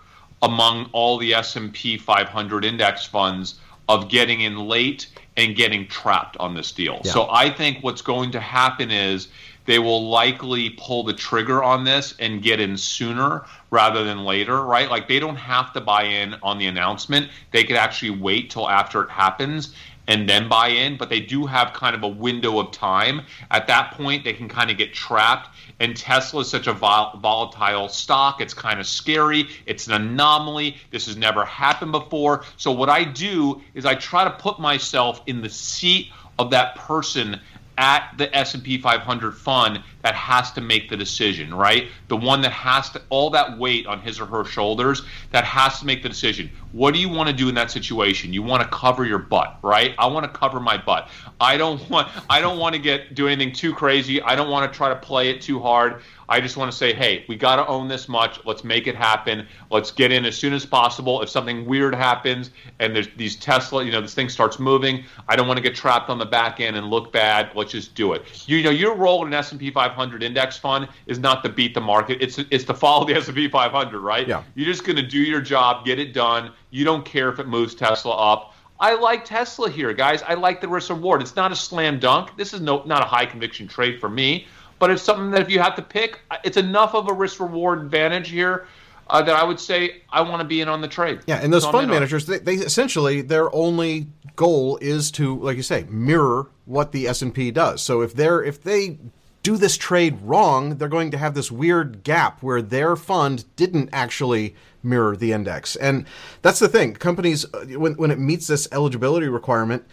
among 0.42 0.88
all 0.92 1.18
the 1.18 1.34
S&P 1.34 1.96
500 1.96 2.64
index 2.64 3.06
funds 3.06 3.58
of 3.88 4.08
getting 4.08 4.42
in 4.42 4.58
late 4.58 5.08
and 5.36 5.54
getting 5.54 5.86
trapped 5.88 6.36
on 6.38 6.54
this 6.54 6.72
deal. 6.72 7.00
Yeah. 7.04 7.12
So 7.12 7.28
I 7.30 7.50
think 7.50 7.82
what's 7.82 8.02
going 8.02 8.30
to 8.32 8.40
happen 8.40 8.90
is 8.90 9.28
they 9.66 9.78
will 9.78 10.08
likely 10.08 10.70
pull 10.70 11.02
the 11.02 11.12
trigger 11.12 11.62
on 11.62 11.84
this 11.84 12.14
and 12.18 12.42
get 12.42 12.60
in 12.60 12.76
sooner 12.76 13.44
rather 13.70 14.04
than 14.04 14.24
later, 14.24 14.62
right? 14.62 14.88
Like 14.88 15.08
they 15.08 15.18
don't 15.18 15.36
have 15.36 15.72
to 15.74 15.80
buy 15.80 16.04
in 16.04 16.34
on 16.42 16.58
the 16.58 16.66
announcement. 16.66 17.28
They 17.50 17.64
could 17.64 17.76
actually 17.76 18.10
wait 18.10 18.50
till 18.50 18.68
after 18.68 19.02
it 19.02 19.10
happens 19.10 19.74
and 20.08 20.28
then 20.28 20.48
buy 20.48 20.68
in, 20.68 20.96
but 20.96 21.08
they 21.08 21.20
do 21.20 21.46
have 21.46 21.72
kind 21.72 21.94
of 21.94 22.02
a 22.02 22.08
window 22.08 22.58
of 22.58 22.70
time. 22.70 23.22
At 23.50 23.66
that 23.66 23.92
point, 23.92 24.24
they 24.24 24.32
can 24.32 24.48
kind 24.48 24.70
of 24.70 24.78
get 24.78 24.94
trapped. 24.94 25.50
And 25.80 25.96
Tesla 25.96 26.40
is 26.40 26.48
such 26.48 26.66
a 26.66 26.72
vol- 26.72 27.18
volatile 27.20 27.88
stock. 27.88 28.40
It's 28.40 28.54
kind 28.54 28.80
of 28.80 28.86
scary. 28.86 29.48
It's 29.66 29.86
an 29.86 29.94
anomaly. 29.94 30.76
This 30.90 31.06
has 31.06 31.16
never 31.16 31.44
happened 31.44 31.92
before. 31.92 32.44
So, 32.56 32.70
what 32.72 32.88
I 32.88 33.04
do 33.04 33.60
is 33.74 33.84
I 33.84 33.94
try 33.94 34.24
to 34.24 34.30
put 34.30 34.58
myself 34.58 35.22
in 35.26 35.42
the 35.42 35.50
seat 35.50 36.10
of 36.38 36.50
that 36.50 36.76
person 36.76 37.40
at 37.78 38.14
the 38.16 38.34
S&P 38.34 38.78
500 38.78 39.32
fund 39.32 39.82
that 40.02 40.14
has 40.14 40.52
to 40.52 40.60
make 40.60 40.88
the 40.88 40.96
decision, 40.96 41.52
right? 41.54 41.88
The 42.08 42.16
one 42.16 42.40
that 42.42 42.52
has 42.52 42.90
to 42.90 43.02
all 43.10 43.30
that 43.30 43.58
weight 43.58 43.86
on 43.86 44.00
his 44.00 44.20
or 44.20 44.26
her 44.26 44.44
shoulders 44.44 45.02
that 45.32 45.44
has 45.44 45.80
to 45.80 45.86
make 45.86 46.02
the 46.02 46.08
decision. 46.08 46.50
What 46.72 46.94
do 46.94 47.00
you 47.00 47.08
want 47.08 47.28
to 47.28 47.34
do 47.34 47.48
in 47.48 47.54
that 47.56 47.70
situation? 47.70 48.32
You 48.32 48.42
want 48.42 48.62
to 48.62 48.68
cover 48.68 49.04
your 49.04 49.18
butt, 49.18 49.58
right? 49.62 49.94
I 49.98 50.06
want 50.06 50.32
to 50.32 50.38
cover 50.38 50.60
my 50.60 50.76
butt. 50.76 51.08
I 51.40 51.56
don't 51.56 51.88
want 51.90 52.08
I 52.30 52.40
don't 52.40 52.58
want 52.58 52.74
to 52.74 52.80
get 52.80 53.14
do 53.14 53.28
anything 53.28 53.52
too 53.52 53.74
crazy. 53.74 54.22
I 54.22 54.34
don't 54.36 54.50
want 54.50 54.70
to 54.70 54.76
try 54.76 54.88
to 54.88 54.96
play 54.96 55.30
it 55.30 55.40
too 55.40 55.60
hard. 55.60 56.02
I 56.28 56.40
just 56.40 56.56
want 56.56 56.70
to 56.70 56.76
say, 56.76 56.92
hey, 56.92 57.24
we 57.28 57.36
got 57.36 57.56
to 57.56 57.66
own 57.66 57.88
this 57.88 58.08
much. 58.08 58.40
Let's 58.44 58.64
make 58.64 58.86
it 58.86 58.96
happen. 58.96 59.46
Let's 59.70 59.90
get 59.90 60.10
in 60.10 60.24
as 60.24 60.36
soon 60.36 60.52
as 60.52 60.66
possible. 60.66 61.22
If 61.22 61.28
something 61.28 61.64
weird 61.66 61.94
happens 61.94 62.50
and 62.80 62.94
there's 62.94 63.08
these 63.16 63.36
Tesla, 63.36 63.84
you 63.84 63.92
know, 63.92 64.00
this 64.00 64.14
thing 64.14 64.28
starts 64.28 64.58
moving, 64.58 65.04
I 65.28 65.36
don't 65.36 65.46
want 65.46 65.58
to 65.58 65.62
get 65.62 65.74
trapped 65.74 66.10
on 66.10 66.18
the 66.18 66.26
back 66.26 66.60
end 66.60 66.76
and 66.76 66.88
look 66.88 67.12
bad. 67.12 67.50
Let's 67.54 67.72
just 67.72 67.94
do 67.94 68.12
it. 68.12 68.48
You 68.48 68.62
know, 68.62 68.70
your 68.70 68.94
role 68.94 69.22
in 69.22 69.28
an 69.28 69.34
S&P 69.34 69.70
500 69.70 70.22
index 70.22 70.56
fund 70.56 70.88
is 71.06 71.18
not 71.18 71.44
to 71.44 71.48
beat 71.48 71.74
the 71.74 71.80
market. 71.80 72.18
It's 72.20 72.38
it's 72.38 72.64
to 72.64 72.74
follow 72.74 73.06
the 73.06 73.14
S&P 73.16 73.48
500, 73.48 74.00
right? 74.00 74.26
Yeah. 74.26 74.42
You're 74.54 74.66
just 74.66 74.84
going 74.84 74.96
to 74.96 75.06
do 75.06 75.18
your 75.18 75.40
job, 75.40 75.84
get 75.84 75.98
it 75.98 76.12
done. 76.12 76.52
You 76.70 76.84
don't 76.84 77.04
care 77.04 77.28
if 77.28 77.38
it 77.38 77.46
moves 77.46 77.74
Tesla 77.74 78.14
up. 78.14 78.54
I 78.78 78.94
like 78.94 79.24
Tesla 79.24 79.70
here, 79.70 79.94
guys. 79.94 80.22
I 80.22 80.34
like 80.34 80.60
the 80.60 80.68
risk 80.68 80.90
reward. 80.90 81.22
It's 81.22 81.34
not 81.34 81.50
a 81.50 81.56
slam 81.56 81.98
dunk. 81.98 82.36
This 82.36 82.52
is 82.52 82.60
no 82.60 82.82
not 82.84 83.02
a 83.02 83.06
high 83.06 83.24
conviction 83.24 83.66
trade 83.68 84.00
for 84.00 84.08
me 84.08 84.46
but 84.78 84.90
it's 84.90 85.02
something 85.02 85.30
that 85.30 85.40
if 85.42 85.50
you 85.50 85.60
have 85.60 85.74
to 85.76 85.82
pick, 85.82 86.20
it's 86.44 86.56
enough 86.56 86.94
of 86.94 87.08
a 87.08 87.12
risk 87.12 87.40
reward 87.40 87.80
advantage 87.80 88.28
here. 88.28 88.66
Uh, 89.08 89.22
that 89.22 89.36
I 89.36 89.44
would 89.44 89.60
say 89.60 90.02
I 90.10 90.20
want 90.20 90.40
to 90.40 90.44
be 90.44 90.60
in 90.60 90.68
on 90.68 90.80
the 90.80 90.88
trade. 90.88 91.20
Yeah, 91.28 91.36
and 91.40 91.52
those 91.52 91.62
so 91.62 91.70
fund 91.70 91.88
managers, 91.88 92.26
they, 92.26 92.38
they, 92.38 92.54
essentially 92.54 93.22
their 93.22 93.54
only 93.54 94.08
goal 94.34 94.78
is 94.80 95.12
to, 95.12 95.38
like 95.38 95.56
you 95.56 95.62
say, 95.62 95.84
mirror 95.88 96.48
what 96.64 96.90
the 96.90 97.06
S 97.06 97.22
and 97.22 97.32
P 97.32 97.52
does. 97.52 97.82
So 97.82 98.00
if 98.00 98.14
they're 98.14 98.42
if 98.42 98.62
they 98.64 98.98
do 99.44 99.56
this 99.56 99.76
trade 99.76 100.18
wrong, 100.22 100.76
they're 100.76 100.88
going 100.88 101.12
to 101.12 101.18
have 101.18 101.34
this 101.34 101.52
weird 101.52 102.02
gap 102.02 102.42
where 102.42 102.60
their 102.60 102.96
fund 102.96 103.44
didn't 103.54 103.90
actually 103.92 104.56
mirror 104.82 105.16
the 105.16 105.30
index, 105.30 105.76
and 105.76 106.04
that's 106.42 106.58
the 106.58 106.68
thing. 106.68 106.94
Companies, 106.94 107.44
uh, 107.54 107.64
when 107.78 107.94
when 107.94 108.10
it 108.10 108.18
meets 108.18 108.48
this 108.48 108.66
eligibility 108.72 109.28
requirement, 109.28 109.84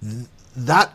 th- 0.00 0.26
that 0.56 0.94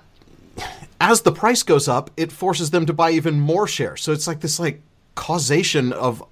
as 1.00 1.22
the 1.22 1.32
price 1.32 1.64
goes 1.64 1.88
up, 1.88 2.10
it 2.18 2.32
forces 2.32 2.72
them 2.72 2.86
to 2.86 2.94
buy 2.94 3.12
even 3.12 3.40
more 3.40 3.68
shares. 3.68 4.02
So 4.02 4.12
it's 4.12 4.28
like 4.28 4.42
this 4.42 4.60
like 4.60 4.82
causation 5.16 5.94
of 5.94 6.24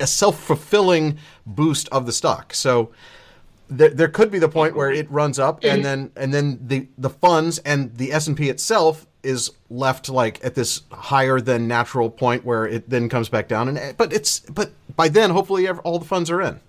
a 0.00 0.06
self-fulfilling 0.06 1.18
boost 1.46 1.88
of 1.90 2.06
the 2.06 2.12
stock. 2.12 2.54
So 2.54 2.90
there, 3.68 3.90
there 3.90 4.08
could 4.08 4.30
be 4.30 4.38
the 4.38 4.48
point 4.48 4.76
where 4.76 4.90
it 4.90 5.10
runs 5.10 5.38
up 5.38 5.64
and 5.64 5.84
then 5.84 6.10
and 6.16 6.32
then 6.34 6.58
the 6.60 6.88
the 6.98 7.08
funds 7.08 7.58
and 7.58 7.96
the 7.96 8.12
S&P 8.12 8.50
itself 8.50 9.06
is 9.22 9.50
left 9.70 10.08
like 10.08 10.44
at 10.44 10.54
this 10.54 10.82
higher 10.90 11.40
than 11.40 11.68
natural 11.68 12.10
point 12.10 12.44
where 12.44 12.66
it 12.66 12.90
then 12.90 13.08
comes 13.08 13.28
back 13.28 13.48
down 13.48 13.68
and 13.68 13.96
but 13.96 14.12
it's 14.12 14.40
but 14.40 14.72
by 14.96 15.08
then 15.08 15.30
hopefully 15.30 15.68
all 15.68 15.98
the 15.98 16.04
funds 16.04 16.30
are 16.30 16.42
in. 16.42 16.60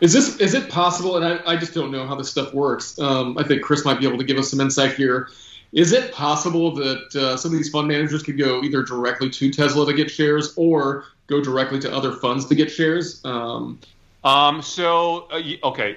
Is 0.00 0.12
this 0.12 0.38
is 0.40 0.54
it 0.54 0.68
possible? 0.68 1.16
And 1.16 1.24
I, 1.24 1.54
I 1.54 1.56
just 1.56 1.72
don't 1.74 1.90
know 1.90 2.06
how 2.06 2.14
this 2.14 2.30
stuff 2.30 2.52
works. 2.52 2.98
Um, 2.98 3.38
I 3.38 3.42
think 3.42 3.62
Chris 3.62 3.84
might 3.84 3.98
be 3.98 4.06
able 4.06 4.18
to 4.18 4.24
give 4.24 4.36
us 4.36 4.50
some 4.50 4.60
insight 4.60 4.94
here. 4.94 5.28
Is 5.72 5.92
it 5.92 6.12
possible 6.12 6.74
that 6.74 7.14
uh, 7.14 7.36
some 7.36 7.52
of 7.52 7.58
these 7.58 7.70
fund 7.70 7.88
managers 7.88 8.22
could 8.22 8.38
go 8.38 8.62
either 8.62 8.82
directly 8.82 9.30
to 9.30 9.50
Tesla 9.50 9.86
to 9.86 9.92
get 9.92 10.10
shares 10.10 10.54
or 10.56 11.04
go 11.26 11.42
directly 11.42 11.80
to 11.80 11.92
other 11.92 12.12
funds 12.12 12.46
to 12.46 12.54
get 12.54 12.70
shares? 12.70 13.24
Um, 13.24 13.78
um, 14.24 14.62
so, 14.62 15.28
uh, 15.30 15.40
okay, 15.64 15.96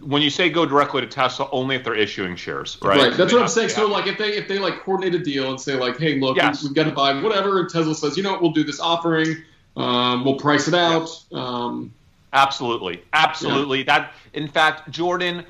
when 0.00 0.22
you 0.22 0.30
say 0.30 0.50
go 0.50 0.66
directly 0.66 1.00
to 1.00 1.06
Tesla, 1.06 1.48
only 1.52 1.76
if 1.76 1.84
they're 1.84 1.94
issuing 1.94 2.36
shares, 2.36 2.78
right? 2.82 2.98
Right. 2.98 3.16
That's 3.16 3.32
what 3.32 3.42
I'm 3.42 3.48
saying. 3.48 3.70
So, 3.70 3.86
like, 3.86 4.06
if 4.06 4.18
they 4.18 4.36
if 4.36 4.48
they 4.48 4.58
like 4.58 4.80
coordinate 4.80 5.20
a 5.20 5.24
deal 5.24 5.50
and 5.50 5.60
say 5.60 5.74
like, 5.74 5.98
hey, 5.98 6.18
look, 6.18 6.36
yes. 6.36 6.62
we, 6.62 6.68
have 6.68 6.74
got 6.74 6.84
to 6.84 6.92
buy 6.92 7.20
whatever, 7.20 7.60
and 7.60 7.68
Tesla 7.68 7.94
says, 7.94 8.16
you 8.16 8.22
know, 8.22 8.32
what, 8.32 8.42
we'll 8.42 8.52
do 8.52 8.64
this 8.64 8.80
offering, 8.80 9.36
um, 9.76 10.24
we'll 10.24 10.36
price 10.36 10.68
it 10.68 10.74
out. 10.74 11.08
Um, 11.32 11.92
absolutely, 12.32 13.02
absolutely. 13.12 13.78
Yeah. 13.78 13.84
That, 13.98 14.12
in 14.32 14.48
fact, 14.48 14.90
Jordan. 14.90 15.44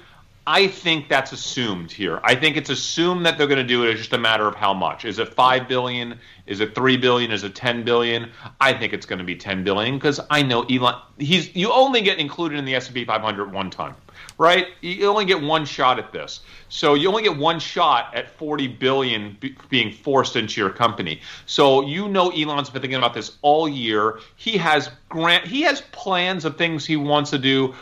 I 0.47 0.67
think 0.69 1.09
that's 1.09 1.33
assumed 1.33 1.91
here. 1.91 2.21
I 2.23 2.35
think 2.35 2.59
it's 2.59 2.69
assumed 2.69 3.25
that 3.25 3.39
they're 3.39 3.47
going 3.47 3.59
to 3.59 3.65
do 3.65 3.85
it. 3.85 3.91
It's 3.91 4.01
just 4.01 4.13
a 4.13 4.19
matter 4.19 4.47
of 4.47 4.55
how 4.55 4.75
much. 4.75 5.07
Is 5.07 5.19
it 5.19 5.33
five 5.33 5.69
billion? 5.69 6.19
Is 6.47 6.61
it 6.61 6.75
three 6.75 6.99
billion? 6.99 7.31
Is 7.31 7.45
it 7.45 7.55
ten 7.55 7.83
billion? 7.83 8.31
I 8.61 8.75
think 8.75 8.93
it's 8.93 9.07
going 9.07 9.21
to 9.21 9.25
be 9.25 9.37
ten 9.37 9.65
billion 9.65 9.95
because 9.95 10.21
I 10.29 10.43
know 10.43 10.65
Elon. 10.65 10.97
He's 11.19 11.55
you 11.57 11.73
only 11.73 12.03
get 12.03 12.19
included 12.19 12.59
in 12.59 12.67
the 12.67 12.75
S 12.75 12.87
and 12.87 12.95
P 12.95 13.07
500 13.07 13.53
one 13.53 13.71
time, 13.71 13.95
right? 14.37 14.67
You 14.83 15.07
only 15.07 15.25
get 15.25 15.41
one 15.41 15.65
shot 15.65 15.99
at 15.99 16.13
this. 16.13 16.41
So 16.69 16.93
you 16.93 17.09
only 17.09 17.23
get 17.23 17.39
one 17.39 17.59
shot 17.59 18.15
at 18.15 18.37
40 18.37 18.69
billion 18.69 19.39
b- 19.41 19.57
being 19.71 19.93
forced 19.93 20.37
into 20.37 20.61
your 20.61 20.71
company. 20.71 21.23
So 21.47 21.87
you 21.87 22.09
know 22.09 22.31
Elon's 22.31 22.69
been 22.69 22.83
thinking 22.83 22.99
about 22.99 23.15
this 23.15 23.39
all 23.41 23.67
year. 23.67 24.19
He 24.37 24.59
has 24.59 24.91
grant. 25.09 25.47
He 25.47 25.63
has 25.63 25.81
plans 25.93 26.45
of 26.45 26.59
things 26.59 26.85
he 26.85 26.97
wants 26.97 27.31
to 27.31 27.39
do 27.39 27.75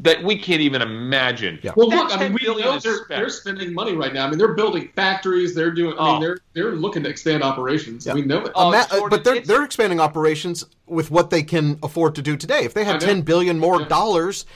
that 0.00 0.22
we 0.22 0.38
can't 0.38 0.60
even 0.60 0.82
imagine. 0.82 1.58
Yeah. 1.62 1.72
Well, 1.76 1.88
look, 1.88 2.14
I 2.14 2.18
mean, 2.18 2.32
we 2.32 2.46
know 2.46 2.78
they're, 2.78 3.06
they're, 3.08 3.28
spending 3.28 3.72
money 3.74 3.94
right 3.94 4.12
now. 4.12 4.26
I 4.26 4.30
mean, 4.30 4.38
they're 4.38 4.54
building 4.54 4.90
factories. 4.94 5.54
They're 5.54 5.70
doing. 5.70 5.94
I 5.98 6.04
mean, 6.04 6.16
oh. 6.16 6.20
they're 6.20 6.38
they're 6.52 6.72
looking 6.72 7.02
to 7.04 7.08
expand 7.08 7.42
operations. 7.42 8.06
Yeah. 8.06 8.14
We 8.14 8.22
know 8.22 8.44
it. 8.44 8.52
Oh, 8.54 8.72
uh, 8.72 9.08
but 9.08 9.24
they're 9.24 9.40
they're 9.40 9.64
expanding 9.64 10.00
operations 10.00 10.64
with 10.86 11.10
what 11.10 11.30
they 11.30 11.42
can 11.42 11.78
afford 11.82 12.14
to 12.16 12.22
do 12.22 12.36
today. 12.36 12.64
If 12.64 12.74
they 12.74 12.84
had 12.84 13.00
ten 13.00 13.22
billion 13.22 13.58
more 13.58 13.80
yeah. 13.80 13.88
dollars. 13.88 14.46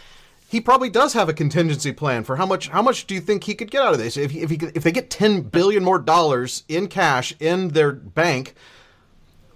He 0.51 0.63
probably 0.63 0.89
does 0.89 1.13
have 1.13 1.29
a 1.29 1.35
contingency 1.35 1.93
plan 1.93 2.25
for 2.25 2.37
how 2.37 2.47
much. 2.47 2.69
How 2.69 2.81
much 2.81 3.07
do 3.07 3.15
you 3.15 3.21
think 3.21 3.45
he 3.45 3.55
could 3.55 3.71
get 3.71 3.83
out 3.83 3.93
of 3.93 3.99
this? 3.99 4.17
If 4.17 4.31
he, 4.31 4.41
if 4.41 4.49
he, 4.49 4.59
if 4.75 4.83
they 4.83 4.93
get 4.93 5.11
ten 5.11 5.43
billion 5.43 5.85
more 5.85 5.99
dollars 5.99 6.65
in 6.69 6.89
cash 6.89 7.35
in 7.39 7.69
their 7.69 7.93
bank, 7.93 8.55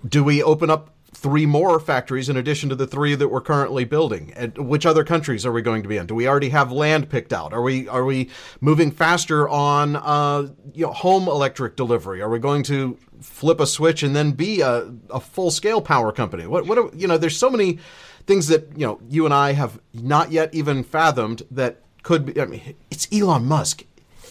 do 0.07 0.23
we 0.23 0.43
open 0.43 0.69
up 0.69 0.91
three 1.23 1.47
more 1.47 1.79
factories 1.79 2.29
in 2.29 2.37
addition 2.37 2.69
to 2.69 2.75
the 2.75 2.87
three 2.87 3.15
that 3.15 3.29
we're 3.29 3.41
currently 3.41 3.85
building. 3.85 4.33
And 4.35 4.59
which 4.59 4.85
other 4.85 5.05
countries 5.05 5.47
are 5.47 5.53
we 5.53 5.63
going 5.63 5.83
to 5.85 5.89
be 5.89 5.97
in? 5.97 6.07
Do 6.07 6.17
we 6.17 6.27
already 6.27 6.49
have 6.49 6.73
land 6.73 7.09
picked 7.09 7.33
out? 7.33 7.53
Are 7.53 7.63
we 7.63 7.89
are 7.89 8.05
we 8.05 8.29
moving 8.61 8.91
faster 8.91 9.49
on 9.49 9.97
uh, 9.97 10.49
you 10.75 10.87
know 10.87 10.93
home 10.93 11.29
electric 11.29 11.77
delivery? 11.77 12.21
Are 12.21 12.29
we 12.29 12.41
going 12.41 12.65
to 12.65 12.99
flip 13.21 13.61
a 13.61 13.67
switch 13.67 14.03
and 14.03 14.17
then 14.17 14.33
be 14.33 14.61
a, 14.61 14.93
a 15.11 15.21
full 15.21 15.53
scale 15.53 15.81
power 15.81 16.11
company? 16.11 16.47
What 16.47 16.67
what 16.67 16.77
are, 16.77 16.91
you 16.95 17.07
know? 17.07 17.17
There's 17.17 17.39
so 17.39 17.51
many 17.51 17.79
things 18.27 18.49
that 18.49 18.77
you 18.77 18.85
know 18.85 19.01
you 19.09 19.25
and 19.25 19.33
I 19.33 19.53
have 19.53 19.81
not 19.95 20.33
yet 20.33 20.53
even 20.53 20.83
fathomed 20.83 21.43
that 21.53 21.83
could 22.03 22.27
be. 22.27 22.41
I 22.41 22.47
mean, 22.47 22.75
it's 22.91 23.07
Elon 23.13 23.47
Musk 23.47 23.85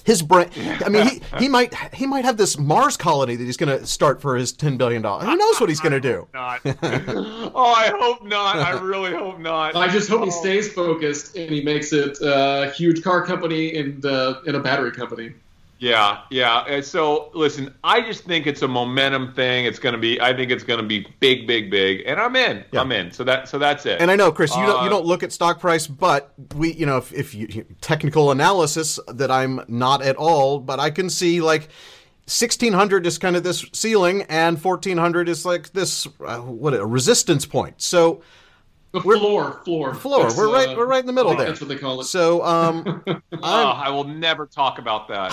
his 0.03 0.21
brain. 0.21 0.49
I 0.83 0.89
mean, 0.89 1.07
he, 1.07 1.21
he 1.37 1.47
might 1.49 1.73
he 1.93 2.05
might 2.05 2.25
have 2.25 2.37
this 2.37 2.57
Mars 2.57 2.97
colony 2.97 3.35
that 3.35 3.43
he's 3.43 3.57
going 3.57 3.77
to 3.77 3.85
start 3.85 4.21
for 4.21 4.35
his 4.35 4.51
ten 4.51 4.77
billion 4.77 5.01
dollars. 5.01 5.25
Who 5.25 5.35
knows 5.35 5.59
what 5.59 5.69
he's 5.69 5.79
going 5.79 5.91
to 5.99 5.99
do? 5.99 6.27
Not. 6.33 6.61
oh, 6.65 7.73
I 7.75 7.93
hope 7.97 8.23
not. 8.23 8.55
I 8.57 8.79
really 8.81 9.11
hope 9.11 9.39
not. 9.39 9.75
I 9.75 9.87
just 9.87 10.09
hope 10.09 10.21
oh. 10.21 10.25
he 10.25 10.31
stays 10.31 10.71
focused 10.71 11.35
and 11.35 11.49
he 11.49 11.61
makes 11.61 11.93
it 11.93 12.17
a 12.21 12.71
huge 12.75 13.03
car 13.03 13.25
company 13.25 13.75
and 13.77 14.05
uh, 14.05 14.41
and 14.45 14.55
a 14.55 14.59
battery 14.59 14.91
company. 14.91 15.33
Yeah, 15.81 16.21
yeah. 16.29 16.79
So 16.81 17.31
listen, 17.33 17.73
I 17.83 18.01
just 18.01 18.23
think 18.23 18.45
it's 18.45 18.61
a 18.61 18.67
momentum 18.67 19.33
thing. 19.33 19.65
It's 19.65 19.79
going 19.79 19.93
to 19.93 19.99
be. 19.99 20.21
I 20.21 20.31
think 20.31 20.51
it's 20.51 20.63
going 20.63 20.79
to 20.79 20.85
be 20.85 21.07
big, 21.19 21.47
big, 21.47 21.71
big, 21.71 22.03
and 22.05 22.19
I'm 22.19 22.35
in. 22.35 22.63
Yeah. 22.71 22.81
I'm 22.81 22.91
in. 22.91 23.11
So 23.11 23.23
that 23.23 23.49
so 23.49 23.57
that's 23.57 23.87
it. 23.87 23.99
And 23.99 24.11
I 24.11 24.15
know, 24.15 24.31
Chris, 24.31 24.55
you 24.55 24.61
uh, 24.61 24.67
don't 24.67 24.83
you 24.83 24.89
don't 24.91 25.07
look 25.07 25.23
at 25.23 25.31
stock 25.31 25.59
price, 25.59 25.87
but 25.87 26.33
we, 26.55 26.73
you 26.73 26.85
know, 26.85 26.97
if, 26.97 27.11
if 27.11 27.33
you 27.33 27.65
technical 27.81 28.29
analysis 28.29 28.99
that 29.07 29.31
I'm 29.31 29.61
not 29.67 30.03
at 30.03 30.15
all, 30.17 30.59
but 30.59 30.79
I 30.79 30.91
can 30.91 31.09
see 31.09 31.41
like. 31.41 31.69
1600 32.25 33.07
is 33.07 33.17
kind 33.17 33.35
of 33.35 33.43
this 33.43 33.65
ceiling 33.73 34.21
and 34.29 34.63
1400 34.63 35.27
is 35.27 35.43
like 35.43 35.73
this 35.73 36.07
uh, 36.23 36.37
what 36.37 36.73
a 36.73 36.85
resistance 36.85 37.45
point 37.45 37.81
so 37.81 38.21
the 38.91 38.99
floor, 38.99 39.61
floor, 39.63 39.93
floor. 39.93 40.23
That's, 40.23 40.37
we're 40.37 40.51
right. 40.51 40.69
Uh, 40.69 40.75
we're 40.75 40.85
right 40.85 40.99
in 40.99 41.05
the 41.05 41.13
middle 41.13 41.33
there. 41.35 41.47
That's 41.47 41.61
what 41.61 41.69
they 41.69 41.77
call 41.77 42.01
it. 42.01 42.05
So, 42.05 42.43
um, 42.43 43.03
oh, 43.07 43.21
I 43.41 43.89
will 43.89 44.03
never 44.03 44.45
talk 44.45 44.79
about 44.79 45.07
that. 45.07 45.31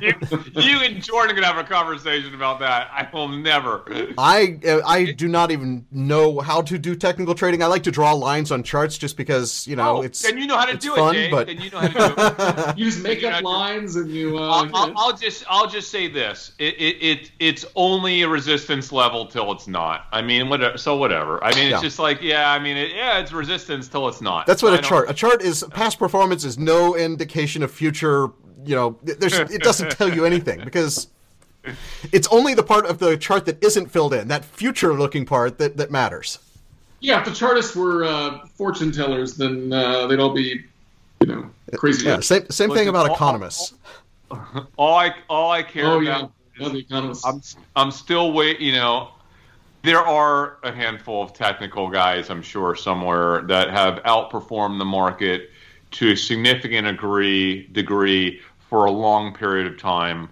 you, 0.54 0.62
you, 0.62 0.78
and 0.78 1.02
Jordan 1.02 1.32
are 1.32 1.34
gonna 1.34 1.52
have 1.52 1.62
a 1.62 1.68
conversation 1.68 2.34
about 2.34 2.60
that. 2.60 2.88
I 2.90 3.08
will 3.12 3.28
never. 3.28 3.84
I 4.16 4.58
I 4.86 5.12
do 5.12 5.28
not 5.28 5.50
even 5.50 5.86
know 5.90 6.40
how 6.40 6.62
to 6.62 6.78
do 6.78 6.96
technical 6.96 7.34
trading. 7.34 7.62
I 7.62 7.66
like 7.66 7.82
to 7.82 7.90
draw 7.90 8.12
lines 8.12 8.50
on 8.50 8.62
charts 8.62 8.96
just 8.96 9.18
because 9.18 9.66
you 9.66 9.76
know 9.76 9.98
oh, 9.98 10.02
it's. 10.02 10.22
Then 10.22 10.38
you 10.38 10.46
know 10.46 10.56
how 10.56 10.66
to 10.66 10.76
do 10.78 10.94
fun, 10.94 11.14
it, 11.14 11.18
Dave. 11.18 11.30
But 11.30 11.46
then 11.48 11.60
you 11.60 11.70
know 11.70 11.80
how 11.80 11.88
to 11.88 12.54
do 12.64 12.70
it. 12.70 12.78
use 12.84 13.02
makeup 13.02 13.42
lines 13.42 13.96
and 13.96 14.10
you. 14.10 14.38
Uh, 14.38 14.48
I'll, 14.48 14.70
I'll, 14.76 14.92
I'll, 14.96 15.16
just 15.16 15.44
I'll 15.48 15.68
just 15.68 15.90
say 15.90 16.08
this. 16.08 16.52
It, 16.58 16.74
it, 16.74 17.02
it 17.02 17.30
it's 17.38 17.66
only 17.76 18.22
a 18.22 18.28
resistance 18.28 18.92
level 18.92 19.26
till 19.26 19.52
it's 19.52 19.68
not. 19.68 20.06
I 20.10 20.22
mean, 20.22 20.48
whatever. 20.48 20.78
So 20.78 20.96
whatever. 20.96 21.42
I 21.44 21.54
mean, 21.54 21.64
it's 21.64 21.72
yeah. 21.72 21.80
just 21.82 21.98
like 21.98 22.13
like, 22.14 22.22
yeah, 22.22 22.50
I 22.50 22.58
mean, 22.58 22.76
it, 22.76 22.94
yeah, 22.94 23.18
it's 23.18 23.32
resistance 23.32 23.88
till 23.88 24.08
it's 24.08 24.20
not. 24.20 24.46
That's 24.46 24.62
what 24.62 24.72
I 24.74 24.78
a 24.78 24.82
chart. 24.82 25.10
A 25.10 25.14
chart 25.14 25.42
is 25.42 25.64
past 25.70 25.98
performance 25.98 26.44
is 26.44 26.58
no 26.58 26.96
indication 26.96 27.62
of 27.62 27.70
future. 27.70 28.28
You 28.64 28.74
know, 28.74 28.98
there's 29.02 29.38
it 29.38 29.62
doesn't 29.62 29.90
tell 29.90 30.12
you 30.12 30.24
anything 30.24 30.60
because 30.64 31.08
it's 32.12 32.28
only 32.28 32.54
the 32.54 32.62
part 32.62 32.86
of 32.86 32.98
the 32.98 33.16
chart 33.16 33.44
that 33.46 33.62
isn't 33.62 33.90
filled 33.90 34.14
in, 34.14 34.28
that 34.28 34.44
future-looking 34.44 35.26
part 35.26 35.58
that 35.58 35.76
that 35.76 35.90
matters. 35.90 36.38
Yeah, 37.00 37.18
if 37.18 37.26
the 37.26 37.32
chartists 37.32 37.76
were 37.76 38.04
uh, 38.04 38.46
fortune 38.46 38.90
tellers, 38.90 39.34
then 39.34 39.72
uh, 39.72 40.06
they'd 40.06 40.18
all 40.20 40.32
be, 40.32 40.64
you 41.20 41.26
know, 41.26 41.50
crazy. 41.74 42.06
Yeah, 42.06 42.20
same 42.20 42.48
same 42.50 42.70
thing 42.70 42.88
about 42.88 43.10
economists. 43.10 43.74
all 44.76 44.94
I 44.96 45.14
all 45.28 45.50
I 45.50 45.62
care 45.62 45.86
Oh 45.86 46.00
about. 46.00 46.32
yeah, 46.58 46.68
the 46.68 46.78
economists. 46.78 47.24
I'm 47.26 47.42
I'm 47.76 47.90
still 47.90 48.32
wait. 48.32 48.58
You 48.60 48.72
know, 48.72 49.10
there 49.84 50.00
are 50.00 50.56
a 50.62 50.72
handful 50.72 51.22
of 51.22 51.34
technical 51.34 51.90
guys, 51.90 52.30
I'm 52.30 52.40
sure, 52.40 52.74
somewhere 52.74 53.42
that 53.42 53.68
have 53.68 54.02
outperformed 54.04 54.78
the 54.78 54.84
market 54.86 55.50
to 55.92 56.12
a 56.12 56.16
significant 56.16 56.86
degree 56.86 57.66
degree 57.66 58.40
for 58.70 58.86
a 58.86 58.90
long 58.90 59.34
period 59.34 59.66
of 59.66 59.78
time. 59.78 60.30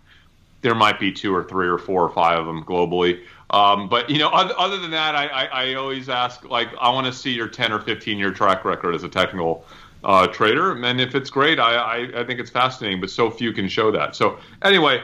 There 0.63 0.75
might 0.75 0.99
be 0.99 1.13
two 1.13 1.35
or 1.35 1.45
three 1.45 1.69
or 1.69 1.77
four 1.77 2.03
or 2.03 2.09
five 2.09 2.39
of 2.39 2.47
them 2.47 2.65
globally. 2.65 3.25
Um, 3.51 3.91
but 3.91 4.09
you 4.09 4.19
know, 4.19 4.31
other, 4.31 4.55
other 4.59 4.79
than 4.79 4.91
that, 4.93 5.15
I, 5.15 5.27
I, 5.27 5.45
I 5.45 5.75
always 5.75 6.09
ask 6.09 6.49
like 6.49 6.69
I 6.81 6.89
want 6.89 7.07
to 7.07 7.13
see 7.13 7.33
your 7.33 7.49
10 7.49 7.73
or 7.73 7.81
15 7.81 8.19
year 8.19 8.33
track 8.33 8.65
record 8.65 8.95
as 8.95 9.03
a 9.05 9.09
technical 9.09 9.67
uh, 10.03 10.29
trader, 10.29 10.73
and 10.83 10.99
if 10.99 11.15
it's 11.15 11.29
great, 11.29 11.61
I, 11.61 11.75
I, 11.75 12.21
I 12.23 12.25
think 12.25 12.41
it's 12.41 12.51
fascinating. 12.51 13.03
But 13.03 13.11
so 13.11 13.31
few 13.31 13.53
can 13.53 13.69
show 13.69 13.91
that. 13.91 14.17
So 14.17 14.39
anyway, 14.63 15.03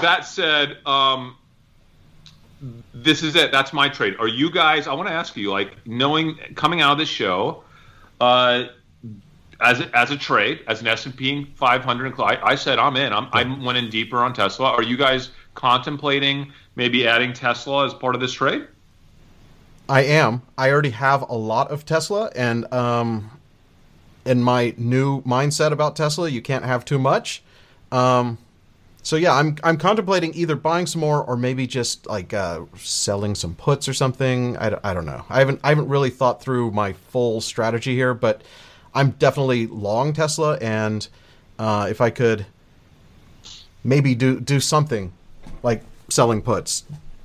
that 0.00 0.24
said, 0.24 0.78
um, 0.86 1.36
this 2.92 3.22
is 3.22 3.36
it. 3.36 3.52
That's 3.52 3.72
my 3.72 3.88
trade. 3.88 4.16
Are 4.18 4.28
you 4.28 4.50
guys? 4.50 4.86
I 4.86 4.94
want 4.94 5.08
to 5.08 5.14
ask 5.14 5.36
you, 5.36 5.50
like, 5.50 5.74
knowing 5.86 6.36
coming 6.54 6.80
out 6.80 6.92
of 6.92 6.98
this 6.98 7.08
show, 7.08 7.64
uh, 8.20 8.64
as 9.60 9.80
a, 9.80 9.96
as 9.96 10.10
a 10.10 10.16
trade, 10.16 10.60
as 10.66 10.80
an 10.80 10.86
S 10.86 11.06
and 11.06 11.16
P 11.16 11.44
500, 11.56 12.20
I, 12.20 12.38
I 12.42 12.54
said 12.54 12.78
I'm 12.78 12.96
in. 12.96 13.12
I'm 13.12 13.28
I 13.32 13.44
went 13.64 13.78
in 13.78 13.90
deeper 13.90 14.18
on 14.18 14.32
Tesla. 14.32 14.70
Are 14.70 14.82
you 14.82 14.96
guys 14.96 15.30
contemplating 15.54 16.52
maybe 16.76 17.06
adding 17.06 17.32
Tesla 17.32 17.86
as 17.86 17.94
part 17.94 18.14
of 18.14 18.20
this 18.20 18.32
trade? 18.32 18.66
I 19.88 20.02
am. 20.02 20.42
I 20.56 20.70
already 20.70 20.90
have 20.90 21.22
a 21.28 21.34
lot 21.34 21.70
of 21.70 21.84
Tesla, 21.84 22.30
and 22.36 22.72
um, 22.72 23.30
in 24.24 24.42
my 24.42 24.74
new 24.76 25.22
mindset 25.22 25.72
about 25.72 25.96
Tesla, 25.96 26.28
you 26.28 26.40
can't 26.40 26.64
have 26.64 26.84
too 26.84 26.98
much. 26.98 27.42
Um, 27.90 28.38
so 29.02 29.16
yeah, 29.16 29.34
I'm 29.34 29.56
I'm 29.64 29.76
contemplating 29.76 30.34
either 30.34 30.56
buying 30.56 30.86
some 30.86 31.00
more 31.00 31.22
or 31.24 31.36
maybe 31.36 31.66
just 31.66 32.06
like 32.06 32.34
uh, 32.34 32.62
selling 32.76 33.34
some 33.34 33.54
puts 33.54 33.88
or 33.88 33.94
something. 33.94 34.56
I, 34.58 34.78
I 34.84 34.94
don't 34.94 35.06
know. 35.06 35.24
I 35.28 35.38
haven't 35.38 35.60
I 35.64 35.70
haven't 35.70 35.88
really 35.88 36.10
thought 36.10 36.42
through 36.42 36.70
my 36.72 36.92
full 36.92 37.40
strategy 37.40 37.94
here, 37.94 38.14
but 38.14 38.42
I'm 38.94 39.10
definitely 39.12 39.66
long 39.66 40.12
Tesla, 40.12 40.58
and 40.58 41.06
uh, 41.58 41.86
if 41.90 42.00
I 42.00 42.10
could 42.10 42.46
maybe 43.82 44.14
do 44.14 44.38
do 44.38 44.60
something 44.60 45.12
like 45.62 45.82
selling 46.08 46.42
puts, 46.42 46.84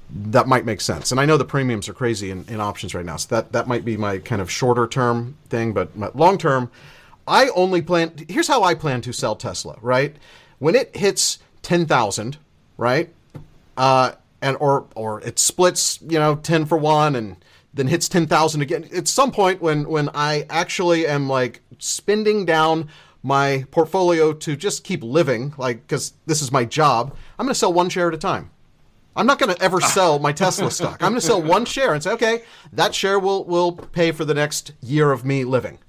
that 0.10 0.48
might 0.48 0.66
make 0.66 0.80
sense. 0.80 1.12
And 1.12 1.20
I 1.20 1.26
know 1.26 1.38
the 1.38 1.46
premiums 1.46 1.90
are 1.90 1.94
crazy 1.94 2.32
in, 2.32 2.46
in 2.48 2.62
options 2.62 2.96
right 2.96 3.06
now, 3.06 3.18
so 3.18 3.36
that 3.36 3.52
that 3.52 3.68
might 3.68 3.84
be 3.84 3.98
my 3.98 4.20
kind 4.20 4.42
of 4.42 4.50
shorter 4.50 4.88
term 4.88 5.38
thing. 5.50 5.74
But 5.74 6.16
long 6.16 6.38
term, 6.38 6.72
I 7.28 7.50
only 7.50 7.82
plan. 7.82 8.14
Here's 8.30 8.48
how 8.48 8.64
I 8.64 8.76
plan 8.76 9.02
to 9.02 9.12
sell 9.12 9.36
Tesla. 9.36 9.78
Right 9.82 10.16
when 10.60 10.74
it 10.76 10.96
hits 10.96 11.40
ten 11.66 11.88
thousand, 11.88 12.38
right, 12.78 13.09
uh, 13.76 14.11
and 14.39 14.55
or 14.59 14.86
or 14.95 15.20
it 15.22 15.39
splits, 15.39 15.99
you 16.03 16.20
know, 16.20 16.36
ten 16.36 16.66
for 16.66 16.78
one, 16.78 17.16
and 17.16 17.38
then 17.74 17.88
hits 17.88 18.07
ten 18.07 18.28
thousand 18.28 18.61
again. 18.61 18.88
At 18.95 19.07
some 19.07 19.32
point 19.32 19.61
when 19.61 19.89
when 19.89 20.11
I 20.13 20.45
actually 20.47 21.07
am 21.07 21.28
like 21.28 21.61
spending 21.80 22.45
down 22.45 22.88
my 23.24 23.66
portfolio 23.72 24.32
to 24.32 24.55
just 24.55 24.84
keep 24.84 25.03
living, 25.03 25.55
like 25.57 25.82
because 25.82 26.13
this 26.28 26.43
is 26.43 26.51
my 26.51 26.66
job, 26.66 27.16
I'm 27.39 27.47
going 27.47 27.53
to 27.53 27.59
sell 27.59 27.74
one 27.74 27.89
share 27.89 28.09
at 28.09 28.13
a 28.13 28.20
time. 28.20 28.51
I'm 29.16 29.26
not 29.26 29.39
going 29.39 29.55
to 29.55 29.59
ever 29.59 29.82
sell 29.82 30.20
my 30.20 30.34
Tesla 30.34 30.70
stock. 30.70 31.01
I'm 31.01 31.13
going 31.13 31.22
to 31.22 31.26
sell 31.26 31.41
one 31.55 31.66
share 31.66 31.95
and 31.95 32.03
say, 32.03 32.11
okay, 32.11 32.43
that 32.74 32.93
share 32.93 33.18
will 33.18 33.43
will 33.45 33.72
pay 33.72 34.11
for 34.11 34.24
the 34.24 34.36
next 34.36 34.74
year 34.82 35.11
of 35.11 35.26
me 35.26 35.43
living. 35.43 35.80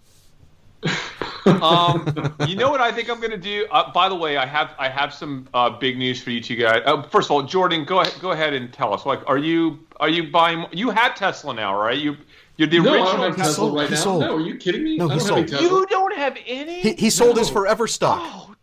Um, 1.47 2.35
you 2.49 2.57
know 2.57 2.71
what 2.71 2.81
I 2.81 2.91
think 2.93 3.09
I'm 3.09 3.19
going 3.19 3.31
to 3.31 3.37
do? 3.37 3.67
Uh, 3.71 3.93
by 3.93 4.09
the 4.09 4.15
way, 4.15 4.37
I 4.37 4.47
have 4.47 4.73
I 4.79 4.89
have 4.89 5.15
some 5.15 5.49
uh, 5.55 5.71
big 5.71 5.97
news 5.97 6.23
for 6.23 6.31
you 6.31 6.41
two 6.41 6.57
guys. 6.57 6.83
Uh, 6.85 7.03
first 7.03 7.27
of 7.29 7.33
all, 7.33 7.43
Jordan, 7.43 7.85
go 7.85 8.01
ahead, 8.01 8.15
go 8.21 8.33
ahead 8.33 8.53
and 8.55 8.73
tell 8.73 8.93
us. 8.93 9.07
Like, 9.07 9.21
are 9.29 9.39
you 9.39 9.79
are 10.01 10.09
you 10.09 10.31
buying? 10.31 10.67
You 10.73 10.91
have 10.91 11.15
Tesla 11.15 11.55
now, 11.55 11.79
right? 11.79 11.99
You 11.99 12.17
you're 12.57 12.69
the 12.69 12.81
no, 12.81 12.91
I 12.91 12.97
original. 12.97 13.13
don't 13.13 13.27
have 13.29 13.37
Tesla 13.37 13.53
sold- 13.55 13.75
right 13.77 13.89
he 13.89 13.95
now. 13.95 14.01
sold. 14.01 14.21
No, 14.23 14.37
are 14.37 14.41
you 14.41 14.57
kidding 14.57 14.83
me? 14.85 14.97
No, 14.97 15.09
I 15.11 15.15
he 15.15 15.19
don't 15.21 15.29
have 15.29 15.37
any 15.39 15.47
sold. 15.49 15.61
Tesla. 15.61 15.79
you 15.81 15.87
don't 15.87 16.17
have 16.17 16.37
any. 16.47 16.81
He, 16.81 16.93
he 16.95 17.11
sold 17.11 17.39
his 17.39 17.49
forever 17.51 17.87
stock. 17.87 18.21
oh, 18.23 18.55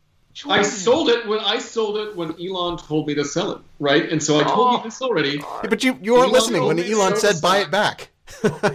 I 0.49 0.63
sold 0.63 1.09
it 1.09 1.27
when 1.27 1.39
I 1.39 1.59
sold 1.59 1.97
it 1.97 2.15
when 2.15 2.35
Elon 2.43 2.77
told 2.79 3.07
me 3.07 3.13
to 3.15 3.23
sell 3.23 3.51
it, 3.51 3.59
right? 3.79 4.09
And 4.11 4.21
so 4.21 4.39
I 4.39 4.43
told 4.43 4.73
Oh. 4.73 4.77
you 4.77 4.83
this 4.83 4.99
already, 5.01 5.37
Yeah, 5.37 5.67
but 5.69 5.83
you, 5.83 5.97
you 6.01 6.13
weren't 6.13 6.23
Elon 6.23 6.33
listening 6.33 6.65
when 6.65 6.79
Elon 6.79 7.15
said 7.17 7.39
buy 7.41 7.57
stock. 7.59 7.67
it 7.67 7.71
back. 7.71 8.09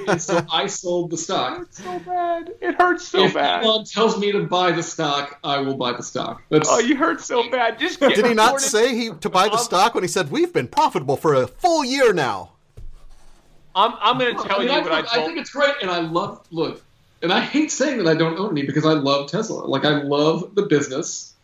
And 0.09 0.21
so 0.21 0.45
I 0.53 0.67
sold 0.67 1.11
the 1.11 1.17
stock. 1.17 1.63
It's 1.63 1.83
so 1.83 1.99
bad. 2.01 2.53
It 2.61 2.75
hurts 2.81 3.09
so 3.09 3.25
if 3.25 3.35
bad. 3.35 3.65
Elon 3.65 3.85
tells 3.85 4.19
me 4.19 4.33
to 4.33 4.45
buy 4.45 4.73
the 4.73 4.83
stock, 4.83 5.39
I 5.45 5.59
will 5.59 5.77
buy 5.77 5.93
the 5.93 6.03
stock. 6.03 6.43
That's 6.51 6.69
Oh, 6.71 6.79
you 6.79 6.97
hurt 6.97 7.21
so 7.21 7.49
bad. 7.51 7.79
Just 7.79 8.01
get 8.01 8.15
Did 8.15 8.27
he 8.27 8.35
not 8.35 8.61
say 8.61 8.95
he 8.95 9.11
to 9.11 9.29
buy 9.31 9.47
the 9.49 9.53
Um, 9.55 9.59
stock 9.59 9.95
when 9.95 10.05
he 10.05 10.09
said 10.09 10.31
we've 10.31 10.53
been 10.53 10.69
profitable 10.69 11.17
for 11.17 11.35
a 11.35 11.47
full 11.47 11.85
year 11.85 12.13
now? 12.13 12.53
I'm 13.75 13.95
I'm 14.01 14.19
going 14.19 14.37
to 14.37 14.43
tell 14.43 14.57
I 14.57 14.59
mean, 14.61 14.69
you 14.69 14.75
I, 14.75 14.81
what 14.81 14.93
I 14.93 14.97
think, 15.03 15.13
I 15.13 15.15
told. 15.17 15.27
think 15.29 15.39
it's 15.39 15.51
great, 15.51 15.75
and 15.83 15.91
I 15.91 16.01
love 16.01 16.47
look, 16.51 16.83
and 17.23 17.33
I 17.33 17.41
hate 17.41 17.71
saying 17.71 17.99
that 17.99 18.07
I 18.09 18.15
don't 18.15 18.39
own 18.39 18.51
any 18.51 18.67
because 18.67 18.85
I 18.85 18.93
love 18.93 19.31
Tesla. 19.31 19.65
Like 19.67 19.85
I 19.85 20.03
love 20.03 20.55
the 20.55 20.63
business. 20.63 21.35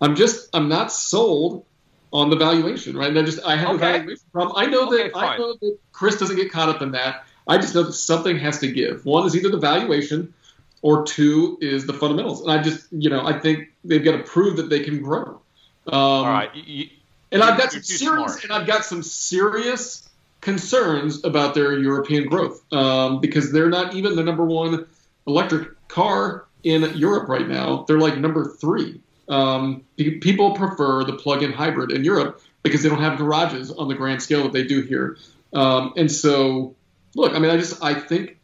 I'm 0.00 0.14
just 0.14 0.48
I'm 0.54 0.68
not 0.68 0.92
sold 0.92 1.64
on 2.12 2.30
the 2.30 2.36
valuation, 2.36 2.96
right? 2.96 3.08
And 3.08 3.18
I 3.18 3.22
just 3.22 3.42
I 3.44 3.56
have 3.56 3.74
a 3.74 3.78
valuation 3.78 4.24
problem. 4.32 4.54
I 4.56 4.66
know 4.66 4.90
that 4.90 5.14
Okay, 5.14 5.20
I 5.26 5.38
know 5.38 5.54
that 5.60 5.78
Chris 5.92 6.18
doesn't 6.18 6.36
get 6.36 6.50
caught 6.52 6.68
up 6.68 6.82
in 6.82 6.92
that. 6.92 7.24
I 7.48 7.56
just 7.58 7.74
know 7.74 7.82
that 7.84 7.94
something 7.94 8.38
has 8.38 8.58
to 8.60 8.70
give. 8.70 9.04
One 9.06 9.26
is 9.26 9.34
either 9.34 9.48
the 9.48 9.58
valuation, 9.58 10.34
or 10.82 11.04
two 11.04 11.58
is 11.60 11.86
the 11.86 11.92
fundamentals. 11.94 12.42
And 12.42 12.50
I 12.52 12.62
just 12.62 12.86
you 12.92 13.10
know 13.10 13.26
I 13.26 13.38
think 13.38 13.68
they've 13.84 14.04
got 14.04 14.12
to 14.18 14.22
prove 14.22 14.56
that 14.58 14.68
they 14.70 14.80
can 14.80 15.02
grow. 15.02 15.40
Um, 15.86 15.94
all 15.94 16.26
right. 16.26 16.54
You, 16.54 16.62
you- 16.66 16.88
and 17.30 17.42
I've 17.42 17.58
got 17.58 17.72
some 17.72 17.82
serious, 17.82 18.32
smart. 18.32 18.44
and 18.44 18.52
I've 18.54 18.66
got 18.66 18.86
some 18.86 19.02
serious 19.02 20.08
concerns 20.40 21.24
about 21.24 21.54
their 21.54 21.78
European 21.78 22.26
growth 22.26 22.62
um, 22.72 23.20
because 23.20 23.52
they're 23.52 23.68
not 23.68 23.94
even 23.94 24.16
the 24.16 24.22
number 24.22 24.46
one 24.46 24.86
electric 25.26 25.88
car 25.88 26.46
in 26.64 26.84
Europe 26.96 27.28
right 27.28 27.46
now. 27.46 27.84
They're 27.86 27.98
like 27.98 28.16
number 28.16 28.46
three. 28.46 29.02
Um, 29.28 29.84
people 29.98 30.52
prefer 30.54 31.04
the 31.04 31.12
plug-in 31.16 31.52
hybrid 31.52 31.92
in 31.92 32.02
Europe 32.02 32.40
because 32.62 32.82
they 32.82 32.88
don't 32.88 33.02
have 33.02 33.18
garages 33.18 33.70
on 33.70 33.88
the 33.88 33.94
grand 33.94 34.22
scale 34.22 34.44
that 34.44 34.54
they 34.54 34.64
do 34.64 34.80
here. 34.80 35.18
Um, 35.52 35.92
and 35.98 36.10
so, 36.10 36.74
look, 37.14 37.34
I 37.34 37.38
mean, 37.38 37.50
I 37.50 37.56
just 37.56 37.82
I 37.82 37.94
think 37.94 38.38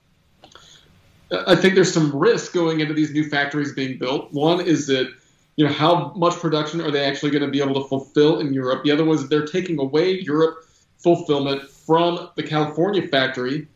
I 1.47 1.57
think 1.57 1.75
there's 1.75 1.93
some 1.93 2.15
risk 2.15 2.53
going 2.53 2.81
into 2.81 2.95
these 2.95 3.13
new 3.13 3.29
factories 3.29 3.73
being 3.73 3.99
built. 3.99 4.33
One 4.33 4.61
is 4.61 4.87
that 4.89 5.13
you 5.57 5.67
know 5.67 5.73
how 5.73 6.13
much 6.17 6.35
production 6.35 6.81
are 6.81 6.91
they 6.91 7.05
actually 7.05 7.31
going 7.31 7.43
to 7.43 7.51
be 7.51 7.61
able 7.61 7.81
to 7.83 7.89
fulfill 7.89 8.41
in 8.41 8.53
Europe? 8.53 8.85
The 8.85 8.91
other 8.91 9.05
one 9.05 9.17
is 9.17 9.29
they're 9.29 9.47
taking 9.47 9.79
away 9.79 10.21
Europe 10.21 10.65
fulfillment 10.99 11.69
from 11.69 12.31
the 12.35 12.43
California 12.43 13.07
factory, 13.09 13.69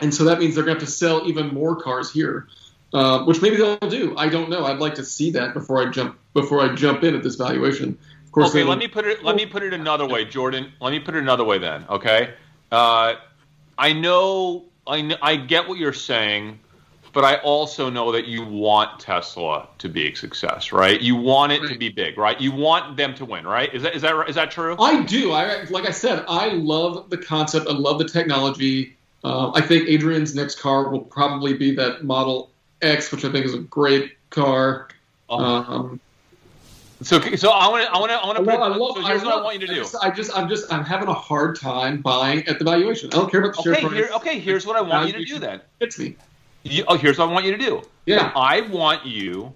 and 0.00 0.14
so 0.14 0.24
that 0.24 0.38
means 0.38 0.54
they're 0.54 0.64
going 0.64 0.76
to 0.76 0.80
have 0.80 0.88
to 0.88 0.94
sell 0.94 1.26
even 1.26 1.54
more 1.54 1.76
cars 1.76 2.12
here, 2.12 2.48
uh, 2.92 3.24
which 3.24 3.40
maybe 3.40 3.56
they'll 3.56 3.76
do. 3.78 4.14
I 4.16 4.28
don't 4.28 4.50
know. 4.50 4.64
I'd 4.64 4.78
like 4.78 4.96
to 4.96 5.04
see 5.04 5.30
that 5.32 5.54
before 5.54 5.86
I 5.86 5.90
jump 5.90 6.18
before 6.34 6.60
I 6.60 6.74
jump 6.74 7.02
in 7.04 7.14
at 7.14 7.22
this 7.22 7.36
valuation. 7.36 7.98
Of 8.24 8.32
course, 8.32 8.50
okay, 8.50 8.64
let 8.64 8.78
me 8.78 8.88
put 8.88 9.06
it. 9.06 9.24
Let 9.24 9.36
me 9.36 9.46
put 9.46 9.62
it 9.62 9.74
another 9.74 10.06
way, 10.06 10.24
Jordan. 10.24 10.72
Let 10.80 10.90
me 10.90 11.00
put 11.00 11.14
it 11.14 11.18
another 11.18 11.44
way 11.44 11.58
then. 11.58 11.84
Okay, 11.88 12.34
uh, 12.70 13.14
I 13.82 13.92
know, 13.92 14.66
I 14.86 15.18
I 15.20 15.34
get 15.34 15.68
what 15.68 15.76
you're 15.76 15.92
saying, 15.92 16.60
but 17.12 17.24
I 17.24 17.38
also 17.38 17.90
know 17.90 18.12
that 18.12 18.28
you 18.28 18.44
want 18.44 19.00
Tesla 19.00 19.66
to 19.78 19.88
be 19.88 20.12
a 20.12 20.14
success, 20.14 20.70
right? 20.70 21.00
You 21.00 21.16
want 21.16 21.50
it 21.50 21.66
to 21.66 21.76
be 21.76 21.88
big, 21.88 22.16
right? 22.16 22.40
You 22.40 22.52
want 22.52 22.96
them 22.96 23.12
to 23.16 23.24
win, 23.24 23.44
right? 23.44 23.74
Is 23.74 23.82
that 23.82 23.96
is 23.96 24.02
that 24.02 24.28
is 24.28 24.36
that 24.36 24.52
true? 24.52 24.76
I 24.78 25.02
do. 25.02 25.32
I 25.32 25.64
like 25.64 25.88
I 25.88 25.90
said, 25.90 26.24
I 26.28 26.50
love 26.50 27.10
the 27.10 27.18
concept. 27.18 27.66
I 27.66 27.72
love 27.72 27.98
the 27.98 28.06
technology. 28.06 28.94
Uh, 29.24 29.50
I 29.52 29.60
think 29.60 29.88
Adrian's 29.88 30.32
next 30.32 30.60
car 30.60 30.88
will 30.88 31.00
probably 31.00 31.54
be 31.54 31.74
that 31.74 32.04
Model 32.04 32.50
X, 32.82 33.10
which 33.10 33.24
I 33.24 33.32
think 33.32 33.46
is 33.46 33.54
a 33.54 33.58
great 33.58 34.16
car. 34.30 34.90
Oh. 35.28 35.38
Um, 35.44 36.00
so 37.02 37.20
so 37.36 37.50
I 37.50 37.68
want 37.68 37.84
to 37.84 37.90
I 37.92 37.98
want 37.98 38.10
to 38.10 38.16
I 38.18 38.26
want 38.26 38.36
I 38.38 38.40
to 38.40 38.44
put. 38.44 38.60
I 38.60 38.76
love, 38.76 38.96
so 38.96 39.02
here's 39.02 39.22
I 39.22 39.26
what 39.26 39.38
I 39.38 39.42
want 39.42 39.60
you 39.60 39.66
to 39.66 39.72
I 39.72 39.74
do. 39.76 39.80
just, 39.82 39.96
I 40.02 40.10
just, 40.10 40.36
I'm 40.36 40.48
just, 40.48 40.72
I'm 40.72 40.84
having 40.84 41.08
a 41.08 41.14
hard 41.14 41.58
time 41.58 42.00
buying 42.02 42.46
at 42.48 42.58
the 42.58 42.64
valuation. 42.64 43.10
I 43.12 43.16
don't 43.16 43.30
care 43.30 43.40
about 43.40 43.56
the 43.56 43.62
share 43.62 43.72
Okay, 43.72 43.82
price. 43.82 43.94
here, 43.94 44.08
okay. 44.16 44.38
Here's 44.38 44.66
what 44.66 44.76
I 44.76 44.80
want 44.82 45.06
you 45.08 45.12
to 45.14 45.24
do 45.24 45.38
then. 45.38 45.60
It's 45.80 45.98
me. 45.98 46.16
You, 46.64 46.84
oh, 46.86 46.96
here's 46.96 47.18
what 47.18 47.28
I 47.28 47.32
want 47.32 47.44
you 47.44 47.52
to 47.52 47.58
do. 47.58 47.82
Yeah. 48.06 48.30
I 48.36 48.60
want 48.62 49.04
you 49.04 49.52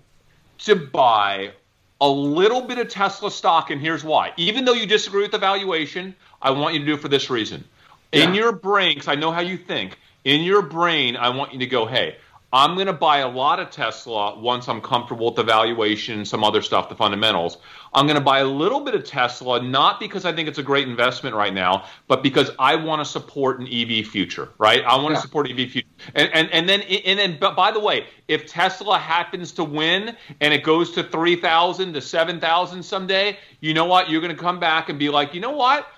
to 0.60 0.74
buy 0.74 1.52
a 2.00 2.08
little 2.08 2.62
bit 2.62 2.78
of 2.78 2.88
Tesla 2.88 3.30
stock, 3.30 3.70
and 3.70 3.80
here's 3.80 4.02
why. 4.04 4.32
Even 4.36 4.64
though 4.64 4.72
you 4.72 4.86
disagree 4.86 5.22
with 5.22 5.30
the 5.30 5.38
valuation, 5.38 6.14
I 6.42 6.50
want 6.50 6.74
you 6.74 6.80
to 6.80 6.86
do 6.86 6.94
it 6.94 7.00
for 7.00 7.08
this 7.08 7.30
reason. 7.30 7.64
In 8.12 8.34
Yeah. 8.34 8.40
your 8.40 8.52
brain, 8.52 8.94
because 8.94 9.08
I 9.08 9.14
know 9.14 9.30
how 9.30 9.40
you 9.40 9.56
think, 9.56 9.98
in 10.24 10.42
your 10.42 10.62
brain, 10.62 11.16
I 11.16 11.28
want 11.30 11.52
you 11.52 11.60
to 11.60 11.66
go, 11.66 11.86
hey, 11.86 12.16
I'm 12.52 12.74
going 12.74 12.86
to 12.86 12.92
buy 12.92 13.18
a 13.18 13.28
lot 13.28 13.58
of 13.58 13.70
Tesla 13.70 14.38
once 14.38 14.68
I'm 14.68 14.80
comfortable 14.80 15.26
with 15.26 15.34
the 15.34 15.42
valuation 15.42 16.18
and 16.18 16.28
some 16.28 16.44
other 16.44 16.62
stuff, 16.62 16.88
the 16.88 16.94
fundamentals. 16.94 17.58
I'm 17.92 18.06
going 18.06 18.18
to 18.18 18.24
buy 18.24 18.38
a 18.38 18.46
little 18.46 18.80
bit 18.80 18.94
of 18.94 19.04
Tesla, 19.04 19.60
not 19.60 19.98
because 19.98 20.24
I 20.24 20.32
think 20.32 20.48
it's 20.48 20.58
a 20.58 20.62
great 20.62 20.86
investment 20.86 21.34
right 21.34 21.52
now, 21.52 21.86
but 22.06 22.22
because 22.22 22.50
I 22.58 22.76
want 22.76 23.00
to 23.00 23.04
support 23.04 23.58
an 23.58 23.66
EV 23.66 24.06
future, 24.06 24.50
right? 24.58 24.82
I 24.84 24.96
want 24.96 25.10
yeah. 25.10 25.16
to 25.16 25.20
support 25.22 25.50
EV 25.50 25.70
future. 25.70 25.88
And, 26.14 26.30
and, 26.32 26.50
and 26.52 26.68
then, 26.68 26.82
and 26.82 27.18
then, 27.18 27.36
but 27.40 27.56
by 27.56 27.72
the 27.72 27.80
way, 27.80 28.06
if 28.28 28.46
Tesla 28.46 28.96
happens 28.96 29.50
to 29.52 29.64
win 29.64 30.16
and 30.40 30.54
it 30.54 30.62
goes 30.62 30.92
to 30.92 31.02
3,000 31.02 31.94
to 31.94 32.00
7,000 32.00 32.82
someday, 32.82 33.38
you 33.60 33.74
know 33.74 33.86
what? 33.86 34.08
You're 34.08 34.20
going 34.20 34.34
to 34.34 34.40
come 34.40 34.60
back 34.60 34.88
and 34.88 34.98
be 34.98 35.08
like, 35.08 35.34
you 35.34 35.40
know 35.40 35.50
what? 35.50 35.88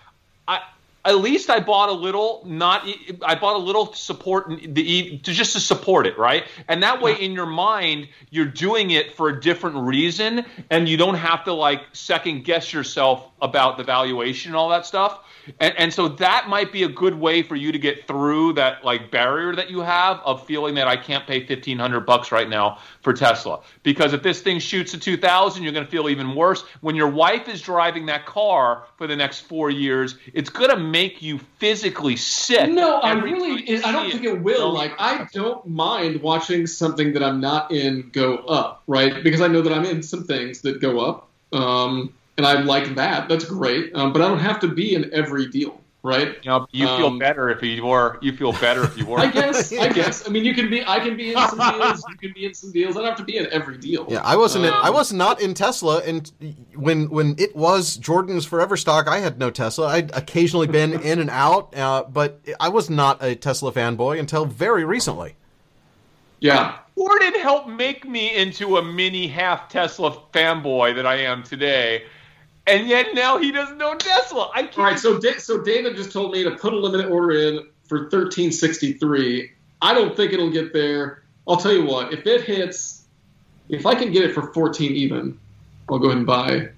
I, 0.47 0.63
at 1.09 1.17
least 1.17 1.49
I 1.49 1.61
bought 1.61 1.89
a 1.89 1.93
little 1.93 2.43
not 2.45 2.87
I 3.23 3.35
bought 3.35 3.57
a 3.57 3.59
little 3.59 3.93
support 3.95 4.49
the 4.49 5.19
to 5.19 5.33
just 5.33 5.55
to 5.55 5.61
support 5.61 6.07
it, 6.07 6.19
right? 6.19 6.45
And 6.69 6.83
that 6.83 7.01
way 7.01 7.15
in 7.15 7.33
your 7.33 7.47
mind 7.47 8.09
you're 8.31 8.45
doing 8.45 8.91
it 8.91 9.15
for 9.15 9.31
a 9.31 9.41
different 9.41 9.77
reason 9.77 10.45
and 10.71 10.89
you 10.89 10.97
don't 10.97 11.15
have 11.17 11.45
to 11.45 11.53
like 11.55 11.81
second 11.93 12.45
guess 12.45 12.73
yourself 12.73 13.25
about 13.41 13.79
the 13.79 13.85
valuation 13.85 14.51
and 14.51 14.57
all 14.57 14.69
that 14.69 14.85
stuff. 14.85 15.25
And, 15.61 15.75
and 15.79 15.95
so 15.95 16.09
that 16.09 16.49
might 16.49 16.73
be 16.73 16.83
a 16.83 16.89
good 16.89 17.15
way 17.15 17.43
for 17.43 17.57
you 17.57 17.73
to 17.73 17.79
get 17.79 18.07
through 18.07 18.53
that 18.55 18.85
like 18.85 19.11
barrier 19.11 19.55
that 19.57 19.71
you 19.71 19.81
have 19.81 20.21
of 20.25 20.47
feeling 20.47 20.75
that 20.75 20.89
I 20.89 20.97
can't 20.97 21.27
pay 21.27 21.47
fifteen 21.47 21.79
hundred 21.79 22.05
bucks 22.05 22.31
right 22.31 22.49
now 22.49 22.79
for 23.01 23.15
Tesla. 23.15 23.61
Because 23.83 24.13
if 24.13 24.23
this 24.23 24.43
thing 24.43 24.59
shoots 24.59 24.91
to 24.93 25.01
two 25.01 25.17
thousand, 25.17 25.63
you're 25.63 25.73
going 25.73 25.87
to 25.87 25.91
feel 25.91 26.11
even 26.11 26.35
worse. 26.35 26.65
When 26.83 26.97
your 26.97 27.09
wife 27.09 27.49
is 27.49 27.63
driving 27.63 28.07
that 28.07 28.27
car 28.27 28.85
for 28.99 29.07
the 29.07 29.17
next 29.17 29.41
four 29.41 29.71
years, 29.71 30.17
it's 30.35 30.51
going 30.51 30.69
to 30.69 30.77
make 30.99 31.23
you 31.23 31.39
physically 31.59 32.17
sick. 32.17 32.69
No, 32.69 32.99
I 32.99 33.13
really, 33.13 33.83
I 33.85 33.93
don't 33.93 34.11
think 34.11 34.25
it 34.25 34.43
will. 34.43 34.73
Like 34.73 34.95
I 34.99 35.29
don't 35.33 35.65
mind 35.67 36.21
watching 36.23 36.67
something 36.67 37.13
that 37.13 37.23
I'm 37.23 37.41
not 37.41 37.71
in 37.71 38.11
go 38.13 38.39
up, 38.39 38.83
right? 38.89 39.23
Because 39.23 39.41
I 39.41 39.47
know 39.47 39.63
that 39.63 39.73
I'm 39.73 39.85
in 39.85 40.03
some 40.03 40.25
things 40.25 40.61
that 40.63 40.81
go 40.81 40.99
up. 40.99 41.29
Um, 41.53 42.13
and 42.37 42.47
I 42.47 42.61
like 42.63 42.97
that. 42.97 43.29
That's 43.29 43.45
great. 43.45 43.95
Um, 43.95 44.13
but 44.13 44.23
I 44.23 44.29
don't 44.29 44.41
have 44.41 44.61
to 44.61 44.69
be 44.69 44.95
in 44.95 45.13
every 45.13 45.47
deal, 45.47 45.81
right? 46.03 46.37
You 46.43 46.51
know, 46.51 46.67
you 46.73 46.87
feel 46.87 47.07
um, 47.07 47.19
better 47.19 47.51
if 47.51 47.63
you 47.63 47.85
were. 47.85 48.19
You 48.21 48.33
feel 48.37 48.53
better 48.53 48.85
if 48.85 48.97
you 48.97 49.07
were. 49.09 49.19
I 49.19 49.31
guess. 49.31 49.73
I 49.73 49.89
guess. 49.93 50.27
I 50.27 50.31
mean, 50.31 50.45
you 50.45 50.55
can 50.55 50.71
be. 50.71 50.85
I 50.87 51.01
can 51.01 51.17
be 51.17 51.33
in 51.33 51.49
some 51.49 51.59
deals. 51.59 52.05
You 52.09 52.17
can 52.17 52.33
be 52.33 52.47
in 52.47 52.55
some 52.55 52.73
deals. 52.73 52.97
I 52.97 53.01
don't 53.01 53.09
have 53.09 53.19
to 53.19 53.25
be 53.25 53.37
in 53.37 53.47
every 53.51 53.79
deal. 53.79 54.07
Yeah, 54.09 54.23
I 54.23 54.37
wasn't. 54.37 54.67
Um, 54.67 54.75
in, 54.75 54.81
I 54.83 54.91
was 54.91 55.13
not 55.13 55.41
in 55.41 55.55
Tesla, 55.55 55.99
and 55.99 56.31
when 56.75 57.11
when 57.11 57.35
it 57.39 57.55
was 57.55 57.97
Jordan's 57.97 58.45
forever 58.45 58.77
stock, 58.77 59.09
I 59.09 59.19
had 59.19 59.39
no 59.39 59.51
Tesla. 59.51 59.89
I'd 59.89 60.15
occasionally 60.15 60.67
been 60.67 60.93
in 61.03 61.19
and 61.19 61.31
out, 61.31 61.77
uh, 61.77 62.05
but 62.05 62.41
I 62.61 62.69
was 62.69 62.91
not 62.91 63.23
a 63.23 63.35
Tesla 63.35 63.73
fanboy 63.73 64.19
until 64.19 64.45
very 64.45 64.85
recently. 64.85 65.37
Yeah. 66.41 66.79
Jordan 66.97 67.41
helped 67.41 67.69
make 67.69 68.09
me 68.09 68.35
into 68.35 68.77
a 68.77 68.83
mini 68.83 69.27
half 69.29 69.69
Tesla 69.69 70.21
fanboy 70.33 70.95
that 70.97 71.07
I 71.07 71.17
am 71.17 71.43
today 71.43 72.05
and 72.69 72.87
yet 72.87 73.15
now 73.15 73.39
he 73.39 73.51
doesn't 73.51 73.79
know 73.79 73.95
Tesla. 73.97 74.51
I 74.55 74.63
can't. 74.63 74.79
All 74.79 74.85
right, 74.85 74.99
so 74.99 75.19
so 75.39 75.63
David 75.63 75.97
just 75.97 76.13
told 76.13 76.33
me 76.33 76.45
to 76.45 76.53
put 76.53 76.73
a 76.73 76.77
limited 76.77 77.11
order 77.11 77.33
in 77.33 77.67
for 77.85 78.09
thirteen 78.11 78.53
sixty 78.53 78.93
three. 78.93 79.51
I 79.81 79.95
don't 79.95 80.17
think 80.17 80.33
it'll 80.33 80.51
get 80.51 80.73
there. 80.73 81.23
I'll 81.47 81.57
tell 81.57 81.73
you 81.73 81.85
what, 81.85 82.13
if 82.13 82.27
it 82.27 82.43
hits, 82.43 83.07
if 83.69 83.87
I 83.87 83.95
can 83.95 84.13
get 84.13 84.25
it 84.25 84.35
for 84.35 84.53
fourteen 84.53 84.93
even, 84.93 85.39
I'll 85.91 85.99
go 85.99 86.07
ahead 86.07 86.19
and 86.19 86.27
buy. 86.27 86.69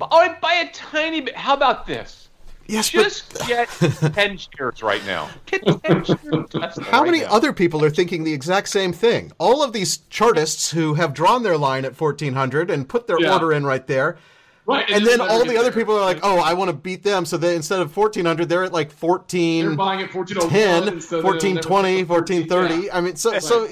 Oh, 0.00 0.18
I 0.18 0.36
buy 0.40 0.54
a 0.54 0.72
tiny 0.72 1.20
bit. 1.20 1.36
How 1.36 1.54
about 1.54 1.86
this? 1.86 2.28
Yes, 2.66 2.88
just 2.88 3.32
but... 3.32 3.46
get 3.46 3.68
ten 4.14 4.38
shares 4.38 4.82
right 4.82 5.04
now. 5.04 5.28
Get 5.46 5.66
ten 5.82 6.04
shares. 6.04 6.18
How 6.88 7.00
right 7.00 7.06
many 7.06 7.20
now. 7.20 7.30
other 7.30 7.52
people 7.52 7.84
are 7.84 7.90
thinking 7.90 8.24
the 8.24 8.32
exact 8.32 8.68
same 8.68 8.92
thing? 8.92 9.32
All 9.38 9.62
of 9.62 9.72
these 9.72 9.98
chartists 10.10 10.70
who 10.70 10.94
have 10.94 11.12
drawn 11.12 11.42
their 11.42 11.58
line 11.58 11.84
at 11.84 11.96
fourteen 11.96 12.34
hundred 12.34 12.70
and 12.70 12.88
put 12.88 13.06
their 13.06 13.20
yeah. 13.20 13.32
order 13.32 13.52
in 13.52 13.66
right 13.66 13.86
there 13.86 14.16
Right, 14.66 14.88
and, 14.88 14.96
and 14.96 15.06
then 15.06 15.20
all 15.20 15.44
the 15.44 15.58
other 15.58 15.70
there. 15.70 15.72
people 15.72 15.94
are 15.94 16.00
like, 16.00 16.20
"Oh, 16.22 16.38
I 16.38 16.54
want 16.54 16.70
to 16.70 16.76
beat 16.76 17.02
them." 17.02 17.26
So 17.26 17.36
then 17.36 17.56
instead 17.56 17.80
of 17.80 17.92
fourteen 17.92 18.24
hundred, 18.24 18.48
they're 18.48 18.64
at 18.64 18.72
like 18.72 18.90
fourteen. 18.90 19.66
They're 19.66 19.76
buying 19.76 20.00
at 20.00 20.10
14, 20.10 21.00
14 21.00 21.56
20, 21.58 22.04
14 22.04 22.48
30. 22.48 22.74
Yeah. 22.74 22.96
I 22.96 23.00
mean, 23.02 23.16
so 23.16 23.32
right. 23.32 23.42
so 23.42 23.68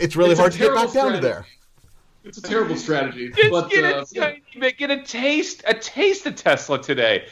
it's 0.00 0.16
really 0.16 0.32
it's 0.32 0.40
hard 0.40 0.52
to 0.52 0.58
get 0.58 0.74
back 0.74 0.88
strategy. 0.88 1.12
down 1.12 1.12
to 1.12 1.20
there. 1.20 1.46
It's 2.24 2.38
a 2.38 2.42
terrible 2.42 2.76
strategy. 2.76 3.30
Just 3.30 3.50
but, 3.50 3.70
get, 3.70 3.84
uh, 3.84 4.04
a, 4.60 4.72
get 4.72 4.90
a 4.90 5.02
taste, 5.02 5.62
a 5.66 5.74
taste 5.74 6.26
of 6.26 6.36
Tesla 6.36 6.80
today. 6.80 7.26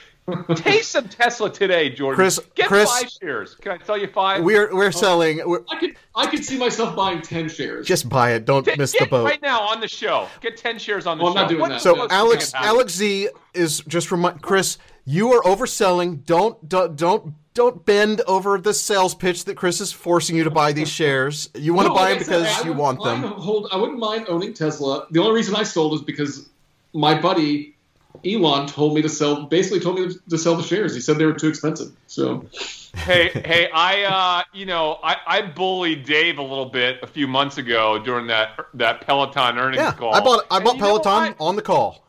Taste 0.55 0.93
some 0.93 1.09
Tesla 1.09 1.51
today, 1.51 1.91
Jordan. 1.91 2.17
Chris, 2.17 2.41
get 2.55 2.69
Chris, 2.69 2.91
five 2.91 3.11
shares. 3.11 3.55
Can 3.57 3.73
I 3.73 3.77
tell 3.77 3.97
you 3.97 4.09
five? 4.09 4.43
We're 4.43 4.75
we're 4.75 4.93
selling. 4.93 5.41
We're, 5.49 5.63
I 5.71 5.79
could 5.79 5.97
I 6.15 6.27
could 6.27 6.45
see 6.45 6.59
myself 6.59 6.97
buying 6.97 7.23
ten 7.23 7.49
shares. 7.49 7.87
Just 7.87 8.09
buy 8.09 8.33
it. 8.33 8.45
Don't 8.45 8.67
miss 8.77 8.93
the 8.93 9.07
boat. 9.07 9.25
Right 9.25 9.43
now 9.43 9.61
on 9.63 9.81
the 9.81 9.89
show, 9.89 10.29
get 10.41 10.57
ten 10.57 10.79
shares 10.79 11.07
on 11.07 11.19
the 11.19 11.25
well, 11.25 11.35
show. 11.35 11.39
I'm 11.39 11.45
not 11.45 11.49
doing 11.49 11.61
what, 11.61 11.69
that. 11.71 11.81
So 11.81 12.09
Alex 12.09 12.53
Alex 12.55 12.95
Z 12.95 13.29
is 13.55 13.81
just 13.87 14.11
remind 14.11 14.43
Chris. 14.43 14.79
You 15.05 15.33
are 15.33 15.43
overselling. 15.43 16.25
Don't 16.25 16.69
don't 16.69 16.97
don't 16.97 17.35
don't 17.55 17.85
bend 17.85 18.21
over 18.27 18.59
the 18.59 18.73
sales 18.73 19.15
pitch 19.15 19.45
that 19.45 19.57
Chris 19.57 19.81
is 19.81 19.93
forcing 19.93 20.37
you 20.37 20.45
to 20.45 20.51
buy 20.51 20.73
these 20.73 20.89
shares. 20.89 21.51
You 21.55 21.75
want 21.75 21.89
no, 21.89 21.95
to 21.95 22.01
buy 22.01 22.11
them 22.11 22.19
because 22.19 22.65
you 22.65 22.73
want 22.73 23.03
them. 23.03 23.23
Hold, 23.23 23.69
I 23.73 23.77
wouldn't 23.77 23.99
mind 23.99 24.27
owning 24.29 24.55
Tesla. 24.55 25.07
The 25.11 25.21
only 25.21 25.35
reason 25.35 25.57
I 25.57 25.65
sold 25.65 25.95
is 25.95 26.03
because 26.03 26.49
my 26.93 27.21
buddy 27.21 27.77
Elon 28.25 28.67
told 28.67 28.95
me 28.95 29.03
to 29.03 29.09
sell. 29.09 29.45
Basically, 29.45 29.81
told 29.81 29.99
me 29.99 30.15
to 30.29 30.39
sell 30.39 30.55
the 30.55 30.63
shares. 30.63 30.95
He 30.95 31.01
said 31.01 31.19
they 31.19 31.27
were 31.27 31.35
too 31.35 31.49
expensive. 31.49 31.93
So. 32.07 32.47
hey, 32.95 33.29
hey, 33.29 33.71
I, 33.73 34.03
uh, 34.03 34.43
you 34.53 34.67
know, 34.67 34.99
I, 35.03 35.17
I 35.27 35.43
bullied 35.43 36.05
Dave 36.05 36.39
a 36.39 36.43
little 36.43 36.67
bit 36.67 36.99
a 37.03 37.07
few 37.07 37.27
months 37.29 37.59
ago 37.59 37.99
during 37.99 38.27
that 38.27 38.59
that 38.75 39.01
Peloton 39.03 39.59
earnings 39.59 39.81
yeah, 39.81 39.93
call. 39.93 40.15
I 40.15 40.21
bought 40.21 40.45
I 40.51 40.61
bought 40.61 40.79
Peloton 40.79 41.35
on 41.39 41.57
the 41.57 41.63
call. 41.63 42.05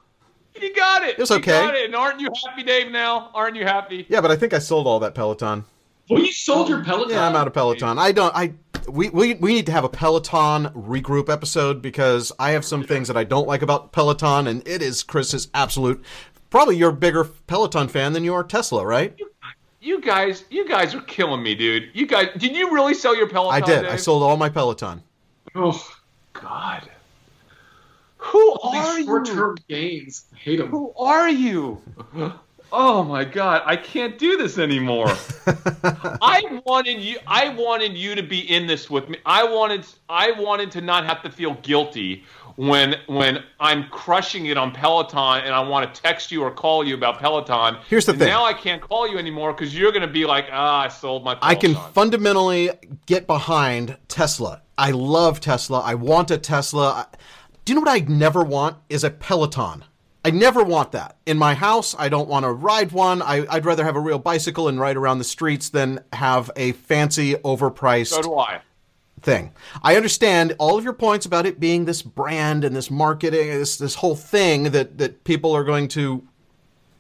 You 0.59 0.73
got 0.75 1.03
it. 1.03 1.11
It 1.11 1.19
was 1.19 1.31
okay. 1.31 1.67
It. 1.67 1.85
And 1.85 1.95
aren't 1.95 2.19
you 2.19 2.29
happy, 2.45 2.63
Dave? 2.63 2.91
Now, 2.91 3.31
aren't 3.33 3.55
you 3.55 3.63
happy? 3.63 4.05
Yeah, 4.09 4.21
but 4.21 4.31
I 4.31 4.35
think 4.35 4.53
I 4.53 4.59
sold 4.59 4.85
all 4.85 4.99
that 4.99 5.15
Peloton. 5.15 5.63
Well, 6.09 6.21
you 6.21 6.33
sold 6.33 6.67
your 6.67 6.83
Peloton. 6.83 7.13
Yeah, 7.13 7.27
I'm 7.27 7.35
out 7.35 7.47
of 7.47 7.53
Peloton. 7.53 7.97
I 7.97 8.11
don't. 8.11 8.35
I 8.35 8.53
we, 8.88 9.10
we 9.10 9.34
we 9.36 9.53
need 9.53 9.66
to 9.68 9.72
have 9.72 9.84
a 9.84 9.90
Peloton 9.90 10.66
regroup 10.70 11.30
episode 11.30 11.82
because 11.82 12.32
I 12.40 12.52
have 12.52 12.66
some 12.66 12.84
things 12.84 13.08
that 13.08 13.18
I 13.18 13.24
don't 13.24 13.48
like 13.48 13.62
about 13.62 13.91
Peloton, 13.91 14.48
and 14.48 14.68
it 14.68 14.82
is 14.82 15.03
Chris's 15.03 15.49
absolute. 15.53 16.03
Probably 16.49 16.78
you're 16.78 16.90
a 16.90 16.94
bigger 16.94 17.24
Peloton 17.24 17.88
fan 17.88 18.14
than 18.14 18.24
you 18.24 18.34
are 18.34 18.44
Tesla, 18.44 18.86
right? 18.86 19.14
You, 19.18 19.30
you 19.80 20.02
guys, 20.02 20.44
you 20.49 20.68
guys 20.68 20.94
are 20.94 21.02
killing 21.02 21.41
me, 21.41 21.56
dude. 21.56 21.90
You 21.94 22.06
guys, 22.06 22.28
did 22.38 22.56
you 22.56 22.72
really 22.72 22.94
sell 22.94 23.16
your 23.16 23.28
Peloton? 23.30 23.64
I 23.64 23.66
did. 23.66 23.82
Dave? 23.84 23.91
I 23.91 23.95
sold 23.95 24.24
all 24.24 24.38
my 24.38 24.49
Peloton. 24.49 25.02
Oh 25.56 25.82
God. 26.34 26.90
Who 28.18 28.52
all 28.62 28.76
are 28.76 28.95
these 28.98 29.06
short-term 29.06 29.58
you? 29.68 29.76
gains? 29.76 30.26
I 30.34 30.38
hate 30.38 30.58
them. 30.58 30.68
Who 30.68 30.94
are 30.98 31.30
you? 31.30 31.82
Oh 32.73 33.03
my 33.03 33.26
god, 33.26 33.64
I 33.65 33.76
can't 33.76 34.18
do 34.18 34.38
this 34.38 34.57
anymore. 34.57 35.07
I 35.45 36.61
wanted 36.65 37.02
you 37.02 37.18
I 37.27 37.49
wanted 37.49 37.98
you 37.98 38.15
to 38.15 38.23
be 38.23 38.39
in 38.39 38.68
this 38.68 38.89
with 38.89 39.10
me. 39.10 39.18
I 39.26 39.43
wanted 39.43 39.85
I 40.10 40.31
wanted 40.31 40.72
to 40.72 40.81
not 40.81 41.06
have 41.06 41.22
to 41.23 41.30
feel 41.30 41.56
guilty 41.56 42.23
when 42.56 42.95
when 43.07 43.43
I'm 43.60 43.88
crushing 43.89 44.45
it 44.45 44.57
on 44.57 44.72
Peloton 44.72 45.43
and 45.43 45.53
I 45.53 45.60
want 45.61 45.93
to 45.93 46.02
text 46.02 46.31
you 46.31 46.43
or 46.43 46.52
call 46.52 46.85
you 46.85 46.95
about 46.95 47.19
Peloton. 47.19 47.77
Here's 47.89 48.06
the 48.06 48.14
and 48.14 48.19
thing. 48.19 48.30
Now 48.30 48.45
I 48.45 48.53
can't 48.53 48.81
call 48.81 49.07
you 49.07 49.18
anymore 49.18 49.53
because 49.53 49.76
you're 49.76 49.91
going 49.91 50.02
to 50.02 50.07
be 50.07 50.26
like, 50.26 50.48
ah, 50.52 50.81
I 50.81 50.88
sold 50.88 51.23
my. 51.23 51.35
Peloton. 51.35 51.57
I 51.57 51.60
can 51.60 51.93
fundamentally 51.93 52.69
get 53.06 53.27
behind 53.27 53.98
Tesla. 54.07 54.61
I 54.77 54.91
love 54.91 55.39
Tesla. 55.39 55.80
I 55.80 55.95
want 55.95 56.31
a 56.31 56.38
Tesla. 56.38 57.07
Do 57.65 57.73
you 57.73 57.76
know 57.76 57.81
what 57.81 58.02
I 58.02 58.06
never 58.07 58.43
want 58.43 58.77
is 58.89 59.03
a 59.03 59.10
Peloton. 59.10 59.84
I 60.23 60.30
never 60.30 60.64
want 60.64 60.91
that. 60.91 61.18
In 61.26 61.38
my 61.38 61.56
house, 61.56 61.95
I 61.98 62.07
don't 62.07 62.30
want 62.30 62.43
to 62.43 62.52
ride 62.52 62.91
one. 62.91 63.22
I, 63.22 63.39
would 63.41 63.65
rather 63.65 63.84
have 63.84 63.95
a 63.95 63.99
real 63.99 64.19
bicycle 64.19 64.68
and 64.68 64.80
ride 64.80 64.95
around 64.95 65.18
the 65.18 65.23
streets 65.23 65.69
than 65.69 66.03
have 66.14 66.52
a 66.56 66.73
fancy, 66.73 67.34
overpriced 67.35 68.07
so 68.07 68.22
do 68.22 68.38
I. 68.38 68.61
thing. 69.22 69.52
I 69.81 69.95
understand 69.95 70.56
all 70.60 70.77
of 70.77 70.84
your 70.84 70.93
points 70.93 71.26
about 71.26 71.48
it 71.48 71.60
being 71.60 71.85
this 71.85 72.03
brand 72.03 72.64
and 72.64 72.76
this 72.76 72.91
marketing, 72.91 73.48
this 73.48 73.77
this 73.77 73.95
whole 73.95 74.15
thing 74.15 74.65
that, 74.65 74.99
that 74.99 75.23
people 75.23 75.53
are 75.56 75.64
going 75.64 75.88
to 75.89 76.27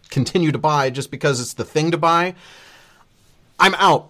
continue 0.09 0.51
to 0.51 0.57
buy 0.57 0.89
just 0.89 1.11
because 1.11 1.39
it's 1.39 1.53
the 1.53 1.65
thing 1.65 1.91
to 1.91 1.97
buy. 1.97 2.33
I'm 3.59 3.75
out. 3.75 4.09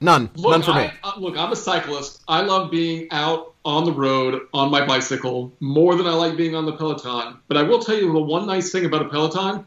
None. 0.00 0.30
Look, 0.34 0.50
None 0.52 0.62
for 0.62 0.72
I, 0.72 0.86
me. 0.88 0.92
Uh, 1.02 1.12
look, 1.18 1.36
I'm 1.38 1.52
a 1.52 1.56
cyclist. 1.56 2.22
I 2.28 2.42
love 2.42 2.70
being 2.70 3.08
out 3.10 3.49
on 3.64 3.84
the 3.84 3.92
road 3.92 4.42
on 4.54 4.70
my 4.70 4.84
bicycle 4.86 5.52
more 5.60 5.94
than 5.94 6.06
I 6.06 6.12
like 6.12 6.36
being 6.36 6.54
on 6.54 6.64
the 6.64 6.72
Peloton. 6.72 7.36
But 7.48 7.56
I 7.56 7.62
will 7.62 7.80
tell 7.80 7.96
you 7.96 8.12
the 8.12 8.20
one 8.20 8.46
nice 8.46 8.72
thing 8.72 8.84
about 8.84 9.02
a 9.02 9.08
Peloton 9.08 9.66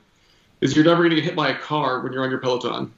is 0.62 0.76
you're 0.76 0.86
never 0.86 1.02
going 1.02 1.12
to 1.12 1.16
get 1.16 1.26
hit 1.26 1.36
by 1.36 1.50
a 1.50 1.58
car 1.58 2.02
when 2.02 2.14
you're 2.14 2.24
on 2.24 2.30
your 2.30 2.40
Peloton. 2.40 2.92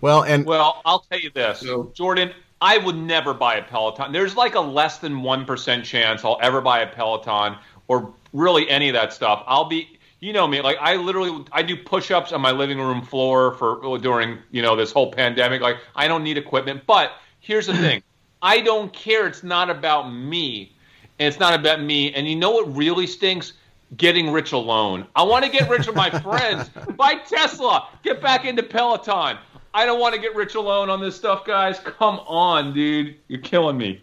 Well, 0.00 0.24
and 0.24 0.44
well, 0.44 0.82
I'll 0.84 1.00
tell 1.00 1.18
you 1.18 1.30
this, 1.30 1.60
so, 1.60 1.90
Jordan. 1.94 2.32
I 2.60 2.78
would 2.78 2.96
never 2.96 3.34
buy 3.34 3.56
a 3.56 3.62
Peloton. 3.62 4.12
There's 4.12 4.34
like 4.34 4.54
a 4.54 4.60
less 4.60 4.98
than 4.98 5.22
one 5.22 5.44
percent 5.44 5.84
chance 5.84 6.24
I'll 6.24 6.38
ever 6.40 6.62
buy 6.62 6.80
a 6.80 6.86
Peloton 6.86 7.56
or 7.86 8.14
really 8.32 8.68
any 8.68 8.88
of 8.88 8.94
that 8.94 9.12
stuff. 9.12 9.44
I'll 9.46 9.66
be 9.66 9.96
you 10.20 10.32
know 10.32 10.46
me 10.48 10.60
like 10.60 10.78
i 10.80 10.96
literally 10.96 11.44
i 11.52 11.62
do 11.62 11.76
push-ups 11.76 12.32
on 12.32 12.40
my 12.40 12.50
living 12.50 12.78
room 12.78 13.02
floor 13.02 13.52
for 13.52 13.98
during 13.98 14.38
you 14.50 14.62
know 14.62 14.74
this 14.74 14.90
whole 14.90 15.12
pandemic 15.12 15.60
like 15.60 15.76
i 15.94 16.08
don't 16.08 16.22
need 16.22 16.38
equipment 16.38 16.82
but 16.86 17.12
here's 17.40 17.66
the 17.66 17.76
thing 17.76 18.02
I 18.46 18.60
don't 18.60 18.92
care. 18.92 19.26
It's 19.26 19.42
not 19.42 19.70
about 19.70 20.12
me. 20.12 20.72
And 21.18 21.26
it's 21.26 21.40
not 21.40 21.58
about 21.58 21.82
me. 21.82 22.14
And 22.14 22.28
you 22.28 22.36
know 22.36 22.52
what 22.52 22.76
really 22.76 23.08
stinks? 23.08 23.54
Getting 23.96 24.30
rich 24.30 24.52
alone. 24.52 25.04
I 25.16 25.24
want 25.24 25.44
to 25.44 25.50
get 25.50 25.68
rich 25.68 25.88
with 25.88 25.96
my 25.96 26.10
friends. 26.20 26.70
Buy 26.96 27.16
Tesla. 27.28 27.88
Get 28.04 28.22
back 28.22 28.44
into 28.44 28.62
Peloton. 28.62 29.36
I 29.74 29.84
don't 29.84 29.98
want 29.98 30.14
to 30.14 30.20
get 30.20 30.36
rich 30.36 30.54
alone 30.54 30.90
on 30.90 31.00
this 31.00 31.16
stuff, 31.16 31.44
guys. 31.44 31.80
Come 31.80 32.20
on, 32.20 32.72
dude. 32.72 33.16
You're 33.26 33.40
killing 33.40 33.76
me. 33.76 34.00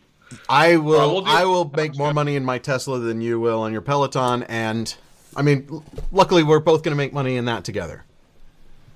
I 0.50 0.76
will. 0.76 1.00
Right, 1.00 1.06
we'll 1.06 1.26
I 1.26 1.46
will 1.46 1.72
make 1.74 1.98
more 1.98 2.14
money 2.14 2.36
in 2.36 2.44
my 2.44 2.58
Tesla 2.58 3.00
than 3.00 3.22
you 3.22 3.40
will 3.40 3.62
on 3.62 3.72
your 3.72 3.82
Peloton, 3.82 4.44
and 4.44 4.94
I 5.38 5.42
mean, 5.42 5.84
luckily 6.12 6.44
we're 6.44 6.60
both 6.60 6.84
going 6.84 6.92
to 6.92 6.98
make 6.98 7.14
money 7.14 7.38
in 7.38 7.46
that 7.46 7.64
together. 7.64 8.04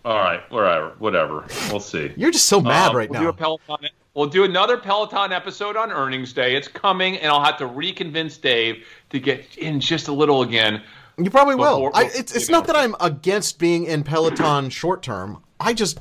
All 0.03 0.17
right, 0.17 0.49
whatever, 0.51 0.93
whatever. 0.99 1.45
We'll 1.69 1.79
see. 1.79 2.11
You're 2.15 2.31
just 2.31 2.45
so 2.45 2.59
mad 2.59 2.91
uh, 2.91 2.95
right 2.95 3.09
we'll 3.09 3.19
now. 3.19 3.25
Do 3.25 3.29
a 3.29 3.33
Peloton, 3.33 3.89
we'll 4.17 4.27
do 4.27 4.43
another 4.43 4.77
Peloton 4.77 5.31
episode 5.31 5.77
on 5.77 5.91
earnings 5.91 6.33
day. 6.33 6.55
It's 6.55 6.67
coming, 6.67 7.17
and 7.17 7.31
I'll 7.31 7.43
have 7.43 7.57
to 7.57 7.67
reconvince 7.67 8.41
Dave 8.41 8.85
to 9.11 9.19
get 9.19 9.45
in 9.57 9.79
just 9.79 10.09
a 10.09 10.11
little 10.11 10.41
again. 10.41 10.81
You 11.17 11.29
probably 11.29 11.55
will. 11.55 11.91
I, 11.93 12.09
it's 12.13 12.35
it's 12.35 12.49
not 12.49 12.67
that 12.67 12.75
I'm 12.75 12.95
against 12.99 13.57
being 13.59 13.85
in 13.85 14.03
Peloton 14.03 14.69
short 14.69 15.01
term. 15.01 15.41
I 15.59 15.73
just 15.73 15.99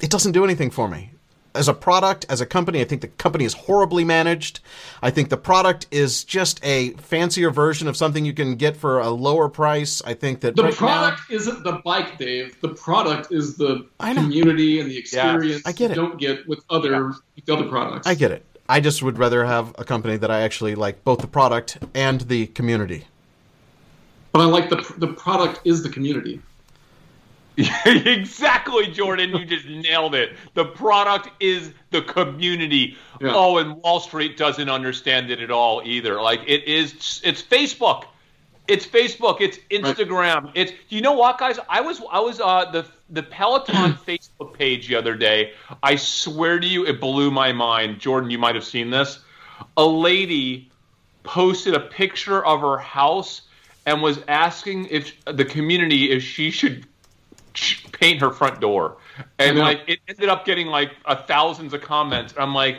it 0.00 0.10
doesn't 0.10 0.32
do 0.32 0.44
anything 0.44 0.70
for 0.70 0.88
me 0.88 1.10
as 1.56 1.68
a 1.68 1.74
product, 1.74 2.26
as 2.28 2.40
a 2.40 2.46
company, 2.46 2.80
I 2.80 2.84
think 2.84 3.00
the 3.00 3.08
company 3.08 3.44
is 3.44 3.54
horribly 3.54 4.04
managed. 4.04 4.60
I 5.02 5.10
think 5.10 5.30
the 5.30 5.36
product 5.36 5.86
is 5.90 6.24
just 6.24 6.64
a 6.64 6.90
fancier 6.90 7.50
version 7.50 7.88
of 7.88 7.96
something 7.96 8.24
you 8.24 8.32
can 8.32 8.56
get 8.56 8.76
for 8.76 9.00
a 9.00 9.10
lower 9.10 9.48
price. 9.48 10.02
I 10.04 10.14
think 10.14 10.40
that 10.40 10.56
the 10.56 10.64
right 10.64 10.74
product 10.74 11.22
now, 11.28 11.36
isn't 11.36 11.64
the 11.64 11.80
bike, 11.84 12.18
Dave. 12.18 12.60
The 12.60 12.68
product 12.68 13.32
is 13.32 13.56
the 13.56 13.86
community 13.98 14.80
and 14.80 14.90
the 14.90 14.98
experience 14.98 15.62
I 15.66 15.72
get 15.72 15.90
it. 15.90 15.96
you 15.96 16.02
don't 16.02 16.18
get 16.18 16.46
with 16.46 16.60
other 16.70 16.90
yeah. 16.90 17.12
with 17.34 17.50
other 17.50 17.68
products. 17.68 18.06
I 18.06 18.14
get 18.14 18.30
it. 18.30 18.44
I 18.68 18.80
just 18.80 19.02
would 19.02 19.18
rather 19.18 19.44
have 19.44 19.74
a 19.78 19.84
company 19.84 20.16
that 20.16 20.30
I 20.30 20.40
actually 20.40 20.74
like 20.74 21.04
both 21.04 21.20
the 21.20 21.28
product 21.28 21.78
and 21.94 22.20
the 22.22 22.48
community. 22.48 23.06
But 24.32 24.42
I 24.42 24.44
like 24.44 24.68
the 24.68 24.94
the 24.98 25.08
product 25.08 25.60
is 25.64 25.82
the 25.82 25.88
community. 25.88 26.40
exactly, 27.86 28.88
Jordan. 28.88 29.30
You 29.30 29.44
just 29.46 29.66
nailed 29.66 30.14
it. 30.14 30.36
The 30.54 30.64
product 30.64 31.30
is 31.40 31.72
the 31.90 32.02
community. 32.02 32.96
Yeah. 33.20 33.32
Oh, 33.34 33.56
and 33.58 33.76
Wall 33.82 34.00
Street 34.00 34.36
doesn't 34.36 34.68
understand 34.68 35.30
it 35.30 35.40
at 35.40 35.50
all 35.50 35.80
either. 35.84 36.20
Like 36.20 36.42
it 36.46 36.64
is, 36.64 37.22
it's 37.24 37.42
Facebook. 37.42 38.04
It's 38.68 38.86
Facebook. 38.86 39.40
It's 39.40 39.58
Instagram. 39.70 40.44
Right. 40.44 40.52
It's 40.54 40.72
you 40.90 41.00
know 41.00 41.12
what, 41.12 41.38
guys? 41.38 41.58
I 41.68 41.80
was 41.80 42.02
I 42.10 42.20
was 42.20 42.40
uh, 42.40 42.70
the 42.70 42.86
the 43.08 43.22
Peloton 43.22 43.92
Facebook 44.06 44.52
page 44.52 44.88
the 44.88 44.96
other 44.96 45.14
day. 45.14 45.52
I 45.82 45.96
swear 45.96 46.58
to 46.58 46.66
you, 46.66 46.84
it 46.84 47.00
blew 47.00 47.30
my 47.30 47.52
mind. 47.52 48.00
Jordan, 48.00 48.30
you 48.30 48.38
might 48.38 48.54
have 48.54 48.64
seen 48.64 48.90
this. 48.90 49.20
A 49.78 49.86
lady 49.86 50.70
posted 51.22 51.74
a 51.74 51.80
picture 51.80 52.44
of 52.44 52.60
her 52.60 52.76
house 52.78 53.42
and 53.86 54.02
was 54.02 54.18
asking 54.28 54.86
if 54.86 55.12
the 55.24 55.44
community 55.44 56.10
if 56.10 56.22
she 56.22 56.50
should 56.50 56.86
paint 57.92 58.20
her 58.20 58.30
front 58.30 58.60
door, 58.60 58.98
and 59.38 59.58
like 59.58 59.80
it 59.86 60.00
ended 60.08 60.28
up 60.28 60.44
getting 60.44 60.66
like 60.66 60.92
a 61.04 61.16
thousands 61.16 61.72
of 61.74 61.80
comments. 61.80 62.34
I'm 62.36 62.54
like, 62.54 62.78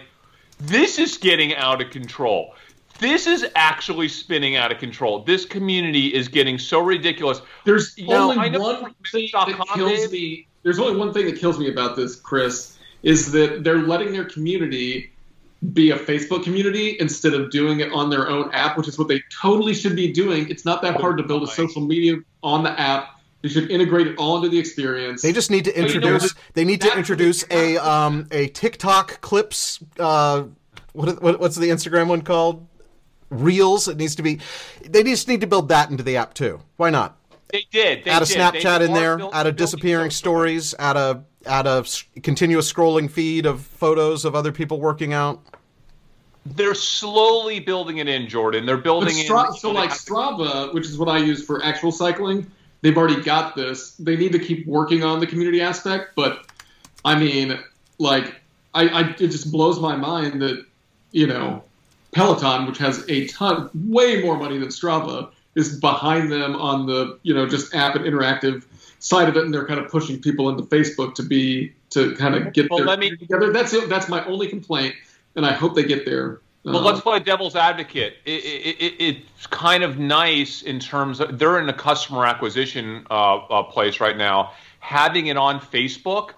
this 0.60 1.00
is 1.00 1.18
getting 1.18 1.56
out 1.56 1.82
of 1.82 1.90
control. 1.90 2.54
This 3.00 3.28
is 3.28 3.46
actually 3.56 4.08
spinning 4.08 4.56
out 4.56 4.72
of 4.72 4.80
control. 4.80 5.24
This 5.24 5.46
community 5.46 6.14
is 6.14 6.28
getting 6.28 6.58
so 6.58 6.82
ridiculous. 6.82 7.42
There's 7.64 7.96
you 7.98 8.12
only 8.14 8.50
know, 8.50 8.60
one 8.60 8.94
thing 9.12 9.30
that 9.32 9.68
kills 9.76 10.12
me. 10.12 10.48
There's 10.64 10.80
only 10.80 10.98
one 10.98 11.14
thing 11.14 11.26
that 11.28 11.38
kills 11.38 11.60
me 11.60 11.70
about 11.70 11.96
this, 11.96 12.16
Chris, 12.16 12.78
is 13.04 13.32
that 13.34 13.64
they're 13.64 13.78
letting 13.78 14.12
their 14.12 14.26
community 14.26 15.12
be 15.74 15.92
a 15.92 15.98
Facebook 15.98 16.44
community 16.44 16.98
instead 17.00 17.34
of 17.34 17.52
doing 17.52 17.80
it 17.80 17.92
on 17.92 18.10
their 18.10 18.28
own 18.28 18.52
app, 18.54 18.78
which 18.78 18.88
is 18.88 18.98
what 18.98 19.08
they 19.08 19.22
totally 19.42 19.74
should 19.74 19.96
be 19.96 20.12
doing. 20.12 20.50
It's 20.50 20.66
not 20.66 20.82
that 20.82 20.98
oh 20.98 21.00
hard 21.00 21.18
to 21.18 21.24
build 21.24 21.44
a 21.44 21.48
social 21.48 21.82
media 21.82 22.18
on 22.44 22.64
the 22.64 22.80
app 22.80 23.17
they 23.48 23.62
should 23.62 23.72
integrate 23.72 24.08
it 24.08 24.18
all 24.18 24.38
into 24.38 24.50
the 24.50 24.60
experience. 24.60 25.22
They 25.22 25.32
just 25.32 25.50
need 25.52 25.66
to 25.66 25.80
introduce. 25.80 26.24
You 26.24 26.30
know, 26.30 26.42
they 26.54 26.66
need 26.66 26.82
to 26.82 26.98
introduce 26.98 27.46
a 27.50 27.78
um, 27.78 28.28
a 28.32 28.48
TikTok 28.48 29.22
clips. 29.22 29.80
Uh, 29.98 30.46
what, 30.94 31.22
what, 31.22 31.40
what's 31.40 31.56
the 31.56 31.70
Instagram 31.70 32.08
one 32.08 32.22
called? 32.22 32.68
Reels. 33.30 33.88
It 33.88 33.98
needs 33.98 34.16
to 34.16 34.24
be. 34.24 34.40
They 34.88 35.04
just 35.04 35.28
need 35.28 35.42
to 35.42 35.48
build 35.48 35.70
that 35.70 35.90
into 35.90 36.04
the 36.04 36.18
app 36.18 36.34
too. 36.34 36.62
Why 36.78 36.90
not? 36.90 37.18
They 37.50 37.66
did. 37.72 38.04
They 38.04 38.12
add 38.12 38.22
a 38.22 38.26
did. 38.26 38.38
Snapchat 38.38 38.82
in 38.82 38.94
there. 38.94 39.20
Add 39.34 39.48
a 39.48 39.52
disappearing 39.52 40.12
stories. 40.12 40.74
Add 40.80 40.98
a 40.98 41.24
add 41.46 41.68
a 41.68 41.86
continuous 42.24 42.72
scrolling 42.72 43.10
feed 43.10 43.46
of 43.46 43.62
photos 43.62 44.26
of 44.26 44.36
other 44.36 44.52
people 44.52 44.80
working 44.80 45.14
out. 45.14 45.42
They're 46.46 46.76
slowly 46.76 47.60
building 47.60 47.98
it 47.98 48.08
in, 48.08 48.28
Jordan. 48.30 48.66
They're 48.66 48.78
building 48.78 49.14
Stra- 49.14 49.48
in. 49.48 49.54
So, 49.54 49.72
like 49.72 49.90
Strava, 49.90 50.74
which 50.74 50.86
is 50.86 50.98
what 50.98 51.10
I 51.10 51.18
use 51.18 51.46
for 51.46 51.64
actual 51.64 51.92
cycling, 51.92 52.50
they've 52.82 52.98
already 52.98 53.22
got 53.22 53.56
this. 53.56 53.92
They 53.96 54.16
need 54.16 54.32
to 54.34 54.40
keep 54.40 54.66
working 54.68 55.04
on 55.04 55.20
the 55.20 55.28
community 55.28 55.62
aspect, 55.62 56.16
but 56.16 56.46
I 57.06 57.18
mean, 57.18 57.60
like, 58.00 58.36
I, 58.74 58.88
I 58.88 59.02
it 59.12 59.30
just 59.30 59.52
blows 59.52 59.80
my 59.80 59.96
mind 59.96 60.42
that 60.42 60.66
you 61.12 61.28
know 61.28 61.64
Peloton, 62.12 62.66
which 62.66 62.78
has 62.78 63.06
a 63.10 63.28
ton, 63.28 63.70
way 63.74 64.22
more 64.22 64.38
money 64.38 64.58
than 64.58 64.70
Strava, 64.70 65.30
is 65.56 65.80
behind 65.80 66.32
them 66.32 66.56
on 66.56 66.86
the 66.86 67.20
you 67.24 67.34
know 67.34 67.48
just 67.48 67.74
app 67.74 67.96
and 67.96 68.06
interactive 68.06 68.66
side 69.00 69.30
of 69.30 69.38
it, 69.38 69.46
and 69.46 69.54
they're 69.54 69.66
kind 69.66 69.80
of 69.80 69.90
pushing 69.90 70.22
people 70.22 70.50
into 70.50 70.64
Facebook 70.64 71.16
to 71.16 71.24
be 71.24 71.74
to 71.92 72.16
kind 72.16 72.36
of 72.36 72.54
get 72.54 72.70
well, 72.70 72.86
their 72.86 72.98
me, 72.98 73.16
together. 73.16 73.52
That's 73.52 73.74
it. 73.74 73.90
That's 73.90 74.10
my 74.10 74.26
only 74.26 74.48
complaint, 74.48 74.96
and 75.36 75.46
I 75.46 75.54
hope 75.54 75.76
they 75.76 75.84
get 75.84 76.06
there. 76.06 76.42
Well, 76.64 76.82
let's 76.82 77.00
play 77.00 77.20
devil's 77.20 77.56
advocate. 77.56 78.18
It, 78.26 78.44
it, 78.44 78.82
it, 78.82 78.94
it's 79.00 79.48
kind 79.48 79.84
of 79.84 80.00
nice 80.00 80.64
in 80.64 80.80
terms 80.80 81.20
of 81.22 81.40
they're 81.40 81.60
in 81.60 81.70
a 81.70 81.74
customer 81.74 82.26
acquisition 82.26 83.06
uh, 83.10 83.38
uh, 83.38 83.64
place 83.64 84.02
right 84.02 84.18
now. 84.18 84.52
Having 84.80 85.28
it 85.28 85.38
on 85.38 85.62
Facebook 85.62 86.32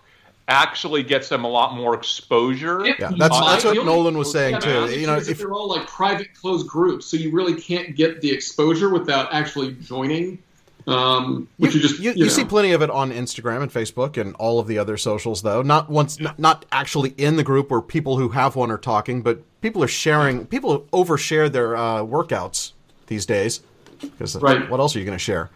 actually 0.47 1.03
gets 1.03 1.29
them 1.29 1.45
a 1.45 1.47
lot 1.47 1.75
more 1.75 1.95
exposure. 1.95 2.85
Yeah, 2.85 3.11
that's 3.17 3.35
uh, 3.35 3.51
that's 3.51 3.63
what 3.63 3.85
Nolan 3.85 4.17
was 4.17 4.31
saying 4.31 4.55
yeah, 4.55 4.59
too. 4.59 4.99
You 4.99 5.07
know, 5.07 5.17
if 5.17 5.37
they're 5.37 5.53
all 5.53 5.69
like 5.69 5.87
private 5.87 6.33
closed 6.33 6.67
groups, 6.67 7.05
so 7.05 7.17
you 7.17 7.31
really 7.31 7.59
can't 7.59 7.95
get 7.95 8.21
the 8.21 8.31
exposure 8.31 8.89
without 8.89 9.33
actually 9.33 9.73
joining. 9.73 10.43
Um, 10.89 11.47
you, 11.57 11.69
you, 11.69 11.79
just 11.79 11.99
you, 11.99 12.11
you, 12.11 12.25
you 12.25 12.29
see 12.29 12.45
plenty 12.45 12.71
of 12.71 12.81
it 12.81 12.89
on 12.89 13.11
Instagram 13.11 13.61
and 13.61 13.71
Facebook 13.71 14.19
and 14.19 14.35
all 14.35 14.59
of 14.59 14.67
the 14.67 14.77
other 14.77 14.97
socials, 14.97 15.41
though. 15.41 15.61
Not 15.61 15.89
once, 15.89 16.19
not, 16.19 16.39
not 16.39 16.65
actually 16.71 17.13
in 17.17 17.35
the 17.35 17.43
group 17.43 17.69
where 17.69 17.81
people 17.81 18.17
who 18.17 18.29
have 18.29 18.55
one 18.55 18.71
are 18.71 18.77
talking, 18.77 19.21
but 19.21 19.41
people 19.61 19.83
are 19.83 19.87
sharing. 19.87 20.45
People 20.45 20.81
overshare 20.91 21.51
their 21.51 21.75
uh, 21.75 22.01
workouts 22.01 22.73
these 23.07 23.25
days. 23.25 23.61
Because 24.01 24.35
right. 24.37 24.69
what 24.69 24.79
else 24.79 24.95
are 24.95 24.99
you 24.99 25.05
going 25.05 25.17
to 25.17 25.23
share? 25.23 25.49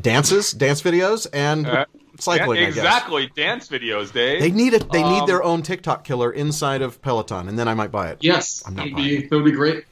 Dances, 0.00 0.52
dance 0.52 0.80
videos, 0.80 1.26
and 1.32 1.66
uh, 1.66 1.84
cycling. 2.18 2.60
Yeah, 2.60 2.68
exactly, 2.68 3.30
dance 3.36 3.68
videos. 3.68 4.12
Dave. 4.12 4.40
They 4.40 4.50
need 4.50 4.72
it. 4.72 4.90
They 4.90 5.02
um, 5.02 5.12
need 5.12 5.26
their 5.26 5.42
own 5.42 5.62
TikTok 5.62 6.04
killer 6.04 6.32
inside 6.32 6.82
of 6.82 7.02
Peloton, 7.02 7.48
and 7.48 7.58
then 7.58 7.68
I 7.68 7.74
might 7.74 7.90
buy 7.90 8.08
it. 8.08 8.18
Yes, 8.20 8.62
I'm 8.66 8.74
not 8.74 8.90
buying 8.92 9.22
it. 9.22 9.30
That 9.30 9.36
would 9.36 9.44
be 9.44 9.52
great. 9.52 9.84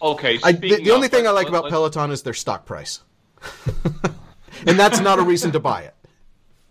Okay. 0.00 0.38
I, 0.42 0.52
the, 0.52 0.76
the 0.76 0.90
only 0.90 1.08
thing 1.08 1.26
I 1.26 1.30
like 1.30 1.48
about 1.48 1.68
Peloton 1.68 2.10
is 2.10 2.22
their 2.22 2.34
stock 2.34 2.64
price. 2.64 3.00
and 4.66 4.78
that's 4.78 5.00
not 5.00 5.18
a 5.18 5.22
reason 5.22 5.52
to 5.52 5.60
buy 5.60 5.82
it. 5.82 5.94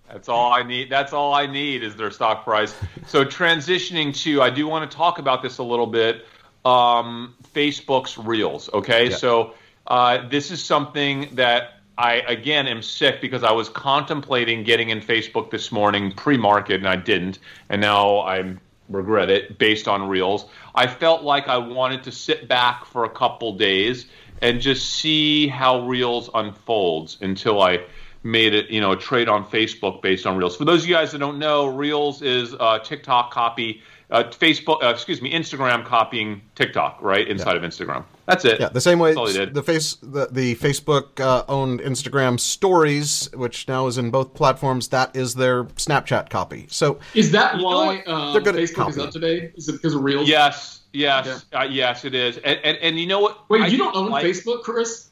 That's 0.08 0.30
all 0.30 0.54
I 0.54 0.64
need. 0.64 0.90
That's 0.90 1.14
all 1.14 1.34
I 1.34 1.46
need 1.46 1.84
is 1.84 1.96
their 1.96 2.12
stock 2.12 2.44
price. 2.44 2.76
So 3.06 3.26
transitioning 3.26 4.16
to, 4.24 4.42
I 4.42 4.50
do 4.50 4.68
want 4.68 4.90
to 4.90 4.96
talk 4.96 5.20
about 5.20 5.42
this 5.42 5.58
a 5.58 5.64
little 5.64 5.88
bit. 5.88 6.26
Um, 6.64 7.36
Facebook's 7.54 8.18
Reels. 8.18 8.70
Okay, 8.74 9.10
yeah. 9.10 9.16
so 9.16 9.56
uh, 9.88 10.28
this 10.30 10.52
is 10.52 10.64
something 10.64 11.30
that 11.34 11.80
I 11.98 12.16
again 12.16 12.68
am 12.68 12.82
sick 12.82 13.22
because 13.22 13.44
I 13.44 13.52
was 13.52 13.70
contemplating 13.70 14.64
getting 14.64 14.90
in 14.90 15.02
Facebook 15.02 15.52
this 15.52 15.72
morning 15.72 16.12
pre-market 16.12 16.76
and 16.76 16.88
I 16.88 16.96
didn't, 16.96 17.40
and 17.70 17.82
now 17.82 18.20
I 18.20 18.56
regret 18.90 19.30
it 19.30 19.58
based 19.58 19.88
on 19.88 20.08
Reels. 20.08 20.46
I 20.74 20.88
felt 20.88 21.24
like 21.24 21.48
I 21.48 21.58
wanted 21.58 22.04
to 22.04 22.12
sit 22.12 22.48
back 22.48 22.86
for 22.86 23.06
a 23.06 23.10
couple 23.10 23.54
days 23.54 24.08
and 24.42 24.62
just 24.62 24.90
see 24.90 25.48
how 25.48 25.88
Reels 25.88 26.30
unfolds 26.34 27.18
until 27.22 27.62
I 27.62 27.86
made 28.24 28.54
it, 28.54 28.70
you 28.70 28.82
know, 28.82 28.92
a 28.92 28.98
trade 28.98 29.30
on 29.30 29.46
Facebook 29.46 30.02
based 30.02 30.26
on 30.26 30.36
Reels. 30.36 30.58
For 30.58 30.66
those 30.66 30.84
of 30.84 30.90
you 30.90 30.96
guys 30.96 31.12
that 31.12 31.20
don't 31.20 31.40
know, 31.40 31.68
Reels 31.68 32.22
is 32.22 32.54
a 32.60 32.80
TikTok 32.84 33.32
copy, 33.32 33.82
uh, 34.10 34.24
Facebook, 34.24 34.84
uh, 34.84 34.88
excuse 34.88 35.22
me, 35.22 35.32
Instagram 35.32 35.86
copying 35.86 36.42
TikTok, 36.56 36.98
right 37.02 37.28
inside 37.28 37.52
yeah. 37.52 37.58
of 37.58 37.64
Instagram. 37.64 38.04
That's 38.26 38.44
it. 38.44 38.60
Yeah, 38.60 38.70
the 38.70 38.82
same 38.82 38.98
way 38.98 39.14
the 39.14 39.64
face 39.64 39.96
the, 40.02 40.28
the 40.32 40.56
Facebook 40.56 41.20
uh, 41.20 41.44
owned 41.48 41.80
Instagram 41.82 42.40
Stories, 42.40 43.30
which 43.36 43.68
now 43.68 43.86
is 43.86 44.00
in 44.00 44.10
both 44.10 44.34
platforms, 44.34 44.88
that 44.88 45.16
is 45.16 45.36
their 45.36 45.66
Snapchat 45.66 46.30
copy. 46.32 46.66
So 46.70 47.00
is 47.14 47.32
that 47.34 47.60
why 47.60 48.04
uh, 48.08 48.34
they're 48.34 48.42
good 48.42 48.56
Facebook 48.56 48.90
is 48.90 48.98
up 48.98 49.12
today? 49.12 49.52
Is 49.56 49.70
it 49.70 49.74
because 49.74 49.94
of 49.94 50.04
Reels? 50.04 50.28
Yes, 50.28 50.82
yes, 50.96 51.46
uh, 51.54 51.68
yes, 51.70 52.06
it 52.06 52.16
is. 52.16 52.38
And, 52.38 52.60
and, 52.64 52.78
and 52.78 53.00
you 53.00 53.08
know 53.08 53.20
what? 53.20 53.50
Wait, 53.50 53.64
I 53.64 53.68
you 53.68 53.78
don't 53.78 53.96
own 53.96 54.10
like, 54.10 54.26
Facebook, 54.26 54.64
Chris? 54.64 55.10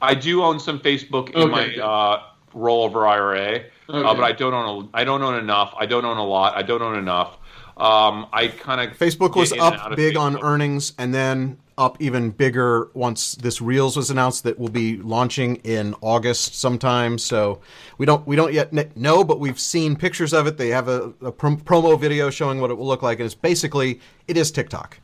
I 0.00 0.14
do 0.14 0.42
own 0.42 0.58
some 0.58 0.80
Facebook 0.80 1.30
in 1.30 1.50
okay, 1.50 1.76
my 1.76 1.82
uh, 1.82 2.22
rollover 2.54 3.08
IRA, 3.08 3.56
uh, 3.88 3.92
okay. 3.92 4.08
uh, 4.08 4.14
but 4.14 4.24
I 4.24 4.32
don't 4.32 4.52
own 4.52 4.84
a, 4.84 4.96
I 4.96 5.04
don't 5.04 5.22
own 5.22 5.38
enough. 5.38 5.74
I 5.78 5.86
don't 5.86 6.04
own 6.04 6.18
a 6.18 6.24
lot. 6.24 6.56
I 6.56 6.62
don't 6.62 6.82
own 6.82 6.98
enough. 6.98 7.38
Um, 7.76 8.26
I 8.32 8.48
kind 8.48 8.80
of 8.80 8.98
Facebook 8.98 9.34
was 9.36 9.52
up 9.52 9.96
big 9.96 10.14
Facebook. 10.14 10.20
on 10.20 10.42
earnings, 10.42 10.92
and 10.98 11.14
then 11.14 11.58
up 11.78 11.96
even 12.00 12.30
bigger 12.30 12.90
once 12.94 13.34
this 13.34 13.60
Reels 13.60 13.96
was 13.96 14.10
announced 14.10 14.44
that 14.44 14.58
will 14.58 14.68
be 14.68 14.96
launching 14.98 15.56
in 15.56 15.94
August 16.00 16.54
sometime. 16.54 17.18
So 17.18 17.60
we 17.98 18.06
don't 18.06 18.26
we 18.26 18.36
don't 18.36 18.52
yet 18.52 18.72
know, 18.96 19.24
but 19.24 19.40
we've 19.40 19.58
seen 19.60 19.96
pictures 19.96 20.32
of 20.32 20.46
it. 20.46 20.56
They 20.56 20.68
have 20.68 20.88
a, 20.88 21.12
a 21.22 21.32
prom- 21.32 21.60
promo 21.60 21.98
video 21.98 22.30
showing 22.30 22.60
what 22.60 22.70
it 22.70 22.74
will 22.74 22.86
look 22.86 23.02
like, 23.02 23.18
and 23.18 23.26
it's 23.26 23.34
basically 23.34 24.00
it 24.28 24.36
is 24.36 24.50
TikTok. 24.50 24.98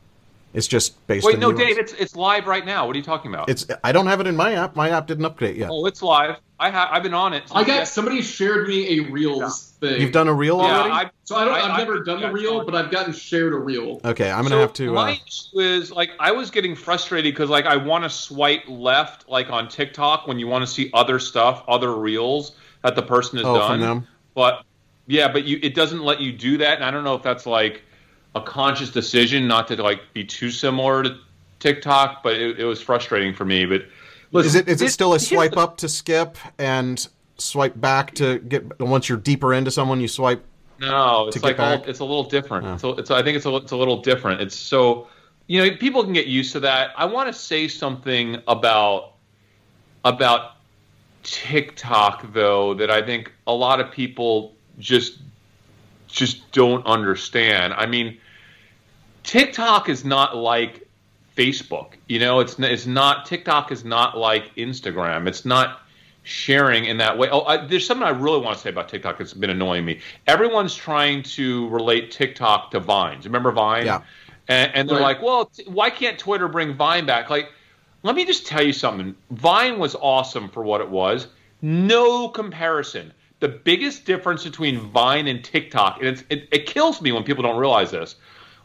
It's 0.54 0.66
just 0.66 1.06
based. 1.06 1.26
Wait, 1.26 1.38
no, 1.38 1.52
Dave, 1.52 1.78
it's 1.78 1.92
it's 1.94 2.16
live 2.16 2.46
right 2.46 2.64
now. 2.64 2.86
What 2.86 2.96
are 2.96 2.98
you 2.98 3.04
talking 3.04 3.32
about? 3.32 3.48
It's 3.48 3.66
I 3.84 3.92
don't 3.92 4.06
have 4.06 4.20
it 4.20 4.26
in 4.26 4.36
my 4.36 4.54
app. 4.54 4.76
My 4.76 4.90
app 4.90 5.06
didn't 5.06 5.24
update 5.24 5.56
yet. 5.56 5.70
Oh, 5.70 5.86
it's 5.86 6.02
live. 6.02 6.36
I 6.60 6.70
have 6.70 6.88
I've 6.90 7.02
been 7.02 7.14
on 7.14 7.34
it. 7.34 7.44
I 7.52 7.62
got 7.62 7.86
somebody 7.86 8.20
shared 8.20 8.66
me 8.66 8.98
a 8.98 9.10
reels 9.10 9.74
yeah. 9.80 9.90
thing. 9.90 10.00
You've 10.00 10.12
done 10.12 10.26
a 10.26 10.34
reel 10.34 10.58
yeah, 10.58 10.80
already. 10.80 10.90
I, 10.90 11.10
so 11.22 11.36
I 11.36 11.44
don't. 11.44 11.54
I, 11.54 11.68
have 11.68 11.78
never 11.78 12.02
done 12.02 12.20
the 12.20 12.32
reel, 12.32 12.64
but 12.64 12.74
I've 12.74 12.90
gotten 12.90 13.12
shared 13.12 13.52
a 13.52 13.56
reel. 13.56 14.00
Okay, 14.04 14.28
I'm 14.28 14.42
gonna 14.42 14.56
so 14.56 14.60
have 14.60 14.72
to. 14.74 14.92
My 14.92 15.12
uh, 15.12 15.16
issue 15.26 15.60
is 15.60 15.92
like 15.92 16.10
I 16.18 16.32
was 16.32 16.50
getting 16.50 16.74
frustrated 16.74 17.32
because 17.32 17.48
like 17.48 17.66
I 17.66 17.76
want 17.76 18.04
to 18.04 18.10
swipe 18.10 18.64
left 18.66 19.28
like 19.28 19.50
on 19.50 19.68
TikTok 19.68 20.26
when 20.26 20.40
you 20.40 20.48
want 20.48 20.62
to 20.62 20.66
see 20.66 20.90
other 20.92 21.20
stuff, 21.20 21.62
other 21.68 21.94
reels 21.94 22.56
that 22.82 22.96
the 22.96 23.02
person 23.02 23.38
has 23.38 23.46
oh, 23.46 23.54
done. 23.54 23.70
From 23.70 23.80
them? 23.80 24.06
But 24.34 24.64
yeah, 25.06 25.30
but 25.30 25.44
you 25.44 25.60
it 25.62 25.76
doesn't 25.76 26.02
let 26.02 26.20
you 26.20 26.32
do 26.32 26.58
that, 26.58 26.76
and 26.76 26.84
I 26.84 26.90
don't 26.90 27.04
know 27.04 27.14
if 27.14 27.22
that's 27.22 27.46
like 27.46 27.82
a 28.34 28.40
conscious 28.40 28.90
decision 28.90 29.46
not 29.46 29.68
to 29.68 29.80
like 29.80 30.00
be 30.12 30.24
too 30.24 30.50
similar 30.50 31.04
to 31.04 31.18
TikTok, 31.60 32.24
but 32.24 32.34
it, 32.34 32.58
it 32.58 32.64
was 32.64 32.80
frustrating 32.82 33.32
for 33.32 33.44
me. 33.44 33.64
But 33.64 33.86
is 34.32 34.54
it 34.54 34.68
is 34.68 34.82
it 34.82 34.90
still 34.90 35.14
a 35.14 35.20
swipe 35.20 35.56
up 35.56 35.78
to 35.78 35.88
skip 35.88 36.36
and 36.58 37.06
swipe 37.38 37.80
back 37.80 38.14
to 38.16 38.38
get 38.40 38.80
once 38.80 39.08
you're 39.08 39.18
deeper 39.18 39.54
into 39.54 39.70
someone 39.70 40.00
you 40.00 40.08
swipe? 40.08 40.44
No, 40.80 41.28
it's 41.28 41.42
like 41.42 41.58
a, 41.58 41.82
it's 41.88 41.98
a 41.98 42.04
little 42.04 42.24
different. 42.24 42.66
Oh. 42.66 42.76
So 42.76 42.90
it's 42.92 43.10
I 43.10 43.22
think 43.22 43.36
it's 43.36 43.46
a, 43.46 43.56
it's 43.56 43.72
a 43.72 43.76
little 43.76 44.00
different. 44.02 44.40
It's 44.40 44.56
so 44.56 45.08
you 45.46 45.64
know 45.64 45.76
people 45.76 46.04
can 46.04 46.12
get 46.12 46.26
used 46.26 46.52
to 46.52 46.60
that. 46.60 46.90
I 46.96 47.06
want 47.06 47.32
to 47.32 47.38
say 47.38 47.68
something 47.68 48.40
about 48.46 49.14
about 50.04 50.56
TikTok 51.22 52.32
though 52.32 52.74
that 52.74 52.90
I 52.90 53.02
think 53.02 53.32
a 53.46 53.52
lot 53.52 53.80
of 53.80 53.90
people 53.90 54.54
just 54.78 55.18
just 56.06 56.50
don't 56.52 56.84
understand. 56.86 57.74
I 57.74 57.86
mean, 57.86 58.18
TikTok 59.24 59.88
is 59.88 60.04
not 60.04 60.36
like 60.36 60.87
Facebook. 61.38 61.92
You 62.08 62.18
know, 62.18 62.40
it's 62.40 62.58
it's 62.58 62.86
not 62.86 63.24
TikTok 63.24 63.70
is 63.70 63.84
not 63.84 64.18
like 64.18 64.54
Instagram. 64.56 65.28
It's 65.28 65.44
not 65.44 65.80
sharing 66.24 66.84
in 66.84 66.98
that 66.98 67.16
way. 67.16 67.28
Oh, 67.30 67.42
I, 67.42 67.64
there's 67.66 67.86
something 67.86 68.06
I 68.06 68.10
really 68.10 68.40
want 68.40 68.56
to 68.56 68.62
say 68.62 68.70
about 68.70 68.88
TikTok 68.88 69.18
that's 69.18 69.32
been 69.32 69.50
annoying 69.50 69.84
me. 69.84 70.00
Everyone's 70.26 70.74
trying 70.74 71.22
to 71.22 71.68
relate 71.68 72.10
TikTok 72.10 72.72
to 72.72 72.80
Vines. 72.80 73.24
Remember 73.24 73.52
Vine? 73.52 73.86
Yeah. 73.86 74.02
And, 74.48 74.74
and 74.74 74.88
they're 74.88 74.96
right. 74.96 75.16
like, 75.16 75.22
well, 75.22 75.46
t- 75.46 75.64
why 75.66 75.90
can't 75.90 76.18
Twitter 76.18 76.48
bring 76.48 76.74
Vine 76.74 77.06
back? 77.06 77.30
Like, 77.30 77.52
let 78.02 78.16
me 78.16 78.24
just 78.24 78.46
tell 78.46 78.62
you 78.62 78.72
something. 78.72 79.14
Vine 79.30 79.78
was 79.78 79.94
awesome 79.94 80.48
for 80.48 80.62
what 80.62 80.80
it 80.80 80.88
was. 80.88 81.28
No 81.62 82.28
comparison 82.28 83.12
the 83.40 83.48
biggest 83.48 84.04
difference 84.04 84.44
between 84.44 84.80
Vine 84.80 85.28
and 85.28 85.44
TikTok, 85.44 86.02
and 86.02 86.24
it, 86.28 86.48
it 86.50 86.66
kills 86.66 87.00
me 87.00 87.12
when 87.12 87.22
people 87.22 87.42
don't 87.42 87.58
realize 87.58 87.90
this. 87.90 88.16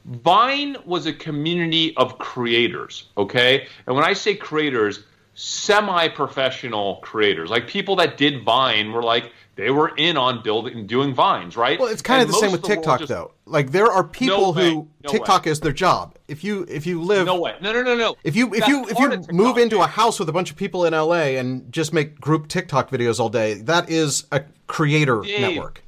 Vine 0.05 0.77
was 0.85 1.05
a 1.05 1.13
community 1.13 1.95
of 1.97 2.17
creators, 2.17 3.09
okay? 3.17 3.67
And 3.87 3.95
when 3.95 4.03
I 4.03 4.13
say 4.13 4.35
creators, 4.35 5.05
semi 5.33 6.09
professional 6.09 6.97
creators, 6.97 7.49
like 7.49 7.67
people 7.67 7.95
that 7.97 8.17
did 8.17 8.43
Vine 8.43 8.91
were 8.91 9.03
like, 9.03 9.31
they 9.55 9.69
were 9.69 9.89
in 9.97 10.17
on 10.17 10.41
building 10.41 10.79
and 10.79 10.87
doing 10.87 11.13
vines, 11.13 11.55
right? 11.55 11.79
Well, 11.79 11.89
it's 11.89 12.01
kind 12.01 12.21
and 12.21 12.29
of 12.29 12.33
the 12.33 12.39
same 12.39 12.51
with 12.51 12.61
the 12.61 12.67
TikTok 12.67 12.99
just, 13.01 13.09
though. 13.09 13.33
Like 13.45 13.71
there 13.71 13.91
are 13.91 14.03
people 14.03 14.51
no 14.51 14.53
who 14.53 14.87
no 15.03 15.09
TikTok 15.09 15.45
way. 15.45 15.51
is 15.51 15.59
their 15.59 15.71
job. 15.71 16.17
If 16.27 16.43
you 16.43 16.65
if 16.67 16.87
you 16.87 17.01
live 17.01 17.27
No 17.27 17.39
way. 17.39 17.55
No, 17.61 17.71
no, 17.71 17.83
no, 17.83 17.95
no. 17.95 18.15
If 18.23 18.35
you 18.35 18.47
if 18.47 18.61
That's 18.61 18.67
you 18.67 18.87
if 18.87 18.97
you 18.99 19.33
move 19.33 19.57
into 19.57 19.81
a 19.81 19.87
house 19.87 20.19
with 20.19 20.27
a 20.27 20.31
bunch 20.31 20.49
of 20.49 20.57
people 20.57 20.85
in 20.85 20.93
LA 20.93 21.37
and 21.37 21.71
just 21.71 21.93
make 21.93 22.19
group 22.19 22.47
TikTok 22.47 22.89
videos 22.89 23.19
all 23.19 23.29
day, 23.29 23.55
that 23.55 23.89
is 23.89 24.25
a 24.31 24.43
creator 24.65 25.21
Dave, 25.21 25.41
network. 25.41 25.83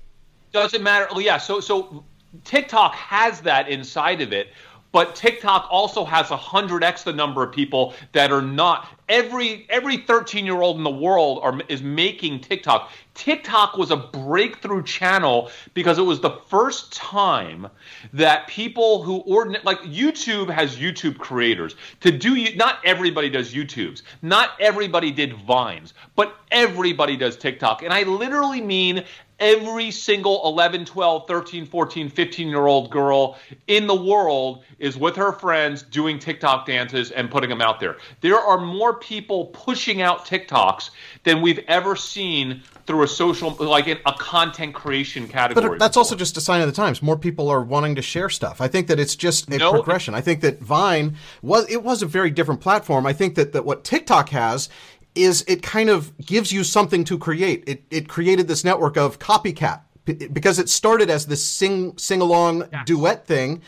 Doesn't 0.51 0.83
matter. 0.83 1.07
Oh 1.09 1.19
yeah, 1.19 1.37
so 1.37 1.59
so 1.59 2.03
TikTok 2.43 2.93
has 2.93 3.41
that 3.41 3.69
inside 3.69 4.21
of 4.21 4.33
it, 4.33 4.49
but 4.95 5.13
TikTok 5.13 5.67
also 5.69 6.05
has 6.05 6.27
100x 6.27 7.03
the 7.03 7.11
number 7.11 7.43
of 7.43 7.51
people 7.51 7.93
that 8.13 8.31
are 8.31 8.41
not 8.41 8.87
every 9.09 9.67
every 9.69 9.97
13 9.97 10.45
year 10.45 10.61
old 10.61 10.77
in 10.77 10.83
the 10.83 10.89
world 10.89 11.39
are, 11.43 11.59
is 11.67 11.81
making 11.81 12.39
TikTok. 12.39 12.89
TikTok 13.13 13.77
was 13.77 13.91
a 13.91 13.97
breakthrough 13.97 14.83
channel 14.83 15.51
because 15.73 15.97
it 15.97 16.03
was 16.03 16.21
the 16.21 16.39
first 16.47 16.93
time 16.93 17.67
that 18.13 18.47
people 18.47 19.03
who 19.03 19.17
ordinate 19.17 19.65
like 19.65 19.79
YouTube 19.81 20.49
has 20.49 20.77
YouTube 20.77 21.17
creators. 21.17 21.75
To 21.99 22.11
do 22.11 22.35
you 22.35 22.55
not 22.55 22.79
everybody 22.85 23.29
does 23.29 23.53
YouTubes, 23.53 24.01
not 24.21 24.51
everybody 24.61 25.11
did 25.11 25.33
Vines, 25.41 25.93
but 26.15 26.37
everybody 26.51 27.17
does 27.17 27.35
TikTok, 27.35 27.83
and 27.83 27.93
I 27.93 28.03
literally 28.03 28.61
mean 28.61 29.03
every 29.39 29.91
single 29.91 30.41
11, 30.45 30.85
12, 30.85 31.27
13, 31.27 31.65
14, 31.65 32.09
15 32.09 32.47
year 32.47 32.65
old 32.65 32.89
girl 32.89 33.37
in 33.67 33.87
the 33.87 33.95
world 33.95 34.63
is 34.79 34.97
with 34.97 35.15
her 35.15 35.31
friends 35.31 35.83
doing 35.83 36.19
TikTok 36.19 36.65
dances 36.65 37.11
and 37.11 37.29
putting 37.29 37.49
them 37.49 37.61
out 37.61 37.79
there. 37.79 37.97
There 38.21 38.39
are 38.39 38.59
more 38.59 38.93
people 38.93 39.45
pushing 39.47 40.01
out 40.01 40.25
TikToks 40.25 40.91
than 41.23 41.41
we've 41.41 41.59
ever 41.67 41.95
seen 41.95 42.61
through 42.85 43.03
a 43.03 43.07
social, 43.07 43.49
like 43.51 43.87
in 43.87 43.97
a 44.05 44.13
content 44.13 44.75
creation 44.75 45.27
category. 45.27 45.69
But 45.69 45.79
that's 45.79 45.93
before. 45.93 46.01
also 46.01 46.15
just 46.15 46.37
a 46.37 46.41
sign 46.41 46.61
of 46.61 46.67
the 46.67 46.73
times. 46.73 47.01
More 47.01 47.17
people 47.17 47.49
are 47.49 47.61
wanting 47.61 47.95
to 47.95 48.01
share 48.01 48.29
stuff. 48.29 48.61
I 48.61 48.67
think 48.67 48.87
that 48.87 48.99
it's 48.99 49.15
just 49.15 49.49
a 49.49 49.57
no, 49.57 49.71
progression. 49.71 50.13
I 50.13 50.21
think 50.21 50.41
that 50.41 50.59
Vine 50.59 51.17
was, 51.41 51.69
it 51.69 51.83
was 51.83 52.03
a 52.03 52.05
very 52.05 52.29
different 52.29 52.61
platform. 52.61 53.05
I 53.05 53.13
think 53.13 53.35
that, 53.35 53.53
that 53.53 53.65
what 53.65 53.83
TikTok 53.83 54.29
has 54.29 54.69
is 55.15 55.43
it 55.47 55.61
kind 55.63 55.89
of 55.89 56.15
gives 56.17 56.51
you 56.51 56.63
something 56.63 57.03
to 57.05 57.17
create. 57.17 57.63
It, 57.67 57.83
it 57.89 58.07
created 58.07 58.47
this 58.47 58.63
network 58.63 58.97
of 58.97 59.19
copycat 59.19 59.81
because 60.05 60.59
it 60.59 60.69
started 60.69 61.09
as 61.09 61.25
this 61.25 61.43
sing 61.43 61.97
sing 61.97 62.21
along 62.21 62.65
duet 62.85 63.25
thing 63.25 63.61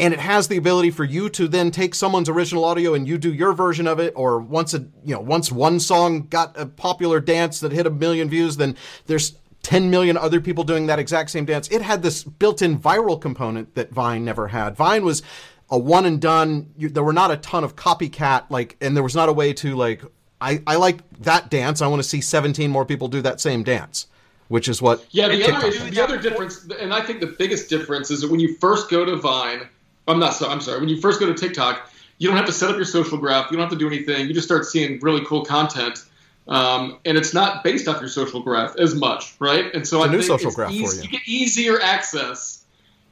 and 0.00 0.14
it 0.14 0.20
has 0.20 0.48
the 0.48 0.56
ability 0.56 0.90
for 0.90 1.04
you 1.04 1.28
to 1.30 1.48
then 1.48 1.70
take 1.70 1.94
someone's 1.94 2.28
original 2.28 2.64
audio 2.64 2.94
and 2.94 3.08
you 3.08 3.18
do 3.18 3.32
your 3.32 3.52
version 3.52 3.86
of 3.86 3.98
it 3.98 4.12
or 4.14 4.38
once 4.38 4.74
a 4.74 4.80
you 5.04 5.14
know 5.14 5.20
once 5.20 5.50
one 5.50 5.80
song 5.80 6.26
got 6.28 6.58
a 6.60 6.66
popular 6.66 7.20
dance 7.20 7.60
that 7.60 7.72
hit 7.72 7.86
a 7.86 7.90
million 7.90 8.28
views 8.28 8.58
then 8.58 8.76
there's 9.06 9.38
10 9.62 9.90
million 9.90 10.16
other 10.16 10.40
people 10.40 10.64
doing 10.64 10.86
that 10.86 10.98
exact 10.98 11.30
same 11.30 11.44
dance. 11.44 11.68
It 11.68 11.82
had 11.82 12.02
this 12.02 12.24
built-in 12.24 12.78
viral 12.78 13.20
component 13.20 13.74
that 13.74 13.90
vine 13.90 14.24
never 14.24 14.48
had. 14.48 14.76
Vine 14.76 15.04
was 15.04 15.22
a 15.68 15.78
one 15.78 16.06
and 16.06 16.20
done. 16.20 16.72
You, 16.76 16.88
there 16.88 17.02
were 17.02 17.12
not 17.12 17.30
a 17.30 17.36
ton 17.36 17.64
of 17.64 17.76
copycat 17.76 18.44
like 18.50 18.76
and 18.80 18.96
there 18.96 19.02
was 19.02 19.14
not 19.14 19.28
a 19.28 19.32
way 19.32 19.52
to 19.54 19.76
like 19.76 20.02
I, 20.40 20.62
I 20.66 20.76
like 20.76 20.98
that 21.20 21.50
dance. 21.50 21.82
I 21.82 21.86
want 21.86 22.02
to 22.02 22.08
see 22.08 22.20
17 22.20 22.70
more 22.70 22.84
people 22.84 23.08
do 23.08 23.20
that 23.22 23.40
same 23.40 23.62
dance, 23.62 24.06
which 24.48 24.68
is 24.68 24.80
what. 24.80 25.04
Yeah, 25.10 25.28
the 25.28 25.44
other 25.52 25.70
the 25.70 26.00
other 26.00 26.18
difference, 26.18 26.66
and 26.80 26.92
I 26.92 27.00
think 27.00 27.20
the 27.20 27.34
biggest 27.38 27.68
difference 27.68 28.10
is 28.10 28.20
that 28.20 28.30
when 28.30 28.40
you 28.40 28.56
first 28.56 28.90
go 28.90 29.04
to 29.04 29.16
Vine, 29.16 29.68
I'm 30.06 30.18
not. 30.18 30.40
I'm 30.42 30.60
sorry. 30.60 30.80
When 30.80 30.88
you 30.88 31.00
first 31.00 31.20
go 31.20 31.26
to 31.26 31.34
TikTok, 31.34 31.90
you 32.18 32.28
don't 32.28 32.36
have 32.36 32.46
to 32.46 32.52
set 32.52 32.70
up 32.70 32.76
your 32.76 32.84
social 32.84 33.18
graph. 33.18 33.50
You 33.50 33.56
don't 33.56 33.68
have 33.68 33.78
to 33.78 33.78
do 33.78 33.86
anything. 33.86 34.28
You 34.28 34.34
just 34.34 34.46
start 34.46 34.64
seeing 34.64 35.00
really 35.00 35.24
cool 35.24 35.44
content, 35.44 36.04
um, 36.46 36.98
and 37.04 37.18
it's 37.18 37.34
not 37.34 37.64
based 37.64 37.88
off 37.88 38.00
your 38.00 38.08
social 38.08 38.40
graph 38.40 38.76
as 38.78 38.94
much, 38.94 39.34
right? 39.40 39.74
And 39.74 39.86
so 39.86 40.02
it's 40.02 40.08
I 40.08 40.12
new 40.12 40.22
social 40.22 40.48
it's 40.48 40.56
graph 40.56 40.70
easy, 40.70 40.86
for 40.86 40.94
you. 40.94 41.02
You 41.02 41.08
get 41.08 41.28
easier 41.28 41.80
access 41.80 42.64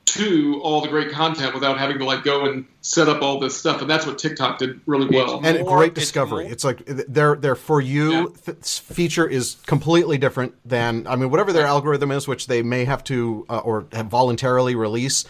to 0.06 0.60
all 0.62 0.80
the 0.80 0.88
great 0.88 1.10
content 1.10 1.52
without 1.52 1.78
having 1.78 1.98
to 1.98 2.04
like 2.04 2.22
go 2.22 2.46
and 2.46 2.64
set 2.80 3.08
up 3.08 3.22
all 3.22 3.40
this 3.40 3.56
stuff 3.56 3.80
and 3.80 3.90
that's 3.90 4.06
what 4.06 4.18
tiktok 4.18 4.58
did 4.58 4.80
really 4.86 5.08
well. 5.08 5.40
And 5.44 5.60
more, 5.60 5.78
great 5.78 5.94
discovery. 5.94 6.44
it's, 6.44 6.52
it's, 6.52 6.64
like 6.64 6.84
their 6.86 7.34
their 7.34 7.56
for 7.56 7.80
you 7.80 8.12
yeah. 8.12 8.26
th- 8.54 8.80
feature 8.80 9.26
is 9.26 9.56
completely 9.66 10.16
different 10.16 10.54
than 10.64 11.06
i 11.08 11.16
mean 11.16 11.28
whatever 11.28 11.52
their 11.52 11.66
algorithm 11.66 12.12
is 12.12 12.28
which 12.28 12.46
they 12.46 12.62
may 12.62 12.84
have 12.84 13.02
to 13.04 13.44
uh, 13.48 13.58
or 13.58 13.86
have 13.92 14.06
voluntarily 14.06 14.76
release 14.76 15.24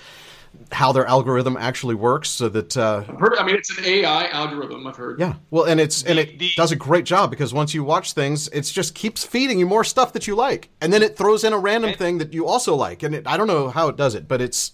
how 0.72 0.92
their 0.92 1.06
algorithm 1.06 1.56
actually 1.56 1.94
works 1.94 2.28
so 2.28 2.48
that 2.48 2.76
uh, 2.76 3.04
I 3.38 3.44
mean 3.44 3.56
it's 3.56 3.76
an 3.76 3.84
AI 3.84 4.28
algorithm 4.28 4.86
I've 4.86 4.96
heard. 4.96 5.20
Yeah. 5.20 5.34
Well, 5.50 5.64
and 5.64 5.80
it's 5.80 6.02
and 6.02 6.18
it 6.18 6.38
the, 6.38 6.50
does 6.56 6.72
a 6.72 6.76
great 6.76 7.04
job 7.04 7.30
because 7.30 7.54
once 7.54 7.74
you 7.74 7.84
watch 7.84 8.12
things, 8.12 8.48
it 8.48 8.62
just 8.62 8.94
keeps 8.94 9.24
feeding 9.24 9.58
you 9.58 9.66
more 9.66 9.84
stuff 9.84 10.12
that 10.12 10.26
you 10.26 10.34
like. 10.34 10.68
And 10.80 10.92
then 10.92 11.02
it 11.02 11.16
throws 11.16 11.44
in 11.44 11.52
a 11.52 11.58
random 11.58 11.94
thing 11.94 12.18
that 12.18 12.32
you 12.32 12.46
also 12.46 12.74
like. 12.74 13.02
And 13.02 13.14
it, 13.14 13.26
I 13.26 13.36
don't 13.36 13.46
know 13.46 13.68
how 13.68 13.88
it 13.88 13.96
does 13.96 14.14
it, 14.14 14.28
but 14.28 14.40
it's 14.40 14.72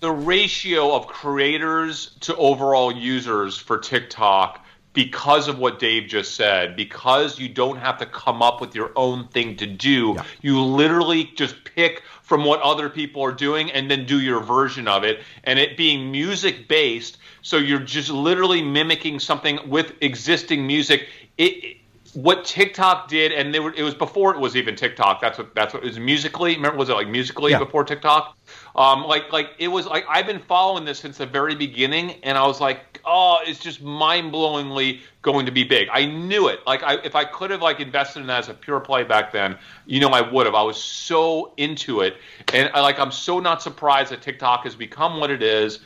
the 0.00 0.10
ratio 0.10 0.94
of 0.94 1.06
creators 1.06 2.16
to 2.20 2.36
overall 2.36 2.92
users 2.92 3.56
for 3.58 3.78
TikTok 3.78 4.64
because 4.96 5.46
of 5.46 5.58
what 5.58 5.78
Dave 5.78 6.08
just 6.08 6.36
said, 6.36 6.74
because 6.74 7.38
you 7.38 7.50
don't 7.50 7.76
have 7.76 7.98
to 7.98 8.06
come 8.06 8.40
up 8.40 8.62
with 8.62 8.74
your 8.74 8.92
own 8.96 9.28
thing 9.28 9.54
to 9.56 9.66
do, 9.66 10.14
yeah. 10.16 10.24
you 10.40 10.58
literally 10.62 11.24
just 11.36 11.54
pick 11.64 12.02
from 12.26 12.44
what 12.44 12.60
other 12.60 12.90
people 12.90 13.22
are 13.22 13.30
doing 13.30 13.70
and 13.70 13.88
then 13.88 14.04
do 14.04 14.20
your 14.20 14.40
version 14.40 14.88
of 14.88 15.04
it. 15.04 15.20
And 15.44 15.60
it 15.60 15.76
being 15.76 16.10
music 16.10 16.66
based, 16.66 17.18
so 17.40 17.56
you're 17.56 17.78
just 17.78 18.10
literally 18.10 18.60
mimicking 18.60 19.20
something 19.20 19.60
with 19.70 19.92
existing 20.00 20.66
music. 20.66 21.08
It, 21.38 21.76
what 22.16 22.46
TikTok 22.46 23.08
did, 23.08 23.30
and 23.30 23.52
were, 23.62 23.74
it 23.74 23.82
was 23.82 23.92
before 23.92 24.34
it 24.34 24.40
was 24.40 24.56
even 24.56 24.74
TikTok. 24.74 25.20
That's 25.20 25.36
what 25.36 25.54
that's 25.54 25.74
what 25.74 25.82
it 25.84 25.86
was. 25.86 25.98
Musically, 25.98 26.56
remember 26.56 26.78
was 26.78 26.88
it 26.88 26.94
like 26.94 27.08
Musically 27.08 27.50
yeah. 27.50 27.58
before 27.58 27.84
TikTok? 27.84 28.34
Um, 28.74 29.04
like 29.04 29.30
like 29.32 29.50
it 29.58 29.68
was 29.68 29.86
like 29.86 30.06
I've 30.08 30.26
been 30.26 30.38
following 30.38 30.86
this 30.86 30.98
since 30.98 31.18
the 31.18 31.26
very 31.26 31.54
beginning, 31.54 32.12
and 32.22 32.38
I 32.38 32.46
was 32.46 32.58
like, 32.58 33.00
oh, 33.04 33.40
it's 33.44 33.60
just 33.60 33.82
mind 33.82 34.32
blowingly 34.32 35.00
going 35.20 35.44
to 35.44 35.52
be 35.52 35.62
big. 35.62 35.88
I 35.92 36.06
knew 36.06 36.48
it. 36.48 36.60
Like 36.66 36.82
I, 36.82 36.94
if 37.04 37.14
I 37.14 37.24
could 37.26 37.50
have 37.50 37.60
like 37.60 37.80
invested 37.80 38.20
in 38.20 38.28
that 38.28 38.44
as 38.44 38.48
a 38.48 38.54
pure 38.54 38.80
play 38.80 39.04
back 39.04 39.30
then, 39.30 39.58
you 39.84 40.00
know, 40.00 40.08
I 40.08 40.22
would 40.22 40.46
have. 40.46 40.54
I 40.54 40.62
was 40.62 40.82
so 40.82 41.52
into 41.58 42.00
it, 42.00 42.16
and 42.54 42.70
I, 42.72 42.80
like 42.80 42.98
I'm 42.98 43.12
so 43.12 43.40
not 43.40 43.60
surprised 43.60 44.10
that 44.10 44.22
TikTok 44.22 44.64
has 44.64 44.74
become 44.74 45.20
what 45.20 45.30
it 45.30 45.42
is. 45.42 45.80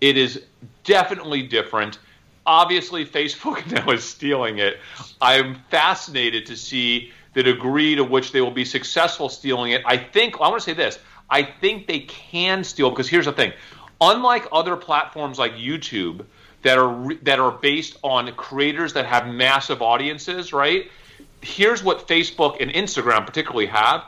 It 0.00 0.16
is 0.16 0.44
definitely 0.82 1.42
different 1.42 1.98
obviously 2.46 3.04
Facebook 3.04 3.66
now 3.70 3.90
is 3.90 4.04
stealing 4.04 4.58
it. 4.58 4.78
I'm 5.20 5.56
fascinated 5.70 6.46
to 6.46 6.56
see 6.56 7.12
the 7.34 7.42
degree 7.42 7.94
to 7.96 8.04
which 8.04 8.32
they 8.32 8.40
will 8.40 8.50
be 8.50 8.64
successful 8.64 9.28
stealing 9.28 9.72
it. 9.72 9.82
I 9.84 9.96
think 9.96 10.36
I 10.40 10.48
want 10.48 10.62
to 10.62 10.64
say 10.64 10.74
this. 10.74 10.98
I 11.30 11.42
think 11.42 11.86
they 11.86 12.00
can 12.00 12.64
steal 12.64 12.90
because 12.90 13.08
here's 13.08 13.26
the 13.26 13.32
thing. 13.32 13.52
Unlike 14.00 14.48
other 14.52 14.76
platforms 14.76 15.38
like 15.38 15.52
YouTube 15.54 16.24
that 16.62 16.78
are 16.78 17.14
that 17.22 17.38
are 17.38 17.52
based 17.52 17.96
on 18.02 18.32
creators 18.34 18.92
that 18.94 19.06
have 19.06 19.26
massive 19.26 19.82
audiences, 19.82 20.52
right? 20.52 20.90
Here's 21.40 21.82
what 21.82 22.06
Facebook 22.08 22.60
and 22.60 22.70
Instagram 22.70 23.26
particularly 23.26 23.66
have 23.66 24.04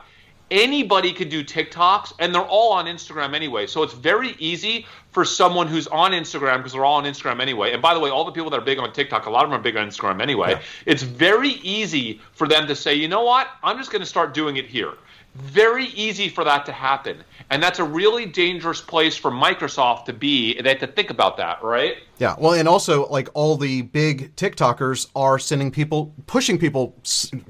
anybody 0.51 1.13
could 1.13 1.29
do 1.29 1.43
TikToks, 1.43 2.13
and 2.19 2.33
they're 2.33 2.41
all 2.41 2.73
on 2.73 2.85
Instagram 2.85 3.33
anyway. 3.33 3.67
So 3.67 3.83
it's 3.83 3.93
very 3.93 4.35
easy 4.39 4.85
for 5.11 5.25
someone 5.25 5.67
who's 5.67 5.87
on 5.87 6.11
Instagram 6.11 6.57
because 6.57 6.73
they're 6.73 6.85
all 6.85 6.97
on 6.97 7.05
Instagram 7.05 7.41
anyway. 7.41 7.73
And 7.73 7.81
by 7.81 7.93
the 7.93 7.99
way, 7.99 8.09
all 8.09 8.23
the 8.23 8.31
people 8.31 8.49
that 8.51 8.59
are 8.59 8.65
big 8.65 8.77
on 8.77 8.91
TikTok, 8.93 9.25
a 9.25 9.29
lot 9.29 9.43
of 9.43 9.49
them 9.49 9.59
are 9.59 9.63
big 9.63 9.75
on 9.75 9.87
Instagram 9.87 10.21
anyway. 10.21 10.51
Yeah. 10.51 10.61
It's 10.85 11.03
very 11.03 11.49
easy 11.49 12.21
for 12.33 12.47
them 12.47 12.67
to 12.67 12.75
say, 12.75 12.93
you 12.93 13.07
know 13.07 13.23
what, 13.23 13.47
I'm 13.63 13.77
just 13.77 13.91
going 13.91 14.01
to 14.01 14.07
start 14.07 14.33
doing 14.33 14.57
it 14.57 14.67
here. 14.67 14.93
Very 15.37 15.85
easy 15.87 16.29
for 16.29 16.43
that 16.43 16.65
to 16.65 16.71
happen. 16.71 17.23
And 17.49 17.61
that's 17.61 17.79
a 17.79 17.83
really 17.83 18.25
dangerous 18.25 18.81
place 18.81 19.15
for 19.15 19.31
Microsoft 19.31 20.05
to 20.05 20.13
be. 20.13 20.59
They 20.59 20.69
have 20.69 20.79
to 20.79 20.87
think 20.87 21.09
about 21.11 21.37
that, 21.37 21.63
right? 21.63 21.97
Yeah. 22.17 22.35
Well, 22.37 22.53
and 22.53 22.67
also, 22.67 23.07
like, 23.07 23.29
all 23.33 23.55
the 23.55 23.83
big 23.83 24.35
TikTokers 24.35 25.09
are 25.15 25.37
sending 25.37 25.71
people, 25.71 26.13
pushing 26.25 26.57
people, 26.57 26.95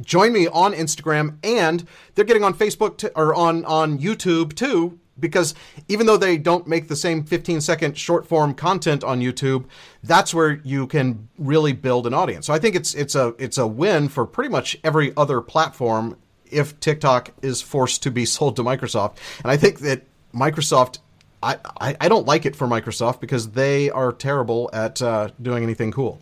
join 0.01 0.33
me 0.33 0.47
on 0.47 0.73
Instagram, 0.73 1.37
and 1.43 1.87
they're 2.13 2.25
getting 2.25 2.43
on 2.43 2.53
Facebook 2.53 3.09
or 3.15 3.33
on, 3.33 3.63
on 3.65 3.97
YouTube 3.97 4.53
too 4.53 4.99
because 5.19 5.55
even 5.87 6.05
though 6.05 6.17
they 6.17 6.37
don't 6.37 6.67
make 6.67 6.87
the 6.87 6.95
same 6.95 7.23
15 7.23 7.61
second 7.61 7.97
short 7.97 8.27
form 8.27 8.53
content 8.53 9.03
on 9.03 9.19
YouTube, 9.19 9.65
that's 10.03 10.33
where 10.33 10.61
you 10.63 10.87
can 10.87 11.27
really 11.37 11.73
build 11.73 12.07
an 12.07 12.13
audience. 12.13 12.45
So 12.45 12.53
I 12.53 12.59
think 12.59 12.75
it's 12.75 12.93
it's 12.93 13.15
a 13.15 13.33
it's 13.39 13.57
a 13.57 13.67
win 13.67 14.09
for 14.09 14.25
pretty 14.25 14.49
much 14.49 14.77
every 14.83 15.13
other 15.17 15.41
platform 15.41 16.17
if 16.51 16.79
TikTok 16.79 17.31
is 17.41 17.61
forced 17.61 18.03
to 18.03 18.11
be 18.11 18.25
sold 18.25 18.55
to 18.57 18.63
Microsoft. 18.63 19.17
And 19.43 19.51
I 19.51 19.57
think 19.57 19.79
that 19.79 20.03
Microsoft, 20.33 20.99
I, 21.41 21.57
I, 21.79 21.95
I 22.01 22.09
don't 22.09 22.25
like 22.25 22.45
it 22.45 22.55
for 22.55 22.67
Microsoft 22.67 23.19
because 23.19 23.51
they 23.51 23.89
are 23.89 24.11
terrible 24.11 24.69
at 24.73 25.01
uh, 25.01 25.29
doing 25.41 25.63
anything 25.63 25.91
cool. 25.91 26.21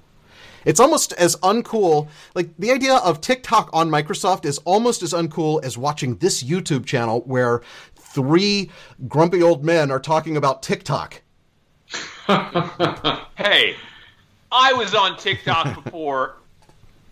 It's 0.65 0.79
almost 0.79 1.13
as 1.13 1.35
uncool. 1.37 2.09
Like 2.33 2.49
the 2.57 2.71
idea 2.71 2.95
of 2.95 3.21
TikTok 3.21 3.69
on 3.71 3.89
Microsoft 3.89 4.45
is 4.45 4.57
almost 4.59 5.03
as 5.03 5.13
uncool 5.13 5.63
as 5.63 5.77
watching 5.77 6.17
this 6.17 6.43
YouTube 6.43 6.85
channel 6.85 7.21
where 7.21 7.61
three 7.95 8.71
grumpy 9.07 9.43
old 9.43 9.63
men 9.63 9.91
are 9.91 9.99
talking 9.99 10.37
about 10.37 10.63
TikTok. 10.63 11.21
hey, 13.37 13.75
I 14.51 14.73
was 14.73 14.95
on 14.95 15.17
TikTok 15.17 15.83
before 15.83 16.37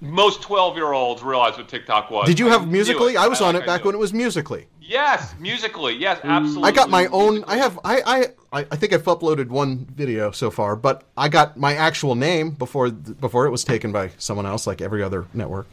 most 0.03 0.41
12 0.41 0.75
year 0.75 0.91
olds 0.91 1.23
realize 1.23 1.57
what 1.57 1.67
TikTok 1.67 2.11
was. 2.11 2.27
Did 2.27 2.39
you 2.39 2.47
have 2.47 2.63
I 2.63 2.65
Musically? 2.65 3.17
I 3.17 3.27
was 3.27 3.41
I 3.41 3.47
on 3.47 3.55
it 3.55 3.65
back 3.65 3.85
when 3.85 3.95
it 3.95 3.97
was 3.97 4.13
Musically. 4.13 4.67
Yes, 4.81 5.33
Musically. 5.39 5.95
Yes, 5.95 6.19
absolutely. 6.23 6.69
I 6.69 6.71
got 6.71 6.89
my 6.89 7.07
own. 7.07 7.43
I 7.45 7.57
have. 7.57 7.79
I 7.83 8.27
I 8.51 8.65
I 8.69 8.75
think 8.75 8.93
I've 8.93 9.03
uploaded 9.05 9.47
one 9.47 9.85
video 9.85 10.31
so 10.31 10.51
far, 10.51 10.75
but 10.75 11.03
I 11.15 11.29
got 11.29 11.57
my 11.57 11.75
actual 11.75 12.15
name 12.15 12.51
before 12.51 12.91
before 12.91 13.45
it 13.45 13.49
was 13.51 13.63
taken 13.63 13.91
by 13.91 14.11
someone 14.17 14.45
else, 14.45 14.67
like 14.67 14.81
every 14.81 15.01
other 15.01 15.25
network. 15.33 15.67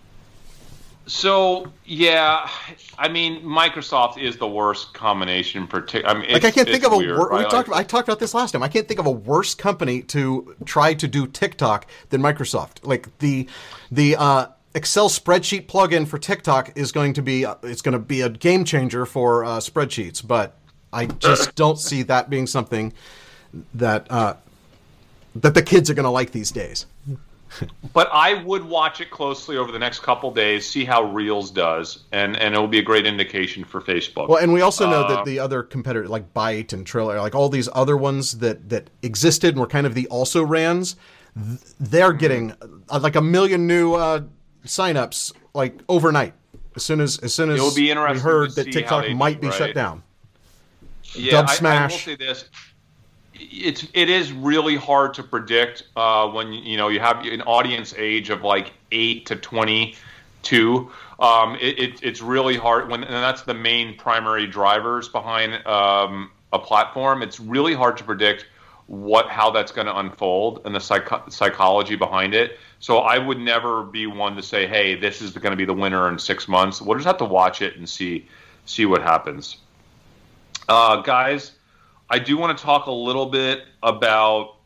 So 1.06 1.72
yeah, 1.84 2.48
I 2.98 3.08
mean, 3.08 3.42
Microsoft 3.42 4.18
is 4.18 4.36
the 4.36 4.46
worst 4.46 4.94
combination. 4.94 5.66
Partic- 5.66 6.04
I 6.06 6.14
mean, 6.14 6.30
like 6.30 6.44
I 6.44 6.50
can't 6.50 6.68
think 6.68 6.84
of 6.84 6.92
a. 6.92 6.96
Wor- 6.96 7.28
right? 7.28 7.44
we 7.44 7.50
talked. 7.50 7.68
About, 7.68 7.78
I 7.78 7.82
talked 7.82 8.08
about 8.08 8.20
this 8.20 8.34
last 8.34 8.52
time. 8.52 8.62
I 8.62 8.68
can't 8.68 8.86
think 8.86 9.00
of 9.00 9.06
a 9.06 9.10
worse 9.10 9.54
company 9.54 10.02
to 10.02 10.54
try 10.64 10.94
to 10.94 11.08
do 11.08 11.26
TikTok 11.26 11.86
than 12.10 12.22
Microsoft. 12.22 12.86
Like 12.86 13.18
the 13.18 13.48
the 13.90 14.16
uh, 14.16 14.46
Excel 14.74 15.08
spreadsheet 15.08 15.66
plugin 15.66 16.06
for 16.06 16.18
TikTok 16.18 16.72
is 16.76 16.92
going 16.92 17.14
to 17.14 17.22
be 17.22 17.44
uh, 17.44 17.56
it's 17.64 17.82
going 17.82 17.94
to 17.94 17.98
be 17.98 18.20
a 18.20 18.28
game 18.28 18.64
changer 18.64 19.04
for 19.04 19.44
uh, 19.44 19.58
spreadsheets, 19.58 20.24
but 20.26 20.56
I 20.92 21.06
just 21.06 21.54
don't 21.56 21.78
see 21.78 22.02
that 22.04 22.30
being 22.30 22.46
something 22.46 22.92
that 23.74 24.06
uh, 24.10 24.34
that 25.34 25.54
the 25.54 25.62
kids 25.62 25.90
are 25.90 25.94
going 25.94 26.04
to 26.04 26.10
like 26.10 26.30
these 26.30 26.52
days 26.52 26.86
but 27.92 28.08
I 28.12 28.34
would 28.42 28.64
watch 28.64 29.00
it 29.00 29.10
closely 29.10 29.56
over 29.56 29.72
the 29.72 29.78
next 29.78 30.00
couple 30.00 30.30
days, 30.30 30.68
see 30.68 30.84
how 30.84 31.02
Reels 31.02 31.50
does, 31.50 32.04
and 32.12 32.36
and 32.36 32.54
it 32.54 32.58
will 32.58 32.68
be 32.68 32.78
a 32.78 32.82
great 32.82 33.06
indication 33.06 33.64
for 33.64 33.80
Facebook. 33.80 34.28
Well, 34.28 34.38
and 34.38 34.52
we 34.52 34.60
also 34.60 34.88
know 34.88 35.02
uh, 35.02 35.16
that 35.16 35.24
the 35.24 35.38
other 35.38 35.62
competitor, 35.62 36.08
like 36.08 36.32
Byte 36.32 36.72
and 36.72 36.86
Triller, 36.86 37.20
like 37.20 37.34
all 37.34 37.48
these 37.48 37.68
other 37.72 37.96
ones 37.96 38.38
that 38.38 38.68
that 38.68 38.90
existed 39.02 39.50
and 39.50 39.60
were 39.60 39.66
kind 39.66 39.86
of 39.86 39.94
the 39.94 40.06
also 40.08 40.44
rans, 40.44 40.96
they're 41.34 42.12
getting 42.12 42.52
uh, 42.88 43.00
like 43.00 43.16
a 43.16 43.22
million 43.22 43.66
new 43.66 43.94
uh, 43.94 44.22
signups 44.64 45.32
like 45.54 45.80
overnight. 45.88 46.34
As 46.76 46.84
soon 46.84 47.00
as 47.00 47.18
as 47.18 47.34
soon 47.34 47.50
as 47.50 47.58
it 47.58 47.62
will 47.62 47.74
be 47.74 47.90
interesting 47.90 48.16
we 48.16 48.20
heard 48.20 48.54
that 48.54 48.70
TikTok 48.70 49.10
might 49.10 49.36
do, 49.36 49.40
be 49.42 49.46
right? 49.48 49.56
shut 49.56 49.74
down. 49.74 50.02
Yeah, 51.14 51.32
Dub 51.32 51.50
Smash. 51.50 51.74
I, 51.74 51.82
I 51.82 51.82
will 51.82 51.98
say 51.98 52.14
this 52.14 52.44
it's 53.40 53.86
it 53.94 54.10
is 54.10 54.32
really 54.32 54.76
hard 54.76 55.14
to 55.14 55.22
predict 55.22 55.84
uh, 55.96 56.28
when 56.28 56.52
you 56.52 56.76
know 56.76 56.88
you 56.88 57.00
have 57.00 57.24
an 57.24 57.42
audience 57.42 57.94
age 57.96 58.30
of 58.30 58.42
like 58.42 58.72
eight 58.92 59.26
to 59.26 59.36
twenty 59.36 59.96
two. 60.42 60.90
Um, 61.18 61.56
it, 61.56 61.78
it, 61.78 62.02
it's 62.02 62.22
really 62.22 62.56
hard 62.56 62.88
when 62.88 63.04
and 63.04 63.12
that's 63.12 63.42
the 63.42 63.54
main 63.54 63.96
primary 63.96 64.46
drivers 64.46 65.08
behind 65.08 65.66
um, 65.66 66.30
a 66.52 66.58
platform. 66.58 67.22
It's 67.22 67.40
really 67.40 67.74
hard 67.74 67.96
to 67.98 68.04
predict 68.04 68.46
what 68.86 69.28
how 69.28 69.50
that's 69.50 69.70
going 69.70 69.86
to 69.86 69.96
unfold 69.96 70.62
and 70.64 70.74
the 70.74 70.80
psych- 70.80 71.30
psychology 71.30 71.96
behind 71.96 72.34
it. 72.34 72.58
So 72.80 72.98
I 72.98 73.18
would 73.18 73.38
never 73.38 73.84
be 73.84 74.06
one 74.06 74.36
to 74.36 74.42
say, 74.42 74.66
"Hey, 74.66 74.94
this 74.94 75.22
is 75.22 75.32
going 75.32 75.52
to 75.52 75.56
be 75.56 75.64
the 75.64 75.74
winner 75.74 76.08
in 76.08 76.18
six 76.18 76.48
months." 76.48 76.82
We'll 76.82 76.96
just 76.96 77.06
have 77.06 77.18
to 77.18 77.24
watch 77.24 77.62
it 77.62 77.76
and 77.76 77.88
see 77.88 78.26
see 78.64 78.86
what 78.86 79.02
happens. 79.02 79.58
Uh, 80.68 81.02
guys, 81.02 81.52
I 82.10 82.18
do 82.18 82.36
want 82.36 82.56
to 82.56 82.62
talk 82.62 82.86
a 82.86 82.92
little 82.92 83.26
bit 83.26 83.64
about. 83.82 84.56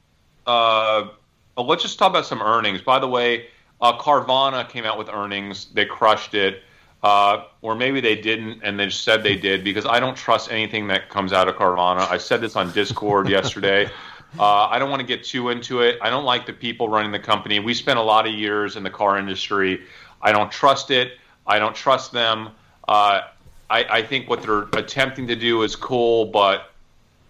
Uh, 0.47 1.09
let's 1.57 1.83
just 1.83 1.99
talk 1.99 2.11
about 2.11 2.27
some 2.27 2.43
earnings. 2.43 2.81
By 2.81 2.99
the 2.99 3.09
way, 3.09 3.47
uh, 3.81 3.99
Carvana 3.99 4.69
came 4.69 4.85
out 4.85 4.99
with 4.99 5.09
earnings. 5.09 5.67
They 5.67 5.85
crushed 5.85 6.35
it. 6.35 6.63
Uh, 7.03 7.45
or 7.61 7.75
maybe 7.75 8.01
they 8.01 8.17
didn't 8.17 8.63
and 8.63 8.81
they 8.81 8.89
said 8.89 9.23
they 9.23 9.37
did 9.37 9.63
because 9.63 9.85
I 9.85 10.01
don't 10.01 10.17
trust 10.17 10.51
anything 10.51 10.87
that 10.87 11.11
comes 11.11 11.35
out 11.35 11.49
of 11.49 11.57
Carvana. 11.57 12.11
I 12.11 12.17
said 12.17 12.41
this 12.41 12.57
on 12.57 12.73
Discord 12.73 13.29
yesterday. 13.39 13.91
Uh, 14.39 14.67
I 14.69 14.79
don't 14.79 14.89
want 14.89 15.01
to 15.01 15.07
get 15.07 15.23
too 15.23 15.51
into 15.51 15.83
it. 15.83 15.99
I 16.01 16.09
don't 16.09 16.25
like 16.25 16.47
the 16.47 16.53
people 16.55 16.89
running 16.89 17.13
the 17.13 17.19
company. 17.19 17.61
We 17.61 17.75
spent 17.75 17.99
a 17.99 18.03
lot 18.03 18.27
of 18.27 18.33
years 18.33 18.77
in 18.77 18.83
the 18.83 18.91
car 18.91 19.19
industry. 19.19 19.83
I 20.23 20.33
don't 20.33 20.51
trust 20.51 20.91
it. 20.91 21.19
I 21.47 21.59
don't 21.59 21.75
trust 21.75 22.11
them. 22.11 22.49
Uh, 22.89 23.21
I, 23.69 23.85
I, 23.85 24.03
think 24.03 24.29
what 24.29 24.43
they're 24.43 24.67
attempting 24.73 25.27
to 25.29 25.37
do 25.37 25.63
is 25.63 25.77
cool, 25.77 26.27
but 26.27 26.74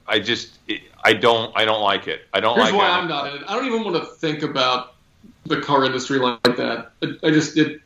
I 0.06 0.18
just 0.18 0.58
I 1.02 1.14
don't 1.14 1.56
I 1.56 1.64
don't 1.64 1.82
like 1.82 2.08
it. 2.08 2.22
I 2.32 2.40
don't 2.40 2.56
Here's 2.56 2.72
like 2.72 2.78
why 2.78 2.88
it. 2.88 3.02
I'm 3.02 3.08
not 3.08 3.28
in 3.28 3.42
it. 3.42 3.44
I 3.48 3.54
don't 3.54 3.66
even 3.66 3.84
want 3.84 3.96
to 3.96 4.06
think 4.06 4.42
about 4.42 4.94
the 5.46 5.60
car 5.60 5.84
industry 5.84 6.18
like 6.18 6.42
that. 6.42 6.92
I, 7.22 7.30
just 7.30 7.56
it. 7.56 7.80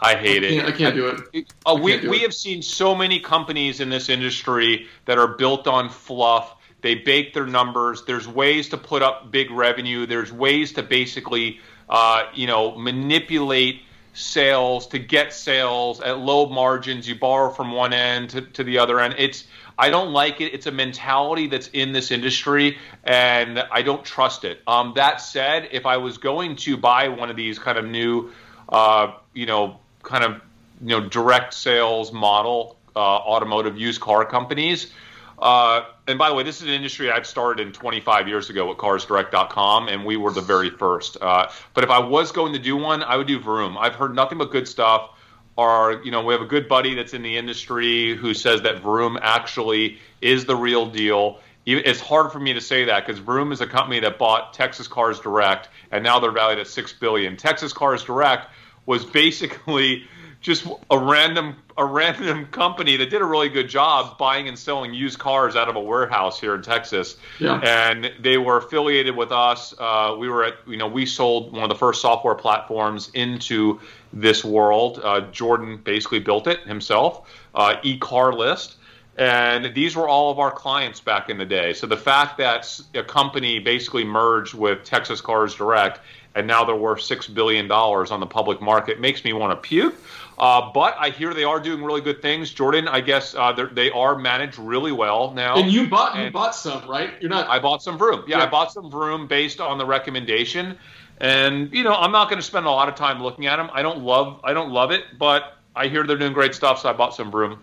I 0.00 0.14
hate 0.14 0.44
I 0.44 0.46
it. 0.46 0.64
I 0.66 0.72
can't 0.72 0.94
do 0.94 1.08
it. 1.08 1.52
Uh, 1.66 1.74
we 1.74 1.98
we 2.08 2.18
it. 2.18 2.22
have 2.22 2.34
seen 2.34 2.62
so 2.62 2.94
many 2.94 3.20
companies 3.20 3.80
in 3.80 3.88
this 3.88 4.08
industry 4.08 4.86
that 5.06 5.18
are 5.18 5.28
built 5.28 5.66
on 5.66 5.88
fluff. 5.88 6.54
They 6.80 6.94
bake 6.94 7.34
their 7.34 7.46
numbers. 7.46 8.04
There's 8.04 8.28
ways 8.28 8.68
to 8.68 8.76
put 8.76 9.02
up 9.02 9.30
big 9.32 9.50
revenue. 9.50 10.06
There's 10.06 10.32
ways 10.32 10.72
to 10.74 10.82
basically, 10.82 11.60
uh, 11.88 12.26
you 12.34 12.46
know, 12.46 12.78
manipulate 12.78 13.82
sales 14.14 14.86
to 14.88 14.98
get 14.98 15.32
sales 15.32 16.00
at 16.00 16.18
low 16.18 16.46
margins. 16.46 17.08
You 17.08 17.16
borrow 17.16 17.50
from 17.50 17.72
one 17.72 17.92
end 17.92 18.30
to, 18.30 18.42
to 18.42 18.64
the 18.64 18.78
other 18.78 19.00
end. 19.00 19.16
It's 19.18 19.44
I 19.78 19.90
don't 19.90 20.12
like 20.12 20.40
it. 20.40 20.52
It's 20.54 20.66
a 20.66 20.72
mentality 20.72 21.46
that's 21.46 21.68
in 21.68 21.92
this 21.92 22.10
industry, 22.10 22.78
and 23.04 23.60
I 23.70 23.82
don't 23.82 24.04
trust 24.04 24.44
it. 24.44 24.60
Um, 24.66 24.92
that 24.96 25.20
said, 25.20 25.68
if 25.72 25.86
I 25.86 25.98
was 25.98 26.18
going 26.18 26.56
to 26.56 26.76
buy 26.76 27.08
one 27.08 27.30
of 27.30 27.36
these 27.36 27.58
kind 27.60 27.78
of 27.78 27.84
new, 27.84 28.32
uh, 28.68 29.12
you 29.34 29.46
know, 29.46 29.78
kind 30.02 30.24
of 30.24 30.42
you 30.80 30.88
know 31.00 31.08
direct 31.08 31.54
sales 31.54 32.12
model 32.12 32.76
uh, 32.96 32.98
automotive 33.00 33.78
used 33.78 34.00
car 34.00 34.24
companies, 34.24 34.92
Uh, 35.38 35.84
and 36.08 36.18
by 36.18 36.28
the 36.28 36.34
way, 36.34 36.42
this 36.42 36.56
is 36.56 36.62
an 36.64 36.74
industry 36.74 37.10
I've 37.12 37.26
started 37.26 37.64
in 37.64 37.72
25 37.72 38.26
years 38.26 38.50
ago 38.50 38.70
at 38.72 38.76
CarsDirect.com, 38.78 39.88
and 39.88 40.04
we 40.04 40.16
were 40.16 40.32
the 40.32 40.40
very 40.40 40.70
first. 40.70 41.16
Uh, 41.20 41.48
but 41.74 41.84
if 41.84 41.90
I 41.90 42.00
was 42.00 42.32
going 42.32 42.54
to 42.54 42.58
do 42.58 42.76
one, 42.76 43.04
I 43.04 43.16
would 43.16 43.28
do 43.28 43.38
Vroom. 43.38 43.78
I've 43.78 43.94
heard 43.94 44.14
nothing 44.14 44.38
but 44.38 44.50
good 44.50 44.66
stuff. 44.66 45.10
Our, 45.58 46.04
you 46.04 46.10
know, 46.12 46.22
we 46.22 46.32
have 46.32 46.40
a 46.42 46.46
good 46.46 46.68
buddy 46.68 46.94
that's 46.94 47.12
in 47.12 47.22
the 47.22 47.36
industry 47.36 48.16
who 48.16 48.32
says 48.32 48.62
that 48.62 48.80
Vroom 48.80 49.18
actually 49.20 49.98
is 50.22 50.44
the 50.44 50.54
real 50.54 50.86
deal. 50.86 51.40
It's 51.66 52.00
hard 52.00 52.32
for 52.32 52.38
me 52.38 52.54
to 52.54 52.60
say 52.60 52.84
that 52.84 53.04
because 53.04 53.20
Vroom 53.20 53.52
is 53.52 53.60
a 53.60 53.66
company 53.66 54.00
that 54.00 54.18
bought 54.18 54.54
Texas 54.54 54.86
Cars 54.88 55.18
Direct, 55.20 55.68
and 55.90 56.04
now 56.04 56.20
they're 56.20 56.30
valued 56.30 56.60
at 56.60 56.68
six 56.68 56.92
billion. 56.92 57.36
Texas 57.36 57.72
Cars 57.72 58.04
Direct 58.04 58.46
was 58.86 59.04
basically 59.04 60.04
just 60.48 60.66
a 60.90 60.98
random 60.98 61.54
a 61.76 61.84
random 61.84 62.46
company 62.46 62.96
that 62.96 63.10
did 63.10 63.20
a 63.20 63.24
really 63.24 63.50
good 63.50 63.68
job 63.68 64.16
buying 64.16 64.48
and 64.48 64.58
selling 64.58 64.94
used 64.94 65.18
cars 65.18 65.54
out 65.54 65.68
of 65.68 65.76
a 65.76 65.80
warehouse 65.80 66.40
here 66.40 66.54
in 66.54 66.62
Texas. 66.62 67.18
Yeah. 67.38 67.60
And 67.60 68.10
they 68.18 68.38
were 68.38 68.56
affiliated 68.56 69.14
with 69.14 69.30
us. 69.30 69.74
Uh, 69.78 70.16
we 70.18 70.28
were 70.28 70.44
at 70.44 70.54
you 70.66 70.78
know 70.78 70.88
we 70.88 71.04
sold 71.04 71.52
one 71.52 71.62
of 71.62 71.68
the 71.68 71.74
first 71.76 72.00
software 72.00 72.34
platforms 72.34 73.10
into 73.12 73.78
this 74.12 74.42
world. 74.42 75.00
Uh, 75.04 75.20
Jordan 75.32 75.76
basically 75.76 76.18
built 76.18 76.46
it 76.46 76.60
himself. 76.60 77.30
Uh, 77.54 77.76
eCarList. 77.84 78.76
And 79.18 79.74
these 79.74 79.96
were 79.96 80.08
all 80.08 80.30
of 80.30 80.38
our 80.38 80.52
clients 80.52 81.00
back 81.00 81.28
in 81.28 81.38
the 81.38 81.44
day. 81.44 81.72
So 81.72 81.88
the 81.88 81.96
fact 81.96 82.38
that 82.38 82.80
a 82.94 83.02
company 83.02 83.58
basically 83.58 84.04
merged 84.04 84.54
with 84.54 84.84
Texas 84.84 85.20
Cars 85.20 85.56
Direct 85.56 85.98
and 86.38 86.46
now 86.46 86.64
they're 86.64 86.76
worth 86.76 87.02
six 87.02 87.26
billion 87.26 87.66
dollars 87.66 88.12
on 88.12 88.20
the 88.20 88.26
public 88.26 88.60
market 88.60 89.00
makes 89.00 89.24
me 89.24 89.32
want 89.32 89.50
to 89.50 89.68
puke. 89.68 89.94
Uh, 90.38 90.70
but 90.72 90.94
I 90.98 91.10
hear 91.10 91.34
they 91.34 91.44
are 91.44 91.58
doing 91.58 91.82
really 91.82 92.00
good 92.00 92.22
things. 92.22 92.52
Jordan, 92.52 92.86
I 92.86 93.00
guess 93.00 93.34
uh, 93.34 93.52
they 93.72 93.90
are 93.90 94.16
managed 94.16 94.58
really 94.58 94.92
well 94.92 95.32
now. 95.32 95.56
And 95.56 95.70
you 95.70 95.88
bought 95.88 96.14
and 96.14 96.26
you 96.26 96.30
bought 96.30 96.54
some, 96.54 96.88
right? 96.88 97.10
You're 97.20 97.30
not. 97.30 97.48
I 97.48 97.58
bought 97.58 97.82
some 97.82 97.98
Vroom. 97.98 98.24
Yeah, 98.28 98.38
yeah, 98.38 98.44
I 98.44 98.46
bought 98.46 98.72
some 98.72 98.90
Vroom 98.90 99.26
based 99.26 99.60
on 99.60 99.78
the 99.78 99.86
recommendation. 99.86 100.78
And 101.20 101.72
you 101.72 101.82
know, 101.82 101.94
I'm 101.94 102.12
not 102.12 102.28
going 102.28 102.40
to 102.40 102.46
spend 102.46 102.66
a 102.66 102.70
lot 102.70 102.88
of 102.88 102.94
time 102.94 103.20
looking 103.20 103.46
at 103.46 103.56
them. 103.56 103.68
I 103.72 103.82
don't 103.82 103.98
love 103.98 104.40
I 104.44 104.52
don't 104.52 104.70
love 104.70 104.92
it, 104.92 105.04
but 105.18 105.58
I 105.74 105.88
hear 105.88 106.04
they're 106.04 106.16
doing 106.16 106.32
great 106.32 106.54
stuff, 106.54 106.80
so 106.80 106.88
I 106.88 106.92
bought 106.92 107.14
some 107.14 107.30
Vroom. 107.32 107.58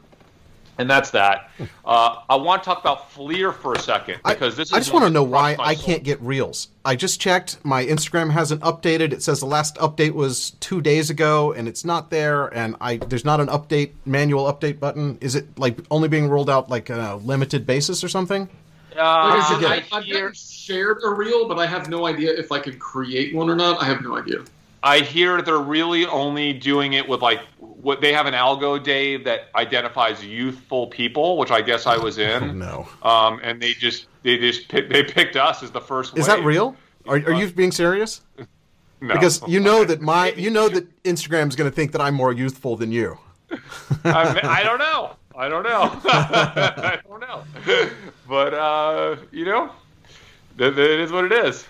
And 0.77 0.89
that's 0.89 1.11
that. 1.11 1.49
Uh, 1.85 2.21
I 2.29 2.35
want 2.35 2.63
to 2.63 2.65
talk 2.65 2.81
about 2.81 3.11
FLIR 3.11 3.53
for 3.53 3.73
a 3.73 3.79
second 3.79 4.19
because 4.25 4.57
this. 4.57 4.73
I, 4.73 4.77
I 4.77 4.79
just 4.79 4.91
want 4.91 5.05
to 5.05 5.09
know 5.09 5.23
why 5.23 5.55
I 5.57 5.75
can't 5.75 6.03
get 6.03 6.21
reels. 6.21 6.69
I 6.83 6.95
just 6.95 7.21
checked. 7.21 7.63
My 7.63 7.85
Instagram 7.85 8.31
hasn't 8.31 8.61
updated. 8.61 9.13
It 9.13 9.23
says 9.23 9.39
the 9.39 9.45
last 9.45 9.75
update 9.77 10.11
was 10.11 10.51
two 10.59 10.81
days 10.81 11.09
ago, 11.09 11.53
and 11.53 11.67
it's 11.67 11.85
not 11.85 12.09
there. 12.09 12.47
And 12.47 12.75
I 12.81 12.97
there's 12.97 13.25
not 13.25 13.39
an 13.39 13.47
update 13.47 13.91
manual 14.05 14.51
update 14.51 14.79
button. 14.79 15.17
Is 15.21 15.35
it 15.35 15.57
like 15.57 15.77
only 15.89 16.09
being 16.09 16.27
rolled 16.27 16.49
out 16.49 16.69
like 16.69 16.89
on 16.89 16.99
a 16.99 17.15
limited 17.17 17.65
basis 17.65 18.03
or 18.03 18.09
something? 18.09 18.49
Uh, 18.97 19.01
I, 19.01 19.83
I've 19.91 20.03
hear... 20.03 20.33
shared 20.33 20.99
a 21.03 21.09
reel, 21.09 21.47
but 21.47 21.59
I 21.59 21.65
have 21.65 21.89
no 21.89 22.05
idea 22.05 22.31
if 22.31 22.51
I 22.51 22.59
can 22.59 22.79
create 22.79 23.35
one 23.35 23.49
or 23.49 23.55
not. 23.55 23.81
I 23.81 23.85
have 23.85 24.01
no 24.01 24.17
idea. 24.17 24.37
I 24.85 24.99
hear 24.99 25.41
they're 25.41 25.57
really 25.57 26.05
only 26.05 26.53
doing 26.53 26.93
it 26.93 27.09
with 27.09 27.23
like 27.23 27.41
what 27.57 28.01
they 28.01 28.13
have 28.13 28.27
an 28.27 28.35
algo, 28.35 28.81
Dave, 28.81 29.23
that 29.23 29.49
identifies 29.55 30.23
youthful 30.23 30.87
people, 30.87 31.39
which 31.39 31.49
I 31.49 31.61
guess 31.61 31.87
I 31.87 31.97
was 31.97 32.19
in. 32.19 32.43
Oh, 32.43 32.51
no. 33.01 33.09
Um, 33.09 33.39
and 33.41 33.59
they 33.59 33.73
just 33.73 34.05
they 34.21 34.37
just 34.37 34.67
pick, 34.67 34.89
they 34.89 35.03
picked 35.03 35.37
us 35.37 35.63
as 35.63 35.71
the 35.71 35.81
first. 35.81 36.15
Is 36.15 36.27
wave. 36.27 36.37
that 36.37 36.45
real? 36.45 36.75
Are, 37.07 37.15
are 37.15 37.33
you 37.33 37.51
being 37.51 37.71
serious? 37.71 38.21
No. 39.01 39.15
Because 39.15 39.41
you 39.47 39.59
know 39.59 39.83
that 39.85 40.01
my 40.01 40.31
you 40.37 40.51
know 40.51 40.69
that 40.69 41.03
Instagram's 41.03 41.55
going 41.55 41.69
to 41.69 41.75
think 41.75 41.91
that 41.93 42.01
I'm 42.01 42.13
more 42.13 42.31
youthful 42.31 42.75
than 42.75 42.91
you. 42.91 43.17
I, 44.03 44.39
I 44.43 44.63
don't 44.63 44.79
know. 44.79 45.15
I 45.35 45.49
don't 45.49 45.63
know. 45.63 45.99
I 46.05 46.99
don't 47.07 47.21
know. 47.21 47.43
But 48.29 48.53
uh, 48.53 49.15
you 49.31 49.45
know, 49.45 49.71
it 50.59 50.77
is 50.77 51.11
what 51.11 51.25
it 51.25 51.31
is. 51.31 51.65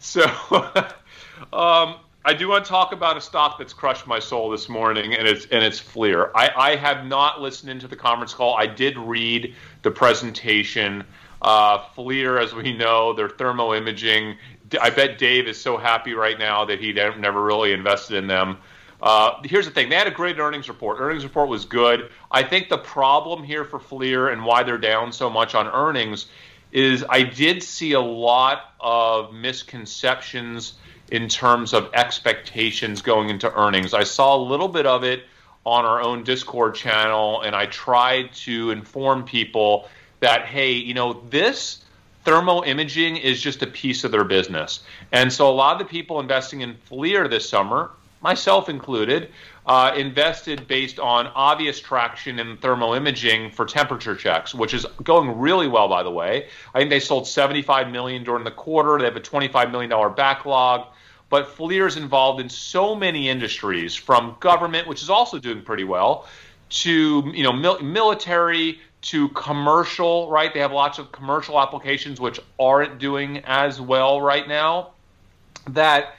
So. 0.00 0.22
um, 1.52 1.96
I 2.28 2.34
do 2.34 2.48
want 2.48 2.66
to 2.66 2.68
talk 2.68 2.92
about 2.92 3.16
a 3.16 3.22
stock 3.22 3.56
that's 3.56 3.72
crushed 3.72 4.06
my 4.06 4.18
soul 4.18 4.50
this 4.50 4.68
morning, 4.68 5.14
and 5.14 5.26
it's 5.26 5.46
and 5.46 5.64
it's 5.64 5.80
FLIR. 5.80 6.30
I, 6.34 6.50
I 6.54 6.76
have 6.76 7.06
not 7.06 7.40
listened 7.40 7.70
into 7.70 7.88
the 7.88 7.96
conference 7.96 8.34
call. 8.34 8.54
I 8.54 8.66
did 8.66 8.98
read 8.98 9.54
the 9.80 9.90
presentation. 9.90 11.04
Uh, 11.40 11.78
FLIR, 11.96 12.38
as 12.38 12.52
we 12.52 12.76
know, 12.76 13.14
their 13.14 13.30
thermo 13.30 13.72
imaging. 13.72 14.36
I 14.78 14.90
bet 14.90 15.16
Dave 15.16 15.48
is 15.48 15.58
so 15.58 15.78
happy 15.78 16.12
right 16.12 16.38
now 16.38 16.66
that 16.66 16.78
he 16.78 16.92
never 16.92 17.42
really 17.42 17.72
invested 17.72 18.18
in 18.18 18.26
them. 18.26 18.58
Uh, 19.00 19.40
here's 19.44 19.64
the 19.64 19.72
thing: 19.72 19.88
they 19.88 19.96
had 19.96 20.06
a 20.06 20.10
great 20.10 20.38
earnings 20.38 20.68
report. 20.68 20.98
Earnings 21.00 21.24
report 21.24 21.48
was 21.48 21.64
good. 21.64 22.10
I 22.30 22.42
think 22.42 22.68
the 22.68 22.76
problem 22.76 23.42
here 23.42 23.64
for 23.64 23.78
FLIR 23.78 24.34
and 24.34 24.44
why 24.44 24.64
they're 24.64 24.76
down 24.76 25.12
so 25.12 25.30
much 25.30 25.54
on 25.54 25.66
earnings 25.66 26.26
is 26.72 27.06
I 27.08 27.22
did 27.22 27.62
see 27.62 27.92
a 27.92 28.00
lot 28.00 28.74
of 28.80 29.32
misconceptions 29.32 30.74
in 31.10 31.28
terms 31.28 31.72
of 31.72 31.90
expectations 31.94 33.02
going 33.02 33.28
into 33.28 33.52
earnings. 33.54 33.94
I 33.94 34.04
saw 34.04 34.36
a 34.36 34.42
little 34.42 34.68
bit 34.68 34.86
of 34.86 35.04
it 35.04 35.24
on 35.64 35.84
our 35.84 36.00
own 36.00 36.24
Discord 36.24 36.74
channel, 36.74 37.42
and 37.42 37.54
I 37.54 37.66
tried 37.66 38.32
to 38.34 38.70
inform 38.70 39.24
people 39.24 39.88
that, 40.20 40.46
hey, 40.46 40.72
you 40.72 40.94
know, 40.94 41.22
this 41.30 41.84
thermo 42.24 42.62
imaging 42.64 43.16
is 43.16 43.40
just 43.40 43.62
a 43.62 43.66
piece 43.66 44.04
of 44.04 44.10
their 44.10 44.24
business. 44.24 44.80
And 45.12 45.32
so 45.32 45.48
a 45.48 45.52
lot 45.52 45.72
of 45.72 45.78
the 45.78 45.90
people 45.90 46.20
investing 46.20 46.60
in 46.60 46.76
FLIR 46.90 47.28
this 47.30 47.48
summer, 47.48 47.90
myself 48.20 48.68
included, 48.68 49.30
uh, 49.66 49.92
invested 49.94 50.66
based 50.66 50.98
on 50.98 51.26
obvious 51.34 51.78
traction 51.78 52.38
in 52.38 52.56
thermal 52.56 52.94
imaging 52.94 53.50
for 53.50 53.66
temperature 53.66 54.16
checks, 54.16 54.54
which 54.54 54.72
is 54.72 54.86
going 55.04 55.38
really 55.38 55.68
well, 55.68 55.88
by 55.88 56.02
the 56.02 56.10
way. 56.10 56.48
I 56.74 56.78
think 56.78 56.90
they 56.90 57.00
sold 57.00 57.26
75 57.26 57.90
million 57.90 58.24
during 58.24 58.44
the 58.44 58.50
quarter. 58.50 58.98
They 58.98 59.04
have 59.04 59.16
a 59.16 59.20
25 59.20 59.70
million 59.70 59.90
dollar 59.90 60.08
backlog. 60.08 60.86
But 61.30 61.56
FLIR 61.56 61.86
is 61.86 61.96
involved 61.96 62.40
in 62.40 62.48
so 62.48 62.94
many 62.94 63.28
industries, 63.28 63.94
from 63.94 64.36
government, 64.40 64.88
which 64.88 65.02
is 65.02 65.10
also 65.10 65.38
doing 65.38 65.62
pretty 65.62 65.84
well, 65.84 66.26
to 66.70 67.30
you 67.34 67.42
know 67.42 67.52
mil- 67.52 67.80
military 67.80 68.80
to 69.02 69.28
commercial. 69.30 70.30
Right, 70.30 70.52
they 70.52 70.60
have 70.60 70.72
lots 70.72 70.98
of 70.98 71.12
commercial 71.12 71.60
applications 71.60 72.20
which 72.20 72.40
aren't 72.58 72.98
doing 72.98 73.38
as 73.44 73.80
well 73.80 74.20
right 74.20 74.48
now. 74.48 74.90
That 75.68 76.14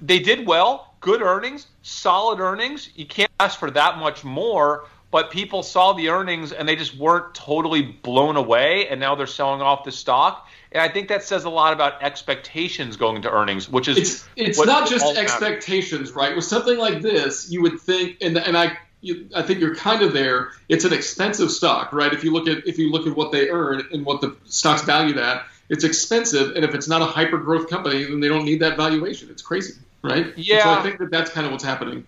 they 0.00 0.20
did 0.20 0.46
well, 0.46 0.94
good 1.00 1.22
earnings, 1.22 1.66
solid 1.82 2.38
earnings. 2.38 2.90
You 2.94 3.06
can't 3.06 3.30
ask 3.40 3.58
for 3.58 3.70
that 3.70 3.98
much 3.98 4.24
more. 4.24 4.84
But 5.10 5.30
people 5.30 5.62
saw 5.62 5.92
the 5.92 6.08
earnings 6.08 6.50
and 6.50 6.68
they 6.68 6.74
just 6.74 6.96
weren't 6.96 7.36
totally 7.36 7.82
blown 7.82 8.36
away, 8.36 8.88
and 8.88 8.98
now 8.98 9.14
they're 9.14 9.28
selling 9.28 9.62
off 9.62 9.84
the 9.84 9.92
stock. 9.92 10.48
And 10.74 10.82
I 10.82 10.88
think 10.88 11.08
that 11.08 11.22
says 11.22 11.44
a 11.44 11.50
lot 11.50 11.72
about 11.72 12.02
expectations 12.02 12.96
going 12.96 13.16
into 13.16 13.30
earnings, 13.30 13.68
which 13.68 13.86
is 13.86 13.96
it's, 13.96 14.28
it's 14.34 14.66
not 14.66 14.88
just 14.88 15.16
expectations, 15.16 16.12
right? 16.12 16.34
With 16.34 16.44
something 16.44 16.76
like 16.76 17.00
this, 17.00 17.48
you 17.48 17.62
would 17.62 17.80
think, 17.80 18.18
and 18.20 18.36
and 18.36 18.58
I 18.58 18.76
you, 19.00 19.28
I 19.36 19.42
think 19.42 19.60
you're 19.60 19.76
kind 19.76 20.02
of 20.02 20.12
there. 20.12 20.50
It's 20.68 20.84
an 20.84 20.92
expensive 20.92 21.52
stock, 21.52 21.92
right? 21.92 22.12
If 22.12 22.24
you 22.24 22.32
look 22.32 22.48
at 22.48 22.66
if 22.66 22.78
you 22.78 22.90
look 22.90 23.06
at 23.06 23.16
what 23.16 23.30
they 23.30 23.50
earn 23.50 23.84
and 23.92 24.04
what 24.04 24.20
the 24.20 24.36
stock's 24.46 24.82
valued 24.82 25.16
at, 25.16 25.46
it's 25.68 25.84
expensive. 25.84 26.56
And 26.56 26.64
if 26.64 26.74
it's 26.74 26.88
not 26.88 27.02
a 27.02 27.06
hyper 27.06 27.38
growth 27.38 27.70
company, 27.70 28.04
then 28.04 28.18
they 28.18 28.28
don't 28.28 28.44
need 28.44 28.60
that 28.60 28.76
valuation. 28.76 29.30
It's 29.30 29.42
crazy, 29.42 29.74
right? 30.02 30.36
Yeah. 30.36 30.64
So 30.64 30.70
I 30.70 30.82
think 30.82 30.98
that 30.98 31.10
that's 31.10 31.30
kind 31.30 31.46
of 31.46 31.52
what's 31.52 31.64
happening. 31.64 32.04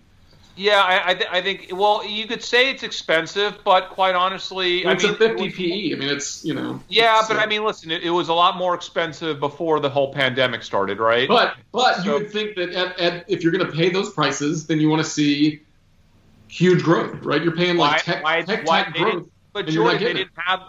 Yeah, 0.57 0.81
I, 0.81 1.11
I, 1.11 1.13
th- 1.13 1.29
I, 1.31 1.41
think. 1.41 1.69
Well, 1.71 2.03
you 2.05 2.25
could 2.25 2.43
say 2.43 2.71
it's 2.71 2.81
expensive, 2.81 3.59
but 3.63 3.89
quite 3.89 4.15
honestly, 4.15 4.83
well, 4.83 4.95
it's 4.95 5.03
I 5.03 5.07
mean, 5.07 5.15
a 5.15 5.19
50 5.19 5.43
was, 5.43 5.53
PE. 5.53 5.93
I 5.93 5.95
mean, 5.95 6.09
it's 6.09 6.43
you 6.43 6.55
know. 6.55 6.81
Yeah, 6.89 7.21
but 7.27 7.37
uh, 7.37 7.41
I 7.41 7.45
mean, 7.45 7.63
listen, 7.63 7.91
it, 7.91 8.03
it, 8.03 8.09
was 8.09 8.29
a 8.29 8.33
lot 8.33 8.57
more 8.57 8.73
expensive 8.73 9.39
before 9.39 9.79
the 9.79 9.89
whole 9.89 10.11
pandemic 10.11 10.63
started, 10.63 10.99
right? 10.99 11.27
But 11.27 11.55
but 11.71 11.97
so, 11.97 12.03
you 12.03 12.11
would 12.13 12.31
think 12.31 12.55
that 12.55 12.71
at, 12.71 12.99
at, 12.99 13.29
if 13.29 13.43
you're 13.43 13.51
going 13.51 13.65
to 13.65 13.71
pay 13.71 13.89
those 13.89 14.11
prices, 14.11 14.65
then 14.65 14.79
you 14.79 14.89
want 14.89 15.03
to 15.03 15.09
see 15.09 15.61
huge 16.47 16.81
growth, 16.81 17.23
right? 17.23 17.41
You're 17.41 17.55
paying 17.55 17.77
like 17.77 18.07
why, 18.07 18.13
tech, 18.13 18.23
why, 18.23 18.41
tech, 18.41 18.67
why 18.67 18.89
growth. 18.91 19.29
But 19.53 19.67
Jordan, 19.67 20.01
they 20.01 20.13
didn't 20.13 20.31
have. 20.35 20.61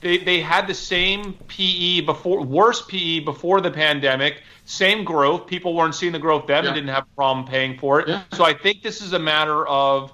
They, 0.00 0.18
they 0.18 0.40
had 0.40 0.66
the 0.66 0.74
same 0.74 1.34
PE 1.48 2.02
before, 2.02 2.42
worse 2.44 2.82
PE 2.82 3.20
before 3.20 3.60
the 3.60 3.70
pandemic 3.70 4.42
same 4.68 5.02
growth. 5.02 5.46
People 5.46 5.74
weren't 5.74 5.94
seeing 5.94 6.12
the 6.12 6.18
growth 6.18 6.46
then 6.46 6.62
yeah. 6.62 6.70
and 6.70 6.74
didn't 6.74 6.90
have 6.90 7.04
a 7.04 7.16
problem 7.16 7.46
paying 7.46 7.78
for 7.78 8.00
it. 8.00 8.08
Yeah. 8.08 8.22
So 8.34 8.44
I 8.44 8.52
think 8.52 8.82
this 8.82 9.00
is 9.00 9.14
a 9.14 9.18
matter 9.18 9.66
of 9.66 10.12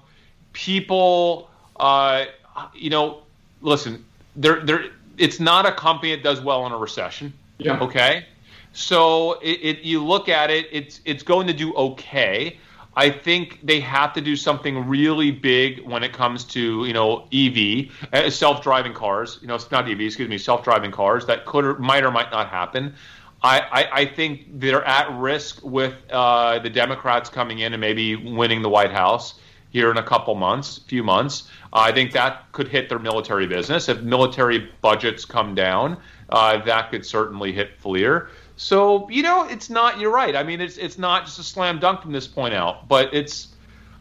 people, 0.52 1.50
uh, 1.76 2.26
you 2.72 2.88
know, 2.88 3.22
listen, 3.62 4.04
they're, 4.36 4.60
they're, 4.60 4.84
it's 5.18 5.40
not 5.40 5.66
a 5.66 5.72
company 5.72 6.14
that 6.14 6.22
does 6.22 6.40
well 6.40 6.66
in 6.66 6.72
a 6.72 6.78
recession. 6.78 7.32
Yeah. 7.58 7.80
Okay. 7.80 8.26
So 8.72 9.40
it, 9.40 9.58
it, 9.62 9.78
you 9.80 10.04
look 10.04 10.28
at 10.28 10.50
it, 10.50 10.68
it's 10.70 11.00
it's 11.04 11.22
going 11.22 11.46
to 11.46 11.52
do 11.52 11.74
okay. 11.74 12.58
I 12.96 13.10
think 13.10 13.60
they 13.62 13.80
have 13.80 14.12
to 14.14 14.20
do 14.20 14.36
something 14.36 14.86
really 14.86 15.30
big 15.30 15.80
when 15.84 16.02
it 16.04 16.12
comes 16.12 16.44
to 16.44 16.84
you 16.84 16.92
know 16.92 17.28
EV, 17.32 17.90
uh, 18.12 18.30
self-driving 18.30 18.94
cars. 18.94 19.38
You 19.42 19.48
know, 19.48 19.54
it's 19.54 19.70
not 19.70 19.88
EV, 19.88 20.00
excuse 20.00 20.28
me, 20.28 20.38
self-driving 20.38 20.92
cars 20.92 21.26
that 21.26 21.44
could 21.44 21.64
or 21.64 21.78
might 21.78 22.04
or 22.04 22.10
might 22.10 22.30
not 22.30 22.48
happen. 22.48 22.94
I, 23.42 23.60
I, 23.60 24.00
I 24.00 24.06
think 24.06 24.46
they're 24.58 24.84
at 24.84 25.12
risk 25.18 25.62
with 25.62 25.94
uh, 26.10 26.60
the 26.60 26.70
Democrats 26.70 27.28
coming 27.28 27.58
in 27.58 27.74
and 27.74 27.80
maybe 27.80 28.16
winning 28.16 28.62
the 28.62 28.70
White 28.70 28.90
House 28.90 29.34
here 29.68 29.90
in 29.90 29.98
a 29.98 30.02
couple 30.02 30.34
months, 30.34 30.78
few 30.86 31.02
months. 31.02 31.50
Uh, 31.72 31.80
I 31.80 31.92
think 31.92 32.12
that 32.12 32.50
could 32.52 32.68
hit 32.68 32.88
their 32.88 32.98
military 32.98 33.46
business. 33.46 33.88
If 33.88 34.00
military 34.00 34.70
budgets 34.80 35.26
come 35.26 35.54
down, 35.54 35.98
uh, 36.30 36.64
that 36.64 36.90
could 36.90 37.04
certainly 37.04 37.52
hit 37.52 37.78
FLIR. 37.82 38.28
So 38.56 39.08
you 39.10 39.22
know, 39.22 39.44
it's 39.48 39.68
not. 39.68 39.98
You're 39.98 40.12
right. 40.12 40.36
I 40.36 40.42
mean, 40.42 40.60
it's 40.60 40.76
it's 40.76 40.98
not 40.98 41.24
just 41.24 41.38
a 41.38 41.42
slam 41.42 41.78
dunk 41.78 42.02
from 42.02 42.12
this 42.12 42.26
point 42.26 42.54
out, 42.54 42.88
but 42.88 43.12
it's. 43.12 43.48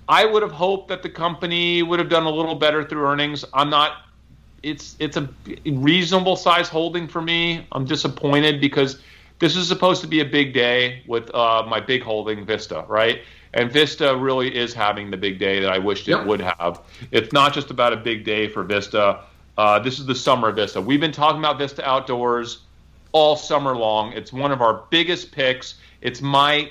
I 0.08 0.26
would 0.26 0.44
have 0.44 0.52
hoped 0.52 0.90
that 0.90 1.02
the 1.02 1.10
company 1.10 1.82
would 1.82 1.98
have 1.98 2.10
done 2.10 2.26
a 2.26 2.30
little 2.30 2.56
better 2.56 2.84
through 2.84 3.06
earnings. 3.06 3.46
I'm 3.54 3.70
not. 3.70 4.06
It's 4.62 4.96
it's 5.00 5.18
a 5.18 5.28
reasonable 5.66 6.36
size 6.36 6.70
holding 6.70 7.08
for 7.08 7.22
me. 7.22 7.66
I'm 7.72 7.86
disappointed 7.86 8.62
because 8.62 9.00
this 9.40 9.56
is 9.56 9.68
supposed 9.68 10.02
to 10.02 10.08
be 10.08 10.20
a 10.20 10.26
big 10.26 10.54
day 10.54 11.04
with 11.08 11.34
uh, 11.34 11.66
my 11.68 11.80
big 11.80 12.04
holding 12.04 12.46
Vista, 12.46 12.86
right? 12.88 13.22
And 13.54 13.72
Vista 13.72 14.16
really 14.16 14.56
is 14.56 14.74
having 14.74 15.12
the 15.12 15.18
big 15.18 15.40
day 15.40 15.60
that 15.60 15.72
I 15.72 15.78
wished 15.78 16.08
yep. 16.08 16.22
it 16.22 16.28
would 16.28 16.42
have. 16.42 16.82
It's 17.12 17.32
not 17.34 17.54
just 17.54 17.70
about 17.70 17.94
a 17.94 17.98
big 17.98 18.24
day 18.24 18.48
for 18.48 18.64
Vista. 18.64 19.22
Uh, 19.58 19.80
this 19.80 20.00
is 20.00 20.06
the 20.06 20.16
summer 20.16 20.50
of 20.50 20.56
Vista. 20.56 20.82
We've 20.82 21.00
been 21.00 21.12
talking 21.12 21.40
about 21.40 21.58
Vista 21.58 21.88
Outdoors 21.88 22.62
all 23.14 23.38
summer 23.38 23.76
long. 23.76 24.12
It's 24.12 24.34
one 24.34 24.52
of 24.52 24.62
our 24.62 24.84
biggest 24.90 25.32
picks. 25.32 25.76
It's 26.02 26.22
my 26.22 26.70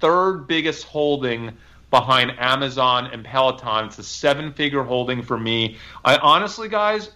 third 0.00 0.46
biggest 0.46 0.84
holding 0.84 1.56
behind 1.90 2.32
Amazon 2.38 3.08
and 3.12 3.24
Peloton. 3.24 3.86
It's 3.86 3.98
a 3.98 4.02
seven 4.02 4.52
figure 4.52 4.82
holding 4.82 5.22
for 5.22 5.38
me. 5.38 5.78
I 6.04 6.18
honestly, 6.18 6.68
guys, 6.68 7.12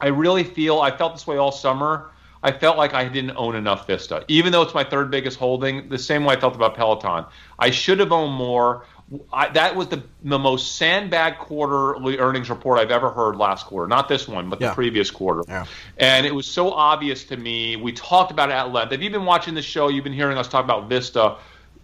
I 0.00 0.08
really 0.08 0.44
feel 0.44 0.80
I 0.80 0.94
felt 0.94 1.14
this 1.14 1.26
way 1.26 1.36
all 1.36 1.52
summer. 1.52 2.10
I 2.42 2.50
felt 2.50 2.76
like 2.76 2.92
I 2.92 3.06
didn't 3.06 3.36
own 3.36 3.54
enough 3.54 3.86
Vista, 3.86 4.24
even 4.26 4.50
though 4.50 4.62
it's 4.62 4.74
my 4.74 4.82
third 4.82 5.12
biggest 5.12 5.38
holding. 5.38 5.88
The 5.88 5.98
same 5.98 6.24
way 6.24 6.34
I 6.34 6.40
felt 6.40 6.56
about 6.56 6.74
Peloton. 6.74 7.24
I 7.60 7.70
should 7.70 8.00
have 8.00 8.10
owned 8.10 8.32
more. 8.32 8.84
I, 9.32 9.48
that 9.50 9.76
was 9.76 9.88
the 9.88 10.02
the 10.22 10.38
most 10.38 10.76
sandbag 10.76 11.38
quarterly 11.38 12.18
earnings 12.18 12.48
report 12.48 12.78
I've 12.78 12.90
ever 12.90 13.10
heard 13.10 13.36
last 13.36 13.66
quarter. 13.66 13.88
Not 13.88 14.08
this 14.08 14.26
one, 14.26 14.48
but 14.48 14.60
yeah. 14.60 14.68
the 14.68 14.74
previous 14.74 15.10
quarter. 15.10 15.42
Yeah. 15.46 15.66
And 15.98 16.26
it 16.26 16.34
was 16.34 16.46
so 16.46 16.70
obvious 16.70 17.24
to 17.24 17.36
me. 17.36 17.76
We 17.76 17.92
talked 17.92 18.30
about 18.30 18.50
it 18.50 18.54
at 18.54 18.72
length. 18.72 18.92
If 18.92 19.02
you've 19.02 19.12
been 19.12 19.24
watching 19.24 19.54
the 19.54 19.62
show, 19.62 19.88
you've 19.88 20.04
been 20.04 20.12
hearing 20.12 20.38
us 20.38 20.48
talk 20.48 20.64
about 20.64 20.88
Vista 20.88 21.36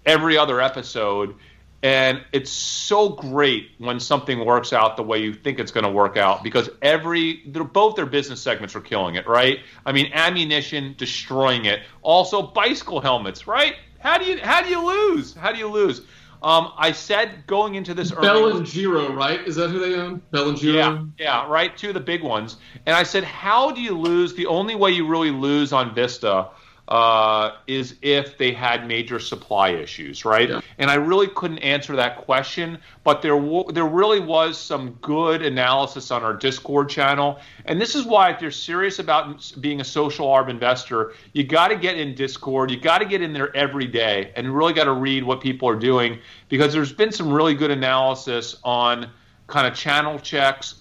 every 0.07 0.39
other 0.39 0.61
episode. 0.61 1.35
And 1.81 2.25
it's 2.33 2.51
so 2.51 3.11
great 3.11 3.71
when 3.79 4.01
something 4.01 4.45
works 4.45 4.73
out 4.73 4.97
the 4.97 5.05
way 5.05 5.19
you 5.19 5.33
think 5.33 5.61
it's 5.61 5.71
going 5.71 5.85
to 5.85 5.91
work 5.91 6.17
out 6.17 6.43
because 6.43 6.69
every 6.83 7.35
both 7.37 7.95
their 7.95 8.07
business 8.07 8.41
segments 8.41 8.75
are 8.75 8.81
killing 8.81 9.15
it, 9.15 9.29
right? 9.29 9.61
I 9.87 9.93
mean, 9.93 10.11
ammunition 10.13 10.97
destroying 10.99 11.67
it. 11.67 11.81
Also, 12.03 12.43
bicycle 12.43 13.01
helmets, 13.01 13.47
right? 13.47 13.77
How 14.01 14.19
do 14.19 14.25
you 14.25 14.41
how 14.41 14.63
do 14.63 14.71
you 14.71 14.85
lose? 14.85 15.35
How 15.35 15.53
do 15.53 15.59
you 15.59 15.69
lose? 15.69 16.03
Um, 16.43 16.73
I 16.77 16.93
said 16.93 17.47
going 17.47 17.75
into 17.75 17.95
this 17.95 18.13
early, 18.13 18.23
Bell 18.23 18.57
and 18.57 18.67
Giro, 18.67 19.13
right? 19.13 19.41
Is 19.41 19.57
that 19.57 19.71
who 19.71 19.81
they 19.81 19.95
own? 19.97 20.23
Bell 20.31 20.49
and 20.49 20.59
Giro. 20.59 20.77
Yeah, 20.77 21.05
yeah, 21.19 21.49
right. 21.49 21.77
Two 21.77 21.89
of 21.89 21.95
the 21.95 22.01
big 22.01 22.23
ones. 22.23 22.57
And 22.87 22.95
I 22.95 23.03
said, 23.03 23.25
how 23.25 23.73
do 23.73 23.81
you 23.81 23.99
lose? 23.99 24.35
The 24.35 24.47
only 24.47 24.77
way 24.77 24.93
you 24.93 25.07
really 25.07 25.33
lose 25.33 25.73
on 25.73 25.95
Vista 25.95 26.49
uh, 26.89 27.53
is 27.67 27.97
if 28.01 28.39
they 28.39 28.51
had 28.51 28.89
major 28.89 29.19
supply 29.19 29.69
issues, 29.69 30.25
right? 30.25 30.49
Yeah. 30.49 30.61
And 30.79 30.91
I 30.91 30.95
really 30.95 31.29
couldn't 31.29 31.59
answer 31.59 31.95
that 31.97 32.17
question, 32.17 32.79
but 33.05 33.21
there 33.21 33.39
w- 33.39 33.71
there 33.73 33.87
really 33.87 34.21
was 34.21 34.57
some 34.59 34.93
good 35.03 35.43
analysis 35.43 36.11
on 36.11 36.23
our 36.23 36.33
Discord 36.33 36.89
channel, 36.89 37.41
and 37.67 37.79
this 37.79 37.95
is 37.95 38.07
why 38.07 38.31
if 38.31 38.41
you're 38.41 38.51
serious 38.51 38.99
about 38.99 39.53
being 39.61 39.83
a 39.83 39.85
social 39.85 40.27
arb 40.29 40.49
investor, 40.49 41.13
you 41.35 41.45
got 41.45 41.69
to 41.69 41.77
get 41.77 41.99
in 41.99 42.15
Discord, 42.15 42.71
you 42.71 42.81
got 42.81 42.99
to 42.99 43.05
get 43.05 43.21
in 43.21 43.35
there 43.35 43.55
every 43.55 43.87
day, 43.87 44.33
and 44.35 44.57
really 44.57 44.73
got 44.73 44.85
to 44.85 44.95
read 44.95 45.23
what 45.25 45.43
people 45.43 45.69
are 45.69 45.79
doing 45.79 46.19
because 46.49 46.73
there's 46.73 46.93
been 46.93 47.13
some 47.13 47.31
really 47.31 47.55
good 47.55 47.71
analysis 47.71 48.57
on 48.65 49.11
kind 49.47 49.67
of 49.67 49.75
channel 49.75 50.19
checks 50.19 50.77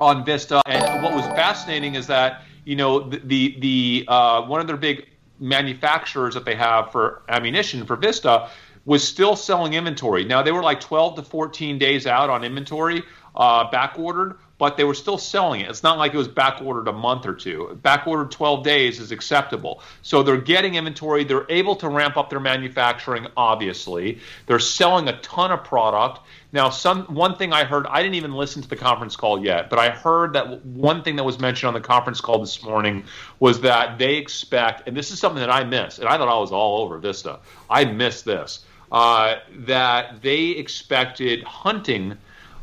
on 0.00 0.24
Vista, 0.24 0.60
and 0.66 1.04
what 1.04 1.14
was 1.14 1.24
fascinating 1.26 1.94
is 1.94 2.08
that 2.08 2.42
you 2.64 2.74
know 2.74 2.98
the 2.98 3.20
the, 3.24 3.56
the 3.60 4.04
uh, 4.08 4.42
one 4.42 4.60
of 4.60 4.66
their 4.66 4.76
big 4.76 5.06
manufacturers 5.38 6.34
that 6.34 6.44
they 6.44 6.54
have 6.54 6.92
for 6.92 7.22
ammunition 7.28 7.84
for 7.86 7.96
Vista 7.96 8.50
was 8.84 9.06
still 9.06 9.36
selling 9.36 9.74
inventory. 9.74 10.24
Now 10.24 10.42
they 10.42 10.52
were 10.52 10.62
like 10.62 10.80
12 10.80 11.16
to 11.16 11.22
14 11.22 11.78
days 11.78 12.06
out 12.06 12.30
on 12.30 12.44
inventory, 12.44 13.02
uh, 13.34 13.70
back 13.70 13.98
ordered, 13.98 14.38
but 14.58 14.76
they 14.76 14.84
were 14.84 14.94
still 14.94 15.18
selling 15.18 15.60
it. 15.60 15.68
It's 15.68 15.82
not 15.82 15.98
like 15.98 16.14
it 16.14 16.16
was 16.16 16.28
back 16.28 16.62
ordered 16.62 16.88
a 16.88 16.92
month 16.92 17.26
or 17.26 17.34
two. 17.34 17.78
Back 17.82 18.06
ordered 18.06 18.30
12 18.30 18.64
days 18.64 19.00
is 19.00 19.12
acceptable. 19.12 19.82
So 20.02 20.22
they're 20.22 20.36
getting 20.38 20.76
inventory. 20.76 21.24
They're 21.24 21.46
able 21.50 21.76
to 21.76 21.88
ramp 21.88 22.16
up 22.16 22.30
their 22.30 22.40
manufacturing. 22.40 23.26
Obviously, 23.36 24.20
they're 24.46 24.58
selling 24.58 25.08
a 25.08 25.20
ton 25.20 25.52
of 25.52 25.62
product. 25.62 26.20
Now, 26.52 26.70
some 26.70 27.02
one 27.04 27.36
thing 27.36 27.52
I 27.52 27.64
heard, 27.64 27.86
I 27.86 28.02
didn't 28.02 28.14
even 28.14 28.32
listen 28.32 28.62
to 28.62 28.68
the 28.68 28.76
conference 28.76 29.14
call 29.14 29.44
yet, 29.44 29.68
but 29.68 29.78
I 29.78 29.90
heard 29.90 30.32
that 30.32 30.64
one 30.64 31.02
thing 31.02 31.16
that 31.16 31.24
was 31.24 31.38
mentioned 31.38 31.68
on 31.68 31.74
the 31.74 31.80
conference 31.80 32.20
call 32.20 32.38
this 32.38 32.62
morning 32.62 33.04
was 33.40 33.60
that 33.60 33.98
they 33.98 34.14
expect, 34.14 34.88
and 34.88 34.96
this 34.96 35.10
is 35.10 35.18
something 35.18 35.40
that 35.40 35.50
I 35.50 35.64
missed, 35.64 35.98
and 35.98 36.08
I 36.08 36.16
thought 36.16 36.28
I 36.28 36.38
was 36.38 36.52
all 36.52 36.80
over 36.80 36.96
Vista. 36.98 37.40
I 37.68 37.84
missed 37.84 38.24
this. 38.24 38.64
Uh, 38.90 39.40
that 39.50 40.22
they 40.22 40.50
expected 40.50 41.42
hunting 41.42 42.16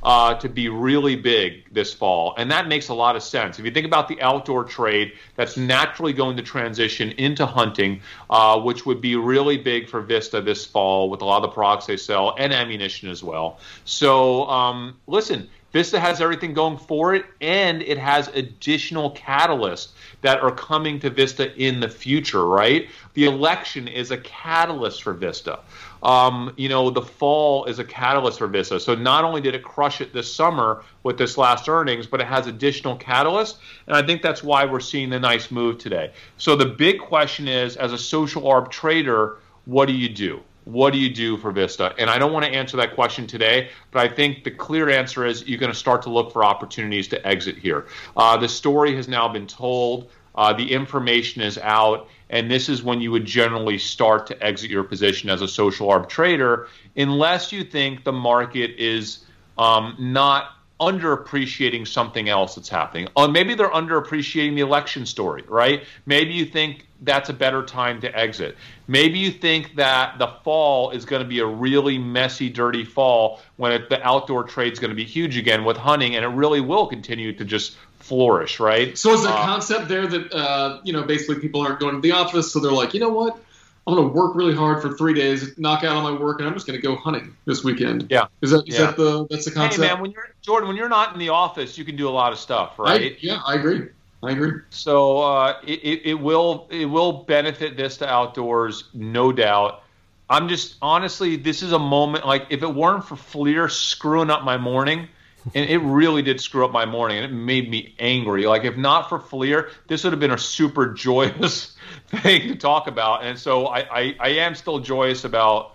uh, 0.03 0.35
to 0.35 0.49
be 0.49 0.69
really 0.69 1.15
big 1.15 1.73
this 1.73 1.93
fall. 1.93 2.35
And 2.37 2.51
that 2.51 2.67
makes 2.67 2.89
a 2.89 2.93
lot 2.93 3.15
of 3.15 3.23
sense. 3.23 3.59
If 3.59 3.65
you 3.65 3.71
think 3.71 3.85
about 3.85 4.07
the 4.07 4.21
outdoor 4.21 4.63
trade, 4.63 5.13
that's 5.35 5.57
naturally 5.57 6.13
going 6.13 6.37
to 6.37 6.43
transition 6.43 7.11
into 7.11 7.45
hunting, 7.45 8.01
uh, 8.29 8.59
which 8.59 8.85
would 8.85 9.01
be 9.01 9.15
really 9.15 9.57
big 9.57 9.89
for 9.89 10.01
Vista 10.01 10.41
this 10.41 10.65
fall 10.65 11.09
with 11.09 11.21
a 11.21 11.25
lot 11.25 11.37
of 11.37 11.43
the 11.43 11.53
products 11.53 11.85
they 11.85 11.97
sell 11.97 12.35
and 12.37 12.53
ammunition 12.53 13.09
as 13.09 13.23
well. 13.23 13.59
So, 13.85 14.45
um, 14.47 14.97
listen, 15.07 15.49
Vista 15.73 15.99
has 15.99 16.21
everything 16.21 16.53
going 16.53 16.77
for 16.77 17.13
it, 17.13 17.25
and 17.41 17.81
it 17.81 17.97
has 17.97 18.29
additional 18.29 19.11
catalysts 19.13 19.89
that 20.21 20.39
are 20.39 20.51
coming 20.51 20.99
to 20.99 21.09
Vista 21.09 21.53
in 21.61 21.79
the 21.79 21.89
future, 21.89 22.45
right? 22.45 22.87
The 23.15 23.25
election 23.25 23.87
is 23.87 24.11
a 24.11 24.17
catalyst 24.17 25.03
for 25.03 25.13
Vista 25.13 25.59
um, 26.03 26.53
you 26.57 26.67
know, 26.67 26.89
the 26.89 27.01
fall 27.01 27.65
is 27.65 27.79
a 27.79 27.83
catalyst 27.83 28.39
for 28.39 28.47
Vista. 28.47 28.79
So 28.79 28.93
not 28.93 29.23
only 29.23 29.39
did 29.39 29.55
it 29.55 29.63
crush 29.63 30.01
it 30.01 30.13
this 30.13 30.33
summer 30.33 30.83
with 31.03 31.17
this 31.17 31.37
last 31.37 31.69
earnings, 31.69 32.05
but 32.05 32.19
it 32.19 32.27
has 32.27 32.45
additional 32.45 32.97
catalysts. 32.97 33.55
And 33.87 33.95
I 33.95 34.05
think 34.05 34.21
that's 34.21 34.43
why 34.43 34.65
we're 34.65 34.81
seeing 34.81 35.09
the 35.09 35.19
nice 35.19 35.49
move 35.49 35.77
today. 35.77 36.11
So 36.37 36.55
the 36.55 36.65
big 36.65 36.99
question 36.99 37.47
is, 37.47 37.77
as 37.77 37.93
a 37.93 37.97
social 37.97 38.43
arb 38.43 38.69
trader, 38.69 39.37
what 39.65 39.87
do 39.87 39.93
you 39.93 40.09
do? 40.09 40.41
What 40.65 40.93
do 40.93 40.99
you 40.99 41.13
do 41.13 41.37
for 41.37 41.51
Vista? 41.51 41.93
And 41.97 42.09
I 42.09 42.17
don't 42.17 42.31
want 42.31 42.45
to 42.45 42.51
answer 42.51 42.77
that 42.77 42.95
question 42.95 43.27
today, 43.27 43.69
but 43.91 44.09
I 44.09 44.13
think 44.13 44.43
the 44.43 44.51
clear 44.51 44.89
answer 44.89 45.25
is 45.25 45.47
you're 45.47 45.59
going 45.59 45.71
to 45.71 45.77
start 45.77 46.01
to 46.03 46.09
look 46.09 46.31
for 46.31 46.43
opportunities 46.43 47.07
to 47.09 47.27
exit 47.27 47.57
here. 47.57 47.87
Uh, 48.15 48.37
the 48.37 48.47
story 48.47 48.95
has 48.95 49.07
now 49.07 49.27
been 49.27 49.47
told. 49.47 50.09
Uh, 50.35 50.51
the 50.51 50.71
information 50.71 51.41
is 51.41 51.57
out, 51.59 52.07
and 52.29 52.49
this 52.49 52.67
is 52.67 52.81
when 52.81 52.99
you 52.99 53.11
would 53.11 53.25
generally 53.25 53.77
start 53.77 54.25
to 54.25 54.43
exit 54.43 54.69
your 54.69 54.83
position 54.83 55.29
as 55.29 55.41
a 55.41 55.47
social 55.47 55.89
arb 55.89 56.09
trader, 56.09 56.67
unless 56.95 57.51
you 57.51 57.63
think 57.63 58.03
the 58.03 58.11
market 58.11 58.71
is 58.79 59.25
um, 59.57 59.95
not 59.99 60.53
underappreciating 60.91 61.87
something 61.87 62.29
else 62.29 62.55
that's 62.55 62.69
happening. 62.69 63.07
Or 63.15 63.25
uh, 63.25 63.27
maybe 63.27 63.55
they're 63.55 63.69
underappreciating 63.69 64.55
the 64.55 64.61
election 64.61 65.05
story, 65.05 65.43
right? 65.47 65.83
Maybe 66.05 66.33
you 66.33 66.45
think 66.45 66.87
that's 67.01 67.29
a 67.29 67.33
better 67.33 67.63
time 67.63 68.01
to 68.01 68.17
exit. 68.17 68.57
Maybe 68.87 69.19
you 69.19 69.31
think 69.31 69.75
that 69.75 70.17
the 70.19 70.27
fall 70.43 70.91
is 70.91 71.05
going 71.05 71.21
to 71.21 71.27
be 71.27 71.39
a 71.39 71.45
really 71.45 71.97
messy, 71.97 72.49
dirty 72.49 72.83
fall 72.85 73.41
when 73.57 73.71
it, 73.71 73.89
the 73.89 74.01
outdoor 74.03 74.43
trade 74.43 74.73
is 74.73 74.79
going 74.79 74.91
to 74.91 74.95
be 74.95 75.05
huge 75.05 75.37
again 75.37 75.65
with 75.65 75.77
hunting, 75.77 76.15
and 76.15 76.25
it 76.25 76.29
really 76.29 76.61
will 76.61 76.87
continue 76.87 77.33
to 77.33 77.45
just 77.45 77.77
flourish, 77.99 78.59
right? 78.59 78.97
So 78.97 79.13
is 79.13 79.23
the 79.23 79.29
uh, 79.29 79.45
concept 79.45 79.87
there 79.87 80.05
that 80.05 80.33
uh, 80.33 80.81
you 80.83 80.93
know 80.93 81.03
basically 81.03 81.39
people 81.39 81.61
aren't 81.61 81.79
going 81.79 81.95
to 81.95 82.01
the 82.01 82.11
office, 82.11 82.51
so 82.51 82.59
they're 82.59 82.71
like, 82.71 82.93
you 82.93 82.99
know 82.99 83.09
what? 83.09 83.37
I'm 83.85 83.95
going 83.95 84.07
to 84.07 84.13
work 84.13 84.35
really 84.35 84.55
hard 84.55 84.81
for 84.81 84.93
three 84.93 85.13
days, 85.13 85.57
knock 85.57 85.83
out 85.83 85.97
all 85.97 86.03
my 86.03 86.17
work, 86.17 86.39
and 86.39 86.47
I'm 86.47 86.53
just 86.53 86.65
going 86.65 86.79
to 86.79 86.81
go 86.81 86.95
hunting 86.95 87.35
this 87.45 87.65
weekend. 87.65 88.07
Yeah, 88.09 88.27
is 88.41 88.51
that 88.51 88.67
is 88.67 88.75
yeah. 88.75 88.85
that 88.85 88.97
the 88.97 89.27
that's 89.29 89.45
the 89.45 89.51
concept? 89.51 89.81
Hey 89.81 89.89
man, 89.89 90.01
when 90.01 90.11
you're 90.11 90.33
Jordan, 90.41 90.69
when 90.69 90.77
you're 90.77 90.89
not 90.89 91.13
in 91.13 91.19
the 91.19 91.29
office, 91.29 91.77
you 91.77 91.83
can 91.83 91.97
do 91.97 92.07
a 92.07 92.11
lot 92.11 92.31
of 92.31 92.39
stuff, 92.39 92.79
right? 92.79 93.13
I, 93.13 93.17
yeah, 93.19 93.41
I 93.45 93.55
agree. 93.55 93.89
I 94.23 94.31
agree. 94.31 94.61
So 94.69 95.19
uh, 95.19 95.59
it, 95.67 95.79
it, 95.83 96.01
it 96.05 96.13
will 96.13 96.67
it 96.71 96.85
will 96.85 97.23
benefit 97.23 97.75
Vista 97.75 98.07
Outdoors, 98.07 98.85
no 98.93 99.33
doubt. 99.33 99.83
I'm 100.29 100.47
just 100.47 100.77
honestly, 100.81 101.35
this 101.35 101.61
is 101.61 101.73
a 101.73 101.79
moment 101.79 102.25
like 102.25 102.47
if 102.49 102.63
it 102.63 102.73
weren't 102.73 103.03
for 103.03 103.15
FLIR 103.15 103.69
screwing 103.69 104.29
up 104.29 104.45
my 104.45 104.57
morning, 104.57 105.09
and 105.53 105.69
it 105.69 105.79
really 105.79 106.21
did 106.21 106.39
screw 106.39 106.65
up 106.65 106.71
my 106.71 106.85
morning, 106.85 107.17
and 107.17 107.25
it 107.25 107.35
made 107.35 107.69
me 107.69 107.95
angry. 107.99 108.45
Like 108.45 108.63
if 108.63 108.77
not 108.77 109.09
for 109.09 109.19
FLIR, 109.19 109.69
this 109.87 110.03
would 110.03 110.13
have 110.13 110.19
been 110.19 110.31
a 110.31 110.37
super 110.37 110.87
joyous 110.93 111.75
thing 112.07 112.47
to 112.47 112.55
talk 112.55 112.87
about. 112.87 113.23
And 113.23 113.37
so 113.37 113.67
I, 113.67 113.79
I, 113.79 114.15
I 114.19 114.29
am 114.29 114.55
still 114.55 114.79
joyous 114.79 115.23
about 115.23 115.73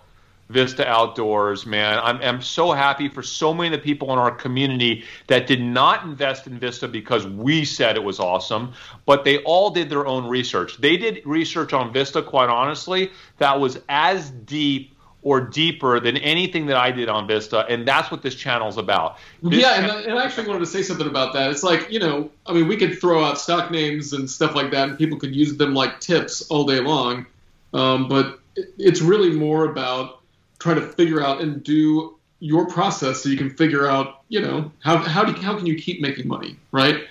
Vista 0.49 0.87
Outdoors, 0.87 1.65
man. 1.65 1.99
I'm, 2.01 2.19
I'm 2.21 2.41
so 2.41 2.71
happy 2.71 3.07
for 3.07 3.21
so 3.21 3.53
many 3.53 3.67
of 3.67 3.81
the 3.81 3.85
people 3.85 4.11
in 4.11 4.17
our 4.17 4.31
community 4.31 5.03
that 5.27 5.45
did 5.45 5.61
not 5.61 6.03
invest 6.03 6.47
in 6.47 6.57
Vista 6.57 6.87
because 6.87 7.27
we 7.27 7.63
said 7.63 7.95
it 7.95 8.03
was 8.03 8.19
awesome, 8.19 8.73
but 9.05 9.23
they 9.23 9.37
all 9.43 9.69
did 9.69 9.89
their 9.89 10.07
own 10.07 10.27
research. 10.27 10.77
They 10.77 10.97
did 10.97 11.21
research 11.23 11.71
on 11.73 11.93
Vista, 11.93 12.23
quite 12.23 12.49
honestly, 12.49 13.11
that 13.37 13.59
was 13.59 13.79
as 13.89 14.31
deep 14.31 14.95
or 15.21 15.41
deeper 15.41 15.99
than 15.99 16.15
anything 16.17 16.65
that 16.67 16.77
I 16.77 16.91
did 16.91 17.09
on 17.09 17.27
Vista, 17.27 17.65
and 17.67 17.85
that's 17.87 18.09
what 18.09 18.21
this 18.21 18.35
channel's 18.35 18.77
about. 18.77 19.17
This 19.43 19.61
yeah, 19.61 19.73
and, 19.81 19.91
I- 19.91 20.01
and 20.03 20.13
I 20.19 20.23
actually 20.23 20.47
wanted 20.47 20.59
to 20.59 20.65
say 20.65 20.81
something 20.81 21.07
about 21.07 21.33
that. 21.33 21.51
It's 21.51 21.63
like 21.63 21.91
you 21.91 21.99
know, 21.99 22.29
I 22.45 22.53
mean, 22.53 22.67
we 22.67 22.77
could 22.77 22.99
throw 22.99 23.23
out 23.23 23.37
stock 23.39 23.69
names 23.71 24.13
and 24.13 24.29
stuff 24.29 24.55
like 24.55 24.71
that, 24.71 24.89
and 24.89 24.97
people 24.97 25.17
could 25.17 25.35
use 25.35 25.57
them 25.57 25.73
like 25.73 25.99
tips 25.99 26.41
all 26.49 26.65
day 26.65 26.79
long. 26.79 27.25
Um, 27.73 28.07
but 28.07 28.39
it- 28.55 28.73
it's 28.77 29.01
really 29.01 29.31
more 29.31 29.65
about 29.65 30.19
trying 30.59 30.75
to 30.77 30.87
figure 30.87 31.21
out 31.21 31.41
and 31.41 31.63
do 31.63 32.15
your 32.41 32.67
process 32.67 33.21
so 33.21 33.27
you 33.29 33.37
can 33.37 33.49
figure 33.49 33.85
out, 33.87 34.21
you 34.29 34.39
know, 34.39 34.71
how 34.79 34.97
how 34.97 35.23
do 35.25 35.33
how 35.41 35.55
can 35.57 35.65
you 35.65 35.75
keep 35.75 35.99
making 36.01 36.27
money, 36.27 36.55
right? 36.71 37.03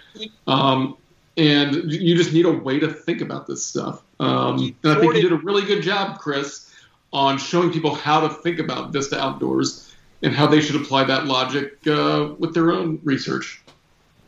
Um, 0.47 0.97
and 1.36 1.93
you 1.93 2.16
just 2.16 2.32
need 2.32 2.47
a 2.47 2.51
way 2.51 2.80
to 2.80 2.89
think 2.93 3.20
about 3.20 3.47
this 3.47 3.64
stuff. 3.64 4.02
Um, 4.18 4.74
and 4.82 4.93
I 4.93 5.01
think 5.01 5.14
you 5.14 5.22
did 5.22 5.32
a 5.32 5.36
really 5.36 5.62
good 5.64 5.82
job, 5.82 6.18
Chris, 6.18 6.68
on 7.12 7.39
showing 7.39 7.70
people 7.72 7.94
how 7.94 8.20
to 8.20 8.28
think 8.28 8.59
about 8.59 8.93
Vista 8.93 9.18
Outdoors 9.20 9.94
and 10.22 10.35
how 10.35 10.47
they 10.47 10.60
should 10.60 10.76
apply 10.76 11.05
that 11.05 11.26
logic 11.26 11.78
uh, 11.86 12.30
with 12.39 12.52
their 12.55 12.72
own 12.72 13.01
research. 13.05 13.62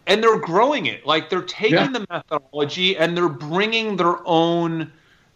and 0.07 0.23
they're 0.23 0.39
growing 0.39 0.87
it 0.87 1.07
like 1.07 1.29
they're 1.31 1.43
taking 1.43 1.75
Yeah. 1.75 1.89
the 1.89 2.07
methodology 2.11 2.97
and 2.97 3.17
they're 3.17 3.29
bringing 3.29 3.97
their 3.97 4.17
own 4.27 4.91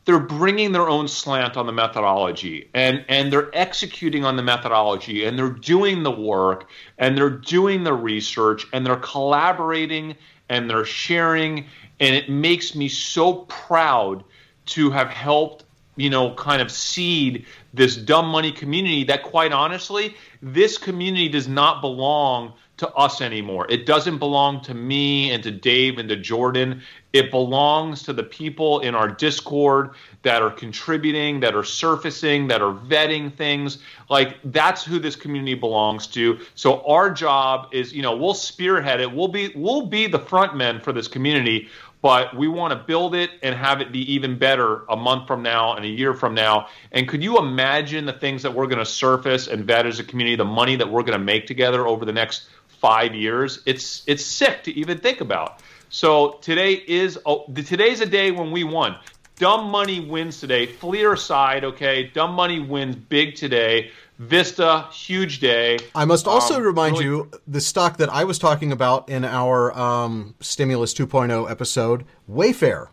they're 0.06 0.18
bringing 0.18 0.72
their 0.72 0.88
own 0.88 1.06
slant 1.08 1.56
on 1.56 1.66
the 1.66 1.72
methodology 1.72 2.68
and 2.74 3.04
and 3.08 3.32
they're 3.32 3.50
executing 3.54 4.24
on 4.24 4.36
the 4.36 4.42
methodology 4.42 5.24
and 5.24 5.38
they're 5.38 5.50
doing 5.50 6.02
the 6.02 6.10
work 6.10 6.68
and 6.98 7.16
they're 7.16 7.30
doing 7.30 7.84
the 7.84 7.92
research 7.92 8.66
and 8.72 8.84
they're 8.86 8.96
collaborating 8.96 10.14
and 10.48 10.68
they're 10.68 10.84
sharing 10.84 11.64
and 12.00 12.14
it 12.14 12.28
makes 12.28 12.74
me 12.74 12.88
so 12.88 13.32
proud 13.48 14.24
to 14.66 14.90
have 14.90 15.08
helped 15.08 15.63
you 15.96 16.10
know 16.10 16.34
kind 16.34 16.60
of 16.60 16.70
seed 16.70 17.46
this 17.72 17.96
dumb 17.96 18.26
money 18.26 18.52
community 18.52 19.04
that 19.04 19.22
quite 19.22 19.52
honestly 19.52 20.14
this 20.42 20.78
community 20.78 21.28
does 21.28 21.48
not 21.48 21.80
belong 21.80 22.52
to 22.76 22.88
us 22.94 23.20
anymore. 23.20 23.66
It 23.68 23.86
doesn't 23.86 24.18
belong 24.18 24.60
to 24.62 24.74
me 24.74 25.30
and 25.30 25.42
to 25.44 25.52
Dave 25.52 25.98
and 25.98 26.08
to 26.08 26.16
Jordan. 26.16 26.82
It 27.12 27.30
belongs 27.30 28.02
to 28.04 28.12
the 28.12 28.24
people 28.24 28.80
in 28.80 28.96
our 28.96 29.08
Discord 29.08 29.90
that 30.22 30.42
are 30.42 30.50
contributing, 30.50 31.38
that 31.40 31.54
are 31.54 31.62
surfacing, 31.62 32.48
that 32.48 32.60
are 32.62 32.74
vetting 32.74 33.32
things. 33.32 33.78
Like 34.10 34.38
that's 34.44 34.84
who 34.84 34.98
this 34.98 35.14
community 35.14 35.54
belongs 35.54 36.08
to. 36.08 36.40
So 36.56 36.84
our 36.86 37.10
job 37.10 37.68
is, 37.72 37.92
you 37.92 38.02
know, 38.02 38.16
we'll 38.16 38.34
spearhead 38.34 39.00
it. 39.00 39.12
We'll 39.12 39.28
be 39.28 39.52
we'll 39.54 39.86
be 39.86 40.08
the 40.08 40.18
front 40.18 40.56
men 40.56 40.80
for 40.80 40.92
this 40.92 41.06
community, 41.06 41.68
but 42.04 42.36
we 42.36 42.46
want 42.46 42.70
to 42.70 42.78
build 42.78 43.14
it 43.14 43.30
and 43.42 43.54
have 43.54 43.80
it 43.80 43.90
be 43.90 44.12
even 44.12 44.36
better 44.38 44.84
a 44.90 44.94
month 44.94 45.26
from 45.26 45.42
now 45.42 45.74
and 45.74 45.86
a 45.86 45.88
year 45.88 46.12
from 46.12 46.34
now. 46.34 46.68
And 46.92 47.08
could 47.08 47.22
you 47.22 47.38
imagine 47.38 48.04
the 48.04 48.12
things 48.12 48.42
that 48.42 48.52
we're 48.52 48.66
going 48.66 48.78
to 48.78 48.84
surface 48.84 49.46
and 49.46 49.64
vet 49.64 49.86
as 49.86 50.00
a 50.00 50.04
community, 50.04 50.36
the 50.36 50.44
money 50.44 50.76
that 50.76 50.90
we're 50.90 51.00
going 51.00 51.18
to 51.18 51.24
make 51.24 51.46
together 51.46 51.86
over 51.86 52.04
the 52.04 52.12
next 52.12 52.46
five 52.68 53.14
years? 53.14 53.62
It's 53.64 54.02
it's 54.06 54.22
sick 54.22 54.64
to 54.64 54.72
even 54.72 54.98
think 54.98 55.22
about. 55.22 55.62
So 55.88 56.32
today 56.42 56.74
is 56.74 57.18
oh, 57.24 57.50
today's 57.54 58.02
a 58.02 58.06
day 58.06 58.32
when 58.32 58.50
we 58.50 58.64
won. 58.64 58.96
Dumb 59.36 59.70
money 59.70 60.00
wins 60.00 60.40
today. 60.40 60.66
FLIR 60.66 61.18
side, 61.18 61.64
okay. 61.64 62.10
Dumb 62.12 62.34
money 62.34 62.60
wins 62.60 62.96
big 62.96 63.34
today. 63.34 63.92
Vista, 64.18 64.86
huge 64.92 65.40
day. 65.40 65.78
I 65.94 66.04
must 66.04 66.28
also 66.28 66.56
Um, 66.56 66.62
remind 66.62 66.92
really- 66.98 67.04
you 67.06 67.30
the 67.48 67.60
stock 67.60 67.96
that 67.96 68.08
I 68.12 68.24
was 68.24 68.38
talking 68.38 68.70
about 68.70 69.08
in 69.08 69.24
our 69.24 69.76
um, 69.76 70.34
Stimulus 70.40 70.94
2.0 70.94 71.50
episode, 71.50 72.04
Wayfair. 72.30 72.88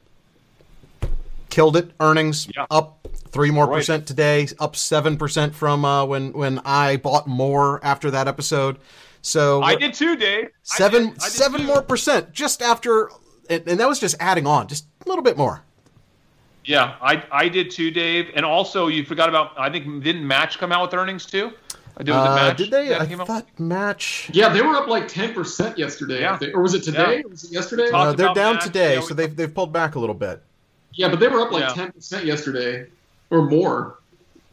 Killed 1.49 1.76
it. 1.76 1.91
Earnings 1.99 2.48
Yeah. 2.56 2.65
up 2.72 3.07
three 3.30 3.52
more 3.52 3.68
Right. 3.68 3.77
percent 3.77 4.07
today, 4.07 4.48
up 4.60 4.76
seven 4.76 5.18
percent 5.18 5.53
from 5.53 5.84
uh, 5.85 6.06
when 6.06 6.31
when 6.34 6.60
I 6.65 6.95
bought 6.98 7.27
more 7.27 7.80
after 7.84 8.10
that 8.11 8.27
episode. 8.27 8.77
So 9.22 9.61
I 9.61 9.76
did 9.76 9.93
too, 9.93 10.15
Dave. 10.15 10.45
I 10.45 10.49
seven 10.64 11.03
did- 11.10 11.22
I 11.22 11.26
did 11.26 11.34
seven 11.34 11.61
too. 11.61 11.68
more 11.68 11.81
percent 11.81 12.31
just 12.34 12.61
after, 12.61 13.11
and 13.49 13.65
that 13.65 13.88
was 13.88 13.99
just 13.99 14.15
adding 14.19 14.48
on, 14.48 14.68
just 14.68 14.85
a 15.06 15.10
little 15.10 15.23
bit 15.23 15.38
more. 15.38 15.61
Yeah, 16.66 16.96
I 17.02 17.24
I 17.32 17.50
did 17.50 17.72
too, 17.72 17.92
Dave. 17.92 18.32
And 18.36 18.46
also, 18.46 18.88
you 18.88 19.04
forgot 19.04 19.30
about. 19.30 19.58
I 19.58 19.70
think 19.70 20.04
didn't 20.04 20.26
Match 20.26 20.60
come 20.60 20.72
out 20.72 20.84
with 20.84 20.94
earnings 20.94 21.26
too? 21.26 21.52
Uh, 21.98 22.04
Did, 22.04 22.12
was 22.14 22.28
Uh, 22.30 22.36
Match 22.36 22.58
did 22.58 22.72
they? 22.72 22.88
that 22.90 23.02
I 23.02 23.06
came 23.06 23.20
out? 23.20 23.28
thought 23.28 23.48
match. 23.60 24.30
Yeah, 24.32 24.48
they 24.50 24.62
were 24.62 24.76
up 24.76 24.88
like 24.88 25.10
10% 25.10 25.78
yesterday, 25.78 26.20
I 26.20 26.32
Yeah. 26.32 26.38
think. 26.38 26.56
or 26.56 26.62
was 26.62 26.74
it 26.74 26.84
today? 26.84 27.18
Yeah. 27.18 27.30
Was 27.30 27.44
it 27.44 27.52
yesterday? 27.52 27.90
Uh, 27.92 28.14
they're 28.14 28.34
down 28.34 28.56
Match, 28.56 28.64
today, 28.64 28.94
yeah, 28.96 29.02
so 29.02 29.14
they've 29.14 29.36
they've 29.36 29.54
pulled 29.54 29.74
back 29.74 29.96
a 29.96 30.00
little 30.00 30.16
bit. 30.16 30.42
Yeah, 30.94 31.10
but 31.10 31.20
they 31.20 31.28
were 31.28 31.42
up 31.42 31.52
like 31.52 31.64
Yeah. 31.76 31.86
10% 31.88 32.24
yesterday 32.26 32.86
or 33.30 33.42
more. 33.50 34.00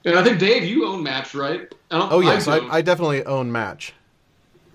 And 0.04 0.18
I 0.18 0.24
think, 0.24 0.38
Dave, 0.40 0.64
you 0.64 0.86
own 0.86 1.02
Match, 1.02 1.34
right? 1.34 1.72
I 1.90 1.98
don't, 1.98 2.12
Oh 2.12 2.20
yes, 2.20 2.48
I, 2.48 2.58
do. 2.60 2.68
I 2.70 2.80
definitely 2.82 3.24
own 3.24 3.50
match. 3.52 3.92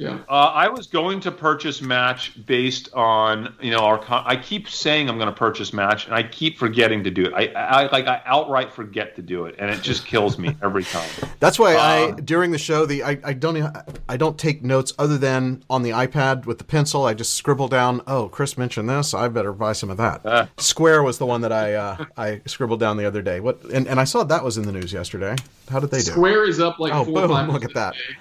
Yeah. 0.04 0.20
Uh, 0.30 0.52
I 0.54 0.68
was 0.70 0.88
going 0.88 1.20
to 1.22 1.32
purchase 1.32 1.82
Match 1.82 2.46
based 2.46 2.94
on 2.94 3.54
you 3.62 3.72
know 3.72 3.80
our. 3.80 3.98
Con- 3.98 4.24
I 4.26 4.36
keep 4.36 4.70
saying 4.70 5.10
I'm 5.10 5.18
going 5.18 5.28
to 5.30 5.36
purchase 5.36 5.74
Match, 5.74 6.06
and 6.06 6.16
I 6.16 6.24
keep 6.24 6.58
forgetting 6.58 7.04
to 7.06 7.12
do 7.12 7.26
it. 7.26 7.34
I, 7.34 7.46
I 7.54 7.92
like 7.92 8.08
I 8.08 8.22
outright 8.26 8.72
forget 8.72 9.16
to 9.16 9.22
do 9.22 9.46
it, 9.46 9.56
and 9.60 9.70
it 9.70 9.82
just 9.82 10.06
kills 10.06 10.38
me 10.38 10.56
every 10.62 10.84
time. 10.84 11.10
That's 11.40 11.58
why 11.60 11.76
I 11.76 12.10
Um, 12.12 12.16
during 12.18 12.52
the 12.52 12.58
show 12.58 12.86
the 12.86 13.04
I, 13.04 13.20
I 13.24 13.34
don't 13.34 13.58
even- 13.58 13.72
I 14.10 14.18
don't 14.18 14.38
take 14.38 14.64
notes 14.64 14.94
other 15.00 15.18
than 15.18 15.64
on 15.70 15.82
the 15.84 15.92
iPad 15.92 16.46
with 16.46 16.58
the 16.58 16.64
pencil. 16.64 17.06
I 17.06 17.14
just 17.14 17.34
scribble 17.36 17.68
down. 17.68 18.02
Oh, 18.08 18.28
Chris 18.30 18.58
mentioned 18.58 18.90
this. 18.90 19.14
I 19.14 19.28
better 19.30 19.54
buy 19.54 19.74
some 19.74 19.90
of 19.90 19.98
that. 19.98 20.26
Uh. 20.26 20.46
Square 20.58 21.04
was 21.04 21.18
the 21.18 21.26
one 21.26 21.42
that 21.42 21.52
I 21.52 21.74
uh, 21.74 22.06
I 22.18 22.42
scribbled 22.46 22.80
down 22.80 22.98
the 22.98 23.06
other 23.06 23.22
day. 23.22 23.40
What 23.40 23.64
and, 23.66 23.88
and 23.88 24.00
I 24.00 24.04
saw 24.04 24.24
that 24.24 24.44
was 24.44 24.58
in 24.58 24.66
the 24.66 24.72
news 24.72 24.92
yesterday. 24.94 25.36
How 25.70 25.80
did 25.80 25.92
they 25.92 26.00
do? 26.00 26.12
Square 26.12 26.46
is 26.50 26.60
up 26.60 26.80
like 26.80 26.94
Oh, 26.94 27.06
four 27.06 27.14
boom, 27.22 27.30
five 27.30 27.50
look 27.50 27.64
at 27.64 27.74
that. 27.74 27.94
today. 27.94 28.20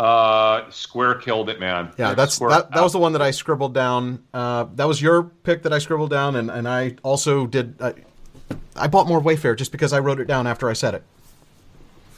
Uh, 0.00 0.70
Square 0.70 1.16
killed 1.16 1.50
it, 1.50 1.60
man. 1.60 1.92
Yeah, 1.98 2.14
that's 2.14 2.36
Square- 2.36 2.50
that, 2.50 2.70
that 2.70 2.82
was 2.82 2.92
the 2.92 2.98
one 2.98 3.12
that 3.12 3.20
I 3.20 3.32
scribbled 3.32 3.74
down. 3.74 4.24
Uh, 4.32 4.64
that 4.76 4.88
was 4.88 5.02
your 5.02 5.24
pick 5.24 5.62
that 5.64 5.74
I 5.74 5.78
scribbled 5.78 6.08
down, 6.08 6.36
and, 6.36 6.50
and 6.50 6.66
I 6.66 6.96
also 7.02 7.46
did. 7.46 7.80
I, 7.82 7.92
I 8.74 8.88
bought 8.88 9.06
more 9.06 9.20
Wayfair 9.20 9.54
just 9.58 9.72
because 9.72 9.92
I 9.92 9.98
wrote 9.98 10.18
it 10.18 10.24
down 10.24 10.46
after 10.46 10.70
I 10.70 10.72
said 10.72 10.94
it. 10.94 11.02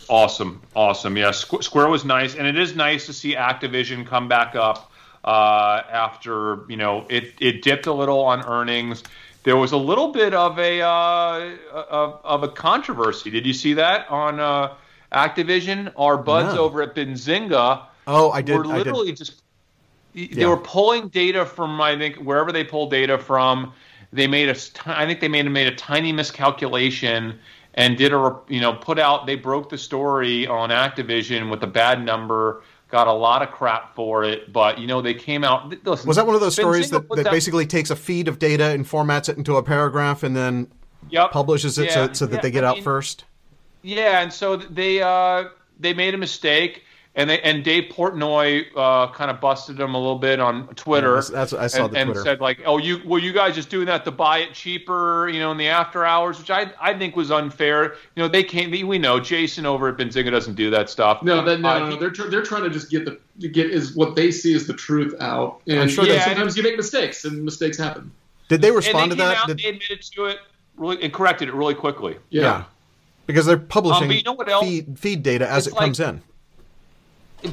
Awesome, 0.09 0.63
awesome. 0.77 1.17
Yeah, 1.17 1.31
Squ- 1.31 1.65
Square 1.65 1.89
was 1.89 2.05
nice, 2.05 2.37
and 2.37 2.47
it 2.47 2.57
is 2.57 2.77
nice 2.77 3.07
to 3.07 3.13
see 3.13 3.35
Activision 3.35 4.07
come 4.07 4.29
back 4.29 4.55
up 4.55 4.93
uh, 5.25 5.83
after 5.91 6.61
you 6.69 6.77
know 6.77 7.05
it 7.11 7.35
it 7.41 7.63
dipped 7.63 7.87
a 7.87 7.93
little 7.93 8.21
on 8.21 8.45
earnings. 8.45 9.03
There 9.43 9.57
was 9.57 9.73
a 9.73 9.77
little 9.77 10.13
bit 10.13 10.35
of 10.35 10.57
a 10.57 10.83
uh, 10.83 11.57
of, 11.73 12.21
of 12.23 12.43
a 12.45 12.49
controversy. 12.49 13.31
Did 13.31 13.45
you 13.45 13.53
see 13.53 13.75
that 13.75 14.09
on 14.09 14.39
uh, 14.39 14.75
Activision? 15.13 15.93
Our 15.97 16.17
buds 16.17 16.55
No. 16.55 16.63
over 16.63 16.83
at 16.83 16.95
Benzinga 16.95 17.83
Oh, 18.07 18.31
I 18.31 18.43
did. 18.43 18.57
were 18.57 18.67
I 18.67 18.79
did. 18.79 18.87
literally 18.87 19.13
just 19.13 19.43
they 20.15 20.29
Yeah. 20.33 20.49
were 20.49 20.57
pulling 20.59 21.09
data 21.09 21.47
from 21.47 21.81
I 21.81 21.97
think 21.97 22.17
wherever 22.17 22.53
they 22.53 22.65
pull 22.65 22.89
data 22.89 23.19
from. 23.19 23.73
They 24.13 24.27
made 24.27 24.49
a 24.51 24.57
I 24.87 25.07
think 25.07 25.21
they 25.21 25.29
made 25.29 25.51
made 25.51 25.69
a 25.69 25.75
tiny 25.75 26.13
miscalculation 26.13 27.39
and 27.75 27.97
did 27.97 28.13
a 28.13 28.37
you 28.49 28.61
know 28.61 28.75
put 28.75 28.99
out 28.99 29.27
they 29.27 29.37
broke 29.37 29.71
the 29.71 29.79
story 29.79 30.47
on 30.47 30.69
Activision 30.71 31.51
with 31.51 31.63
a 31.63 31.67
bad 31.67 32.05
number. 32.05 32.63
Got 32.91 33.07
a 33.07 33.13
lot 33.13 33.41
of 33.41 33.51
crap 33.53 33.95
for 33.95 34.23
it, 34.23 34.53
but 34.53 34.79
you 34.79 34.87
know 34.87 35.01
they 35.01 35.15
came 35.15 35.45
out. 35.45 35.73
Listen, 35.87 36.07
Was 36.07 36.17
that 36.19 36.27
one 36.27 36.35
of 36.35 36.43
those 36.43 36.55
stories 36.55 36.91
Benzinga 36.91 37.09
that, 37.09 37.25
that 37.25 37.31
basically 37.33 37.65
takes 37.65 37.89
a 37.89 37.97
feed 37.97 38.29
of 38.29 38.39
data 38.39 38.67
and 38.67 38.85
formats 38.85 39.31
it 39.31 39.39
into 39.39 39.57
a 39.57 39.63
paragraph 39.63 40.23
and 40.23 40.37
then 40.37 40.71
yep, 41.09 41.31
publishes 41.31 41.79
it 41.79 41.87
yeah, 41.87 42.09
so, 42.09 42.13
so 42.13 42.27
that 42.27 42.37
yeah, 42.37 42.41
they 42.43 42.51
get 42.51 42.65
I 42.65 42.69
out 42.69 42.75
mean, 42.77 42.85
first? 42.85 43.25
Yeah, 43.83 44.21
and 44.23 44.33
so 44.33 44.57
they 44.57 45.03
uh, 45.03 45.45
they 45.81 45.93
made 45.95 46.15
a 46.15 46.19
mistake, 46.19 46.85
and 47.17 47.29
they 47.29 47.41
and 47.41 47.65
Dave 47.65 47.93
Portnoy 47.93 48.65
uh, 48.77 49.13
kind 49.13 49.31
of 49.31 49.41
busted 49.41 49.77
them 49.77 49.95
a 49.95 49.99
little 49.99 50.19
bit 50.19 50.39
on 50.41 50.69
Twitter. 50.77 51.09
Yeah, 51.17 51.21
that's- 51.21 51.51
that's- 51.51 51.53
I 51.53 51.67
saw 51.67 51.85
and, 51.87 51.95
the 51.95 51.99
and 51.99 52.17
said 52.19 52.41
like, 52.41 52.61
"Oh, 52.65 52.79
you 52.79 53.01
well, 53.05 53.19
you 53.19 53.33
guys 53.33 53.55
just 53.57 53.71
doing 53.71 53.87
that 53.87 54.05
to 54.05 54.11
buy 54.13 54.39
it 54.39 54.55
cheaper, 54.55 55.29
you 55.29 55.41
know, 55.41 55.51
in 55.51 55.57
the 55.59 55.67
after 55.69 56.05
hours," 56.05 56.39
which 56.39 56.51
I 56.51 56.71
I 56.81 56.95
think 56.95 57.17
was 57.17 57.31
unfair. 57.33 57.95
You 58.15 58.23
know, 58.23 58.29
they 58.29 58.45
came. 58.45 58.71
We 58.87 58.99
know 58.99 59.19
Jason 59.19 59.67
over 59.67 59.89
at 59.89 59.97
Benzinga 59.97 60.31
doesn't 60.31 60.55
do 60.55 60.71
that 60.71 60.89
stuff. 60.89 61.23
No, 61.23 61.45
that, 61.45 61.61
no, 61.61 61.69
Uh, 61.69 61.79
no, 61.81 61.89
no. 61.91 61.97
They're, 61.97 62.11
tr- 62.11 62.29
they're 62.29 62.43
trying 62.43 62.63
to 62.65 62.71
just 62.71 62.89
get 62.91 63.05
the 63.05 63.19
get 63.49 63.71
is 63.71 63.97
what 63.97 64.15
they 64.15 64.31
see 64.31 64.55
as 64.55 64.67
the 64.69 64.75
truth 64.75 65.15
out. 65.21 65.61
And 65.67 65.81
I'm 65.81 65.89
sure 65.89 66.05
yeah, 66.07 66.19
they- 66.19 66.25
sometimes 66.35 66.57
you 66.57 66.63
make 66.63 66.77
mistakes, 66.77 67.25
and 67.25 67.43
mistakes 67.45 67.77
happen. 67.79 68.13
Did 68.49 68.63
they 68.63 68.69
and 68.69 68.77
respond 68.77 69.11
they 69.13 69.17
to 69.17 69.21
came 69.23 69.29
that? 69.29 69.37
out, 69.39 69.47
Did- 69.49 69.59
they 69.59 69.69
admitted 69.71 70.03
to 70.03 70.27
it 70.27 70.39
really, 70.77 71.03
and 71.03 71.13
corrected 71.13 71.49
it 71.49 71.55
really 71.55 71.75
quickly. 71.75 72.17
Yeah. 72.31 72.65
Because 73.27 73.47
they're 73.47 73.57
publishing 73.57 74.05
Um, 74.05 74.11
you 74.13 74.23
know 74.23 74.61
feed, 74.61 74.99
feed 74.99 75.23
data 75.23 75.49
as 75.49 75.67
It's 75.67 75.77
it 75.77 75.79
comes 75.79 76.01
like- 76.01 76.09
in. 76.09 76.23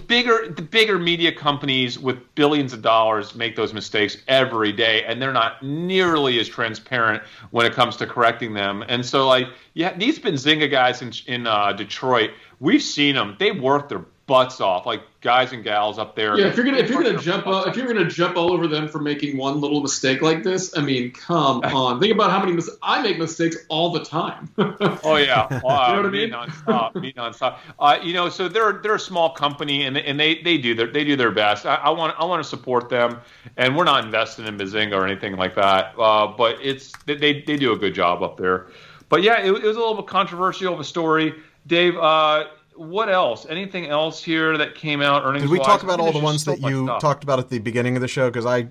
bigger 0.07 0.49
the 0.49 0.61
bigger 0.61 0.99
media 0.99 1.31
companies 1.31 1.97
with 1.97 2.17
billions 2.35 2.73
of 2.73 2.81
dollars 2.83 3.33
make 3.33 3.55
those 3.55 3.73
mistakes 3.73 4.17
every 4.27 4.71
day 4.71 5.03
and 5.03 5.19
they're 5.19 5.33
not 5.33 5.63
nearly 5.63 6.39
as 6.39 6.47
transparent 6.47 7.23
when 7.49 7.65
it 7.65 7.73
comes 7.73 7.95
to 7.97 8.05
correcting 8.05 8.53
them. 8.53 8.83
And 8.87 9.03
so 9.05 9.27
like 9.27 9.47
yeah 9.73 9.93
these 9.97 10.19
Benzinga 10.19 10.69
guys 10.69 11.01
in 11.01 11.11
in 11.25 11.47
uh, 11.47 11.73
Detroit 11.73 12.31
we've 12.59 12.83
seen 12.83 13.15
them 13.15 13.35
they 13.39 13.51
work 13.51 13.89
their 13.89 14.05
butts 14.29 14.61
off, 14.61 14.85
like 14.85 15.01
guys 15.21 15.51
and 15.51 15.63
gals 15.63 15.97
up 15.97 16.15
there. 16.15 16.37
Yeah, 16.37 16.45
if 16.45 16.55
you're 16.55 16.63
gonna 16.63 16.77
if 16.77 16.87
you're 16.87 17.01
gonna 17.01 17.17
jump 17.17 17.47
up, 17.47 17.67
if 17.67 17.75
you're 17.75 17.87
gonna 17.87 18.07
jump 18.07 18.37
all 18.37 18.53
over 18.53 18.67
them 18.67 18.87
for 18.87 18.99
making 18.99 19.37
one 19.37 19.59
little 19.59 19.81
mistake 19.81 20.21
like 20.21 20.43
this, 20.43 20.77
I 20.77 20.81
mean, 20.81 21.11
come 21.11 21.61
on. 21.63 21.99
Think 21.99 22.13
about 22.13 22.29
how 22.29 22.39
many 22.39 22.53
mis- 22.53 22.69
I 22.83 23.01
make 23.01 23.17
mistakes 23.17 23.57
all 23.67 23.91
the 23.91 24.05
time. 24.05 24.49
oh 24.57 25.15
yeah, 25.15 25.41
uh, 25.41 25.49
you 25.51 25.61
know 25.61 25.63
what 25.63 26.05
I 26.05 26.09
mean? 26.09 26.29
nonstop, 26.29 26.95
me 26.95 27.11
nonstop. 27.13 27.57
Uh, 27.79 27.97
you 28.03 28.13
know, 28.13 28.29
so 28.29 28.47
they're 28.47 28.73
they're 28.83 28.95
a 28.95 28.99
small 28.99 29.31
company 29.31 29.83
and 29.83 29.97
and 29.97 30.19
they 30.19 30.35
they 30.43 30.59
do 30.59 30.75
their 30.75 30.87
they 30.87 31.03
do 31.03 31.15
their 31.15 31.31
best. 31.31 31.65
I, 31.65 31.75
I 31.75 31.89
want 31.89 32.15
I 32.19 32.25
want 32.25 32.43
to 32.43 32.47
support 32.47 32.87
them, 32.87 33.19
and 33.57 33.75
we're 33.75 33.85
not 33.85 34.05
invested 34.05 34.45
in 34.45 34.57
Benzinga 34.57 34.93
or 34.93 35.07
anything 35.07 35.35
like 35.37 35.55
that. 35.55 35.95
Uh, 35.97 36.27
but 36.27 36.59
it's 36.61 36.93
they 37.07 37.15
they 37.15 37.57
do 37.57 37.73
a 37.73 37.77
good 37.77 37.95
job 37.95 38.21
up 38.21 38.37
there. 38.37 38.67
But 39.09 39.23
yeah, 39.23 39.39
it, 39.39 39.47
it 39.47 39.63
was 39.63 39.75
a 39.75 39.79
little 39.79 39.95
bit 39.95 40.05
controversial 40.05 40.71
of 40.71 40.79
a 40.79 40.83
story. 40.83 41.33
Dave, 41.65 41.97
uh, 41.97 42.45
what 42.79 43.09
else? 43.09 43.45
Anything 43.49 43.87
else 43.87 44.23
here 44.23 44.57
that 44.57 44.73
came 44.73 45.01
out 45.01 45.25
earnings? 45.25 45.43
Did 45.43 45.51
we 45.51 45.59
talk 45.59 45.83
about 45.83 45.99
all 45.99 46.13
the 46.13 46.19
ones 46.19 46.45
that 46.45 46.61
you 46.61 46.85
stuff. 46.85 47.01
talked 47.01 47.23
about 47.23 47.37
at 47.37 47.49
the 47.49 47.59
beginning 47.59 47.97
of 47.97 48.01
the 48.01 48.07
show? 48.07 48.29
Because 48.29 48.45
I 48.45 48.67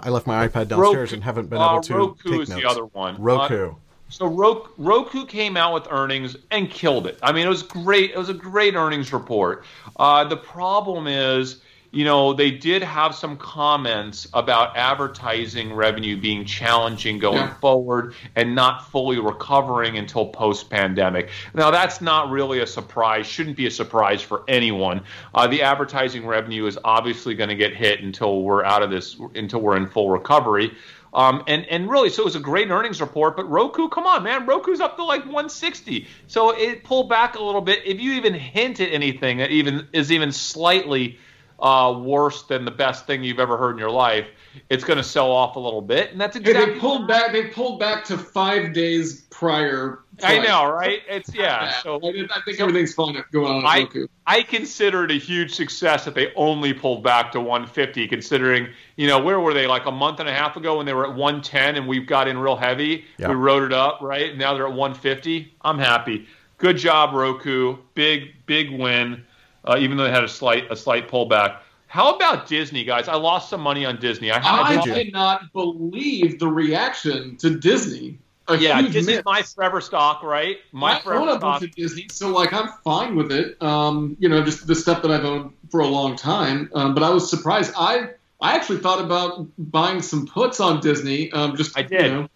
I 0.00 0.10
left 0.10 0.26
my 0.26 0.48
iPad 0.48 0.68
downstairs 0.68 1.10
Roku, 1.10 1.14
and 1.14 1.24
haven't 1.24 1.48
been 1.48 1.58
able 1.58 1.78
uh, 1.78 1.82
to 1.82 1.94
Roku 1.94 2.30
take 2.30 2.40
is 2.42 2.48
notes. 2.48 2.62
the 2.62 2.68
other 2.68 2.84
one. 2.86 3.20
Roku. 3.22 3.70
Uh, 3.70 3.74
so 4.08 4.26
Roku, 4.26 4.68
Roku 4.76 5.24
came 5.24 5.56
out 5.56 5.72
with 5.74 5.86
earnings 5.90 6.36
and 6.50 6.70
killed 6.70 7.06
it. 7.06 7.18
I 7.22 7.32
mean, 7.32 7.46
it 7.46 7.48
was 7.48 7.62
great. 7.62 8.10
It 8.10 8.18
was 8.18 8.28
a 8.28 8.34
great 8.34 8.74
earnings 8.74 9.12
report. 9.12 9.64
Uh, 9.96 10.24
the 10.24 10.36
problem 10.36 11.06
is 11.06 11.62
you 11.92 12.06
know, 12.06 12.32
they 12.32 12.50
did 12.50 12.82
have 12.82 13.14
some 13.14 13.36
comments 13.36 14.26
about 14.32 14.78
advertising 14.78 15.74
revenue 15.74 16.18
being 16.18 16.46
challenging 16.46 17.18
going 17.18 17.36
yeah. 17.36 17.54
forward 17.54 18.14
and 18.34 18.54
not 18.54 18.90
fully 18.90 19.18
recovering 19.18 19.98
until 19.98 20.26
post 20.26 20.70
pandemic. 20.70 21.28
Now, 21.52 21.70
that's 21.70 22.00
not 22.00 22.30
really 22.30 22.60
a 22.60 22.66
surprise, 22.66 23.26
shouldn't 23.26 23.58
be 23.58 23.66
a 23.66 23.70
surprise 23.70 24.22
for 24.22 24.42
anyone. 24.48 25.02
Uh, 25.34 25.48
the 25.48 25.62
advertising 25.62 26.26
revenue 26.26 26.64
is 26.64 26.78
obviously 26.82 27.34
going 27.34 27.50
to 27.50 27.56
get 27.56 27.76
hit 27.76 28.00
until 28.00 28.42
we're 28.42 28.64
out 28.64 28.82
of 28.82 28.90
this, 28.90 29.18
until 29.34 29.60
we're 29.60 29.76
in 29.76 29.86
full 29.86 30.08
recovery. 30.08 30.72
Um, 31.14 31.44
and 31.46 31.66
and 31.66 31.90
really, 31.90 32.08
so 32.08 32.22
it 32.22 32.24
was 32.24 32.36
a 32.36 32.40
great 32.40 32.70
earnings 32.70 33.02
report. 33.02 33.36
But 33.36 33.50
Roku, 33.50 33.90
come 33.90 34.06
on, 34.06 34.22
man, 34.22 34.46
Roku's 34.46 34.80
up 34.80 34.96
to 34.96 35.04
like 35.04 35.24
160. 35.24 36.06
So 36.26 36.56
it 36.56 36.84
pulled 36.84 37.10
back 37.10 37.34
a 37.34 37.42
little 37.42 37.60
bit. 37.60 37.80
If 37.84 38.00
you 38.00 38.14
even 38.14 38.32
hint 38.32 38.80
at 38.80 38.90
anything 38.90 39.36
that 39.36 39.50
even 39.50 39.88
is 39.92 40.10
even 40.10 40.32
slightly 40.32 41.18
uh, 41.62 41.96
worse 41.96 42.42
than 42.42 42.64
the 42.64 42.70
best 42.70 43.06
thing 43.06 43.22
you've 43.22 43.38
ever 43.38 43.56
heard 43.56 43.70
in 43.70 43.78
your 43.78 43.90
life, 43.90 44.26
it's 44.68 44.82
going 44.82 44.96
to 44.96 45.04
sell 45.04 45.30
off 45.30 45.54
a 45.54 45.60
little 45.60 45.80
bit, 45.80 46.10
and 46.10 46.20
that's 46.20 46.36
exactly. 46.36 46.64
Hey, 46.64 46.74
they 46.74 46.80
pulled 46.80 47.06
back. 47.06 47.32
They 47.32 47.46
pulled 47.46 47.78
back 47.78 48.04
to 48.06 48.18
five 48.18 48.72
days 48.72 49.22
prior. 49.30 50.00
I 50.22 50.40
know, 50.40 50.70
right? 50.70 51.02
It's 51.08 51.32
yeah. 51.34 51.80
So 51.80 52.00
I, 52.02 52.08
I 52.08 52.40
think 52.44 52.58
so, 52.58 52.64
everything's 52.64 52.94
fine 52.94 53.16
going 53.30 53.52
on. 53.52 53.64
I 53.64 53.80
Roku. 53.80 54.08
I 54.26 54.42
consider 54.42 55.04
it 55.04 55.12
a 55.12 55.18
huge 55.18 55.54
success 55.54 56.04
that 56.04 56.14
they 56.16 56.34
only 56.34 56.74
pulled 56.74 57.04
back 57.04 57.30
to 57.32 57.40
150, 57.40 58.08
considering 58.08 58.68
you 58.96 59.06
know 59.06 59.20
where 59.20 59.38
were 59.38 59.54
they 59.54 59.68
like 59.68 59.86
a 59.86 59.92
month 59.92 60.18
and 60.18 60.28
a 60.28 60.34
half 60.34 60.56
ago 60.56 60.78
when 60.78 60.86
they 60.86 60.94
were 60.94 61.04
at 61.04 61.14
110 61.14 61.76
and 61.76 61.86
we've 61.86 62.06
got 62.06 62.26
in 62.26 62.38
real 62.38 62.56
heavy. 62.56 63.04
Yeah. 63.18 63.28
We 63.28 63.36
wrote 63.36 63.62
it 63.62 63.72
up 63.72 64.00
right. 64.02 64.36
Now 64.36 64.52
they're 64.54 64.66
at 64.66 64.74
150. 64.74 65.54
I'm 65.62 65.78
happy. 65.78 66.26
Good 66.58 66.76
job, 66.76 67.14
Roku. 67.14 67.78
Big 67.94 68.34
big 68.46 68.70
win 68.70 69.24
uh, 69.64 69.76
even 69.78 69.96
though 69.96 70.04
they 70.04 70.10
had 70.10 70.24
a 70.24 70.28
slight 70.28 70.70
a 70.70 70.76
slight 70.76 71.08
pullback. 71.08 71.58
How 71.86 72.14
about 72.14 72.46
Disney, 72.46 72.84
guys? 72.84 73.06
I 73.06 73.16
lost 73.16 73.50
some 73.50 73.60
money 73.60 73.84
on 73.84 74.00
Disney. 74.00 74.30
I, 74.30 74.38
I 74.38 74.76
cannot 74.82 75.52
believe 75.52 76.38
the 76.38 76.48
reaction 76.48 77.36
to 77.36 77.58
Disney. 77.58 78.18
A 78.48 78.56
yeah, 78.56 78.80
Disney's 78.82 79.22
my 79.24 79.42
forever 79.42 79.80
stock, 79.80 80.22
right? 80.22 80.56
My 80.72 80.96
I 80.96 81.00
forever 81.00 81.22
own 81.22 81.28
a 81.28 81.38
bunch 81.38 81.64
of 81.64 81.74
Disney, 81.74 82.06
so 82.10 82.30
like 82.30 82.52
I'm 82.52 82.68
fine 82.82 83.14
with 83.14 83.30
it. 83.30 83.62
Um, 83.62 84.16
you 84.18 84.28
know, 84.28 84.42
just 84.42 84.66
the 84.66 84.74
stuff 84.74 85.02
that 85.02 85.10
I've 85.10 85.24
owned 85.24 85.52
for 85.70 85.80
a 85.80 85.86
long 85.86 86.16
time. 86.16 86.70
Um, 86.74 86.94
but 86.94 87.02
I 87.02 87.10
was 87.10 87.28
surprised. 87.28 87.72
I 87.76 88.08
I 88.40 88.56
actually 88.56 88.78
thought 88.78 89.00
about 89.00 89.46
buying 89.58 90.02
some 90.02 90.26
puts 90.26 90.60
on 90.60 90.80
Disney. 90.80 91.30
Um, 91.30 91.56
just 91.56 91.78
I 91.78 91.82
did. 91.82 92.06
You 92.06 92.12
know, 92.12 92.28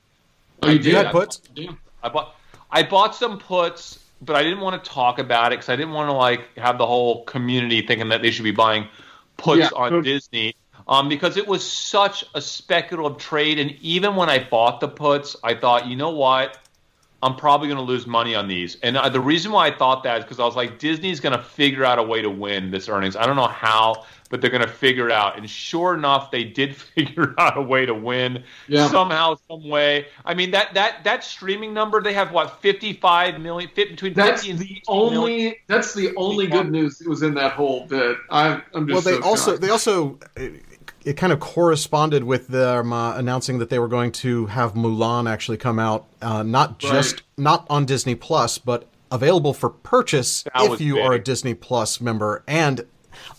oh, 0.62 0.70
you 0.70 0.78
did. 0.78 1.06
You 1.06 1.10
puts? 1.10 1.40
Yeah. 1.54 1.72
I 2.02 2.08
bought 2.08 2.36
I 2.70 2.82
bought 2.84 3.14
some 3.14 3.38
puts 3.38 3.98
but 4.20 4.36
I 4.36 4.42
didn't 4.42 4.60
want 4.60 4.82
to 4.82 4.90
talk 4.90 5.18
about 5.18 5.52
it 5.52 5.56
because 5.56 5.68
I 5.68 5.76
didn't 5.76 5.92
want 5.92 6.08
to 6.08 6.14
like 6.14 6.56
have 6.56 6.78
the 6.78 6.86
whole 6.86 7.24
community 7.24 7.82
thinking 7.82 8.08
that 8.08 8.22
they 8.22 8.30
should 8.30 8.44
be 8.44 8.50
buying 8.50 8.88
puts 9.36 9.60
yeah. 9.60 9.68
on 9.74 10.02
Disney. 10.02 10.54
Um, 10.88 11.08
because 11.08 11.36
it 11.36 11.48
was 11.48 11.68
such 11.68 12.24
a 12.34 12.40
speculative 12.40 13.18
trade, 13.18 13.58
and 13.58 13.72
even 13.80 14.14
when 14.14 14.30
I 14.30 14.38
bought 14.38 14.80
the 14.80 14.86
puts, 14.86 15.34
I 15.42 15.54
thought, 15.54 15.88
you 15.88 15.96
know 15.96 16.10
what, 16.10 16.58
I'm 17.26 17.34
probably 17.34 17.66
going 17.66 17.78
to 17.78 17.84
lose 17.84 18.06
money 18.06 18.36
on 18.36 18.46
these. 18.46 18.76
And 18.84 18.96
uh, 18.96 19.08
the 19.08 19.20
reason 19.20 19.50
why 19.50 19.66
I 19.66 19.76
thought 19.76 20.04
that 20.04 20.18
is 20.18 20.24
because 20.24 20.38
I 20.38 20.44
was 20.44 20.54
like, 20.54 20.78
Disney's 20.78 21.18
going 21.18 21.36
to 21.36 21.42
figure 21.42 21.84
out 21.84 21.98
a 21.98 22.02
way 22.02 22.22
to 22.22 22.30
win 22.30 22.70
this 22.70 22.88
earnings. 22.88 23.16
I 23.16 23.26
don't 23.26 23.34
know 23.34 23.48
how, 23.48 24.04
but 24.30 24.40
they're 24.40 24.50
going 24.50 24.62
to 24.62 24.68
figure 24.68 25.06
it 25.06 25.12
out. 25.12 25.36
And 25.36 25.50
sure 25.50 25.94
enough, 25.94 26.30
they 26.30 26.44
did 26.44 26.76
figure 26.94 27.34
out 27.36 27.58
a 27.58 27.60
way 27.60 27.84
to 27.84 27.94
win 27.94 28.44
yeah. 28.68 28.86
somehow, 28.88 29.36
some 29.48 29.68
way. 29.68 30.06
I 30.24 30.34
mean 30.34 30.52
that 30.52 30.74
that 30.74 31.02
that 31.02 31.24
streaming 31.24 31.74
number 31.74 32.00
they 32.00 32.12
have 32.12 32.30
what 32.30 32.60
55 32.62 33.40
million, 33.40 33.68
fit 33.74 33.90
between 33.90 34.14
that's 34.14 34.46
50 34.46 34.50
and 34.50 34.58
the 34.60 34.82
only 34.86 35.36
million. 35.36 35.54
that's 35.66 35.94
the 35.94 36.14
only 36.16 36.46
good 36.46 36.70
news 36.70 36.98
that 36.98 37.08
was 37.08 37.22
in 37.22 37.34
that 37.34 37.54
whole 37.54 37.86
bit. 37.86 38.18
I, 38.30 38.62
am 38.74 38.86
just 38.86 39.04
well. 39.04 39.14
They 39.16 39.20
so 39.20 39.28
also 39.28 39.50
shocked. 39.50 39.62
they 39.62 39.70
also 39.70 40.18
it 41.06 41.16
kind 41.16 41.32
of 41.32 41.38
corresponded 41.38 42.24
with 42.24 42.48
them 42.48 42.92
uh, 42.92 43.16
announcing 43.16 43.58
that 43.58 43.70
they 43.70 43.78
were 43.78 43.86
going 43.86 44.10
to 44.10 44.46
have 44.46 44.74
Mulan 44.74 45.30
actually 45.30 45.56
come 45.56 45.78
out, 45.78 46.04
uh, 46.20 46.42
not 46.42 46.80
just 46.80 47.14
right. 47.14 47.22
not 47.38 47.66
on 47.70 47.86
Disney 47.86 48.16
Plus, 48.16 48.58
but 48.58 48.88
available 49.12 49.54
for 49.54 49.70
purchase 49.70 50.42
that 50.42 50.72
if 50.72 50.80
you 50.80 50.96
big. 50.96 51.04
are 51.04 51.12
a 51.12 51.22
Disney 51.22 51.54
Plus 51.54 52.00
member. 52.00 52.42
And 52.48 52.84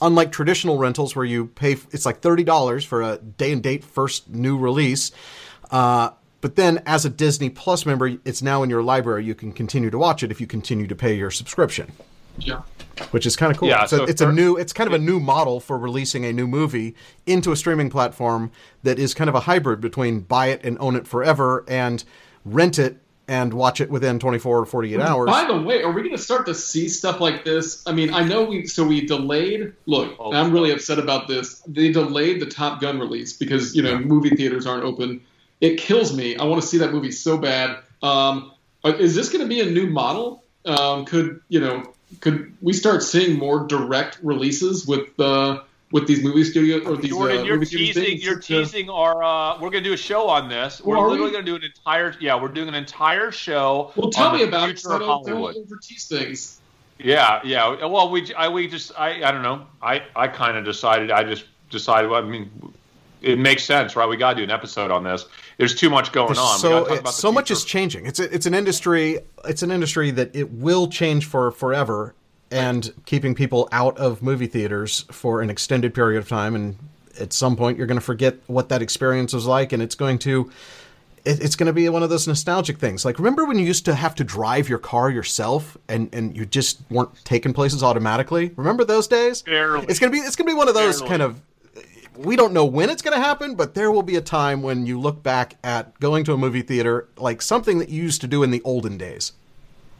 unlike 0.01 0.31
traditional 0.31 0.77
rentals 0.77 1.13
where 1.13 1.25
you 1.25 1.47
pay, 1.47 1.73
it's 1.91 2.05
like 2.05 2.21
thirty 2.21 2.45
dollars 2.45 2.85
for 2.85 3.01
a 3.01 3.17
day 3.17 3.51
and 3.51 3.61
date 3.61 3.83
first 3.83 4.29
new 4.29 4.57
release. 4.57 5.11
Uh, 5.69 6.11
but 6.39 6.55
then, 6.55 6.81
as 6.85 7.03
a 7.03 7.09
Disney 7.09 7.49
Plus 7.49 7.85
member, 7.85 8.17
it's 8.23 8.41
now 8.41 8.63
in 8.63 8.69
your 8.69 8.81
library. 8.81 9.25
You 9.25 9.35
can 9.35 9.51
continue 9.51 9.89
to 9.89 9.97
watch 9.97 10.23
it 10.23 10.31
if 10.31 10.39
you 10.39 10.47
continue 10.47 10.87
to 10.87 10.95
pay 10.95 11.15
your 11.15 11.31
subscription. 11.31 11.91
Yeah 12.37 12.61
which 13.11 13.25
is 13.25 13.35
kind 13.35 13.51
of 13.51 13.57
cool. 13.57 13.69
Yeah, 13.69 13.85
so, 13.85 13.97
so 13.97 14.03
it's 14.03 14.21
for, 14.21 14.29
a 14.29 14.33
new, 14.33 14.57
it's 14.57 14.73
kind 14.73 14.87
of 14.87 14.93
a 14.93 14.97
new 15.03 15.19
model 15.19 15.59
for 15.59 15.77
releasing 15.77 16.25
a 16.25 16.33
new 16.33 16.47
movie 16.47 16.95
into 17.25 17.51
a 17.51 17.55
streaming 17.55 17.89
platform 17.89 18.51
that 18.83 18.99
is 18.99 19.13
kind 19.13 19.29
of 19.29 19.35
a 19.35 19.41
hybrid 19.41 19.81
between 19.81 20.21
buy 20.21 20.47
it 20.47 20.61
and 20.63 20.77
own 20.79 20.95
it 20.95 21.07
forever 21.07 21.63
and 21.67 22.03
rent 22.45 22.79
it 22.79 22.97
and 23.29 23.53
watch 23.53 23.81
it 23.81 23.89
within 23.89 24.19
24 24.19 24.59
or 24.59 24.65
48 24.65 25.01
hours. 25.01 25.29
By 25.29 25.45
the 25.45 25.61
way, 25.61 25.83
are 25.83 25.91
we 25.91 26.01
going 26.01 26.15
to 26.15 26.21
start 26.21 26.45
to 26.45 26.55
see 26.55 26.87
stuff 26.87 27.19
like 27.19 27.43
this? 27.43 27.85
I 27.85 27.91
mean, 27.91 28.13
I 28.13 28.23
know 28.23 28.45
we 28.45 28.65
so 28.67 28.85
we 28.85 29.05
delayed. 29.05 29.73
Look, 29.85 30.15
oh, 30.17 30.33
I'm 30.33 30.51
really 30.53 30.71
upset 30.71 30.97
about 30.97 31.27
this. 31.27 31.61
They 31.67 31.91
delayed 31.91 32.39
the 32.39 32.45
Top 32.45 32.79
Gun 32.79 32.99
release 32.99 33.33
because 33.33 33.75
you 33.75 33.83
know 33.83 33.93
yeah. 33.93 33.99
movie 33.99 34.29
theaters 34.29 34.65
aren't 34.65 34.85
open. 34.85 35.21
It 35.59 35.77
kills 35.77 36.15
me. 36.15 36.37
I 36.37 36.45
want 36.45 36.61
to 36.61 36.67
see 36.67 36.77
that 36.77 36.93
movie 36.93 37.11
so 37.11 37.37
bad. 37.37 37.79
Um, 38.01 38.53
is 38.85 39.13
this 39.13 39.27
going 39.27 39.41
to 39.41 39.47
be 39.47 39.59
a 39.59 39.69
new 39.69 39.87
model? 39.87 40.45
Um, 40.63 41.03
could 41.03 41.41
you 41.49 41.59
know 41.59 41.83
could 42.21 42.55
we 42.61 42.73
start 42.73 43.03
seeing 43.03 43.37
more 43.37 43.67
direct 43.67 44.19
releases 44.23 44.87
with 44.87 45.19
uh, 45.19 45.61
with 45.91 46.07
these 46.07 46.23
movie 46.23 46.43
studios 46.43 46.85
or 46.85 46.97
these 46.97 47.11
Jordan, 47.11 47.39
uh, 47.39 47.43
you're 47.43 47.63
teasing 47.63 48.19
you're 48.19 48.39
teasing 48.39 48.89
our 48.89 49.23
uh, 49.23 49.55
we're 49.55 49.69
going 49.69 49.83
to 49.83 49.89
do 49.89 49.93
a 49.93 49.97
show 49.97 50.27
on 50.27 50.49
this. 50.49 50.81
We're 50.81 50.97
literally 50.97 51.25
we? 51.25 51.31
going 51.31 51.45
to 51.45 51.51
do 51.51 51.55
an 51.55 51.63
entire 51.63 52.15
yeah 52.19 52.41
we're 52.41 52.49
doing 52.49 52.67
an 52.67 52.75
entire 52.75 53.31
show 53.31 53.91
well 53.95 54.09
tell 54.09 54.33
me 54.33 54.43
about 54.43 54.69
it 54.69 54.79
so 54.79 54.97
don't, 54.99 55.25
don't 55.25 55.57
over 55.57 55.77
tease 55.81 56.07
things. 56.07 56.59
Yeah 56.99 57.41
yeah 57.43 57.85
well 57.85 58.09
we 58.09 58.33
I 58.33 58.49
we 58.49 58.67
just 58.67 58.91
I 58.97 59.23
I 59.23 59.31
don't 59.31 59.43
know. 59.43 59.67
I 59.81 60.03
I 60.15 60.27
kind 60.27 60.57
of 60.57 60.65
decided 60.65 61.11
I 61.11 61.23
just 61.23 61.45
decided 61.69 62.09
well, 62.09 62.23
I 62.23 62.27
mean 62.27 62.49
it 63.21 63.39
makes 63.39 63.63
sense, 63.63 63.95
right? 63.95 64.07
We 64.07 64.17
got 64.17 64.31
to 64.31 64.37
do 64.37 64.43
an 64.43 64.51
episode 64.51 64.91
on 64.91 65.03
this. 65.03 65.25
There's 65.57 65.75
too 65.75 65.89
much 65.89 66.11
going 66.11 66.27
There's 66.27 66.39
on. 66.39 66.59
So 66.59 67.01
so 67.05 67.31
much 67.31 67.51
is 67.51 67.65
changing. 67.65 68.05
It's 68.05 68.19
a, 68.19 68.33
it's 68.33 68.45
an 68.45 68.53
industry. 68.53 69.19
It's 69.45 69.63
an 69.63 69.71
industry 69.71 70.11
that 70.11 70.35
it 70.35 70.51
will 70.51 70.87
change 70.87 71.25
for 71.25 71.51
forever, 71.51 72.13
and 72.51 72.93
keeping 73.05 73.35
people 73.35 73.67
out 73.71 73.97
of 73.97 74.21
movie 74.21 74.47
theaters 74.47 75.05
for 75.11 75.41
an 75.41 75.49
extended 75.49 75.93
period 75.93 76.19
of 76.19 76.27
time. 76.27 76.55
And 76.55 76.77
at 77.19 77.33
some 77.33 77.55
point, 77.55 77.77
you're 77.77 77.87
going 77.87 77.99
to 77.99 78.05
forget 78.05 78.35
what 78.47 78.69
that 78.69 78.81
experience 78.81 79.33
was 79.33 79.45
like, 79.45 79.73
and 79.73 79.81
it's 79.81 79.95
going 79.95 80.19
to 80.19 80.51
it's 81.27 81.55
going 81.55 81.67
to 81.67 81.73
be 81.73 81.89
one 81.89 82.03
of 82.03 82.09
those 82.09 82.25
nostalgic 82.25 82.77
things. 82.77 83.03
Like, 83.03 83.17
remember 83.17 83.45
when 83.45 83.59
you 83.59 83.65
used 83.65 83.85
to 83.85 83.95
have 83.95 84.15
to 84.15 84.23
drive 84.23 84.69
your 84.69 84.77
car 84.77 85.09
yourself 85.09 85.77
and, 85.89 86.13
and 86.13 86.35
you 86.37 86.45
just 86.45 86.79
weren't 86.89 87.13
taking 87.25 87.53
places 87.53 87.83
automatically? 87.83 88.53
Remember 88.55 88.85
those 88.85 89.07
days? 89.07 89.41
Barely. 89.41 89.85
It's 89.87 89.99
going 89.99 90.11
to 90.11 90.17
be 90.17 90.23
it's 90.23 90.35
going 90.35 90.47
to 90.47 90.53
be 90.53 90.57
one 90.57 90.69
of 90.69 90.73
those 90.73 91.01
Barely. 91.01 91.09
kind 91.09 91.21
of 91.21 91.41
we 92.17 92.35
don't 92.35 92.53
know 92.53 92.65
when 92.65 92.89
it's 92.89 93.01
going 93.01 93.15
to 93.15 93.23
happen, 93.23 93.55
but 93.55 93.73
there 93.73 93.91
will 93.91 94.03
be 94.03 94.15
a 94.15 94.21
time 94.21 94.61
when 94.63 94.85
you 94.85 94.99
look 94.99 95.23
back 95.23 95.57
at 95.63 95.99
going 95.99 96.23
to 96.25 96.33
a 96.33 96.37
movie 96.37 96.61
theater 96.61 97.07
like 97.17 97.41
something 97.41 97.79
that 97.79 97.89
you 97.89 98.03
used 98.03 98.21
to 98.21 98.27
do 98.27 98.43
in 98.43 98.51
the 98.51 98.61
olden 98.63 98.97
days. 98.97 99.33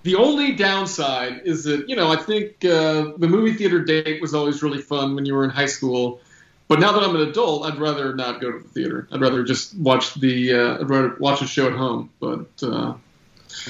The 0.03 0.15
only 0.15 0.53
downside 0.53 1.41
is 1.43 1.63
that, 1.65 1.89
you 1.89 1.95
know, 1.95 2.11
I 2.11 2.15
think 2.15 2.63
uh, 2.63 3.11
the 3.17 3.27
movie 3.27 3.53
theater 3.53 3.83
date 3.83 4.21
was 4.21 4.33
always 4.33 4.63
really 4.63 4.81
fun 4.81 5.15
when 5.15 5.25
you 5.25 5.33
were 5.33 5.43
in 5.43 5.49
high 5.49 5.65
school. 5.65 6.21
But 6.69 6.79
now 6.79 6.91
that 6.91 7.01
I'm 7.03 7.15
an 7.15 7.21
adult, 7.21 7.65
I'd 7.65 7.79
rather 7.79 8.13
not 8.13 8.41
go 8.41 8.51
to 8.51 8.59
the 8.59 8.67
theater. 8.69 9.07
I'd 9.11 9.21
rather 9.21 9.43
just 9.43 9.75
watch 9.77 10.13
the 10.15 10.53
uh, 10.53 10.79
I'd 10.79 10.89
rather 10.89 11.15
watch 11.19 11.41
a 11.41 11.47
show 11.47 11.67
at 11.67 11.73
home. 11.73 12.09
But 12.19 12.47
uh, 12.61 12.93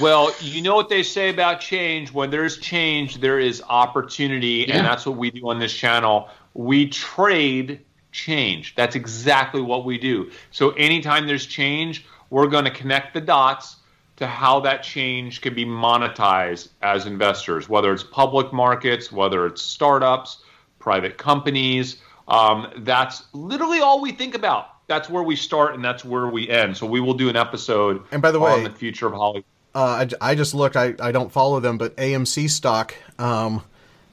Well, 0.00 0.32
you 0.40 0.62
know 0.62 0.74
what 0.74 0.88
they 0.88 1.02
say 1.02 1.30
about 1.30 1.60
change. 1.60 2.12
When 2.12 2.30
there's 2.30 2.58
change, 2.58 3.20
there 3.20 3.38
is 3.38 3.62
opportunity, 3.68 4.64
Yeah. 4.68 4.78
and 4.78 4.86
that's 4.86 5.06
what 5.06 5.16
we 5.16 5.30
do 5.30 5.48
on 5.48 5.58
this 5.58 5.72
channel. 5.72 6.28
We 6.54 6.88
trade 6.88 7.80
change. 8.12 8.74
That's 8.74 8.96
exactly 8.96 9.60
what 9.60 9.84
we 9.84 9.98
do. 9.98 10.30
So 10.50 10.70
anytime 10.70 11.26
there's 11.26 11.46
change, 11.46 12.06
we're 12.30 12.48
going 12.48 12.64
to 12.64 12.70
connect 12.70 13.14
the 13.14 13.20
dots 13.20 13.76
to 14.16 14.26
how 14.26 14.60
that 14.60 14.82
change 14.82 15.40
can 15.40 15.54
be 15.54 15.64
monetized 15.64 16.68
as 16.82 17.06
investors, 17.06 17.68
whether 17.68 17.92
it's 17.92 18.02
public 18.02 18.52
markets, 18.52 19.12
whether 19.12 19.46
it's 19.46 19.62
startups, 19.62 20.38
private 20.78 21.16
companies. 21.18 21.98
Um, 22.26 22.72
that's 22.78 23.24
literally 23.32 23.80
all 23.80 24.00
we 24.00 24.12
think 24.12 24.34
about. 24.34 24.66
That's 24.88 25.08
where 25.08 25.22
we 25.22 25.36
start 25.36 25.74
and 25.74 25.84
that's 25.84 26.04
where 26.04 26.26
we 26.26 26.48
end. 26.48 26.76
So 26.76 26.86
we 26.86 27.00
will 27.00 27.14
do 27.14 27.28
an 27.28 27.36
episode 27.36 28.02
And 28.10 28.20
by 28.20 28.32
the 28.32 28.40
way, 28.40 28.52
on 28.52 28.64
the 28.64 28.70
future 28.70 29.06
of 29.06 29.12
Hollywood. 29.12 29.44
Uh, 29.74 30.06
I, 30.20 30.30
I 30.32 30.34
just 30.34 30.54
looked. 30.54 30.76
I, 30.76 30.94
I 30.98 31.12
don't 31.12 31.30
follow 31.30 31.60
them, 31.60 31.78
but 31.78 31.96
AMC 31.96 32.50
stock, 32.50 32.94
um, 33.18 33.62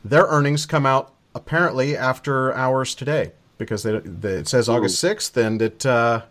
their 0.03 0.23
earnings 0.23 0.65
come 0.65 0.85
out 0.85 1.13
apparently 1.33 1.97
after 1.97 2.53
hours 2.53 2.93
today 2.93 3.31
because 3.57 3.83
they, 3.83 3.99
they, 3.99 4.33
it 4.33 4.47
says 4.47 4.67
August 4.69 4.99
sixth, 4.99 5.35
and 5.37 5.61
it 5.61 5.85
uh, 5.85 6.21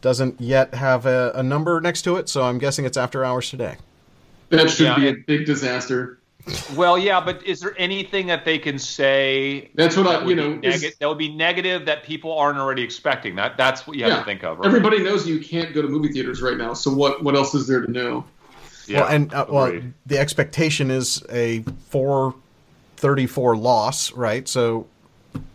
doesn't 0.00 0.40
yet 0.40 0.74
have 0.74 1.06
a, 1.06 1.32
a 1.34 1.42
number 1.42 1.80
next 1.80 2.02
to 2.02 2.16
it. 2.16 2.28
So 2.28 2.42
I'm 2.42 2.58
guessing 2.58 2.84
it's 2.84 2.96
after 2.96 3.24
hours 3.24 3.50
today. 3.50 3.76
That 4.50 4.70
should 4.70 4.86
Yeah, 4.86 4.96
be 4.96 5.08
a 5.08 5.14
big 5.14 5.46
disaster. 5.46 6.18
Well, 6.74 6.98
yeah, 6.98 7.20
but 7.20 7.46
is 7.46 7.60
there 7.60 7.74
anything 7.76 8.26
that 8.28 8.44
they 8.46 8.58
can 8.58 8.78
say 8.78 9.70
That's 9.74 9.94
what 9.96 10.06
I- 10.06 10.12
that 10.12 10.24
would 10.24 10.30
you 10.30 10.36
be 10.36 10.42
know, 10.48 10.54
neg- 10.56 10.82
is- 10.82 10.96
that 10.98 11.06
would 11.08 11.18
be 11.18 11.28
negative 11.28 11.84
that 11.86 12.02
people 12.02 12.36
aren't 12.36 12.58
already 12.58 12.82
expecting? 12.82 13.36
That 13.36 13.56
that's 13.58 13.86
what 13.86 13.96
you 13.96 14.04
have 14.04 14.12
Yeah. 14.12 14.18
to 14.20 14.24
think 14.24 14.42
of. 14.42 14.58
Right? 14.58 14.66
Everybody 14.66 15.02
knows 15.02 15.28
you 15.28 15.38
can't 15.38 15.74
go 15.74 15.82
to 15.82 15.88
movie 15.88 16.08
theaters 16.08 16.40
right 16.40 16.56
now. 16.56 16.72
So 16.72 16.90
what? 16.92 17.22
What 17.22 17.36
else 17.36 17.54
is 17.54 17.66
there 17.68 17.82
to 17.84 17.90
know? 17.92 18.24
Yeah, 18.86 19.00
well, 19.02 19.08
and 19.10 19.34
uh, 19.34 19.46
well, 19.50 19.80
the 20.06 20.18
expectation 20.18 20.90
is 20.90 21.22
a 21.30 21.62
434 21.90 23.56
loss, 23.56 24.12
right? 24.12 24.48
So 24.48 24.86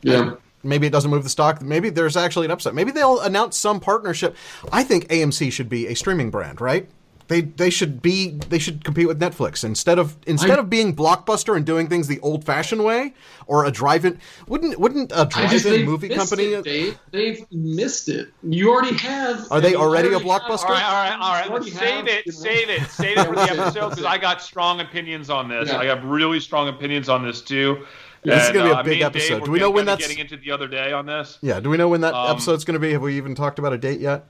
Yeah. 0.03 0.35
Maybe 0.65 0.87
it 0.87 0.91
doesn't 0.91 1.11
move 1.11 1.23
the 1.23 1.29
stock. 1.29 1.61
Maybe 1.61 1.89
there's 1.89 2.17
actually 2.17 2.45
an 2.45 2.51
upset. 2.51 2.73
Maybe 2.73 2.91
they'll 2.91 3.21
announce 3.21 3.57
some 3.57 3.79
partnership. 3.79 4.35
I 4.71 4.83
think 4.83 5.07
AMC 5.07 5.51
should 5.51 5.69
be 5.69 5.87
a 5.87 5.95
streaming 5.95 6.31
brand, 6.31 6.59
right? 6.61 6.89
They 7.27 7.41
they 7.41 7.71
should 7.71 8.03
be 8.03 8.37
they 8.49 8.59
should 8.59 8.83
compete 8.83 9.07
with 9.07 9.19
Netflix 9.19 9.63
instead 9.63 9.97
of 9.97 10.15
instead 10.27 10.59
I- 10.59 10.61
of 10.61 10.69
being 10.69 10.95
blockbuster 10.95 11.55
and 11.55 11.65
doing 11.65 11.87
things 11.87 12.07
the 12.07 12.19
old-fashioned 12.19 12.83
way 12.83 13.15
or 13.47 13.65
a 13.65 13.71
drive-in. 13.71 14.19
Wouldn't 14.47 14.79
wouldn't 14.79 15.11
a 15.11 15.27
I 15.33 15.47
just 15.47 15.63
drive-in 15.65 15.85
movie 15.87 16.09
company? 16.09 16.43
It, 16.53 16.63
Dave. 16.63 16.99
They've 17.09 17.43
missed 17.51 18.09
it. 18.09 18.27
You 18.43 18.69
already 18.71 18.95
have. 18.97 19.47
Are 19.51 19.59
they 19.59 19.71
you 19.71 19.77
already 19.77 20.09
a 20.09 20.19
have- 20.19 20.21
blockbuster? 20.21 20.65
all 20.65 20.69
right, 20.69 20.83
all 20.83 20.93
right, 20.93 21.17
all 21.19 21.31
right. 21.33 21.45
You 21.47 21.53
Let's 21.55 21.71
save 21.73 21.95
have, 21.95 22.07
it, 22.09 22.25
you 22.27 22.31
know. 22.31 22.37
save 22.37 22.69
it, 22.69 22.81
save 22.91 23.17
it 23.17 23.25
for 23.27 23.33
the 23.35 23.41
episode 23.41 23.89
because. 23.89 24.05
I 24.05 24.19
got 24.19 24.39
strong 24.43 24.81
opinions 24.81 25.31
on 25.31 25.47
this. 25.49 25.69
Yeah. 25.69 25.79
I 25.79 25.85
have 25.85 26.05
really 26.05 26.39
strong 26.39 26.67
opinions 26.67 27.09
on 27.09 27.25
this 27.25 27.41
too. 27.41 27.87
Yeah, 28.25 28.35
this 28.35 28.45
is 28.47 28.51
gonna 28.51 28.65
be 28.65 28.79
a 28.79 28.83
big 28.83 29.01
and 29.01 29.13
Dave 29.13 29.21
episode. 29.23 29.45
Do 29.45 29.51
we 29.51 29.59
know 29.59 29.69
when 29.69 29.85
that's- 29.85 30.07
getting 30.07 30.21
into 30.21 30.37
the 30.37 30.51
other 30.51 30.67
day 30.67 30.91
on 30.91 31.05
this? 31.05 31.37
Yeah. 31.41 31.59
Do 31.59 31.69
we 31.69 31.77
know 31.77 31.87
when 31.89 32.01
that 32.01 32.13
Um, 32.13 32.31
episode's 32.31 32.65
going 32.65 32.73
to 32.73 32.79
be? 32.79 32.91
Have 32.93 33.01
we 33.01 33.15
even 33.17 33.35
talked 33.35 33.59
about 33.59 33.73
a 33.73 33.77
date 33.77 33.99
yet? 33.99 34.25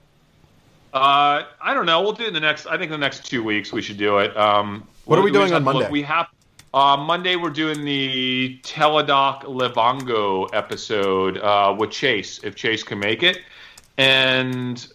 Uh, 0.94 1.44
I 1.62 1.74
don't 1.74 1.86
know. 1.86 2.02
We'll 2.02 2.14
do 2.14 2.24
it 2.24 2.30
in 2.30 2.34
the 2.34 2.40
next. 2.40 2.68
I 2.68 2.72
think 2.78 2.84
in 2.84 2.92
the 2.92 2.98
next 2.98 3.26
two 3.26 3.44
weeks 3.44 3.72
we 3.74 3.82
should 3.82 3.98
do 3.98 4.20
it. 4.20 4.36
Um, 4.38 4.84
What 5.06 5.20
are 5.20 5.22
we 5.22 5.32
doing 5.32 5.54
on 5.54 5.62
to 5.62 5.66
look. 5.66 5.76
Monday? 5.76 5.90
We 5.92 6.02
have 6.04 6.28
uh, 6.74 6.96
Monday. 6.98 7.36
We're 7.36 7.50
doing 7.50 7.84
the 7.84 8.60
Teladoc 8.64 9.44
Livongo 9.44 10.50
episode 10.54 11.38
uh, 11.38 11.76
with 11.78 11.92
Chase, 11.92 12.40
if 12.44 12.56
Chase 12.56 12.84
can 12.84 13.00
make 13.00 13.24
it, 13.24 13.40
and 13.98 14.88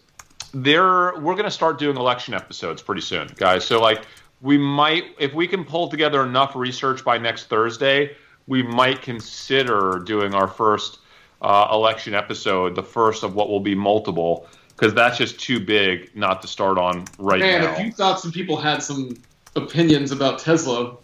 there 0.52 1.14
we're 1.18 1.34
going 1.34 1.44
to 1.44 1.50
start 1.50 1.78
doing 1.78 1.96
election 1.96 2.34
episodes 2.34 2.82
pretty 2.82 3.00
soon, 3.02 3.28
guys. 3.36 3.64
So 3.64 3.80
like 3.80 4.02
we 4.40 4.56
might, 4.58 5.04
if 5.18 5.34
we 5.34 5.46
can 5.46 5.64
pull 5.64 5.88
together 5.88 6.22
enough 6.24 6.56
research 6.56 7.04
by 7.04 7.18
next 7.18 7.44
Thursday, 7.44 8.16
we 8.50 8.64
might 8.64 9.00
consider 9.00 10.02
doing 10.04 10.34
our 10.34 10.48
first 10.48 10.98
uh, 11.40 11.68
election 11.70 12.14
episode, 12.14 12.74
the 12.74 12.82
first 12.82 13.22
of 13.22 13.36
what 13.36 13.48
will 13.48 13.60
be 13.60 13.76
multiple, 13.76 14.48
because 14.70 14.92
that's 14.92 15.16
just 15.16 15.38
too 15.38 15.60
big 15.60 16.10
not 16.16 16.42
to 16.42 16.48
start 16.48 16.76
on 16.76 17.04
right 17.16 17.38
Man, 17.38 17.62
now. 17.62 17.72
if 17.74 17.78
you 17.78 17.92
thought 17.92 18.18
some 18.18 18.32
people 18.32 18.56
had 18.56 18.82
some 18.82 19.16
opinions 19.54 20.10
about 20.10 20.40
Tesla, 20.40 20.96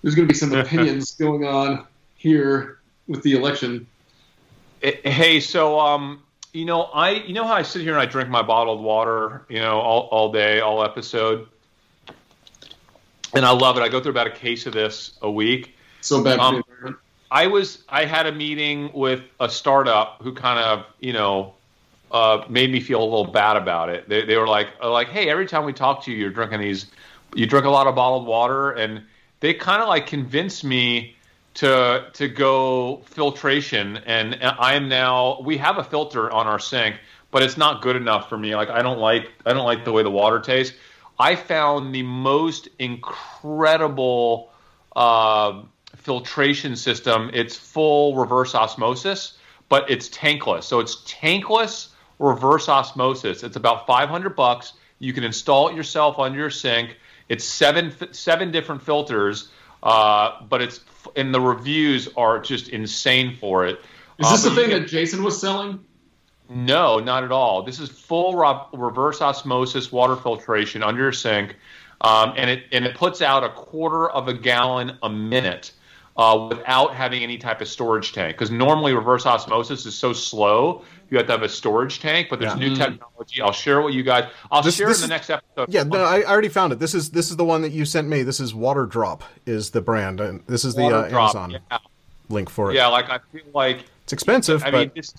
there's 0.00 0.14
going 0.14 0.26
to 0.26 0.32
be 0.32 0.38
some 0.38 0.54
opinions 0.58 1.14
going 1.16 1.44
on 1.44 1.84
here 2.16 2.78
with 3.08 3.22
the 3.22 3.34
election. 3.34 3.86
Eh, 4.82 4.92
Hey, 5.04 5.40
so 5.40 5.78
um, 5.78 6.22
you 6.54 6.64
know, 6.64 6.84
I 6.84 7.10
you 7.10 7.34
know 7.34 7.46
how 7.46 7.52
I 7.52 7.62
sit 7.62 7.82
here 7.82 7.92
and 7.92 8.00
I 8.00 8.06
drink 8.06 8.30
my 8.30 8.42
bottled 8.42 8.82
water, 8.82 9.44
you 9.50 9.58
know, 9.58 9.80
all, 9.80 10.08
all 10.10 10.32
day, 10.32 10.60
all 10.60 10.82
episode, 10.82 11.46
and 13.34 13.44
I 13.44 13.50
love 13.50 13.76
it. 13.76 13.82
I 13.82 13.90
go 13.90 14.00
through 14.00 14.12
about 14.12 14.28
a 14.28 14.30
case 14.30 14.64
of 14.64 14.72
this 14.72 15.18
a 15.20 15.30
week. 15.30 15.74
So 16.00 16.22
bad 16.22 16.38
Um. 16.38 16.62
I 17.30 17.46
was 17.46 17.84
I 17.88 18.04
had 18.04 18.26
a 18.26 18.32
meeting 18.32 18.90
with 18.94 19.22
a 19.38 19.48
startup 19.48 20.22
who 20.22 20.32
kind 20.32 20.58
of 20.58 20.86
you 21.00 21.12
know 21.12 21.54
uh, 22.10 22.44
made 22.48 22.72
me 22.72 22.80
feel 22.80 23.02
a 23.02 23.04
little 23.04 23.26
bad 23.26 23.56
about 23.56 23.90
it. 23.90 24.08
They, 24.08 24.24
they 24.24 24.36
were 24.36 24.48
like 24.48 24.68
uh, 24.82 24.90
like 24.90 25.08
hey 25.08 25.28
every 25.28 25.46
time 25.46 25.64
we 25.64 25.72
talk 25.72 26.04
to 26.04 26.10
you 26.10 26.16
you're 26.16 26.30
drinking 26.30 26.60
these 26.60 26.86
you 27.34 27.46
drink 27.46 27.66
a 27.66 27.70
lot 27.70 27.86
of 27.86 27.94
bottled 27.94 28.26
water 28.26 28.70
and 28.70 29.02
they 29.40 29.54
kind 29.54 29.82
of 29.82 29.88
like 29.88 30.06
convinced 30.06 30.64
me 30.64 31.16
to 31.54 32.06
to 32.14 32.28
go 32.28 33.02
filtration 33.04 33.98
and 34.06 34.38
I 34.40 34.74
am 34.74 34.88
now 34.88 35.40
we 35.42 35.58
have 35.58 35.76
a 35.76 35.84
filter 35.84 36.30
on 36.30 36.46
our 36.46 36.58
sink 36.58 36.96
but 37.30 37.42
it's 37.42 37.56
not 37.56 37.82
good 37.82 37.96
enough 37.96 38.28
for 38.28 38.38
me 38.38 38.56
like 38.56 38.70
I 38.70 38.80
don't 38.80 38.98
like 38.98 39.30
I 39.44 39.52
don't 39.52 39.66
like 39.66 39.84
the 39.84 39.92
way 39.92 40.02
the 40.02 40.10
water 40.10 40.40
tastes. 40.40 40.76
I 41.18 41.34
found 41.34 41.94
the 41.94 42.04
most 42.04 42.68
incredible 42.78 44.52
uh, 44.94 45.62
filtration 46.08 46.74
system. 46.74 47.30
It's 47.34 47.54
full 47.54 48.16
reverse 48.16 48.54
osmosis, 48.54 49.34
but 49.68 49.90
it's 49.90 50.08
tankless. 50.08 50.62
So 50.64 50.80
it's 50.80 50.96
tankless 51.04 51.88
reverse 52.18 52.66
osmosis. 52.66 53.42
It's 53.42 53.56
about 53.56 53.86
500 53.86 54.34
bucks. 54.34 54.72
You 55.00 55.12
can 55.12 55.22
install 55.22 55.68
it 55.68 55.76
yourself 55.76 56.18
under 56.18 56.38
your 56.38 56.48
sink. 56.48 56.96
It's 57.28 57.44
seven 57.44 57.92
seven 58.12 58.50
different 58.50 58.80
filters, 58.82 59.50
uh, 59.82 60.40
but 60.48 60.62
it's 60.62 60.80
and 61.14 61.34
the 61.34 61.42
reviews 61.42 62.08
are 62.16 62.38
just 62.40 62.70
insane 62.70 63.36
for 63.36 63.66
it. 63.66 63.78
Is 64.18 64.26
Uh, 64.26 64.32
this 64.32 64.42
the 64.44 64.50
thing 64.52 64.70
can- 64.70 64.80
that 64.84 64.88
Jason 64.88 65.22
was 65.22 65.38
selling? 65.38 65.78
no, 66.48 66.98
not 67.00 67.22
at 67.22 67.30
all. 67.32 67.62
This 67.64 67.78
is 67.80 67.90
full 67.90 68.34
reverse 68.72 69.20
osmosis 69.20 69.92
water 69.92 70.16
filtration 70.16 70.82
under 70.82 71.02
your 71.02 71.12
sink, 71.12 71.54
um, 72.00 72.32
and 72.38 72.48
it 72.48 72.64
and 72.72 72.86
it 72.86 72.94
puts 72.96 73.20
out 73.20 73.44
a 73.44 73.50
quarter 73.50 74.08
of 74.08 74.26
a 74.26 74.32
gallon 74.32 74.96
a 75.02 75.10
minute 75.10 75.72
uh, 76.18 76.48
without 76.50 76.94
having 76.94 77.22
any 77.22 77.38
type 77.38 77.60
of 77.60 77.68
storage 77.68 78.12
tank. 78.12 78.36
Because 78.36 78.50
normally 78.50 78.92
reverse 78.92 79.24
osmosis 79.24 79.86
is 79.86 79.94
so 79.94 80.12
slow, 80.12 80.82
you 81.10 81.16
have 81.16 81.26
to 81.26 81.32
have 81.32 81.42
a 81.42 81.48
storage 81.48 82.00
tank. 82.00 82.26
But 82.28 82.40
there's 82.40 82.52
Yeah. 82.54 82.68
new 82.68 82.74
technology. 82.76 83.40
I'll 83.40 83.52
share 83.52 83.80
with 83.80 83.94
you 83.94 84.02
guys. 84.02 84.24
I'll 84.50 84.60
This- 84.62 84.74
share 84.76 84.88
this 84.88 84.98
in 85.02 85.08
the 85.08 85.14
is- 85.14 85.28
next 85.28 85.30
episode. 85.30 85.72
Yeah, 85.72 85.84
no, 85.84 86.04
I, 86.04 86.20
I 86.20 86.24
already 86.24 86.48
found 86.48 86.72
it. 86.72 86.80
This 86.80 86.94
is 86.94 87.10
this 87.10 87.30
is 87.30 87.36
the 87.36 87.44
one 87.44 87.62
that 87.62 87.70
you 87.72 87.84
sent 87.84 88.08
me. 88.08 88.22
This 88.24 88.40
is 88.40 88.54
Water 88.54 88.84
Drop 88.84 89.22
is 89.46 89.70
the 89.70 89.80
brand, 89.80 90.20
and 90.20 90.42
this 90.46 90.64
is 90.64 90.74
the 90.74 90.86
uh, 90.86 91.08
drop. 91.08 91.34
Amazon 91.36 91.50
Yeah. 91.70 91.78
link 92.28 92.50
for 92.50 92.70
it. 92.70 92.74
yeah, 92.74 92.88
like 92.88 93.08
I 93.08 93.18
feel 93.32 93.42
like 93.54 93.84
It's 94.04 94.12
expensive, 94.12 94.64
I 94.64 94.70
but 94.72 94.78
mean, 94.80 94.90
this 94.96 95.14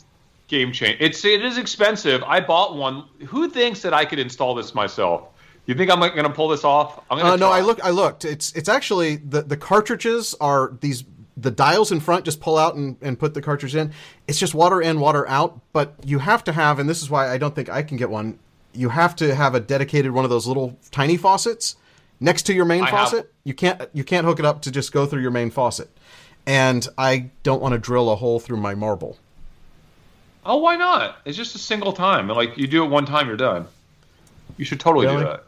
game 0.50 0.72
change. 0.74 0.98
It's 1.00 1.24
it 1.24 1.46
is 1.46 1.58
expensive. 1.58 2.24
I 2.24 2.40
bought 2.42 2.76
one. 2.76 3.06
Who 3.28 3.50
thinks 3.50 3.82
that 3.84 3.94
I 3.94 4.04
could 4.04 4.20
install 4.20 4.54
this 4.54 4.76
myself? 4.76 5.24
You 5.70 5.76
think 5.76 5.92
I'm 5.92 6.00
going 6.00 6.24
to 6.24 6.32
pull 6.32 6.48
this 6.48 6.64
off? 6.64 7.00
I'm 7.12 7.20
going 7.20 7.32
uh, 7.34 7.36
no, 7.36 7.52
I 7.52 7.62
look. 7.62 7.80
I 7.84 7.92
looked. 7.92 8.26
It's 8.26 8.52
it's 8.54 8.68
actually 8.68 9.18
the 9.18 9.44
the 9.44 9.56
cartridges 9.56 10.34
are 10.42 10.74
these 10.82 11.04
the 11.38 11.52
dials 11.52 11.92
in 11.92 12.00
front. 12.00 12.26
Just 12.26 12.42
pull 12.42 12.58
out 12.58 12.74
and, 12.74 12.98
and 13.04 13.20
put 13.20 13.36
the 13.36 13.42
cartridge 13.44 13.76
in. 13.76 13.94
It's 14.28 14.40
just 14.40 14.56
water 14.56 14.82
in, 14.82 15.00
water 15.00 15.30
out. 15.30 15.62
But 15.72 15.94
you 16.04 16.18
have 16.18 16.44
to 16.46 16.54
have, 16.54 16.80
and 16.80 16.90
this 16.90 17.04
is 17.04 17.12
why 17.12 17.30
I 17.30 17.38
don't 17.38 17.54
think 17.54 17.70
I 17.70 17.84
can 17.84 17.98
get 17.98 18.10
one. 18.10 18.40
You 18.74 18.90
have 18.90 19.16
to 19.18 19.36
have 19.36 19.54
a 19.54 19.60
dedicated 19.60 20.12
one 20.12 20.24
of 20.24 20.32
those 20.32 20.48
little 20.48 20.76
tiny 20.90 21.18
faucets 21.18 21.76
next 22.20 22.48
to 22.48 22.54
your 22.56 22.66
main 22.66 22.82
I 22.82 22.90
have- 22.90 23.10
faucet. 23.12 23.32
You 23.44 23.54
can't 23.54 23.80
you 23.94 24.04
can't 24.04 24.26
hook 24.26 24.40
it 24.40 24.46
up 24.46 24.64
to 24.64 24.72
just 24.72 24.92
go 24.92 25.06
through 25.06 25.22
your 25.22 25.30
main 25.30 25.52
faucet. 25.52 25.96
And 26.48 26.88
I 26.98 27.30
don't 27.44 27.62
want 27.62 27.74
to 27.74 27.78
drill 27.78 28.10
a 28.10 28.16
hole 28.16 28.40
through 28.40 28.58
my 28.58 28.74
marble. 28.74 29.20
Oh, 30.44 30.58
why 30.58 30.78
not? 30.78 31.18
It's 31.26 31.38
just 31.38 31.54
a 31.54 31.60
single 31.60 31.94
time. 31.94 32.28
Like 32.28 32.58
you 32.58 32.66
do 32.66 32.84
it 32.84 32.88
one 32.88 33.06
time, 33.06 33.28
you're 33.28 33.38
done. 33.38 33.68
You 34.58 34.66
should 34.66 34.80
totally 34.80 35.06
Really? 35.06 35.20
do 35.20 35.26
that. 35.26 35.44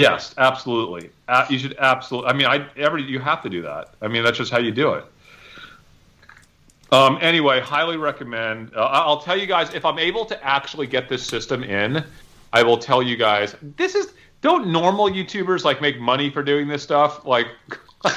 Yes, 0.00 0.34
absolutely. 0.38 1.10
Uh, 1.28 1.46
you 1.48 1.58
should 1.58 1.76
absolutely. 1.78 2.30
I 2.30 2.32
mean, 2.32 2.46
I 2.46 2.66
every 2.76 3.02
you 3.02 3.20
have 3.20 3.42
to 3.42 3.48
do 3.48 3.62
that. 3.62 3.94
I 4.02 4.08
mean, 4.08 4.24
that's 4.24 4.38
just 4.38 4.50
how 4.50 4.58
you 4.58 4.72
do 4.72 4.94
it. 4.94 5.04
Um, 6.90 7.18
anyway, 7.20 7.60
highly 7.60 7.96
recommend. 7.96 8.72
Uh, 8.74 8.80
I'll 8.84 9.20
tell 9.20 9.36
you 9.36 9.46
guys 9.46 9.72
if 9.72 9.84
I'm 9.84 9.98
able 9.98 10.24
to 10.26 10.44
actually 10.44 10.86
get 10.86 11.08
this 11.08 11.24
system 11.24 11.62
in, 11.62 12.04
I 12.52 12.62
will 12.62 12.78
tell 12.78 13.02
you 13.02 13.16
guys. 13.16 13.56
This 13.76 13.94
is 13.94 14.12
don't 14.42 14.66
normal 14.66 15.08
YouTubers 15.08 15.64
like 15.64 15.80
make 15.80 15.98
money 15.98 16.28
for 16.28 16.42
doing 16.42 16.68
this 16.68 16.82
stuff? 16.82 17.24
Like, 17.24 17.46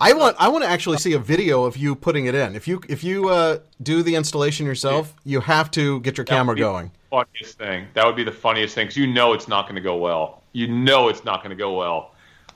I 0.00 0.12
want 0.16 0.36
I 0.38 0.48
want 0.48 0.62
to 0.62 0.70
actually 0.70 0.98
see 0.98 1.14
a 1.14 1.18
video 1.18 1.64
of 1.64 1.76
you 1.76 1.96
putting 1.96 2.26
it 2.26 2.34
in. 2.34 2.54
If 2.54 2.68
you 2.68 2.80
if 2.88 3.02
you 3.02 3.28
uh, 3.28 3.58
do 3.82 4.04
the 4.04 4.14
installation 4.14 4.66
yourself, 4.66 5.12
you 5.24 5.40
have 5.40 5.70
to 5.72 5.98
get 6.00 6.16
your 6.16 6.24
camera 6.24 6.54
going. 6.54 6.92
funniest 7.10 7.58
thing. 7.58 7.88
That 7.94 8.06
would 8.06 8.14
be 8.14 8.22
the 8.22 8.30
funniest 8.30 8.76
thing 8.76 8.86
because 8.86 8.96
you 8.96 9.08
know 9.08 9.32
it's 9.32 9.48
not 9.48 9.64
going 9.64 9.74
to 9.74 9.80
go 9.80 9.96
well. 9.96 10.42
You 10.52 10.68
know 10.68 11.08
it's 11.08 11.24
not 11.24 11.42
going 11.42 11.50
to 11.50 11.56
go 11.56 11.76
well. 11.76 12.14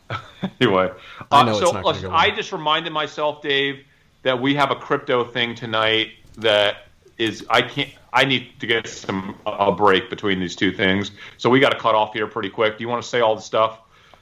anyway, 0.60 0.92
I 1.32 1.44
know 1.44 1.52
uh, 1.52 1.58
it's 1.58 1.66
so 1.66 1.72
not 1.72 1.84
listen, 1.84 2.02
go 2.02 2.08
well. 2.10 2.18
I 2.18 2.30
just 2.30 2.52
reminded 2.52 2.92
myself, 2.92 3.42
Dave, 3.42 3.84
that 4.22 4.40
we 4.40 4.54
have 4.54 4.70
a 4.70 4.76
crypto 4.76 5.24
thing 5.24 5.56
tonight 5.56 6.12
that 6.38 6.86
is 7.18 7.44
I 7.50 7.62
can't. 7.62 7.90
I 8.12 8.26
need 8.26 8.60
to 8.60 8.66
get 8.66 8.86
some 8.86 9.36
a 9.44 9.72
break 9.72 10.08
between 10.08 10.38
these 10.38 10.54
two 10.54 10.70
things, 10.70 11.10
so 11.36 11.50
we 11.50 11.58
got 11.58 11.70
to 11.70 11.78
cut 11.78 11.96
off 11.96 12.12
here 12.12 12.28
pretty 12.28 12.50
quick. 12.50 12.78
Do 12.78 12.84
you 12.84 12.88
want 12.88 13.02
to 13.02 13.08
say 13.08 13.20
all 13.20 13.34
the 13.34 13.42
stuff 13.42 13.80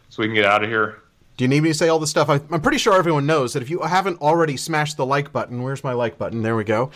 so 0.09 0.23
we 0.23 0.29
can 0.29 0.35
get 0.35 0.47
out 0.47 0.63
of 0.63 0.71
here? 0.71 1.03
Do 1.41 1.45
you 1.45 1.49
need 1.49 1.63
me 1.63 1.71
to 1.71 1.75
say 1.75 1.89
all 1.89 1.99
this 1.99 2.11
stuff? 2.11 2.29
I, 2.29 2.35
I'm 2.51 2.61
pretty 2.61 2.77
sure 2.77 2.95
everyone 2.95 3.25
knows 3.25 3.55
that 3.55 3.63
if 3.63 3.71
you 3.71 3.81
haven't 3.81 4.21
already 4.21 4.59
smashed 4.59 4.99
the 4.99 5.07
like 5.07 5.33
button, 5.33 5.63
where's 5.63 5.83
my 5.83 5.95
like 5.95 6.19
button? 6.19 6.43
There 6.43 6.55
we 6.55 6.65
go. 6.65 6.91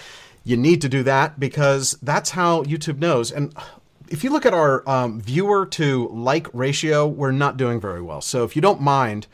You 0.44 0.58
need 0.58 0.82
to 0.82 0.88
do 0.90 1.02
that 1.04 1.40
because 1.40 1.96
that's 2.02 2.28
how 2.28 2.62
YouTube 2.64 2.98
knows. 2.98 3.32
And 3.32 3.56
if 4.10 4.22
you 4.22 4.28
look 4.28 4.44
at 4.44 4.52
our 4.52 4.86
um, 4.86 5.18
viewer 5.18 5.64
to 5.64 6.08
like 6.08 6.46
ratio, 6.52 7.06
we're 7.06 7.32
not 7.32 7.56
doing 7.56 7.80
very 7.80 8.02
well. 8.02 8.20
So 8.20 8.44
if 8.44 8.54
you 8.54 8.60
don't 8.60 8.82
mind, 8.82 9.28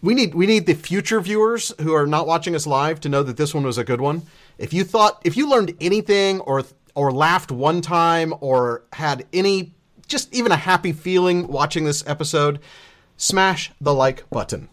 we 0.00 0.14
need 0.14 0.34
we 0.34 0.46
need 0.46 0.64
the 0.64 0.76
future 0.76 1.20
viewers 1.20 1.74
who 1.82 1.92
are 1.92 2.06
not 2.06 2.26
watching 2.26 2.54
us 2.54 2.66
live 2.66 3.00
to 3.00 3.10
know 3.10 3.22
that 3.22 3.36
this 3.36 3.52
one 3.52 3.64
was 3.64 3.76
a 3.76 3.84
good 3.84 4.00
one. 4.00 4.22
If 4.56 4.72
you 4.72 4.82
thought 4.82 5.20
if 5.26 5.36
you 5.36 5.46
learned 5.46 5.76
anything 5.78 6.40
or 6.40 6.62
or 6.94 7.12
laughed 7.12 7.52
one 7.52 7.82
time 7.82 8.32
or 8.40 8.84
had 8.94 9.26
any 9.34 9.74
just 10.08 10.34
even 10.34 10.52
a 10.52 10.56
happy 10.56 10.92
feeling 10.92 11.48
watching 11.48 11.84
this 11.84 12.02
episode, 12.06 12.60
smash 13.22 13.70
the 13.80 13.94
like 13.94 14.28
button. 14.30 14.68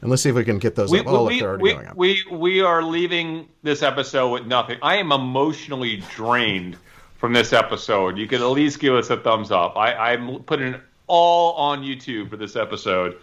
And 0.00 0.10
let's 0.10 0.22
see 0.22 0.30
if 0.30 0.34
we 0.34 0.44
can 0.44 0.58
get 0.58 0.74
those 0.74 0.90
We, 0.90 1.00
up. 1.00 1.06
Oh, 1.06 1.24
look, 1.24 1.28
we, 1.30 1.42
already 1.42 1.62
we, 1.62 1.72
going 1.74 1.86
up. 1.86 1.96
we, 1.96 2.24
we 2.32 2.60
are 2.62 2.82
leaving 2.82 3.48
this 3.62 3.82
episode 3.82 4.30
with 4.30 4.46
nothing. 4.46 4.78
I 4.82 4.96
am 4.96 5.12
emotionally 5.12 6.02
drained 6.14 6.76
from 7.18 7.32
this 7.32 7.52
episode. 7.52 8.16
You 8.18 8.26
can 8.26 8.40
at 8.40 8.46
least 8.46 8.80
give 8.80 8.94
us 8.94 9.10
a 9.10 9.16
thumbs 9.16 9.50
up. 9.50 9.76
I, 9.76 9.94
I'm 9.94 10.42
putting 10.44 10.74
it 10.74 10.80
all 11.06 11.52
on 11.54 11.82
YouTube 11.82 12.30
for 12.30 12.36
this 12.36 12.56
episode. 12.56 13.18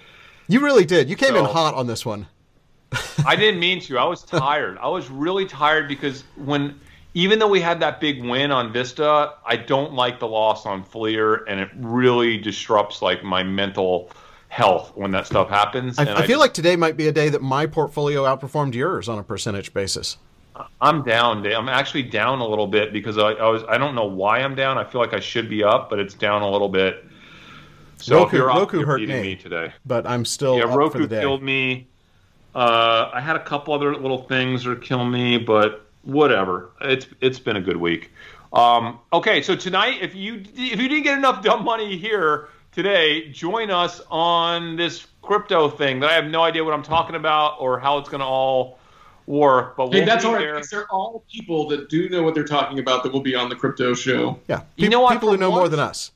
you 0.47 0.59
really 0.63 0.85
did. 0.85 1.09
You 1.09 1.15
came 1.15 1.35
in 1.35 1.45
hot 1.45 1.73
on 1.73 1.87
this 1.87 2.05
one. 2.05 2.27
I 3.25 3.35
didn't 3.35 3.59
mean 3.59 3.81
to. 3.81 3.97
I 3.97 4.05
was 4.05 4.23
tired. 4.23 4.77
I 4.77 4.87
was 4.87 5.09
really 5.09 5.45
tired 5.45 5.89
because 5.89 6.23
when, 6.35 6.79
even 7.15 7.39
though 7.39 7.49
we 7.49 7.59
had 7.59 7.79
that 7.81 7.99
big 7.99 8.23
win 8.23 8.51
on 8.51 8.71
Vista, 8.71 9.33
I 9.45 9.57
don't 9.57 9.93
like 9.93 10.19
the 10.19 10.27
loss 10.27 10.65
on 10.65 10.85
FLIR, 10.85 11.43
and 11.47 11.59
it 11.59 11.69
really 11.75 12.37
disrupts 12.37 13.01
like 13.01 13.23
my 13.23 13.43
mental 13.43 14.11
health 14.49 14.91
when 14.95 15.11
that 15.11 15.27
stuff 15.27 15.49
happens. 15.49 15.97
I, 15.99 16.03
and 16.03 16.11
I 16.11 16.15
feel 16.21 16.27
just- 16.27 16.39
like 16.39 16.53
today 16.53 16.75
might 16.75 16.97
be 16.97 17.07
a 17.07 17.11
day 17.11 17.29
that 17.29 17.41
my 17.41 17.65
portfolio 17.65 18.23
outperformed 18.23 18.73
yours 18.73 19.07
on 19.09 19.19
a 19.19 19.23
percentage 19.23 19.73
basis. 19.73 20.17
I'm 20.81 21.03
down. 21.03 21.45
I'm 21.45 21.69
actually 21.69 22.01
down 22.03 22.39
a 22.39 22.47
little 22.47 22.65
bit 22.65 22.91
because 22.91 23.19
I, 23.19 23.33
I 23.33 23.47
was. 23.49 23.63
I 23.69 23.77
don't 23.77 23.93
know 23.93 24.05
why 24.07 24.39
I'm 24.39 24.55
down. 24.55 24.79
I 24.79 24.83
feel 24.85 24.99
like 24.99 25.13
I 25.13 25.19
should 25.19 25.49
be 25.49 25.63
up, 25.63 25.87
but 25.89 25.99
it's 25.99 26.15
down 26.15 26.41
a 26.41 26.49
little 26.49 26.69
bit. 26.69 27.05
So 27.97 28.17
if 28.17 28.23
Roku- 28.23 28.37
you're 28.37 28.49
up, 28.51 28.57
Roku 28.57 28.77
you're 28.79 28.85
hurt 28.87 29.01
me. 29.01 29.07
me 29.21 29.35
today. 29.35 29.71
But 29.85 30.07
I'm 30.07 30.25
still 30.25 30.57
Yeah, 30.57 30.63
Roku 30.75 31.07
killed 31.07 31.43
me. 31.43 31.87
Uh, 32.55 33.11
I 33.13 33.21
had 33.21 33.35
a 33.35 33.43
couple 33.43 33.73
other 33.73 33.95
little 33.95 34.23
things 34.23 34.63
that 34.63 34.81
kill 34.81 35.05
me, 35.05 35.37
but 35.37 35.85
whatever. 36.01 36.71
It's 36.81 37.05
it's 37.21 37.37
been 37.39 37.57
a 37.57 37.61
good 37.61 37.77
week. 37.77 38.11
Um, 38.51 38.99
okay, 39.13 39.43
so 39.43 39.55
tonight, 39.55 39.99
if 40.01 40.15
you 40.15 40.41
if 40.55 40.79
you 40.79 40.87
didn't 40.89 41.03
get 41.03 41.17
enough 41.19 41.43
dumb 41.43 41.63
money 41.65 41.97
here 41.97 42.49
today, 42.81 43.27
join 43.31 43.71
us 43.71 44.01
on 44.11 44.75
this 44.75 45.07
crypto 45.23 45.67
thing 45.67 45.99
that 45.99 46.11
I 46.11 46.13
have 46.13 46.25
no 46.25 46.43
idea 46.43 46.63
what 46.63 46.75
I'm 46.75 46.83
talking 46.83 47.15
about 47.15 47.57
or 47.59 47.79
how 47.79 47.97
it's 47.97 48.07
going 48.07 48.19
to 48.19 48.25
all 48.25 48.77
work. 49.25 49.75
But 49.75 49.89
we'll 49.89 50.05
that's 50.05 50.23
be 50.23 50.27
all 50.27 50.35
right. 50.35 50.41
there. 50.41 50.61
They're 50.61 50.87
all 50.91 51.25
people 51.29 51.67
that 51.69 51.89
do 51.89 52.07
know 52.07 52.21
what 52.21 52.35
they're 52.35 52.43
talking 52.45 52.77
about 52.77 53.01
that 53.03 53.11
will 53.11 53.19
be 53.21 53.33
on 53.33 53.49
the 53.49 53.55
crypto 53.55 53.95
show. 53.95 54.39
Yeah, 54.47 54.61
You 54.75 54.85
Pe- 54.85 54.91
know 54.91 55.01
what, 55.01 55.13
people 55.13 55.29
who 55.29 55.35
for 55.37 55.39
know 55.41 55.49
more 55.49 55.67
than 55.69 55.79
us. 55.79 56.11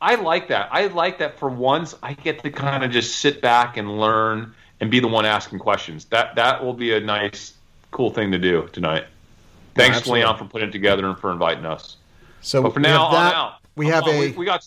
I 0.00 0.16
like 0.16 0.48
that. 0.48 0.68
I 0.72 0.88
like 0.88 1.18
that 1.18 1.38
for 1.38 1.48
once 1.48 1.94
I 2.02 2.14
get 2.14 2.42
to 2.42 2.50
kind 2.50 2.82
of 2.82 2.90
just 2.90 3.20
sit 3.20 3.40
back 3.40 3.76
and 3.76 4.00
learn 4.00 4.52
and 4.80 4.90
be 4.90 4.98
the 4.98 5.06
one 5.06 5.24
asking 5.24 5.60
questions. 5.60 6.06
That 6.06 6.34
that 6.34 6.62
will 6.64 6.74
be 6.74 6.92
a 6.92 6.98
nice, 7.00 7.54
cool 7.92 8.10
thing 8.10 8.32
to 8.32 8.38
do 8.38 8.68
tonight. 8.72 9.04
Thanks, 9.76 9.98
absolutely. 9.98 10.22
Leon, 10.24 10.38
for 10.38 10.44
putting 10.46 10.70
it 10.70 10.72
together 10.72 11.06
and 11.06 11.16
for 11.16 11.30
inviting 11.30 11.64
us. 11.64 11.98
So 12.40 12.60
But 12.62 12.74
for 12.74 12.80
now, 12.80 13.12
that. 13.12 13.16
I'm 13.28 13.32
out. 13.32 13.52
We 13.76 13.86
I'm 13.86 13.92
have 13.92 14.02
out. 14.02 14.10
a 14.14 14.18
we, 14.18 14.32
we 14.32 14.44
got 14.44 14.64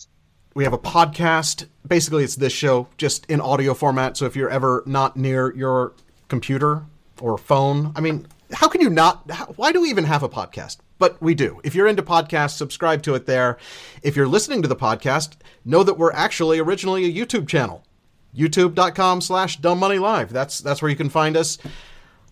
we 0.56 0.64
have 0.64 0.72
a 0.72 0.78
podcast. 0.78 1.66
Basically, 1.86 2.24
it's 2.24 2.36
this 2.36 2.52
show 2.52 2.88
just 2.96 3.26
in 3.26 3.42
audio 3.42 3.74
format. 3.74 4.16
So 4.16 4.24
if 4.24 4.34
you're 4.34 4.48
ever 4.48 4.82
not 4.86 5.14
near 5.14 5.54
your 5.54 5.92
computer 6.28 6.84
or 7.20 7.36
phone, 7.36 7.92
I 7.94 8.00
mean, 8.00 8.26
how 8.50 8.66
can 8.66 8.80
you 8.80 8.88
not? 8.88 9.30
How, 9.30 9.44
why 9.56 9.70
do 9.70 9.82
we 9.82 9.90
even 9.90 10.04
have 10.04 10.22
a 10.22 10.30
podcast? 10.30 10.78
But 10.98 11.20
we 11.20 11.34
do. 11.34 11.60
If 11.62 11.74
you're 11.74 11.86
into 11.86 12.02
podcasts, 12.02 12.56
subscribe 12.56 13.02
to 13.02 13.14
it 13.14 13.26
there. 13.26 13.58
If 14.02 14.16
you're 14.16 14.26
listening 14.26 14.62
to 14.62 14.68
the 14.68 14.74
podcast, 14.74 15.34
know 15.66 15.82
that 15.82 15.98
we're 15.98 16.12
actually 16.12 16.58
originally 16.58 17.04
a 17.04 17.12
YouTube 17.12 17.46
channel. 17.46 17.84
YouTube.com 18.34 19.20
slash 19.20 19.58
dumb 19.58 19.78
money 19.78 19.98
live. 19.98 20.32
That's 20.32 20.60
that's 20.60 20.80
where 20.80 20.90
you 20.90 20.96
can 20.96 21.10
find 21.10 21.36
us. 21.36 21.58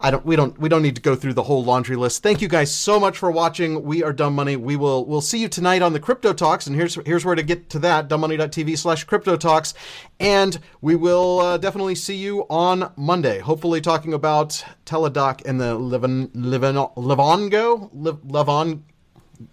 I 0.05 0.11
don't 0.11 0.27
we 0.27 0.37
don't 0.37 0.59
we 0.59 0.69
don't 0.69 0.83
need 0.83 0.97
to 0.97 1.01
go 1.03 1.17
through 1.17 1.33
the 1.33 1.45
whole 1.45 1.65
laundry 1.65 1.97
list. 1.97 2.23
Thank 2.23 2.43
you 2.43 2.49
guys 2.49 2.71
so 2.71 3.01
much 3.01 3.17
for 3.17 3.31
watching. 3.31 3.85
We 3.85 4.03
are 4.03 4.13
Dumb 4.13 4.35
Money. 4.35 4.55
We 4.55 4.77
will 4.77 5.07
we'll 5.07 5.23
see 5.23 5.39
you 5.39 5.49
tonight 5.49 5.81
on 5.81 5.95
the 5.95 5.99
Crypto 5.99 6.35
Talks, 6.35 6.67
and 6.67 6.77
here's 6.77 6.97
here's 7.07 7.25
where 7.25 7.35
to 7.35 7.43
get 7.43 7.71
to 7.71 7.79
that 7.79 8.07
dumbmoney.tv 8.07 8.77
slash 8.77 9.05
crypto 9.05 9.39
talks. 9.39 9.73
And 10.21 10.59
we 10.83 10.95
will 10.95 11.41
uh, 11.41 11.57
definitely 11.57 11.95
see 11.95 12.17
you 12.17 12.43
on 12.51 12.93
Monday, 12.97 13.39
hopefully 13.39 13.81
talking 13.81 14.13
about 14.13 14.63
Teladoc 14.85 15.41
and 15.47 15.59
the 15.59 15.75
Livin 15.75 16.31
Livin 16.35 16.75
Livongo 16.75 17.89
Liv, 17.95 18.19
Livon 18.31 18.85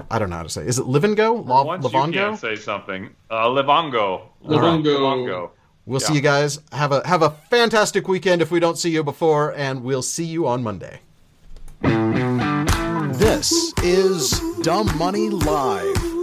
I 0.10 0.20
don't 0.20 0.30
know 0.30 0.36
how 0.36 0.44
to 0.44 0.50
say. 0.50 0.64
Is 0.64 0.80
it 0.80 0.86
Livingo? 0.86 1.48
Lav, 1.48 1.66
once 1.66 1.84
you 1.86 1.90
Livongo? 1.92 2.14
can't 2.14 2.40
say 2.40 2.58
something. 2.58 3.10
Uh, 3.30 3.46
Livongo. 3.46 4.24
Livongo. 4.46 4.84
Livongo. 4.84 5.50
We'll 5.86 6.00
Yeah. 6.02 6.08
see 6.08 6.14
you 6.16 6.22
guys. 6.22 6.60
Have 6.72 6.92
a 6.92 7.06
have 7.08 7.22
a 7.22 7.32
fantastic 7.50 8.08
weekend 8.08 8.42
if 8.42 8.52
we 8.52 8.60
don't 8.60 8.78
see 8.78 8.92
you 8.92 9.04
before, 9.04 9.54
and 9.56 9.84
we'll 9.84 10.02
see 10.04 10.26
you 10.26 10.48
on 10.48 10.64
Monday. 10.64 11.00
This 13.14 13.74
is 13.84 14.40
Dumb 14.62 14.96
Money 14.98 15.30
Live. 15.30 16.21